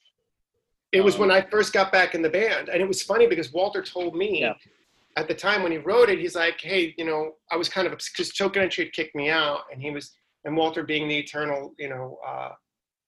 It 0.92 1.00
was 1.00 1.14
Um, 1.14 1.22
when 1.22 1.30
I 1.32 1.40
first 1.40 1.72
got 1.72 1.90
back 1.90 2.14
in 2.14 2.22
the 2.22 2.28
band, 2.30 2.68
and 2.68 2.80
it 2.80 2.86
was 2.86 3.02
funny 3.02 3.26
because 3.26 3.52
Walter 3.52 3.82
told 3.82 4.16
me 4.16 4.40
Yeah. 4.42 4.54
At 5.16 5.28
the 5.28 5.34
time 5.34 5.62
when 5.62 5.72
he 5.72 5.78
wrote 5.78 6.10
it, 6.10 6.18
he's 6.18 6.34
like, 6.36 6.60
"Hey, 6.60 6.94
you 6.98 7.04
know, 7.04 7.32
I 7.50 7.56
was 7.56 7.68
kind 7.68 7.86
of 7.86 7.92
because 7.98 8.32
Token 8.34 8.62
Entry 8.62 8.84
had 8.84 8.92
kicked 8.92 9.14
me 9.14 9.30
out, 9.30 9.60
and 9.72 9.80
he 9.80 9.90
was, 9.90 10.12
and 10.44 10.56
Walter 10.56 10.82
being 10.82 11.08
the 11.08 11.18
eternal, 11.18 11.74
you 11.78 11.88
know, 11.88 12.18
uh, 12.26 12.50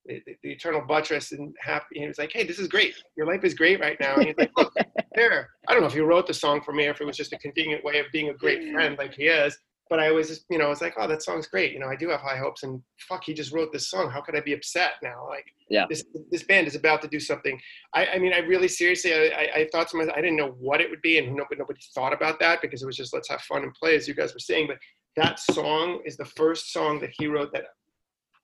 the, 0.07 0.23
the- 0.27 0.37
the 0.43 0.51
eternal 0.53 0.81
buttress 0.81 1.33
and 1.33 1.55
happy, 1.61 2.01
he 2.01 2.07
was 2.07 2.19
like, 2.19 2.33
"Hey, 2.33 2.45
this 2.45 2.59
is 2.59 2.67
great. 2.69 2.95
Your 3.17 3.27
life 3.27 3.45
is 3.45 3.53
great 3.55 3.79
right 3.81 3.99
now." 4.01 4.15
And 4.17 4.27
he's 4.27 4.39
like, 4.39 4.51
"Look, 4.57 4.73
there. 5.15 5.51
I 5.69 5.73
don't 5.73 5.83
know 5.83 5.89
if 5.89 5.93
he 5.95 6.01
wrote 6.01 6.27
the 6.27 6.35
song 6.35 6.63
for 6.63 6.73
me 6.73 6.87
or 6.87 6.93
if 6.93 7.01
it 7.03 7.07
was 7.07 7.17
just 7.17 7.35
a 7.35 7.39
convenient 7.39 7.85
way 7.85 7.99
of 7.99 8.07
being 8.13 8.31
a 8.31 8.35
great 8.35 8.73
friend 8.73 8.97
like 8.97 9.15
he 9.15 9.25
is." 9.27 9.59
But 9.91 10.01
I 10.01 10.09
always, 10.09 10.29
just, 10.29 10.45
you 10.51 10.59
know, 10.59 10.71
it's 10.71 10.81
like, 10.83 10.95
"Oh, 10.99 11.07
that 11.09 11.23
song's 11.23 11.47
great. 11.47 11.73
You 11.73 11.79
know, 11.79 11.89
I 11.89 11.97
do 11.97 12.09
have 12.11 12.21
high 12.21 12.37
hopes." 12.37 12.63
And 12.63 12.83
fuck, 13.09 13.25
he 13.25 13.33
just 13.35 13.53
wrote 13.53 13.73
this 13.73 13.89
song. 13.89 14.11
How 14.11 14.21
could 14.21 14.37
I 14.37 14.41
be 14.41 14.53
upset 14.53 14.93
now? 15.03 15.27
Like, 15.29 15.47
Yeah. 15.71 15.87
this 15.89 16.05
this 16.31 16.43
band 16.43 16.67
is 16.67 16.75
about 16.75 17.01
to 17.03 17.09
do 17.09 17.21
something 17.21 17.61
I, 17.95 18.07
I 18.15 18.19
mean, 18.19 18.33
I 18.33 18.39
really 18.39 18.69
seriously, 18.69 19.15
I, 19.15 19.27
I, 19.43 19.53
I 19.61 19.69
thought 19.73 19.89
to 19.89 19.97
myself, 19.97 20.17
I 20.17 20.21
didn't 20.21 20.37
know 20.37 20.51
what 20.59 20.81
it 20.81 20.91
would 20.91 21.03
be, 21.03 21.19
and 21.19 21.35
nobody, 21.35 21.57
nobody 21.59 21.81
thought 21.95 22.13
about 22.13 22.39
that 22.41 22.61
because 22.61 22.83
it 22.83 22.87
was 22.87 22.97
just 22.97 23.15
let's 23.15 23.29
have 23.29 23.41
fun 23.43 23.63
and 23.63 23.73
play, 23.75 23.97
as 23.97 24.07
you 24.07 24.15
guys 24.15 24.33
were 24.35 24.39
saying. 24.41 24.67
But 24.69 24.79
that 25.17 25.39
song 25.41 26.03
is 26.05 26.17
the 26.17 26.25
first 26.25 26.73
song 26.73 27.01
that 27.01 27.11
he 27.19 27.27
wrote 27.27 27.53
that 27.53 27.65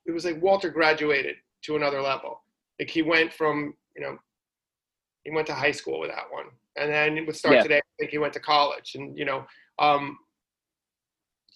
it 0.07 0.13
was 0.13 0.25
like 0.25 0.43
Walter 0.43 0.71
graduated 0.71 1.37
to 1.65 1.77
another 1.77 2.01
level. 2.03 2.43
Like 2.79 2.91
he 2.91 3.03
went 3.03 3.33
from, 3.33 3.75
you 3.97 4.03
know, 4.03 4.19
he 5.25 5.31
went 5.31 5.47
to 5.47 5.55
high 5.55 5.71
school 5.71 6.01
with 6.01 6.11
that 6.11 6.31
one, 6.31 6.47
and 6.77 6.93
then 6.93 7.17
it 7.17 7.27
would 7.27 7.37
start 7.37 7.55
Yeah. 7.57 7.63
today. 7.63 7.79
I 7.79 7.97
think 7.99 8.11
he 8.11 8.19
went 8.19 8.33
to 8.35 8.41
college, 8.41 8.95
and 8.97 9.17
you 9.17 9.25
know, 9.25 9.47
um, 9.79 10.19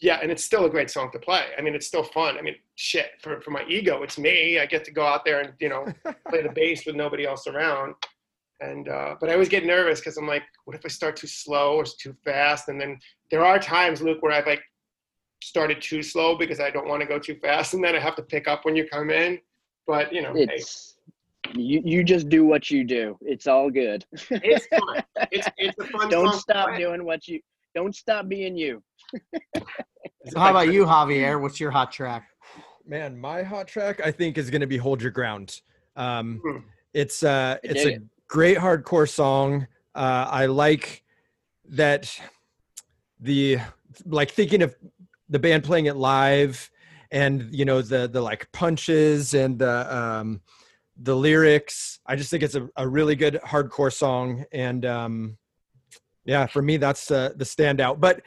yeah, 0.00 0.20
and 0.22 0.30
it's 0.30 0.44
still 0.44 0.64
a 0.64 0.70
great 0.70 0.90
song 0.90 1.10
to 1.12 1.18
play. 1.18 1.46
I 1.56 1.62
mean, 1.62 1.74
it's 1.74 1.86
still 1.86 2.04
fun. 2.04 2.38
I 2.38 2.42
mean, 2.42 2.54
shit 2.76 3.10
for 3.20 3.40
for 3.40 3.50
my 3.50 3.64
ego, 3.68 4.02
it's 4.02 4.18
me. 4.18 4.58
I 4.60 4.66
get 4.66 4.84
to 4.84 4.92
go 4.92 5.04
out 5.04 5.24
there 5.24 5.40
and 5.40 5.52
you 5.58 5.68
know 5.68 5.86
play 6.28 6.42
the 6.42 6.50
bass 6.50 6.86
with 6.86 6.94
nobody 6.94 7.26
else 7.26 7.46
around. 7.46 7.94
And 8.60 8.88
uh, 8.88 9.16
but 9.20 9.28
I 9.28 9.32
always 9.32 9.48
get 9.48 9.66
nervous 9.66 10.00
because 10.00 10.16
I'm 10.16 10.26
like, 10.26 10.42
what 10.64 10.76
if 10.76 10.82
I 10.84 10.88
start 10.88 11.16
too 11.16 11.26
slow 11.26 11.76
or 11.76 11.84
too 11.84 12.14
fast? 12.24 12.68
And 12.68 12.80
then 12.80 12.98
there 13.30 13.44
are 13.44 13.58
times, 13.58 14.00
Luke, 14.00 14.22
where 14.22 14.32
I've 14.32 14.46
like 14.46 14.62
started 15.42 15.80
too 15.80 16.02
slow 16.02 16.36
because 16.36 16.60
I 16.60 16.70
don't 16.70 16.88
want 16.88 17.00
to 17.00 17.06
go 17.06 17.18
too 17.18 17.36
fast, 17.36 17.74
and 17.74 17.82
then 17.82 17.96
I 17.96 18.00
have 18.00 18.16
to 18.16 18.22
pick 18.22 18.46
up 18.46 18.64
when 18.64 18.76
you 18.76 18.86
come 18.88 19.10
in. 19.10 19.38
But 19.86 20.12
you 20.12 20.22
know, 20.22 20.34
hey, 20.34 20.46
it's 20.50 20.96
you, 21.56 21.82
you 21.84 22.04
just 22.04 22.28
do 22.28 22.44
what 22.44 22.70
you 22.70 22.84
do 22.84 23.16
it's 23.22 23.46
all 23.46 23.70
good 23.70 24.04
it's 24.30 24.66
fun. 24.66 25.02
It's 25.30 25.48
it's 25.56 25.78
a 25.78 25.84
fun. 25.86 26.10
don't 26.10 26.32
song 26.32 26.40
stop 26.40 26.76
doing 26.76 27.04
what 27.04 27.26
you 27.26 27.40
don't 27.74 27.94
stop 27.94 28.28
being 28.28 28.56
you 28.56 28.82
So 30.26 30.38
how 30.40 30.50
about 30.50 30.72
you, 30.72 30.84
Javier? 30.84 31.40
What's 31.40 31.58
your 31.58 31.70
hot 31.70 31.90
track? 31.90 32.28
Man, 32.84 33.18
my 33.18 33.42
hot 33.42 33.66
track 33.66 34.00
I 34.04 34.10
think 34.10 34.36
is 34.36 34.50
going 34.50 34.60
to 34.60 34.66
be 34.66 34.76
"Hold 34.76 35.00
Your 35.00 35.10
Ground." 35.10 35.60
Um, 35.96 36.42
Hmm. 36.44 36.58
it's 36.92 37.22
uh, 37.22 37.56
it's 37.62 37.84
a 37.84 37.94
it. 37.94 38.02
great 38.26 38.58
hardcore 38.58 39.08
song. 39.08 39.66
Uh, 39.94 40.28
I 40.30 40.46
like 40.46 41.02
that 41.70 42.14
the 43.20 43.58
like 44.04 44.30
thinking 44.30 44.62
of 44.62 44.74
the 45.28 45.38
band 45.38 45.64
playing 45.64 45.86
it 45.86 45.96
live, 45.96 46.70
and 47.10 47.48
you 47.50 47.64
know 47.64 47.80
the 47.80 48.08
the 48.08 48.20
like 48.20 48.50
punches 48.52 49.34
and 49.34 49.58
the 49.58 49.96
um, 49.96 50.42
the 51.00 51.16
lyrics. 51.16 52.00
I 52.06 52.16
just 52.16 52.30
think 52.30 52.42
it's 52.42 52.54
a, 52.54 52.68
a 52.76 52.86
really 52.86 53.16
good 53.16 53.40
hardcore 53.44 53.92
song, 53.92 54.44
and 54.52 54.84
um, 54.84 55.38
yeah, 56.24 56.46
for 56.46 56.60
me 56.60 56.76
that's 56.76 57.10
uh, 57.10 57.30
the 57.36 57.44
standout. 57.44 58.00
But 58.00 58.22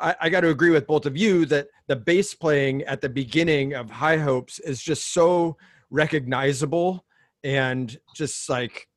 I, 0.00 0.14
I 0.22 0.28
got 0.28 0.40
to 0.42 0.50
agree 0.50 0.70
with 0.70 0.86
both 0.86 1.06
of 1.06 1.16
you 1.16 1.44
that 1.46 1.68
the 1.86 1.96
bass 1.96 2.34
playing 2.34 2.82
at 2.82 3.00
the 3.00 3.08
beginning 3.08 3.74
of 3.74 3.90
High 3.90 4.18
Hopes 4.18 4.58
is 4.60 4.80
just 4.80 5.12
so 5.12 5.56
recognizable 5.90 7.04
and 7.44 7.98
just 8.14 8.48
like 8.48 8.88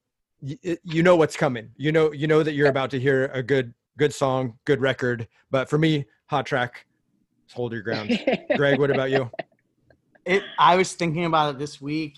y- 0.42 0.78
you 0.84 1.04
know 1.04 1.16
what's 1.16 1.36
coming. 1.36 1.70
You 1.78 1.92
know, 1.92 2.12
you 2.12 2.28
know 2.28 2.44
that 2.44 2.54
you're 2.54 2.70
about 2.70 2.92
to 2.92 3.00
hear 3.00 3.26
a 3.34 3.42
good 3.42 3.74
good 3.98 4.14
song, 4.14 4.58
good 4.66 4.82
record. 4.82 5.28
But 5.50 5.70
for 5.70 5.78
me, 5.78 6.06
hot 6.28 6.46
track, 6.46 6.86
hold 7.54 7.74
your 7.74 7.82
ground. 7.82 8.20
Greg, 8.56 8.80
what 8.80 8.92
about 8.92 9.12
you? 9.12 9.30
It. 10.26 10.44
I 10.58 10.76
was 10.76 10.94
thinking 10.94 11.26
about 11.26 11.56
it 11.56 11.60
this 11.60 11.82
week. 11.82 12.18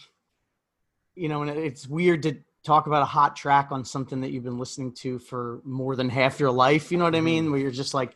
You 1.16 1.30
know, 1.30 1.44
and 1.44 1.52
it's 1.52 1.88
weird 1.88 2.24
to 2.24 2.38
talk 2.64 2.88
about 2.88 3.04
a 3.04 3.06
hot 3.06 3.36
track 3.36 3.68
on 3.72 3.86
something 3.86 4.22
that 4.22 4.32
you've 4.32 4.44
been 4.44 4.58
listening 4.58 4.94
to 4.94 5.20
for 5.20 5.62
more 5.64 5.96
than 5.96 6.10
half 6.10 6.40
your 6.40 6.52
life. 6.52 6.92
You 6.92 6.98
know 6.98 7.04
what 7.04 7.16
I 7.16 7.22
mean? 7.22 7.44
Mm-hmm. 7.44 7.52
Where 7.52 7.62
you're 7.62 7.72
just 7.72 7.94
like, 7.94 8.16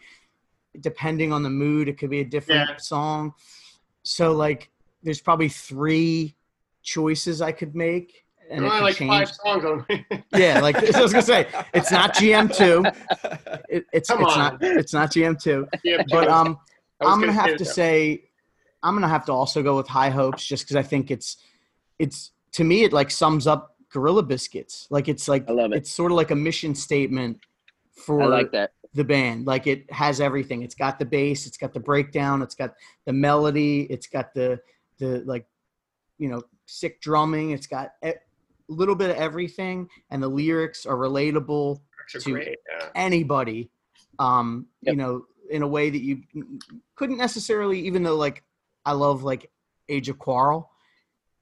depending 0.82 1.32
on 1.34 1.44
the 1.44 1.50
mood, 1.50 1.88
it 1.90 1.98
could 1.98 2.10
be 2.10 2.20
a 2.22 2.26
different 2.26 2.70
Yeah. 2.70 2.78
song. 2.78 3.34
So 4.04 4.32
like, 4.34 4.70
there's 5.04 5.22
probably 5.22 5.50
three 5.50 6.36
choices 6.84 7.42
I 7.42 7.52
could 7.52 7.76
make, 7.76 8.26
and 8.50 8.64
it 8.66 8.68
only 8.70 8.82
like 8.82 8.96
change. 8.96 9.10
five 9.12 9.30
songs 9.30 9.66
on. 9.66 9.86
Yeah, 10.34 10.62
like 10.62 10.76
I 10.96 11.02
was 11.02 11.12
gonna 11.12 11.22
say, 11.22 11.48
it's 11.74 11.92
not 11.92 12.14
GM 12.16 12.56
two. 12.56 12.84
It, 13.70 13.86
it's 13.92 14.10
Come 14.10 14.22
it's 14.22 14.34
on. 14.34 14.40
not 14.40 14.58
it's 14.64 14.94
not 14.94 15.12
GM 15.12 15.42
two. 15.42 15.68
But 16.10 16.28
um, 16.30 16.58
I'm 17.02 17.20
gonna 17.20 17.34
have 17.34 17.58
to 17.58 17.64
though. 17.64 17.70
say, 17.72 18.24
I'm 18.84 18.94
gonna 18.96 19.08
have 19.10 19.26
to 19.26 19.34
also 19.34 19.62
go 19.62 19.76
with 19.76 19.88
High 19.88 20.10
Hopes, 20.10 20.46
just 20.46 20.64
because 20.64 20.76
I 20.78 20.84
think 20.84 21.12
it's, 21.12 21.38
it's 22.00 22.32
to 22.54 22.64
me 22.64 22.84
it 22.84 22.94
like 22.94 23.12
sums 23.12 23.48
up 23.48 23.76
Gorilla 23.92 24.24
Biscuits. 24.24 24.88
Like 24.90 25.08
it's 25.10 25.28
like 25.28 25.50
I 25.50 25.54
love 25.54 25.74
it. 25.74 25.78
it's 25.78 25.92
sort 25.92 26.12
of 26.12 26.16
like 26.16 26.32
a 26.32 26.36
mission 26.36 26.74
statement 26.74 27.40
for 27.92 28.22
I 28.22 28.26
like 28.28 28.52
that. 28.54 28.72
The 28.98 29.04
band. 29.04 29.46
Like 29.46 29.68
it 29.68 29.90
has 29.94 30.20
everything. 30.20 30.64
It's 30.64 30.76
got 30.76 31.00
the 31.00 31.06
bass, 31.06 31.46
it's 31.46 31.58
got 31.58 31.74
the 31.74 31.80
breakdown, 31.80 32.42
it's 32.42 32.56
got 32.56 32.74
the 33.06 33.14
melody, 33.14 33.82
it's 33.90 34.08
got 34.08 34.34
the 34.34 34.60
the 34.98 35.24
like, 35.26 35.46
you 36.18 36.28
know, 36.30 36.42
sick 36.66 37.00
drumming. 37.00 37.52
It's 37.52 37.68
got 37.68 37.92
a 38.04 38.16
little 38.68 38.96
bit 38.96 39.12
of 39.12 39.18
everything, 39.18 39.88
and 40.10 40.22
the 40.22 40.28
lyrics 40.28 40.86
are 40.86 40.98
relatable 40.98 41.80
are 42.16 42.20
to- 42.20 42.32
great. 42.32 42.58
Yeah. 42.72 42.90
anybody 42.96 43.70
um 44.20 44.66
you 44.82 44.96
know 44.96 45.26
in 45.52 45.62
a 45.62 45.68
way 45.68 45.90
that 45.92 46.02
you 46.02 46.24
couldn't 46.96 47.18
necessarily 47.18 47.80
even 47.82 48.02
though 48.02 48.16
like 48.16 48.44
i 48.84 48.92
love 48.92 49.24
like 49.24 49.52
age 49.90 50.10
of 50.10 50.18
quarrel 50.18 50.72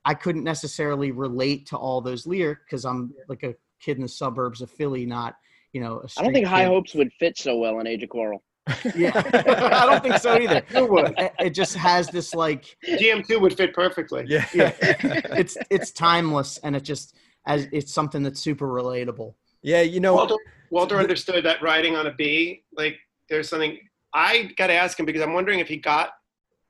i 0.03 0.14
couldn't 0.14 0.44
necessarily 0.44 1.11
relate 1.11 1.68
to 1.68 1.77
all 1.77 2.02
those 2.02 2.27
lyrics 2.27 2.61
because 2.65 2.84
i'm 2.84 3.14
like 3.30 3.44
a 3.44 3.56
kid 3.80 3.95
in 3.95 4.03
the 4.03 4.10
suburbs 4.10 4.61
of 4.61 4.69
philly 4.69 5.06
not 5.06 5.36
you 5.76 5.82
know 5.82 5.94
a 5.94 5.96
I 5.96 6.00
don't 6.00 6.10
street 6.10 6.34
think 6.34 6.48
High. 6.48 6.66
Hopes 6.66 6.96
would 6.96 7.12
fit 7.20 7.38
so 7.38 7.58
well 7.58 7.80
in 7.80 7.86
Age 7.88 8.02
of 8.02 8.10
Quarrel. 8.10 8.44
yeah 8.96 9.12
i 9.16 9.86
don't 9.86 10.02
think 10.02 10.18
so 10.18 10.40
either 10.40 10.64
Who 10.70 10.88
would? 10.88 11.14
it, 11.20 11.32
it 11.40 11.50
just 11.52 11.76
has 11.76 12.08
this 12.08 12.34
like 12.34 12.76
GM2 12.84 13.40
would 13.40 13.56
fit 13.56 13.76
perfectly. 13.76 14.26
yeah. 14.28 14.44
Yeah. 14.56 14.74
it's 14.82 15.56
it's 15.70 15.92
timeless 15.92 16.58
and 16.64 16.76
it 16.76 16.82
just 16.82 17.16
as 17.46 17.68
it's 17.72 17.94
something 17.94 18.24
that's 18.24 18.40
super 18.40 18.68
relatable 18.68 19.36
yeah, 19.66 19.82
you 19.82 20.00
know, 20.00 20.14
Walter, 20.14 20.36
Walter 20.70 21.00
understood 21.00 21.44
that 21.46 21.60
riding 21.60 21.96
on 21.96 22.06
a 22.06 22.14
bee, 22.14 22.64
like 22.78 23.00
there's 23.32 23.50
something. 23.50 23.80
I 24.14 24.52
got 24.58 24.68
to 24.68 24.74
ask 24.74 25.00
him 25.00 25.08
because 25.08 25.24
I'm 25.24 25.34
wondering 25.34 25.58
if 25.58 25.68
he 25.68 25.78
got 25.78 26.12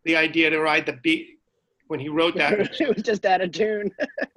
the 0.06 0.16
idea 0.16 0.50
to 0.50 0.62
ride 0.62 0.86
the 0.86 0.94
bee 1.04 1.36
when 1.88 2.00
he 2.00 2.08
wrote 2.08 2.38
that. 2.38 2.54
it 2.80 2.96
was 2.96 3.04
just 3.04 3.26
out 3.26 3.42
of 3.42 3.52
tune. 3.52 3.92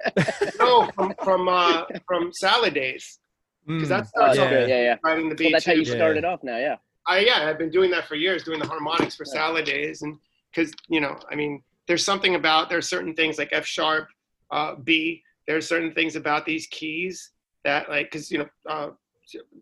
no, 0.59 0.91
from 0.97 1.15
from 1.23 1.49
uh, 1.49 1.85
from 2.05 2.33
Salad 2.33 2.75
Days 2.75 3.21
because 3.69 3.89
mm, 3.89 3.89
that 3.89 4.07
Oh, 4.17 4.33
Yeah. 4.33 4.43
off 4.45 4.51
yeah, 4.53 4.67
yeah, 4.67 4.83
yeah. 4.83 4.97
riding 5.05 5.29
the 5.29 5.35
bee. 5.35 5.45
Well, 5.45 5.53
that's 5.53 5.67
how 5.67 5.73
you 5.73 5.85
too. 5.85 5.91
Yeah. 5.93 5.97
started 5.97 6.25
off 6.25 6.43
now, 6.43 6.57
yeah. 6.59 6.77
I 7.07 7.21
yeah, 7.21 7.49
I've 7.49 7.59
been 7.59 7.71
doing 7.71 7.91
that 7.93 8.07
for 8.07 8.15
years, 8.17 8.43
doing 8.43 8.59
the 8.59 8.67
harmonics 8.67 9.15
for 9.17 9.25
Salad 9.25 9.65
Days, 9.67 10.03
and 10.03 10.19
because 10.51 10.73
you 10.89 11.01
know, 11.01 11.19
I 11.31 11.35
mean, 11.35 11.63
there's 11.87 12.05
something 12.05 12.35
about 12.35 12.69
there's 12.71 12.89
certain 12.89 13.15
things 13.15 13.39
like 13.39 13.51
F 13.53 13.65
sharp, 13.67 14.09
uh, 14.51 14.75
B. 14.77 15.23
There's 15.47 15.67
certain 15.67 15.93
things 15.95 16.17
about 16.17 16.45
these 16.45 16.67
keys 16.67 17.31
that 17.65 17.89
like 17.89 18.11
because 18.11 18.31
you 18.31 18.39
know, 18.39 18.49
uh, 18.69 18.91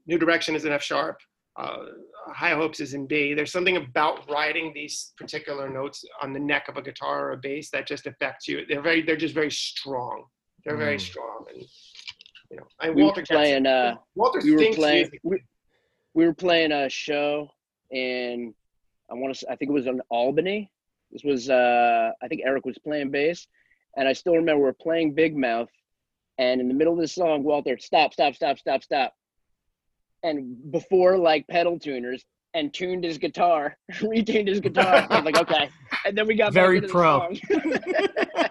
New 0.07 0.19
Direction 0.19 0.55
is 0.57 0.65
in 0.65 0.73
F 0.73 0.83
sharp, 0.83 1.19
uh, 1.57 1.79
High 2.29 2.55
Hopes 2.55 2.81
is 2.81 2.95
in 2.95 3.07
B. 3.07 3.35
There's 3.35 3.53
something 3.53 3.77
about 3.77 4.29
riding 4.31 4.73
these 4.75 5.13
particular 5.17 5.69
notes 5.69 6.05
on 6.23 6.33
the 6.33 6.41
neck 6.41 6.69
of 6.69 6.77
a 6.77 6.83
guitar 6.83 7.29
or 7.29 7.33
a 7.33 7.37
bass 7.37 7.71
that 7.71 7.87
just 7.87 8.07
affects 8.07 8.49
you. 8.49 8.65
They're 8.69 8.83
very, 8.83 9.03
they're 9.03 9.17
just 9.17 9.35
very 9.35 9.51
strong. 9.53 10.25
They're 10.65 10.77
very 10.77 10.97
Mm. 10.97 11.01
strong, 11.01 11.45
and 11.55 11.65
you 12.57 12.61
know, 12.63 12.67
and 12.81 12.95
We 12.95 13.03
were 13.03 13.07
Walter 13.07 13.21
gets- 13.23 13.31
playing 13.31 13.67
uh 13.67 13.97
Walter 14.15 14.41
we 14.43 14.53
were 14.53 14.75
playing 14.75 15.11
we, 15.23 15.43
we 16.15 16.27
were 16.27 16.35
playing 16.35 16.73
a 16.73 16.89
show 16.89 17.49
in 17.91 18.55
I 19.11 19.15
want 19.15 19.37
to 19.37 19.51
I 19.51 19.57
think 19.57 19.71
it 19.71 19.75
was 19.75 19.87
in 19.87 20.01
Albany. 20.09 20.71
This 21.13 21.23
was 21.25 21.51
uh 21.51 22.11
I 22.23 22.29
think 22.29 22.43
Eric 22.45 22.65
was 22.65 22.79
playing 22.79 23.11
bass 23.11 23.47
and 23.97 24.09
I 24.09 24.13
still 24.15 24.35
remember 24.35 24.63
we 24.65 24.69
are 24.71 24.73
playing 24.73 25.13
Big 25.15 25.37
Mouth 25.37 25.69
and 26.39 26.61
in 26.61 26.69
the 26.69 26.75
middle 26.75 26.95
of 26.95 27.01
the 27.01 27.09
song 27.09 27.43
Walter 27.45 27.79
stop 27.79 28.13
stop 28.13 28.35
stop 28.35 28.59
stop 28.59 28.83
stop. 28.83 29.13
And 30.23 30.57
before 30.73 31.19
like 31.19 31.47
pedal 31.49 31.79
tuners 31.79 32.25
and 32.55 32.73
tuned 32.73 33.05
his 33.05 33.19
guitar 33.19 33.77
retuned 34.01 34.49
his 34.49 34.61
guitar. 34.61 35.07
I 35.11 35.21
was 35.21 35.25
like 35.25 35.39
okay. 35.51 35.69
And 36.07 36.17
then 36.17 36.27
we 36.27 36.35
got 36.35 36.53
Very 36.55 36.81
pro. 36.81 37.29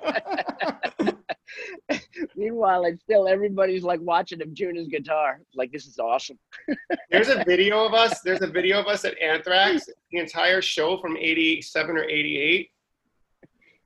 Meanwhile, 2.36 2.86
it's 2.86 3.02
still 3.02 3.28
everybody's 3.28 3.84
like 3.84 4.02
watching 4.02 4.42
him 4.42 4.54
tune 4.54 4.76
his 4.76 4.88
guitar. 4.88 5.42
Like 5.54 5.72
this 5.72 5.86
is 5.86 6.00
awesome. 6.00 6.38
There's 7.10 7.30
a 7.30 7.44
video 7.46 7.86
of 7.86 7.94
us. 7.94 8.22
There's 8.22 8.42
a 8.42 8.48
video 8.48 8.80
of 8.80 8.88
us 8.88 9.06
at 9.06 9.20
Anthrax, 9.22 9.88
the 10.12 10.20
entire 10.20 10.62
show 10.62 10.98
from 10.98 11.18
'87 11.18 11.98
or 11.98 12.04
'88. 12.04 12.70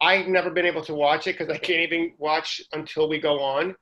I've 0.02 0.28
never 0.28 0.50
been 0.50 0.66
able 0.66 0.84
to 0.86 0.94
watch 0.94 1.28
it 1.28 1.38
because 1.38 1.54
I 1.54 1.58
can't 1.58 1.82
even 1.82 2.14
watch 2.18 2.62
until 2.74 3.10
we 3.10 3.20
go 3.20 3.40
on. 3.40 3.76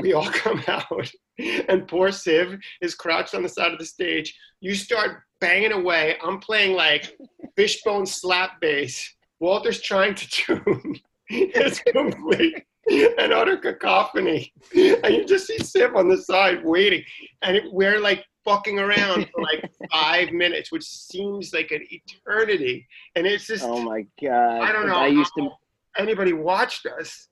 we 0.00 0.12
all 0.12 0.30
come 0.30 0.62
out, 0.68 1.10
and 1.38 1.88
poor 1.88 2.12
Civ 2.12 2.58
is 2.82 2.94
crouched 2.94 3.34
on 3.34 3.42
the 3.42 3.48
side 3.48 3.72
of 3.72 3.78
the 3.78 3.86
stage. 3.86 4.38
You 4.60 4.74
start 4.74 5.22
banging 5.40 5.72
away. 5.72 6.16
I'm 6.22 6.38
playing 6.38 6.76
like 6.76 7.16
fishbone 7.56 8.06
slap 8.06 8.60
bass. 8.60 9.12
Walter's 9.40 9.80
trying 9.80 10.14
to 10.14 10.28
tune. 10.28 11.00
It's 11.34 11.78
complete 11.78 12.62
and 12.88 13.32
utter 13.32 13.56
cacophony. 13.56 14.52
And 14.74 15.14
you 15.14 15.24
just 15.24 15.46
see 15.46 15.58
Civ 15.58 15.96
on 15.96 16.08
the 16.08 16.18
side 16.18 16.64
waiting 16.64 17.04
and 17.42 17.56
it, 17.56 17.64
we're 17.72 18.00
like 18.00 18.24
fucking 18.44 18.78
around 18.78 19.28
for 19.32 19.42
like 19.42 19.70
five 19.92 20.32
minutes, 20.32 20.72
which 20.72 20.84
seems 20.84 21.52
like 21.52 21.70
an 21.70 21.86
eternity. 21.90 22.86
And 23.14 23.26
it's 23.26 23.46
just, 23.46 23.64
Oh 23.64 23.82
my 23.82 24.06
god! 24.22 24.62
I 24.62 24.72
don't 24.72 24.86
know. 24.86 24.96
I 24.96 25.08
used 25.08 25.32
to. 25.38 25.50
Anybody 25.96 26.32
watched 26.32 26.86
us? 26.86 27.28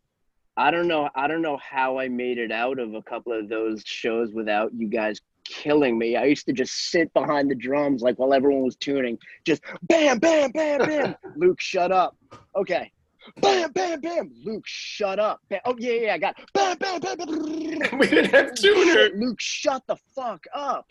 I 0.56 0.70
don't 0.70 0.88
know. 0.88 1.08
I 1.14 1.26
don't 1.26 1.40
know 1.40 1.58
how 1.58 1.98
I 1.98 2.08
made 2.08 2.36
it 2.36 2.52
out 2.52 2.78
of 2.78 2.94
a 2.94 3.02
couple 3.02 3.32
of 3.32 3.48
those 3.48 3.82
shows 3.86 4.32
without 4.34 4.70
you 4.74 4.88
guys 4.88 5.20
killing 5.44 5.98
me. 5.98 6.16
I 6.16 6.24
used 6.24 6.46
to 6.46 6.52
just 6.52 6.90
sit 6.90 7.12
behind 7.14 7.50
the 7.50 7.54
drums 7.54 8.02
like 8.02 8.18
while 8.18 8.34
everyone 8.34 8.64
was 8.64 8.76
tuning, 8.76 9.18
just 9.44 9.62
bam, 9.82 10.18
bam, 10.18 10.50
bam, 10.52 10.80
bam. 10.80 11.14
Luke, 11.36 11.60
shut 11.60 11.92
up. 11.92 12.16
Okay. 12.56 12.92
Bam, 13.40 13.70
bam, 13.72 14.00
bam. 14.00 14.30
Luke, 14.44 14.64
shut 14.66 15.18
up. 15.18 15.40
Bam. 15.48 15.60
Oh 15.64 15.76
yeah, 15.78 15.92
yeah, 15.92 16.14
I 16.14 16.18
got. 16.18 16.36
Bam, 16.54 16.76
bam, 16.78 17.00
bam, 17.00 17.16
bam. 17.16 17.28
We 17.98 18.06
didn't 18.08 18.30
have 18.32 18.54
tuners. 18.54 19.10
Luke, 19.16 19.40
shut 19.40 19.82
the 19.86 19.96
fuck 20.14 20.44
up. 20.54 20.86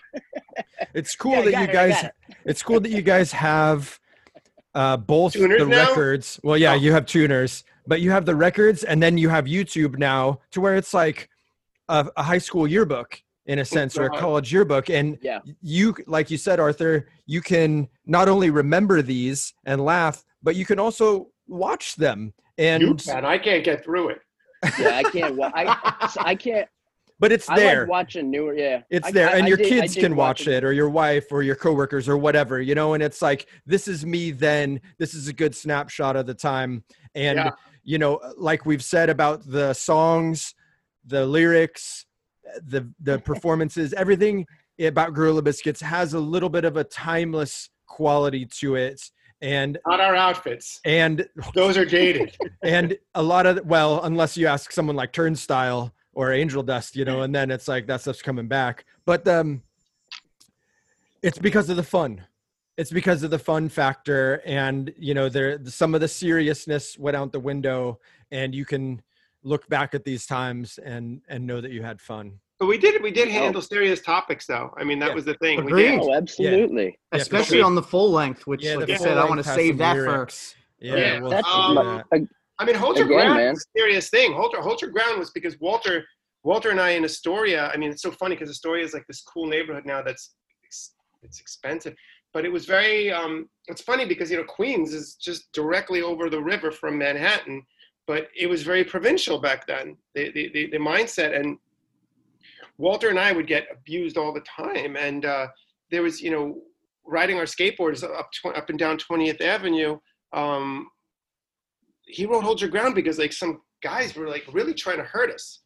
it's 0.93 1.15
cool 1.15 1.33
Yeah, 1.33 1.41
that 1.43 1.51
you 1.53 1.63
it, 1.65 1.71
guys 1.73 2.03
it. 2.03 2.11
it's 2.45 2.63
cool 2.63 2.79
that 2.79 2.89
you 2.89 3.01
guys 3.01 3.31
have 3.31 3.99
uh 4.75 4.95
both 4.97 5.33
Tuners 5.33 5.59
the 5.61 5.65
now? 5.65 5.87
records 5.89 6.39
well 6.43 6.55
yeah 6.55 6.73
Oh. 6.73 6.75
you 6.75 6.91
have 6.93 7.07
tuners 7.07 7.63
but 7.87 8.01
you 8.01 8.11
have 8.11 8.25
the 8.27 8.35
records 8.35 8.83
and 8.83 9.01
then 9.01 9.17
you 9.17 9.27
have 9.27 9.45
youtube 9.45 9.97
now 9.97 10.39
to 10.51 10.61
where 10.61 10.75
it's 10.75 10.93
like 10.93 11.27
a, 11.89 12.07
a 12.15 12.21
high 12.21 12.37
school 12.37 12.67
yearbook 12.67 13.19
in 13.47 13.57
a 13.59 13.65
sense 13.65 13.97
or 13.97 14.03
a 14.05 14.09
college 14.11 14.53
yearbook 14.53 14.91
and 14.91 15.17
Yeah. 15.23 15.39
you 15.61 15.95
like 16.05 16.29
you 16.29 16.37
said 16.37 16.59
arthur 16.59 17.07
you 17.25 17.41
can 17.41 17.87
not 18.05 18.29
only 18.29 18.51
remember 18.51 19.01
these 19.01 19.55
and 19.65 19.83
laugh 19.83 20.23
but 20.43 20.55
you 20.55 20.65
can 20.67 20.77
also 20.77 21.29
watch 21.49 21.95
them 21.95 22.33
You 22.57 22.65
and 22.65 23.03
can. 23.03 23.25
I 23.25 23.37
can't 23.37 23.63
get 23.63 23.83
through 23.83 24.09
it. 24.09 24.19
Yeah, 24.79 24.97
I 24.97 25.03
can't. 25.03 25.35
Wa- 25.35 25.51
I 25.55 26.11
I 26.19 26.35
can't. 26.35 26.67
but 27.19 27.31
it's 27.31 27.47
there. 27.47 27.55
I 27.55 27.59
there 27.59 27.79
like 27.81 27.89
watching 27.89 28.29
newer. 28.29 28.53
Yeah, 28.55 28.81
it's 28.89 29.07
I- 29.07 29.11
there 29.11 29.29
I- 29.29 29.33
and 29.37 29.43
I 29.45 29.47
your 29.47 29.57
did- 29.57 29.67
kids 29.67 29.93
did 29.95 30.01
can 30.01 30.15
watch 30.15 30.47
it 30.47 30.63
or 30.63 30.71
your 30.73 30.89
wife 30.89 31.27
or 31.31 31.41
your 31.43 31.55
coworkers 31.55 32.07
or 32.09 32.17
whatever 32.17 32.61
you 32.61 32.75
know 32.75 32.93
and 32.93 33.01
it's 33.03 33.21
like 33.21 33.47
this 33.65 33.87
is 33.87 34.05
me 34.05 34.31
then 34.31 34.79
this 34.97 35.13
is 35.13 35.27
a 35.27 35.33
good 35.33 35.55
snapshot 35.55 36.15
of 36.15 36.25
the 36.25 36.33
time 36.33 36.83
and 37.15 37.37
Yeah. 37.37 37.51
you 37.83 37.97
know 37.97 38.19
like 38.37 38.65
we've 38.65 38.83
said 38.83 39.09
about 39.09 39.45
the 39.45 39.73
songs 39.73 40.53
the 41.05 41.25
lyrics 41.25 42.05
the 42.65 42.89
the 43.01 43.19
performances 43.31 43.93
everything 43.93 44.45
about 44.81 45.13
gorilla 45.13 45.41
biscuits 45.41 45.81
has 45.81 46.13
a 46.13 46.19
little 46.19 46.49
bit 46.49 46.65
of 46.65 46.77
a 46.77 46.83
timeless 46.83 47.69
quality 47.87 48.45
to 48.45 48.75
it 48.75 49.01
and 49.41 49.77
Not 49.87 49.99
our 49.99 50.15
outfits. 50.15 50.79
and 50.85 51.27
Those 51.53 51.77
are 51.77 51.85
dated. 51.85 52.35
and 52.63 52.97
a 53.15 53.23
lot 53.23 53.45
of 53.45 53.65
well 53.65 54.03
unless 54.03 54.35
you 54.37 54.47
ask 54.47 54.71
someone 54.71 54.95
like 54.95 55.13
turnstile 55.13 55.93
or 56.13 56.31
angel 56.33 56.63
dust 56.63 56.95
you 56.95 57.05
know 57.05 57.21
and 57.21 57.33
then 57.33 57.49
it's 57.51 57.67
like 57.67 57.87
that 57.87 58.01
stuff's 58.01 58.21
coming 58.21 58.47
back 58.47 58.85
but 59.05 59.27
um 59.27 59.61
it's 61.21 61.37
because 61.39 61.69
of 61.69 61.75
the 61.77 61.83
fun 61.83 62.21
it's 62.77 62.91
because 62.91 63.23
of 63.23 63.29
the 63.31 63.39
fun 63.39 63.69
factor 63.69 64.41
and 64.45 64.93
you 64.97 65.13
know 65.13 65.29
there 65.29 65.59
some 65.65 65.93
of 65.95 66.01
the 66.01 66.07
seriousness 66.07 66.97
went 66.97 67.15
out 67.15 67.31
the 67.31 67.39
window 67.39 67.99
and 68.31 68.53
you 68.53 68.65
can 68.65 69.01
look 69.43 69.67
back 69.69 69.93
at 69.93 70.03
these 70.03 70.25
times 70.25 70.77
and 70.83 71.21
and 71.29 71.45
know 71.45 71.61
that 71.61 71.71
you 71.71 71.81
had 71.83 72.01
fun 72.01 72.39
but 72.59 72.67
we 72.67 72.77
did 72.77 73.01
we 73.01 73.11
did 73.11 73.27
handle 73.29 73.61
serious 73.61 74.01
topics 74.01 74.45
though. 74.45 74.73
I 74.77 74.83
mean, 74.83 74.99
that 74.99 75.09
Yeah. 75.09 75.15
was 75.15 75.25
the 75.25 75.35
thing. 75.35 75.59
We 75.65 75.71
Agreed. 75.71 75.91
did. 75.91 75.99
Oh, 76.01 76.13
absolutely. 76.13 76.97
Yeah, 77.13 77.19
especially 77.19 77.59
for- 77.59 77.65
on 77.65 77.75
the 77.75 77.83
full 77.83 78.11
length 78.11 78.45
which 78.47 78.63
yeah 78.63 78.75
like 78.75 78.89
i 78.89 78.95
said 78.97 79.17
i 79.17 79.25
want 79.25 79.37
to 79.43 79.49
save 79.49 79.71
some 79.73 79.77
that 79.77 79.95
for 79.95 80.01
lyrics. 80.01 80.55
yeah, 80.79 80.95
Yeah, 80.95 81.19
we'll 81.21 81.31
That's 81.31 81.47
um, 81.51 81.75
that. 81.75 82.27
I 82.59 82.65
mean, 82.65 82.75
hold 82.75 82.97
your 82.97 83.05
Again, 83.05 83.17
ground 83.19 83.35
man. 83.37 83.53
was 83.53 83.65
a 83.73 83.79
serious 83.79 84.09
thing. 84.09 84.33
Hold 84.33 84.51
your, 84.51 84.61
hold 84.61 84.81
your 84.81 84.91
ground 84.91 85.17
was 85.17 85.29
because 85.31 85.57
Walter, 85.61 86.05
Walter 86.43 86.71
and 86.71 86.81
I 86.81 86.89
in 86.91 87.05
Astoria. 87.05 87.71
I 87.73 87.77
mean, 87.77 87.89
it's 87.89 88.01
so 88.01 88.11
funny 88.11 88.35
because 88.35 88.49
Astoria 88.49 88.83
is 88.83 88.93
like 88.93 89.07
this 89.07 89.21
cool 89.21 89.47
neighborhood 89.47 89.85
now 89.85 90.01
that's 90.01 90.33
ex- 90.65 90.91
it's 91.23 91.39
expensive. 91.39 91.95
but 92.33 92.43
it 92.45 92.51
was 92.51 92.65
very. 92.65 93.11
Um, 93.13 93.49
it's 93.67 93.81
funny 93.81 94.05
because 94.05 94.29
you 94.29 94.37
know 94.37 94.43
Queens 94.43 94.93
is 94.93 95.15
just 95.15 95.49
directly 95.53 96.01
over 96.01 96.29
the 96.29 96.41
river 96.53 96.69
from 96.69 96.97
Manhattan, 96.97 97.63
but 98.07 98.27
it 98.37 98.47
was 98.47 98.61
very 98.63 98.83
provincial 98.83 99.39
back 99.39 99.65
then. 99.65 99.95
The 100.15 100.23
the 100.33 100.43
the, 100.55 100.63
the 100.71 100.77
mindset 100.77 101.39
and 101.39 101.57
Walter 102.79 103.09
and 103.09 103.19
I 103.19 103.33
would 103.33 103.45
get 103.45 103.67
abused 103.71 104.17
all 104.17 104.33
the 104.33 104.41
time, 104.41 104.95
and 104.95 105.25
uh, 105.25 105.47
there 105.91 106.01
was 106.01 106.21
you 106.21 106.31
know 106.31 106.61
riding 107.05 107.37
our 107.37 107.43
skateboards 107.43 108.03
up 108.03 108.29
tw- 108.31 108.57
up 108.57 108.69
and 108.69 108.79
down 108.79 108.97
20th 108.97 109.41
Avenue. 109.41 109.99
Um, 110.33 110.87
he 112.05 112.25
wrote 112.25 112.43
"Hold 112.43 112.61
Your 112.61 112.69
Ground" 112.69 112.95
because 112.95 113.19
like 113.19 113.33
some 113.33 113.61
guys 113.83 114.15
were 114.15 114.29
like 114.29 114.45
really 114.51 114.73
trying 114.73 114.97
to 114.97 115.03
hurt 115.03 115.29
us. 115.29 115.61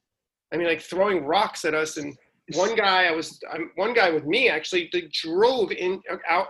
I 0.51 0.57
mean, 0.57 0.67
like 0.67 0.81
throwing 0.81 1.23
rocks 1.23 1.65
at 1.65 1.75
us. 1.75 1.97
And 1.97 2.17
one 2.55 2.75
guy, 2.75 3.05
I 3.05 3.11
was 3.11 3.39
I'm, 3.51 3.69
one 3.75 3.93
guy 3.93 4.09
with 4.09 4.25
me 4.25 4.49
actually 4.49 4.89
they 4.91 5.07
drove 5.11 5.71
in 5.71 6.01
out 6.27 6.47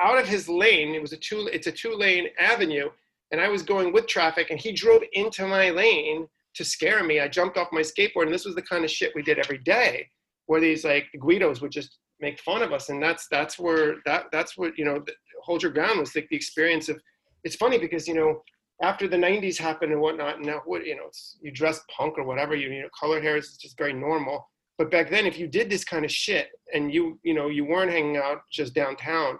out 0.00 0.18
of 0.18 0.28
his 0.28 0.48
lane. 0.48 0.94
It 0.94 1.02
was 1.02 1.12
a 1.12 1.16
two 1.16 1.50
it's 1.52 1.66
a 1.66 1.72
two 1.72 1.96
lane 1.96 2.28
avenue, 2.38 2.88
and 3.32 3.40
I 3.40 3.48
was 3.48 3.64
going 3.64 3.92
with 3.92 4.06
traffic, 4.06 4.50
and 4.50 4.60
he 4.60 4.70
drove 4.70 5.02
into 5.12 5.44
my 5.44 5.70
lane 5.70 6.28
to 6.54 6.64
scare 6.64 7.02
me. 7.04 7.20
I 7.20 7.28
jumped 7.28 7.56
off 7.56 7.68
my 7.72 7.80
skateboard, 7.80 8.24
and 8.24 8.34
this 8.34 8.44
was 8.44 8.54
the 8.54 8.62
kind 8.62 8.84
of 8.84 8.90
shit 8.90 9.12
we 9.14 9.22
did 9.22 9.38
every 9.38 9.58
day, 9.58 10.08
where 10.46 10.60
these 10.60 10.84
like 10.84 11.06
Guidos 11.20 11.60
would 11.60 11.72
just 11.72 11.98
make 12.20 12.40
fun 12.40 12.62
of 12.62 12.72
us, 12.72 12.88
and 12.88 13.02
that's 13.02 13.26
that's 13.30 13.58
where 13.58 13.96
that 14.06 14.26
that's 14.32 14.56
what 14.56 14.76
you 14.78 14.84
know. 14.84 15.04
Hold 15.44 15.62
your 15.62 15.72
ground 15.72 16.00
was 16.00 16.14
like 16.14 16.28
the 16.30 16.36
experience 16.36 16.88
of. 16.88 17.00
It's 17.44 17.56
funny 17.56 17.78
because 17.78 18.06
you 18.06 18.14
know 18.14 18.42
after 18.82 19.06
the 19.06 19.16
90s 19.16 19.58
happened 19.58 19.92
and 19.92 20.00
whatnot 20.00 20.36
and 20.36 20.46
now 20.46 20.62
what 20.64 20.86
you 20.86 20.96
know 20.96 21.10
you 21.40 21.50
dress 21.50 21.80
punk 21.94 22.18
or 22.18 22.24
whatever 22.24 22.54
you, 22.54 22.70
you 22.70 22.82
know 22.82 22.88
colored 22.98 23.22
hair 23.22 23.36
is 23.36 23.56
just 23.56 23.76
very 23.76 23.92
normal 23.92 24.48
but 24.78 24.90
back 24.90 25.10
then 25.10 25.26
if 25.26 25.38
you 25.38 25.46
did 25.46 25.68
this 25.68 25.84
kind 25.84 26.04
of 26.04 26.10
shit 26.10 26.48
and 26.74 26.92
you 26.92 27.18
you 27.22 27.34
know 27.34 27.48
you 27.48 27.64
weren't 27.64 27.90
hanging 27.90 28.16
out 28.16 28.38
just 28.50 28.74
downtown 28.74 29.38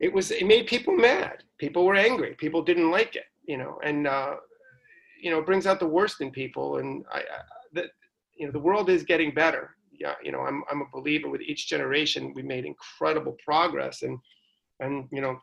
it 0.00 0.12
was 0.12 0.30
it 0.30 0.46
made 0.46 0.66
people 0.66 0.94
mad 0.96 1.42
people 1.58 1.84
were 1.84 1.94
angry 1.94 2.34
people 2.38 2.62
didn't 2.62 2.90
like 2.90 3.16
it 3.16 3.24
you 3.46 3.56
know 3.56 3.78
and 3.84 4.06
uh 4.06 4.34
you 5.20 5.30
know 5.30 5.42
brings 5.42 5.66
out 5.66 5.80
the 5.80 5.86
worst 5.86 6.20
in 6.20 6.30
people 6.30 6.78
and 6.78 7.04
i, 7.12 7.18
I 7.18 7.22
that 7.72 7.86
you 8.36 8.46
know 8.46 8.52
the 8.52 8.58
world 8.58 8.90
is 8.90 9.02
getting 9.02 9.34
better 9.34 9.76
yeah 9.92 10.14
you 10.22 10.32
know 10.32 10.40
i'm 10.40 10.62
i'm 10.70 10.82
a 10.82 10.90
believer 10.92 11.28
with 11.28 11.40
each 11.42 11.68
generation 11.68 12.32
we 12.34 12.42
made 12.42 12.64
incredible 12.64 13.36
progress 13.44 14.02
and 14.02 14.18
and 14.80 15.08
you 15.12 15.20
know 15.20 15.38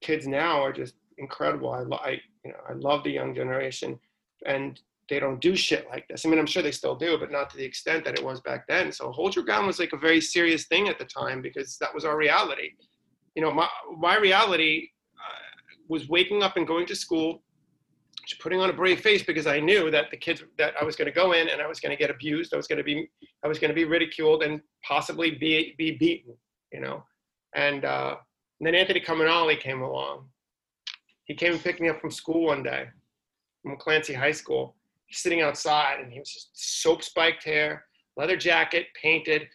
kids 0.00 0.26
now 0.26 0.62
are 0.62 0.72
just 0.72 0.94
incredible. 1.18 1.70
I, 1.70 1.82
I, 1.96 2.20
you 2.44 2.52
know, 2.52 2.58
I 2.68 2.72
love 2.74 3.04
the 3.04 3.10
young 3.10 3.34
generation, 3.34 3.98
and 4.44 4.80
they 5.08 5.20
don't 5.20 5.40
do 5.40 5.54
shit 5.54 5.88
like 5.88 6.06
this. 6.08 6.24
I 6.24 6.28
mean, 6.28 6.38
I'm 6.38 6.46
sure 6.46 6.62
they 6.62 6.72
still 6.72 6.96
do, 6.96 7.16
but 7.18 7.30
not 7.30 7.50
to 7.50 7.56
the 7.56 7.64
extent 7.64 8.04
that 8.04 8.18
it 8.18 8.24
was 8.24 8.40
back 8.40 8.66
then. 8.66 8.92
So 8.92 9.10
hold 9.12 9.36
your 9.36 9.44
ground 9.44 9.66
was 9.66 9.78
like 9.78 9.92
a 9.92 9.98
very 9.98 10.20
serious 10.20 10.66
thing 10.66 10.88
at 10.88 10.98
the 10.98 11.04
time 11.04 11.42
because 11.42 11.78
that 11.78 11.94
was 11.94 12.04
our 12.04 12.16
reality. 12.16 12.70
You 13.34 13.42
know, 13.42 13.52
my 13.52 13.68
my 13.98 14.16
reality 14.16 14.88
uh, 15.16 15.44
was 15.88 16.08
waking 16.08 16.42
up 16.42 16.56
and 16.56 16.66
going 16.66 16.86
to 16.86 16.96
school, 16.96 17.42
putting 18.34 18.60
on 18.60 18.70
a 18.70 18.72
brave 18.72 19.00
face 19.00 19.22
because 19.22 19.46
I 19.46 19.60
knew 19.60 19.90
that 19.90 20.10
the 20.10 20.16
kids 20.16 20.42
that 20.58 20.74
I 20.80 20.84
was 20.84 20.96
going 20.96 21.06
to 21.06 21.12
go 21.12 21.32
in 21.32 21.48
and 21.48 21.60
I 21.60 21.66
was 21.66 21.80
going 21.80 21.90
to 21.90 21.96
get 21.96 22.10
abused. 22.10 22.52
I 22.52 22.56
was 22.56 22.66
going 22.66 22.78
to 22.78 22.84
be 22.84 23.08
I 23.44 23.48
was 23.48 23.58
going 23.58 23.70
to 23.70 23.74
be 23.74 23.84
ridiculed 23.84 24.42
and 24.42 24.60
possibly 24.84 25.30
be 25.32 25.74
be 25.78 25.92
beaten. 25.92 26.34
You 26.72 26.80
know, 26.80 27.04
and, 27.54 27.84
uh, 27.84 28.16
and 28.58 28.66
then 28.66 28.74
Anthony 28.74 29.00
Caminale 29.00 29.58
came 29.58 29.80
along 29.80 30.26
he 31.26 31.34
came 31.34 31.52
and 31.52 31.62
picked 31.62 31.80
me 31.80 31.88
up 31.88 32.00
from 32.00 32.10
school 32.10 32.46
one 32.46 32.62
day 32.62 32.88
from 33.62 33.76
Clancy 33.76 34.14
High 34.14 34.32
School. 34.32 34.76
He's 35.06 35.18
sitting 35.18 35.42
outside 35.42 36.00
and 36.00 36.12
he 36.12 36.20
was 36.20 36.32
just 36.32 36.50
soap 36.82 37.02
spiked 37.02 37.44
hair, 37.44 37.84
leather 38.16 38.36
jacket, 38.36 38.86
painted, 39.00 39.48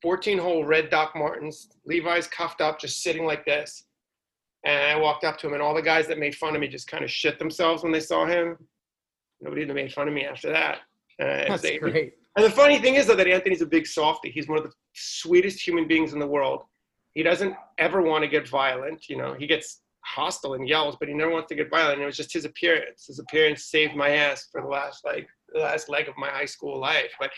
14 0.00 0.38
hole 0.38 0.64
red 0.64 0.90
Doc 0.90 1.14
Martens, 1.16 1.68
Levi's 1.84 2.28
cuffed 2.28 2.60
up, 2.60 2.80
just 2.80 3.02
sitting 3.02 3.26
like 3.26 3.44
this. 3.44 3.84
And 4.64 4.92
I 4.92 4.96
walked 4.96 5.24
up 5.24 5.38
to 5.38 5.46
him, 5.46 5.54
and 5.54 5.62
all 5.62 5.74
the 5.74 5.82
guys 5.82 6.06
that 6.08 6.18
made 6.18 6.34
fun 6.34 6.54
of 6.54 6.60
me 6.60 6.68
just 6.68 6.88
kind 6.88 7.04
of 7.04 7.10
shit 7.10 7.38
themselves 7.38 7.82
when 7.82 7.92
they 7.92 8.00
saw 8.00 8.26
him. 8.26 8.56
Nobody 9.40 9.62
even 9.62 9.76
made 9.76 9.92
fun 9.92 10.08
of 10.08 10.14
me 10.14 10.24
after 10.24 10.50
that. 10.50 10.78
Uh, 11.20 11.48
That's 11.48 11.62
they, 11.62 11.78
great. 11.78 12.14
And 12.36 12.44
the 12.44 12.50
funny 12.50 12.78
thing 12.78 12.96
is, 12.96 13.06
though, 13.06 13.16
that 13.16 13.26
Anthony's 13.26 13.62
a 13.62 13.66
big 13.66 13.86
softy. 13.86 14.30
He's 14.30 14.48
one 14.48 14.58
of 14.58 14.64
the 14.64 14.72
sweetest 14.94 15.64
human 15.64 15.86
beings 15.86 16.12
in 16.12 16.18
the 16.18 16.26
world. 16.26 16.62
He 17.14 17.22
doesn't 17.22 17.54
ever 17.78 18.02
want 18.02 18.22
to 18.22 18.28
get 18.28 18.48
violent. 18.48 19.08
You 19.08 19.16
know, 19.16 19.34
he 19.34 19.46
gets 19.46 19.80
hostile 20.04 20.54
and 20.54 20.68
yells, 20.68 20.96
but 20.98 21.08
he 21.08 21.14
never 21.14 21.32
wants 21.32 21.48
to 21.48 21.54
get 21.54 21.70
violent. 21.70 21.94
And 21.94 22.02
it 22.02 22.06
was 22.06 22.16
just 22.16 22.32
his 22.32 22.44
appearance. 22.44 23.06
His 23.06 23.18
appearance 23.18 23.64
saved 23.64 23.94
my 23.94 24.10
ass 24.10 24.48
for 24.50 24.60
the 24.60 24.68
last 24.68 25.04
like 25.04 25.28
the 25.52 25.60
last 25.60 25.88
leg 25.88 26.08
of 26.08 26.16
my 26.16 26.28
high 26.28 26.44
school 26.44 26.78
life. 26.78 27.12
But 27.18 27.30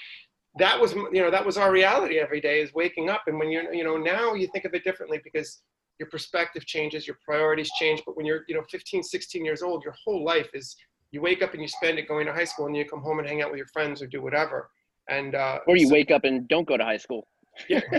that 0.59 0.81
was 0.81 0.95
you 0.95 1.23
know 1.23 1.31
that 1.31 1.47
was 1.47 1.57
our 1.57 1.73
reality 1.73 2.19
every 2.19 2.41
day 2.41 2.61
is 2.61 2.75
waking 2.75 3.09
up. 3.09 3.23
And 3.27 3.39
when 3.39 3.51
you're 3.51 3.73
you 3.73 3.85
know 3.85 3.97
now 3.97 4.35
you 4.35 4.49
think 4.49 4.65
of 4.65 4.75
it 4.75 4.85
differently 4.85 5.21
because 5.23 5.63
your 6.01 6.09
perspective 6.09 6.67
changes, 6.67 7.07
your 7.07 7.19
priorities 7.25 7.71
change. 7.79 8.03
But 8.05 8.17
when 8.17 8.27
you're 8.27 8.43
you 8.49 8.57
know 8.57 8.65
15, 8.69 9.05
16 9.05 9.45
years 9.45 9.63
old, 9.63 9.85
your 9.85 9.95
whole 10.05 10.25
life 10.25 10.49
is 10.53 10.75
you 11.13 11.21
wake 11.21 11.43
up 11.43 11.53
and 11.53 11.63
you 11.63 11.69
spend 11.69 11.99
it 12.01 12.09
going 12.09 12.27
to 12.27 12.33
high 12.33 12.45
school, 12.45 12.67
and 12.67 12.77
you 12.77 12.85
come 12.85 13.03
home 13.03 13.21
and 13.21 13.29
hang 13.29 13.43
out 13.43 13.51
with 13.51 13.59
your 13.59 13.69
friends 13.69 14.03
or 14.03 14.09
do 14.09 14.21
whatever. 14.21 14.71
And 15.09 15.37
uh, 15.37 15.61
or 15.69 15.77
you 15.77 15.87
so, 15.87 15.93
wake 15.93 16.11
up 16.11 16.25
and 16.25 16.49
don't 16.49 16.67
go 16.67 16.77
to 16.77 16.85
high 16.85 16.97
school. 16.97 17.29
Yeah. 17.69 17.81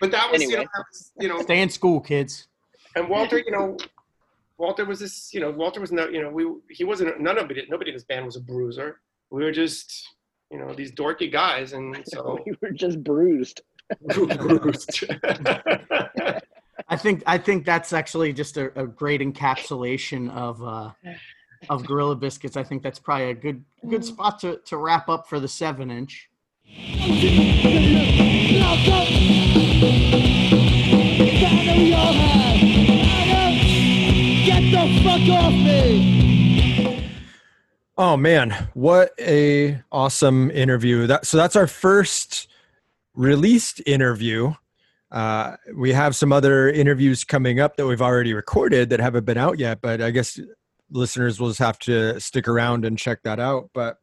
but 0.00 0.10
that 0.10 0.30
was, 0.32 0.40
anyway. 0.40 0.52
you 0.52 0.56
know, 0.56 0.62
that 0.62 0.84
was, 0.90 1.12
you 1.20 1.28
know, 1.28 1.42
stay 1.42 1.60
in 1.60 1.68
school, 1.68 2.00
kids 2.00 2.48
and 2.96 3.08
Walter, 3.08 3.38
you 3.38 3.50
know, 3.50 3.76
Walter 4.58 4.84
was 4.84 5.00
this, 5.00 5.32
you 5.32 5.40
know, 5.40 5.50
Walter 5.50 5.80
was 5.80 5.92
not, 5.92 6.12
you 6.12 6.22
know, 6.22 6.30
we 6.30 6.46
he 6.70 6.84
wasn't 6.84 7.20
none 7.20 7.38
of 7.38 7.50
it. 7.50 7.70
Nobody 7.70 7.90
in 7.90 7.94
his 7.94 8.04
band 8.04 8.26
was 8.26 8.36
a 8.36 8.40
bruiser. 8.40 9.00
We 9.30 9.44
were 9.44 9.52
just, 9.52 10.08
you 10.50 10.58
know, 10.58 10.74
these 10.74 10.92
dorky 10.92 11.30
guys, 11.32 11.72
and 11.72 11.96
so 12.06 12.38
we 12.44 12.54
were 12.60 12.70
just 12.70 13.02
bruised. 13.02 13.62
Bruised. 14.00 15.04
I 16.88 16.96
think 16.96 17.22
I 17.26 17.38
think 17.38 17.64
that's 17.64 17.92
actually 17.92 18.32
just 18.32 18.56
a, 18.56 18.80
a 18.80 18.86
great 18.86 19.20
encapsulation 19.20 20.30
of 20.32 20.62
uh, 20.62 20.90
of 21.68 21.86
Gorilla 21.86 22.16
Biscuits. 22.16 22.56
I 22.56 22.62
think 22.64 22.82
that's 22.82 22.98
probably 22.98 23.30
a 23.30 23.34
good 23.34 23.64
good 23.88 24.04
spot 24.04 24.40
to, 24.40 24.58
to 24.66 24.76
wrap 24.76 25.08
up 25.08 25.28
for 25.28 25.38
the 25.38 25.48
seven 25.48 25.90
inch. 25.90 26.28
the 34.70 35.00
fuck 35.02 35.28
off 35.28 35.52
me. 35.52 36.20
Oh 37.98 38.16
man, 38.16 38.68
what 38.74 39.12
a 39.20 39.82
awesome 39.92 40.50
interview. 40.50 41.06
That 41.06 41.26
so 41.26 41.36
that's 41.36 41.56
our 41.56 41.66
first 41.66 42.48
released 43.20 43.82
interview. 43.84 44.54
Uh, 45.12 45.56
we 45.76 45.92
have 45.92 46.16
some 46.16 46.32
other 46.32 46.70
interviews 46.70 47.22
coming 47.22 47.60
up 47.60 47.76
that 47.76 47.86
we've 47.86 48.00
already 48.00 48.32
recorded 48.32 48.88
that 48.90 49.00
haven't 49.00 49.26
been 49.26 49.36
out 49.36 49.58
yet, 49.58 49.82
but 49.82 50.00
I 50.00 50.10
guess 50.10 50.40
listeners 50.90 51.38
will 51.38 51.48
just 51.48 51.58
have 51.58 51.78
to 51.80 52.18
stick 52.18 52.48
around 52.48 52.86
and 52.86 52.96
check 52.98 53.22
that 53.24 53.38
out. 53.38 53.68
But 53.74 53.98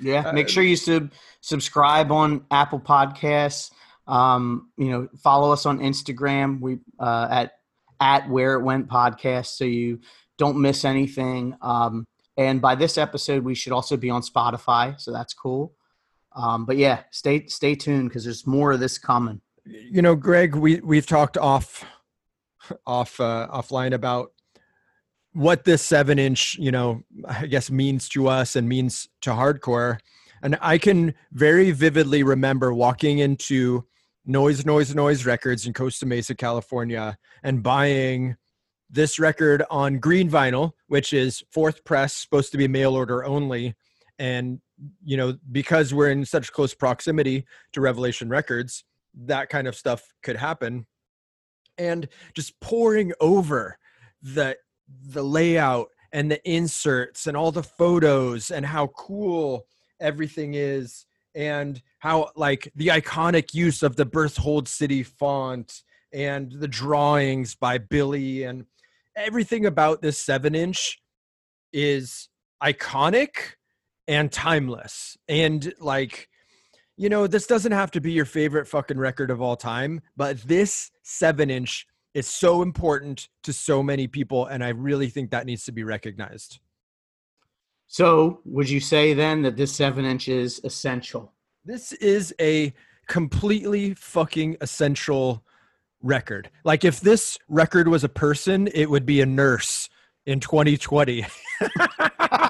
yeah, 0.00 0.28
uh, 0.28 0.32
make 0.32 0.48
sure 0.48 0.64
you 0.64 0.74
sub 0.74 1.12
subscribe 1.40 2.10
on 2.10 2.44
Apple 2.50 2.80
Podcasts. 2.80 3.70
Um, 4.08 4.70
you 4.76 4.90
know, 4.90 5.08
follow 5.22 5.52
us 5.52 5.64
on 5.64 5.78
Instagram. 5.78 6.60
We 6.60 6.78
uh, 6.98 7.28
at 7.30 7.52
at 8.00 8.28
Where 8.28 8.54
It 8.54 8.62
Went 8.62 8.88
podcast 8.88 9.56
so 9.56 9.64
you 9.64 10.00
don't 10.38 10.60
miss 10.60 10.84
anything. 10.84 11.56
Um, 11.62 12.04
and 12.36 12.60
by 12.60 12.74
this 12.74 12.98
episode, 12.98 13.44
we 13.44 13.54
should 13.54 13.72
also 13.72 13.96
be 13.96 14.10
on 14.10 14.22
Spotify, 14.22 15.00
so 15.00 15.12
that's 15.12 15.34
cool. 15.34 15.72
Um, 16.36 16.66
but 16.66 16.76
yeah, 16.76 17.00
stay 17.10 17.46
stay 17.46 17.74
tuned 17.74 18.10
because 18.10 18.24
there's 18.24 18.46
more 18.46 18.72
of 18.72 18.80
this 18.80 18.98
coming. 18.98 19.40
You 19.64 20.02
know, 20.02 20.14
Greg, 20.14 20.54
we 20.54 20.80
we've 20.80 21.06
talked 21.06 21.36
off 21.36 21.84
off 22.86 23.18
uh, 23.18 23.48
offline 23.50 23.94
about 23.94 24.32
what 25.32 25.64
this 25.64 25.82
seven 25.82 26.18
inch, 26.18 26.56
you 26.58 26.70
know, 26.70 27.02
I 27.26 27.46
guess 27.46 27.70
means 27.70 28.08
to 28.10 28.28
us 28.28 28.56
and 28.56 28.68
means 28.68 29.08
to 29.22 29.30
hardcore. 29.30 29.98
And 30.42 30.58
I 30.60 30.78
can 30.78 31.14
very 31.32 31.72
vividly 31.72 32.22
remember 32.22 32.72
walking 32.72 33.18
into 33.18 33.84
Noise 34.24 34.66
Noise 34.66 34.94
Noise 34.94 35.24
Records 35.24 35.66
in 35.66 35.72
Costa 35.72 36.06
Mesa, 36.06 36.34
California, 36.34 37.16
and 37.42 37.62
buying 37.62 38.36
this 38.90 39.18
record 39.18 39.64
on 39.70 39.98
green 39.98 40.30
vinyl, 40.30 40.72
which 40.86 41.12
is 41.12 41.42
fourth 41.50 41.84
press, 41.84 42.12
supposed 42.12 42.52
to 42.52 42.58
be 42.58 42.68
mail 42.68 42.94
order 42.94 43.24
only. 43.24 43.74
And, 44.18 44.60
you 45.04 45.16
know, 45.16 45.38
because 45.52 45.94
we're 45.94 46.10
in 46.10 46.24
such 46.24 46.52
close 46.52 46.74
proximity 46.74 47.44
to 47.72 47.80
Revelation 47.80 48.28
Records, 48.28 48.84
that 49.14 49.48
kind 49.48 49.66
of 49.66 49.74
stuff 49.74 50.12
could 50.22 50.36
happen. 50.36 50.86
And 51.78 52.08
just 52.34 52.58
pouring 52.60 53.12
over 53.20 53.78
the 54.22 54.56
the 55.04 55.22
layout 55.22 55.88
and 56.12 56.30
the 56.30 56.50
inserts 56.50 57.26
and 57.26 57.36
all 57.36 57.52
the 57.52 57.62
photos 57.62 58.50
and 58.50 58.64
how 58.64 58.86
cool 58.88 59.66
everything 60.00 60.54
is 60.54 61.06
and 61.34 61.82
how 61.98 62.30
like 62.36 62.72
the 62.76 62.88
iconic 62.88 63.52
use 63.52 63.82
of 63.82 63.96
the 63.96 64.06
Berthold 64.06 64.68
City 64.68 65.02
font 65.02 65.82
and 66.12 66.52
the 66.52 66.68
drawings 66.68 67.54
by 67.54 67.78
Billy 67.78 68.44
and 68.44 68.64
everything 69.16 69.66
about 69.66 70.00
this 70.00 70.18
seven 70.18 70.54
inch 70.54 71.02
is 71.72 72.28
iconic 72.62 73.55
and 74.08 74.30
timeless 74.30 75.16
and 75.28 75.72
like 75.80 76.28
you 76.96 77.10
know, 77.10 77.26
this 77.26 77.46
doesn't 77.46 77.72
have 77.72 77.90
to 77.90 78.00
be 78.00 78.12
your 78.12 78.24
favorite 78.24 78.66
fucking 78.66 78.98
record 78.98 79.30
of 79.30 79.42
all 79.42 79.56
time, 79.56 80.00
but 80.16 80.38
this 80.42 80.90
seven 81.02 81.50
inch 81.50 81.86
is 82.14 82.26
so 82.26 82.62
important 82.62 83.28
to 83.42 83.52
so 83.52 83.82
many 83.82 84.06
people. 84.06 84.46
And 84.46 84.64
I 84.64 84.70
really 84.70 85.10
think 85.10 85.30
that 85.30 85.44
needs 85.44 85.64
to 85.64 85.72
be 85.72 85.84
recognized. 85.84 86.58
So, 87.86 88.40
would 88.44 88.68
you 88.68 88.80
say 88.80 89.14
then 89.14 89.42
that 89.42 89.56
this 89.56 89.72
seven 89.72 90.04
inch 90.04 90.28
is 90.28 90.60
essential? 90.64 91.32
This 91.64 91.92
is 91.92 92.34
a 92.40 92.72
completely 93.06 93.94
fucking 93.94 94.56
essential 94.60 95.44
record. 96.02 96.50
Like, 96.64 96.84
if 96.84 97.00
this 97.00 97.38
record 97.48 97.86
was 97.86 98.02
a 98.02 98.08
person, 98.08 98.68
it 98.74 98.90
would 98.90 99.06
be 99.06 99.20
a 99.20 99.26
nurse 99.26 99.88
in 100.24 100.40
2020. 100.40 101.26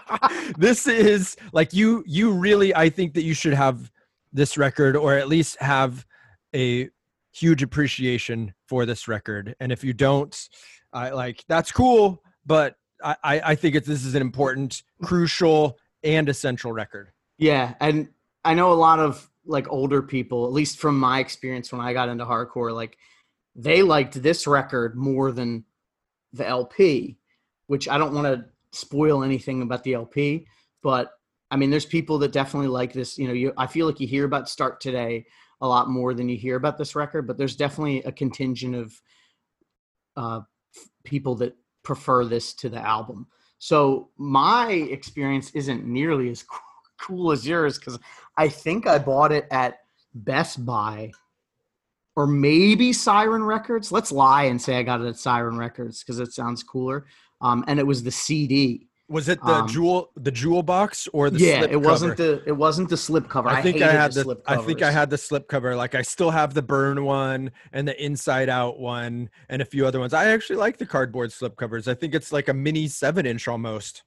this 0.57 0.87
is 0.87 1.37
like 1.53 1.73
you 1.73 2.03
you 2.07 2.33
really 2.33 2.75
I 2.75 2.89
think 2.89 3.15
that 3.15 3.23
you 3.23 3.35
should 3.35 3.55
have 3.55 3.91
this 4.33 4.57
record 4.57 4.97
or 4.97 5.15
at 5.15 5.29
least 5.29 5.61
have 5.61 6.07
a 6.55 6.89
huge 7.33 7.63
appreciation 7.63 8.55
for 8.67 8.87
this 8.87 9.09
record. 9.09 9.55
And 9.61 9.71
if 9.71 9.85
you 9.85 9.93
don't, 9.93 10.37
I 10.93 11.11
like 11.11 11.45
that's 11.49 11.73
cool, 11.73 12.23
but 12.45 12.77
I, 13.03 13.17
I 13.23 13.55
think 13.55 13.75
this 13.85 14.05
is 14.05 14.15
an 14.15 14.23
important, 14.23 14.83
crucial, 15.03 15.79
and 16.03 16.29
essential 16.29 16.73
record. 16.73 17.11
Yeah, 17.39 17.75
and 17.81 18.09
I 18.45 18.55
know 18.55 18.73
a 18.73 18.75
lot 18.75 18.99
of 18.99 19.31
like 19.45 19.71
older 19.71 20.03
people, 20.03 20.47
at 20.47 20.53
least 20.53 20.79
from 20.79 20.99
my 20.99 21.21
experience 21.21 21.71
when 21.73 21.81
I 21.81 21.93
got 21.93 22.09
into 22.09 22.25
hardcore, 22.25 22.75
like 22.75 22.97
they 23.55 23.83
liked 23.83 24.23
this 24.23 24.47
record 24.47 24.97
more 24.97 25.31
than 25.31 25.65
the 26.33 26.47
LP, 26.47 27.19
which 27.67 27.89
I 27.89 27.99
don't 27.99 28.15
want 28.15 28.27
to 28.27 28.47
spoil 28.73 29.23
anything 29.23 29.63
about 29.63 29.85
the 29.85 29.95
LP, 29.95 30.47
but 30.83 31.13
I 31.51 31.57
mean, 31.57 31.71
there's 31.71 31.87
people 31.87 32.19
that 32.19 32.33
definitely 32.33 32.69
like 32.69 32.93
this. 32.93 33.19
You 33.19 33.29
know, 33.29 33.35
you 33.35 33.53
I 33.57 33.67
feel 33.67 33.87
like 33.87 34.01
you 34.01 34.07
hear 34.07 34.25
about 34.25 34.49
Start 34.49 34.81
Today 34.81 35.27
a 35.61 35.69
lot 35.69 35.89
more 35.89 36.13
than 36.13 36.29
you 36.29 36.37
hear 36.37 36.57
about 36.57 36.77
this 36.77 36.95
record, 36.95 37.27
but 37.27 37.39
there's 37.39 37.57
definitely 37.57 38.03
a 38.03 38.13
contingent 38.13 38.75
of 38.75 39.01
uh, 40.17 40.41
people 41.05 41.35
that 41.37 41.57
prefer 41.83 42.25
this 42.25 42.53
to 42.55 42.69
the 42.69 42.79
album. 42.79 43.27
So 43.59 44.11
my 44.19 44.71
experience 44.73 45.51
isn't 45.53 45.87
nearly 45.87 46.31
as 46.31 46.45
cool 47.01 47.33
as 47.33 47.47
yours 47.47 47.79
because 47.79 47.99
I 48.37 48.49
think 48.49 48.87
I 48.87 48.99
bought 48.99 49.33
it 49.33 49.47
at 49.51 49.79
Best 50.15 50.65
Buy 50.67 51.13
or 52.17 52.27
maybe 52.27 52.93
Siren 52.93 53.45
Records. 53.45 53.93
Let's 53.93 54.11
lie 54.11 54.45
and 54.45 54.61
say 54.61 54.77
I 54.77 54.83
got 54.83 55.01
it 55.01 55.07
at 55.07 55.19
Siren 55.19 55.59
Records 55.59 56.03
because 56.03 56.19
it 56.19 56.33
sounds 56.33 56.63
cooler. 56.63 57.07
Um, 57.47 57.65
and 57.67 57.79
it 57.79 57.87
was 57.87 58.03
the 58.03 58.11
CD. 58.11 58.89
Was 59.09 59.29
it 59.29 59.41
the 59.41 59.55
um, 59.55 59.69
jewel 59.69 60.11
the 60.17 60.33
jewel 60.33 60.65
box 60.65 61.07
or 61.13 61.31
the 61.31 61.39
yeah? 61.39 61.63
it 61.63 61.81
wasn't 61.81 62.17
the 62.17 62.43
it 62.45 62.57
wasn't 62.57 62.89
the 62.89 62.97
slip 62.97 63.29
cover. 63.29 63.49
I, 63.49 63.59
I 63.59 63.63
think 63.63 63.81
I 63.81 63.93
had 63.93 64.13
the, 64.13 64.25
the 64.25 64.41
I 64.49 64.57
think 64.57 64.83
I 64.83 64.91
had 64.91 65.11
the 65.11 65.19
slip 65.19 65.47
cover. 65.47 65.77
Like 65.77 65.95
I 65.95 66.03
still 66.03 66.33
have 66.33 66.55
the 66.55 66.63
burn 66.63 67.05
one 67.05 67.53
and 67.73 67.87
the 67.87 68.05
inside 68.05 68.49
out 68.49 68.81
one 68.81 69.31
and 69.49 69.63
a 69.63 69.65
few 69.65 69.87
other 69.87 70.01
ones. 70.01 70.13
I 70.13 70.27
actually 70.33 70.57
like 70.57 70.79
the 70.79 70.87
cardboard 70.87 71.33
slip 71.33 71.57
covers. 71.57 71.87
I 71.87 71.95
think 71.95 72.17
it's 72.17 72.33
like 72.33 72.49
a 72.49 72.55
mini 72.55 72.89
seven 72.89 73.27
inch 73.27 73.47
almost. 73.47 74.03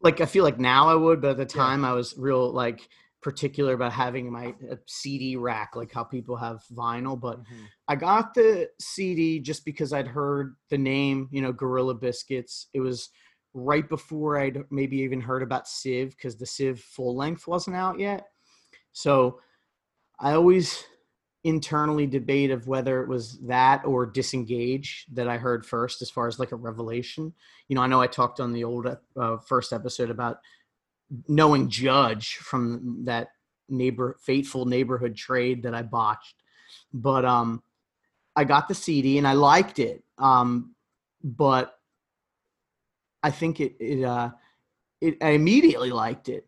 Like 0.00 0.20
I 0.20 0.26
feel 0.26 0.42
like 0.42 0.58
now 0.58 0.88
I 0.88 0.96
would, 0.96 1.20
but 1.20 1.30
at 1.30 1.36
the 1.36 1.46
time 1.46 1.82
yeah. 1.82 1.90
I 1.90 1.92
was 1.92 2.18
real 2.18 2.50
like 2.50 2.88
particular 3.22 3.74
about 3.74 3.92
having 3.92 4.30
my 4.30 4.54
CD 4.86 5.36
rack, 5.36 5.76
like 5.76 5.92
how 5.92 6.04
people 6.04 6.36
have 6.36 6.62
vinyl. 6.74 7.18
But 7.18 7.40
mm-hmm. 7.40 7.64
I 7.88 7.96
got 7.96 8.34
the 8.34 8.68
CD 8.80 9.38
just 9.38 9.64
because 9.64 9.92
I'd 9.92 10.08
heard 10.08 10.56
the 10.70 10.78
name, 10.78 11.28
you 11.30 11.40
know, 11.40 11.52
Gorilla 11.52 11.94
Biscuits. 11.94 12.68
It 12.74 12.80
was 12.80 13.10
right 13.54 13.88
before 13.88 14.38
I'd 14.38 14.64
maybe 14.70 14.98
even 14.98 15.20
heard 15.20 15.42
about 15.42 15.68
Civ 15.68 16.10
because 16.10 16.36
the 16.36 16.46
Civ 16.46 16.80
full 16.80 17.16
length 17.16 17.46
wasn't 17.46 17.76
out 17.76 17.98
yet. 17.98 18.26
So 18.92 19.40
I 20.18 20.32
always 20.32 20.84
internally 21.44 22.06
debate 22.06 22.50
of 22.50 22.68
whether 22.68 23.02
it 23.02 23.08
was 23.08 23.38
that 23.40 23.84
or 23.84 24.06
disengage 24.06 25.06
that 25.12 25.26
I 25.26 25.38
heard 25.38 25.66
first 25.66 26.00
as 26.00 26.10
far 26.10 26.28
as 26.28 26.38
like 26.38 26.52
a 26.52 26.56
revelation. 26.56 27.32
You 27.68 27.76
know, 27.76 27.82
I 27.82 27.88
know 27.88 28.00
I 28.00 28.06
talked 28.06 28.38
on 28.38 28.52
the 28.52 28.64
old 28.64 28.86
uh, 29.16 29.36
first 29.38 29.72
episode 29.72 30.10
about 30.10 30.38
knowing 31.28 31.68
Judge 31.68 32.36
from 32.36 33.04
that 33.04 33.28
neighbor 33.68 34.16
fateful 34.20 34.66
neighborhood 34.66 35.16
trade 35.16 35.62
that 35.62 35.74
I 35.74 35.82
botched. 35.82 36.36
But 36.92 37.24
um 37.24 37.62
I 38.34 38.44
got 38.44 38.68
the 38.68 38.74
CD 38.74 39.18
and 39.18 39.26
I 39.26 39.32
liked 39.34 39.78
it. 39.78 40.02
Um 40.18 40.74
but 41.22 41.78
I 43.22 43.30
think 43.30 43.60
it 43.60 43.76
it 43.78 44.04
uh 44.04 44.30
it 45.00 45.18
I 45.22 45.30
immediately 45.30 45.90
liked 45.90 46.28
it. 46.28 46.46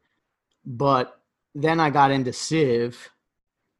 But 0.65 1.21
then 1.55 1.81
I 1.81 1.91
got 1.91 2.11
into 2.11 2.33
Civ 2.33 3.11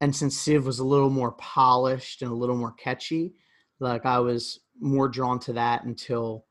and 0.01 0.15
since 0.15 0.39
Civ 0.39 0.67
was 0.67 0.81
a 0.81 0.85
little 0.85 1.11
more 1.11 1.33
polished 1.33 2.23
and 2.23 2.31
a 2.31 2.35
little 2.35 2.57
more 2.57 2.73
catchy, 2.73 3.35
like 3.81 4.05
I 4.05 4.19
was 4.19 4.61
more 4.79 5.09
drawn 5.09 5.39
to 5.41 5.55
that 5.55 5.85
until 5.85 6.45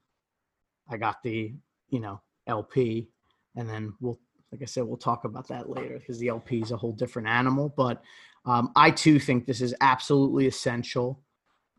I 0.89 0.97
got 0.97 1.21
the, 1.23 1.53
you 1.89 1.99
know, 1.99 2.21
LP 2.47 3.09
and 3.55 3.69
then 3.69 3.93
we'll 3.99 4.19
like 4.53 4.61
I 4.61 4.65
said, 4.65 4.83
we'll 4.83 4.97
talk 4.97 5.25
about 5.25 5.47
that 5.47 5.67
later 5.67 5.97
because 5.97 6.19
the 6.19 6.27
LP 6.27 6.61
is 6.61 6.69
a 6.69 6.77
whole 6.77 6.91
different 6.91 7.27
animal. 7.27 7.73
But 7.75 8.03
um, 8.45 8.71
I 8.75 8.91
too 8.91 9.17
think 9.17 9.47
this 9.47 9.61
is 9.61 9.73
absolutely 9.81 10.45
essential 10.45 11.19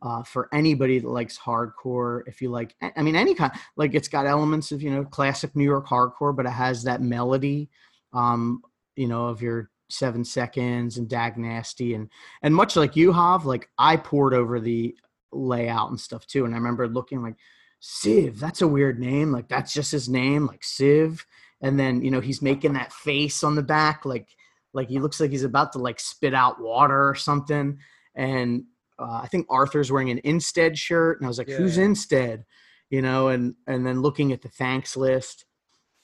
uh, 0.03 0.25
for 0.25 0.49
anybody 0.53 0.99
that 0.99 1.09
likes 1.09 1.39
hardcore. 1.39 2.23
If 2.27 2.43
you 2.43 2.51
like, 2.51 2.75
I 2.97 3.01
mean, 3.01 3.15
any 3.15 3.33
kind, 3.33 3.53
like 3.77 3.95
it's 3.95 4.09
got 4.09 4.27
elements 4.27 4.73
of, 4.73 4.83
you 4.83 4.91
know, 4.91 5.05
classic 5.05 5.55
New 5.55 5.63
York 5.63 5.87
hardcore, 5.87 6.35
but 6.35 6.47
it 6.47 6.51
has 6.51 6.83
that 6.83 7.01
melody, 7.01 7.71
um, 8.13 8.61
you 8.97 9.07
know, 9.07 9.27
of 9.27 9.41
your 9.41 9.71
seven 9.89 10.25
seconds 10.25 10.99
and 10.99 11.09
Dag 11.09 11.39
Nasty. 11.39 11.95
And, 11.95 12.11
and 12.43 12.53
much 12.53 12.75
like 12.75 12.97
you 12.97 13.13
have, 13.13 13.47
like 13.47 13.71
I 13.79 13.95
poured 13.99 14.35
over 14.35 14.59
the 14.59 14.97
layout 15.31 15.91
and 15.91 16.01
stuff 16.01 16.27
too. 16.27 16.45
And 16.45 16.53
I 16.53 16.59
remember 16.59 16.89
looking 16.89 17.23
like, 17.23 17.37
Civ, 17.79 18.41
that's 18.41 18.63
a 18.63 18.67
weird 18.67 18.99
name. 18.99 19.31
Like 19.31 19.47
that's 19.47 19.73
just 19.73 19.93
his 19.93 20.09
name, 20.09 20.47
like 20.47 20.65
Civ. 20.65 21.25
And 21.63 21.79
then, 21.79 22.03
you 22.03 22.11
know, 22.11 22.21
he's 22.21 22.43
making 22.43 22.75
that 22.75 22.93
face 22.93 23.43
on 23.43 23.55
the 23.55 23.63
back, 23.63 24.05
like, 24.05 24.29
like 24.75 24.89
he 24.89 24.99
looks 24.99 25.21
like 25.21 25.31
he's 25.31 25.45
about 25.45 25.73
to 25.73 25.79
like 25.79 26.01
spit 26.01 26.35
out 26.35 26.61
water 26.61 27.09
or 27.09 27.15
something. 27.15 27.79
And 28.15 28.65
uh, 28.99 29.21
I 29.23 29.29
think 29.29 29.47
Arthur's 29.49 29.91
wearing 29.91 30.11
an 30.11 30.21
Instead 30.25 30.79
shirt, 30.79 31.19
and 31.19 31.27
I 31.27 31.29
was 31.29 31.39
like, 31.39 31.49
yeah. 31.49 31.57
"Who's 31.57 31.79
Instead?" 31.79 32.45
You 32.91 33.03
know, 33.03 33.29
and 33.29 33.55
and 33.67 33.87
then 33.87 34.03
looking 34.03 34.33
at 34.33 34.43
the 34.43 34.49
thanks 34.49 34.97
list. 34.97 35.47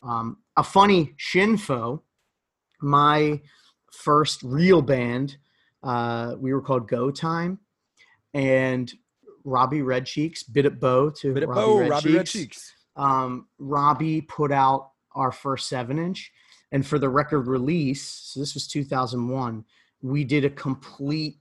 Um, 0.03 0.39
a 0.57 0.63
funny 0.63 1.15
shinfo, 1.19 2.01
my 2.81 3.41
first 3.93 4.43
real 4.43 4.83
band, 4.83 5.37
uh, 5.83 6.35
we 6.39 6.55
were 6.55 6.63
called 6.63 6.89
Go 6.89 7.11
Time, 7.11 7.59
and 8.35 8.93
Robbie 9.45 9.83
Red 9.83 10.07
Cheeks, 10.07 10.43
Bit 10.43 10.67
at 10.67 10.81
Bow 10.81 11.11
to 11.11 11.35
Bit 11.35 11.49
Robbie, 11.49 11.61
Bow, 11.61 11.79
Red, 11.79 11.91
Robbie 11.91 12.03
Cheeks. 12.03 12.17
Red 12.17 12.27
Cheeks. 12.27 12.73
Um, 12.97 13.47
Robbie 13.59 14.23
put 14.23 14.53
out 14.53 14.90
our 15.13 15.33
first 15.33 15.69
seven 15.69 15.99
inch, 15.99 16.33
and 16.73 16.87
for 16.87 16.99
the 16.99 17.09
record 17.09 17.47
release, 17.47 18.03
so 18.03 18.41
this 18.41 18.55
was 18.55 18.67
2001. 18.67 19.65
We 20.03 20.25
did 20.25 20.45
a 20.45 20.51
complete 20.51 21.39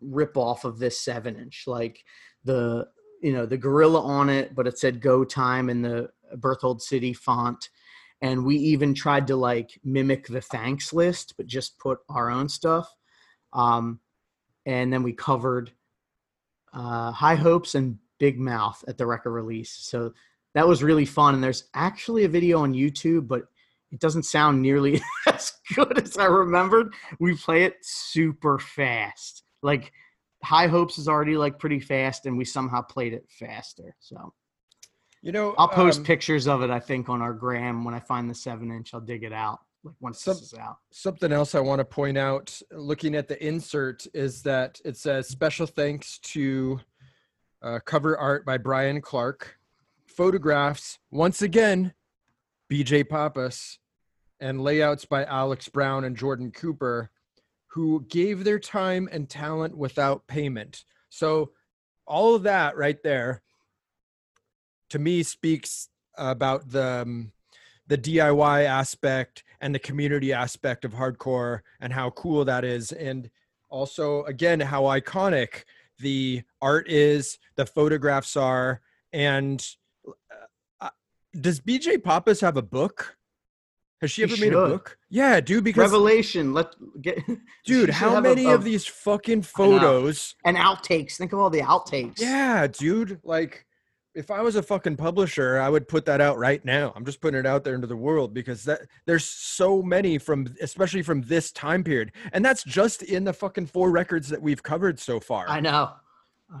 rip 0.00 0.36
off 0.36 0.64
of 0.64 0.78
this 0.78 0.98
seven 0.98 1.36
inch, 1.36 1.64
like 1.66 2.04
the 2.44 2.88
you 3.22 3.32
know 3.32 3.46
the 3.46 3.56
gorilla 3.56 4.02
on 4.02 4.28
it, 4.28 4.54
but 4.54 4.66
it 4.66 4.78
said 4.78 5.00
"Go 5.00 5.24
Time" 5.24 5.70
in 5.70 5.82
the 5.82 6.10
Berthold 6.36 6.82
City 6.82 7.12
font, 7.12 7.68
and 8.20 8.44
we 8.44 8.56
even 8.56 8.94
tried 8.94 9.26
to 9.28 9.36
like 9.36 9.78
mimic 9.84 10.26
the 10.26 10.40
thanks 10.40 10.92
list, 10.92 11.34
but 11.36 11.46
just 11.46 11.78
put 11.78 11.98
our 12.08 12.30
own 12.30 12.48
stuff. 12.48 12.92
Um, 13.52 14.00
and 14.64 14.92
then 14.92 15.02
we 15.02 15.12
covered 15.12 15.72
uh, 16.72 17.12
High 17.12 17.34
Hopes 17.34 17.74
and 17.74 17.98
Big 18.18 18.38
Mouth 18.38 18.84
at 18.86 18.98
the 18.98 19.06
record 19.06 19.32
release. 19.32 19.70
So 19.70 20.12
that 20.54 20.66
was 20.66 20.82
really 20.82 21.06
fun. 21.06 21.34
And 21.34 21.42
there's 21.42 21.64
actually 21.74 22.24
a 22.24 22.28
video 22.28 22.60
on 22.60 22.74
YouTube, 22.74 23.28
but 23.28 23.42
it 23.90 24.00
doesn't 24.00 24.24
sound 24.24 24.60
nearly 24.60 25.00
as 25.26 25.52
good 25.74 25.98
as 26.02 26.16
I 26.16 26.24
remembered. 26.24 26.94
We 27.18 27.36
play 27.36 27.64
it 27.64 27.76
super 27.82 28.58
fast 28.58 29.42
like 29.62 29.92
High 30.44 30.66
Hopes 30.66 30.98
is 30.98 31.08
already 31.08 31.36
like 31.36 31.58
pretty 31.58 31.80
fast, 31.80 32.26
and 32.26 32.36
we 32.36 32.44
somehow 32.44 32.82
played 32.82 33.12
it 33.12 33.26
faster. 33.28 33.94
So, 34.00 34.32
you 35.22 35.32
know, 35.32 35.54
I'll 35.56 35.68
post 35.68 36.00
um, 36.00 36.04
pictures 36.04 36.48
of 36.48 36.62
it. 36.62 36.70
I 36.70 36.80
think 36.80 37.08
on 37.08 37.22
our 37.22 37.32
gram 37.32 37.84
when 37.84 37.94
I 37.94 38.00
find 38.00 38.28
the 38.28 38.34
seven 38.34 38.70
inch, 38.70 38.92
I'll 38.92 39.00
dig 39.00 39.22
it 39.22 39.32
out. 39.32 39.60
Like 39.84 39.94
once 40.00 40.22
some, 40.22 40.34
this 40.34 40.52
is 40.52 40.54
out. 40.54 40.78
Something 40.90 41.32
else 41.32 41.54
I 41.54 41.60
want 41.60 41.80
to 41.80 41.84
point 41.84 42.18
out, 42.18 42.60
looking 42.70 43.14
at 43.14 43.28
the 43.28 43.44
insert, 43.44 44.06
is 44.14 44.42
that 44.42 44.80
it 44.84 44.96
says 44.96 45.28
special 45.28 45.66
thanks 45.66 46.18
to 46.18 46.80
uh, 47.62 47.78
cover 47.84 48.16
art 48.16 48.44
by 48.44 48.58
Brian 48.58 49.00
Clark, 49.00 49.56
photographs 50.16 50.98
once 51.10 51.42
again, 51.42 51.92
BJ 52.70 53.08
Papas, 53.08 53.78
and 54.40 54.62
layouts 54.62 55.04
by 55.04 55.24
Alex 55.24 55.68
Brown 55.68 56.04
and 56.04 56.16
Jordan 56.16 56.50
Cooper 56.50 57.10
who 57.68 58.04
gave 58.08 58.44
their 58.44 58.58
time 58.58 59.08
and 59.10 59.30
talent 59.30 59.74
without 59.76 60.26
payment. 60.26 60.84
So, 61.08 61.52
all 62.06 62.34
of 62.34 62.42
that 62.42 62.76
right 62.76 63.02
there 63.02 63.42
to 64.90 64.98
me 64.98 65.22
speaks 65.22 65.88
about 66.18 66.68
the 66.68 67.02
um, 67.02 67.32
the 67.86 67.96
DIY 67.96 68.64
aspect 68.64 69.42
and 69.60 69.74
the 69.74 69.78
community 69.78 70.32
aspect 70.32 70.84
of 70.84 70.92
hardcore 70.92 71.60
and 71.80 71.92
how 71.92 72.10
cool 72.10 72.44
that 72.44 72.64
is 72.64 72.92
and 72.92 73.30
also 73.70 74.24
again 74.24 74.60
how 74.60 74.82
iconic 74.82 75.64
the 75.98 76.42
art 76.60 76.90
is, 76.90 77.38
the 77.56 77.64
photographs 77.64 78.36
are 78.36 78.80
and 79.12 79.66
does 81.40 81.60
BJ 81.60 82.02
Papas 82.02 82.40
have 82.40 82.56
a 82.56 82.62
book? 82.62 83.16
Has 84.00 84.10
she 84.10 84.24
He 84.26 84.32
ever 84.32 84.40
made 84.40 84.52
a 84.52 84.66
book? 84.66 84.98
Yeah, 85.10 85.40
dude. 85.40 85.62
Because 85.64 85.80
Revelation. 85.92 86.52
Let 86.52 86.74
get 87.00 87.18
dude, 87.64 87.90
how 87.90 88.10
have 88.10 88.18
a- 88.24 88.28
many 88.28 88.46
a- 88.46 88.54
of 88.54 88.64
these 88.64 88.84
fucking 88.86 89.42
photos? 89.42 90.34
and 90.44 90.56
outtakes. 90.56 91.16
Think 91.16 91.32
of 91.32 91.38
all 91.38 91.50
the 91.50 91.60
outtakes. 91.60 92.18
Yeah, 92.20 92.66
dude. 92.66 93.20
Like, 93.22 93.64
if 94.14 94.30
I 94.30 94.42
was 94.42 94.56
a 94.56 94.62
fucking 94.62 94.96
publisher, 94.96 95.58
I 95.60 95.68
would 95.68 95.86
put 95.86 96.04
that 96.06 96.20
out 96.20 96.36
right 96.36 96.62
now. 96.64 96.92
I'm 96.96 97.04
just 97.04 97.20
putting 97.20 97.38
it 97.38 97.46
out 97.46 97.62
there 97.64 97.76
into 97.76 97.86
the 97.86 97.96
world 97.96 98.34
because 98.34 98.64
that 98.64 98.82
there's 99.06 99.24
so 99.24 99.80
many 99.82 100.18
from, 100.18 100.48
especially 100.60 101.02
from 101.02 101.22
this 101.22 101.52
time 101.52 101.84
period, 101.84 102.10
and 102.32 102.44
that's 102.44 102.64
just 102.64 103.02
in 103.04 103.22
the 103.22 103.32
fucking 103.32 103.66
four 103.66 103.90
records 103.92 104.28
that 104.30 104.42
we've 104.42 104.62
covered 104.64 104.98
so 104.98 105.20
far. 105.20 105.48
I 105.48 105.60
know. 105.60 105.92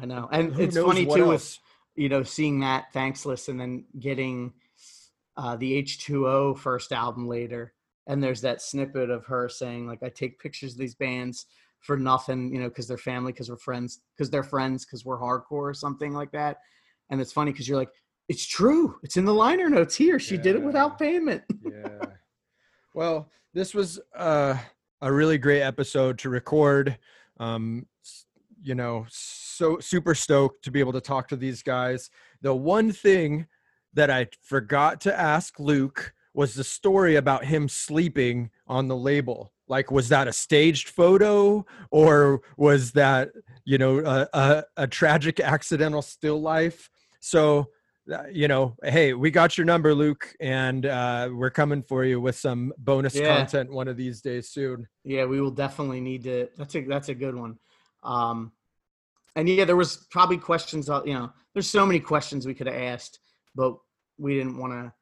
I 0.00 0.06
know. 0.06 0.28
And 0.30 0.54
Who 0.54 0.62
it's 0.62 0.78
funny 0.78 1.04
too 1.06 1.10
else? 1.24 1.28
with 1.28 1.58
you 1.96 2.08
know 2.08 2.22
seeing 2.22 2.60
that 2.60 2.84
thanks 2.92 3.26
list 3.26 3.48
and 3.50 3.60
then 3.60 3.84
getting 3.98 4.52
uh, 5.36 5.56
the 5.56 5.82
H2O 5.82 6.58
first 6.58 6.92
album 6.92 7.28
later. 7.28 7.72
And 8.06 8.22
there's 8.22 8.40
that 8.40 8.62
snippet 8.62 9.10
of 9.10 9.24
her 9.26 9.48
saying 9.48 9.86
like 9.86 10.02
I 10.02 10.08
take 10.08 10.40
pictures 10.40 10.72
of 10.72 10.78
these 10.78 10.94
bands 10.94 11.46
for 11.80 11.96
nothing, 11.96 12.52
you 12.52 12.60
know, 12.60 12.68
because 12.68 12.86
they're 12.86 12.96
family, 12.96 13.32
because 13.32 13.50
we're 13.50 13.56
friends, 13.56 14.00
because 14.16 14.30
they're 14.30 14.42
friends, 14.42 14.84
because 14.84 15.04
we're 15.04 15.18
hardcore 15.18 15.42
or 15.50 15.74
something 15.74 16.12
like 16.12 16.30
that. 16.32 16.58
And 17.10 17.20
it's 17.20 17.32
funny 17.32 17.52
because 17.52 17.68
you're 17.68 17.78
like, 17.78 17.92
it's 18.28 18.46
true. 18.46 18.96
It's 19.02 19.16
in 19.16 19.24
the 19.24 19.34
liner 19.34 19.68
notes 19.68 19.96
here. 19.96 20.18
She 20.18 20.36
did 20.36 20.54
it 20.56 20.62
without 20.62 20.98
payment. 20.98 21.42
yeah. 21.64 22.06
Well, 22.94 23.30
this 23.52 23.74
was 23.74 24.00
uh, 24.16 24.56
a 25.00 25.12
really 25.12 25.38
great 25.38 25.62
episode 25.62 26.18
to 26.20 26.30
record. 26.30 26.98
Um, 27.40 27.86
you 28.62 28.74
know, 28.74 29.06
so 29.08 29.78
super 29.80 30.14
stoked 30.14 30.64
to 30.64 30.70
be 30.70 30.80
able 30.80 30.92
to 30.92 31.00
talk 31.00 31.28
to 31.28 31.36
these 31.36 31.62
guys. 31.62 32.10
The 32.42 32.54
one 32.54 32.92
thing 32.92 33.46
that 33.94 34.10
I 34.10 34.28
forgot 34.42 35.00
to 35.02 35.18
ask 35.18 35.58
Luke 35.58 36.14
was 36.34 36.54
the 36.54 36.64
story 36.64 37.16
about 37.16 37.44
him 37.44 37.68
sleeping 37.68 38.50
on 38.66 38.88
the 38.88 38.96
label. 38.96 39.52
Like, 39.68 39.90
was 39.90 40.08
that 40.08 40.28
a 40.28 40.32
staged 40.32 40.88
photo 40.88 41.64
or 41.90 42.40
was 42.56 42.92
that, 42.92 43.30
you 43.64 43.78
know, 43.78 43.98
a, 44.00 44.28
a, 44.32 44.64
a 44.76 44.86
tragic 44.86 45.40
accidental 45.40 46.02
still 46.02 46.40
life? 46.40 46.90
So, 47.20 47.68
uh, 48.12 48.24
you 48.32 48.48
know, 48.48 48.76
hey, 48.82 49.12
we 49.14 49.30
got 49.30 49.56
your 49.56 49.64
number, 49.64 49.94
Luke, 49.94 50.34
and 50.40 50.84
uh, 50.86 51.28
we're 51.32 51.50
coming 51.50 51.82
for 51.82 52.04
you 52.04 52.20
with 52.20 52.36
some 52.36 52.72
bonus 52.78 53.14
Yeah. 53.14 53.26
content 53.26 53.72
one 53.72 53.88
of 53.88 53.96
these 53.96 54.20
days 54.20 54.50
soon. 54.50 54.88
Yeah, 55.04 55.24
we 55.26 55.40
will 55.40 55.52
definitely 55.52 56.00
need 56.00 56.24
to. 56.24 56.48
That's 56.56 56.74
a 56.74 56.80
that's 56.80 57.08
a 57.10 57.14
good 57.14 57.36
one. 57.36 57.58
Um, 58.02 58.52
and 59.36 59.48
yeah, 59.48 59.64
there 59.64 59.76
was 59.76 60.08
probably 60.10 60.36
questions. 60.38 60.90
uh, 60.90 61.02
You 61.04 61.14
know, 61.14 61.32
there's 61.54 61.70
so 61.70 61.86
many 61.86 62.00
questions 62.00 62.46
we 62.46 62.54
could 62.54 62.66
have 62.66 62.76
asked, 62.76 63.20
but 63.54 63.76
we 64.18 64.36
didn't 64.36 64.58
want 64.58 64.72
to 64.72 64.92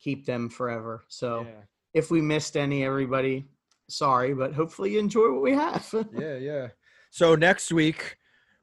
keep 0.00 0.26
them 0.26 0.48
forever. 0.48 1.04
So 1.08 1.42
Yeah. 1.42 1.62
if 1.94 2.10
we 2.10 2.20
missed 2.20 2.56
any, 2.56 2.84
everybody, 2.84 3.46
sorry, 3.88 4.34
but 4.34 4.52
hopefully 4.54 4.92
you 4.92 4.98
enjoy 4.98 5.32
what 5.32 5.42
we 5.42 5.52
have. 5.52 5.86
yeah, 6.18 6.36
yeah. 6.36 6.68
So 7.10 7.34
next 7.34 7.72
week 7.72 8.16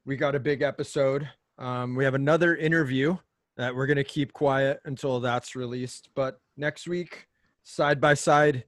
we 0.04 0.16
got 0.16 0.34
a 0.34 0.40
big 0.40 0.62
episode. 0.62 1.28
Um, 1.58 1.94
we 1.96 2.04
have 2.04 2.14
another 2.14 2.56
interview 2.56 3.16
that 3.56 3.74
we're 3.74 3.86
gonna 3.86 4.04
keep 4.04 4.32
quiet 4.32 4.80
until 4.84 5.20
that's 5.20 5.54
released. 5.56 6.10
But 6.14 6.40
next 6.56 6.86
week, 6.88 7.28
side 7.62 8.00
by 8.00 8.14
side, 8.14 8.64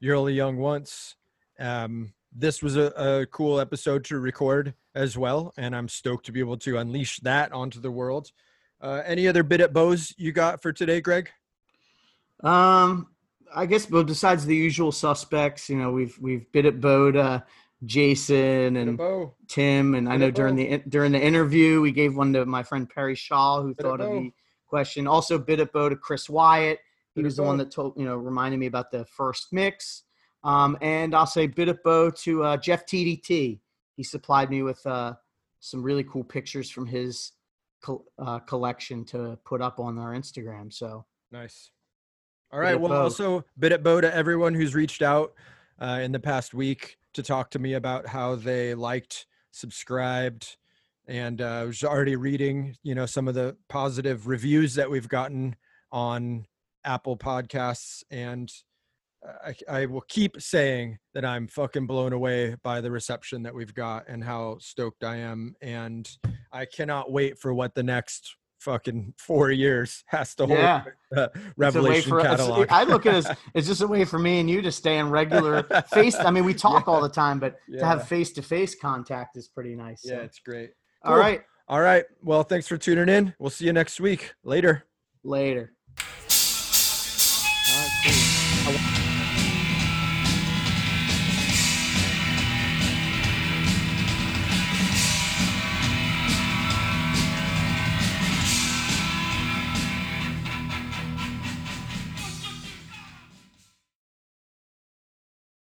you're 0.00 0.16
only 0.16 0.34
young 0.34 0.56
once. 0.58 1.16
Um, 1.58 2.12
this 2.38 2.62
was 2.62 2.76
a, 2.76 2.86
a 2.96 3.26
cool 3.26 3.58
episode 3.58 4.04
to 4.04 4.18
record 4.18 4.74
as 4.94 5.16
well, 5.16 5.54
and 5.56 5.74
I'm 5.74 5.88
stoked 5.88 6.26
to 6.26 6.32
be 6.32 6.40
able 6.40 6.58
to 6.58 6.76
unleash 6.76 7.18
that 7.20 7.52
onto 7.52 7.80
the 7.80 7.90
world. 7.90 8.30
Uh, 8.80 9.02
any 9.04 9.26
other 9.26 9.42
bit 9.42 9.60
at 9.60 9.72
bows 9.72 10.14
you 10.16 10.32
got 10.32 10.60
for 10.62 10.72
today, 10.72 11.00
Greg? 11.00 11.30
Um, 12.42 13.08
I 13.54 13.66
guess, 13.66 13.86
but 13.86 14.06
besides 14.06 14.44
the 14.44 14.54
usual 14.54 14.92
suspects, 14.92 15.68
you 15.70 15.76
know, 15.76 15.90
we've 15.90 16.18
we've 16.20 16.50
bit 16.52 16.66
at 16.66 16.80
Boda, 16.80 17.44
Jason, 17.84 18.76
and. 18.76 19.00
Tim, 19.48 19.94
and 19.94 20.08
I 20.08 20.16
know 20.16 20.30
during 20.30 20.56
the 20.56 20.82
during 20.88 21.12
the 21.12 21.22
interview 21.22 21.80
we 21.80 21.92
gave 21.92 22.16
one 22.16 22.32
to 22.32 22.44
my 22.44 22.62
friend 22.62 22.88
Perry 22.88 23.14
Shaw, 23.14 23.62
who 23.62 23.74
thought 23.74 24.00
of 24.00 24.10
the 24.10 24.32
question. 24.66 25.06
Also, 25.06 25.38
bit 25.38 25.60
at 25.60 25.72
Bo 25.72 25.88
to 25.88 25.96
Chris 25.96 26.28
Wyatt. 26.28 26.80
He 27.14 27.22
was 27.22 27.36
the 27.36 27.42
one 27.42 27.56
that 27.58 27.70
told 27.70 27.96
you 27.96 28.04
know 28.04 28.16
reminded 28.16 28.58
me 28.58 28.66
about 28.66 28.90
the 28.90 29.04
first 29.04 29.52
mix. 29.52 30.02
Um, 30.44 30.76
and 30.80 31.14
I'll 31.14 31.26
say 31.26 31.46
bit 31.46 31.68
at 31.68 31.82
Bo 31.82 32.10
to 32.10 32.44
uh, 32.44 32.56
Jeff 32.56 32.86
TDT. 32.86 33.58
He 33.96 34.02
supplied 34.02 34.50
me 34.50 34.62
with 34.62 34.84
uh, 34.86 35.14
some 35.60 35.82
really 35.82 36.04
cool 36.04 36.24
pictures 36.24 36.70
from 36.70 36.86
his 36.86 37.32
col- 37.86 38.04
uh, 38.18 38.40
collection 38.40 39.04
to 39.04 39.38
put 39.44 39.62
up 39.62 39.78
on 39.78 39.98
our 39.98 40.12
Instagram. 40.12 40.72
So 40.72 41.04
Nice. 41.30 41.70
All 42.52 42.60
right. 42.60 42.78
Well, 42.78 42.90
bow. 42.90 43.02
also 43.02 43.44
bit 43.58 43.72
at 43.72 43.82
bow 43.82 44.00
to 44.00 44.14
everyone 44.14 44.54
who's 44.54 44.74
reached 44.74 45.02
out 45.02 45.34
uh, 45.80 46.00
in 46.02 46.12
the 46.12 46.20
past 46.20 46.54
week 46.54 46.96
to 47.14 47.22
talk 47.22 47.50
to 47.50 47.58
me 47.58 47.74
about 47.74 48.06
how 48.06 48.36
they 48.36 48.74
liked, 48.74 49.26
subscribed, 49.50 50.56
and 51.08 51.40
uh, 51.40 51.44
I 51.44 51.64
was 51.64 51.82
already 51.82 52.16
reading, 52.16 52.76
you 52.82 52.94
know, 52.94 53.06
some 53.06 53.28
of 53.28 53.34
the 53.34 53.56
positive 53.68 54.26
reviews 54.26 54.74
that 54.74 54.90
we've 54.90 55.08
gotten 55.08 55.56
on 55.92 56.46
Apple 56.84 57.16
Podcasts, 57.16 58.02
and 58.10 58.52
I, 59.44 59.54
I 59.68 59.86
will 59.86 60.02
keep 60.08 60.40
saying 60.40 60.98
that 61.14 61.24
I'm 61.24 61.48
fucking 61.48 61.86
blown 61.86 62.12
away 62.12 62.56
by 62.62 62.80
the 62.80 62.90
reception 62.90 63.42
that 63.42 63.54
we've 63.54 63.74
got 63.74 64.08
and 64.08 64.22
how 64.22 64.58
stoked 64.60 65.02
I 65.04 65.16
am, 65.16 65.54
and 65.60 66.08
I 66.52 66.64
cannot 66.66 67.10
wait 67.10 67.38
for 67.38 67.52
what 67.52 67.74
the 67.74 67.82
next 67.82 68.36
fucking 68.60 69.14
four 69.18 69.50
years 69.50 70.02
has 70.06 70.34
to 70.36 70.46
hold. 70.46 70.58
Yeah. 70.58 70.84
Uh, 71.16 71.28
It's 71.34 71.36
a 71.36 71.40
way 71.48 71.52
Revelation 71.56 72.10
for- 72.10 72.20
catalog. 72.22 72.66
I 72.70 72.84
look 72.84 73.06
at 73.06 73.14
it 73.14 73.18
as 73.18 73.36
it's 73.54 73.66
just 73.66 73.80
a 73.82 73.86
way 73.86 74.04
for 74.04 74.18
me 74.18 74.40
and 74.40 74.48
you 74.50 74.62
to 74.62 74.72
stay 74.72 74.98
in 74.98 75.10
regular 75.10 75.62
face. 75.92 76.16
I 76.16 76.30
mean, 76.30 76.44
we 76.44 76.54
talk 76.54 76.88
all 76.88 77.00
the 77.00 77.08
time, 77.08 77.38
but 77.38 77.56
to 77.78 77.84
have 77.84 78.08
face 78.08 78.32
to 78.32 78.42
face 78.42 78.74
contact 78.74 79.36
is 79.36 79.48
pretty 79.48 79.76
nice. 79.76 80.02
yeah, 80.04 80.16
so. 80.16 80.22
it's 80.22 80.38
great. 80.40 80.70
All 81.04 81.12
Cool. 81.12 81.20
right. 81.20 81.42
All 81.68 81.80
right. 81.80 82.04
Well, 82.22 82.42
thanks 82.44 82.66
for 82.68 82.76
tuning 82.78 83.08
in. 83.08 83.34
We'll 83.38 83.50
see 83.50 83.66
you 83.66 83.72
next 83.72 84.00
week. 84.00 84.32
Later. 84.44 84.84
Later. 85.24 85.72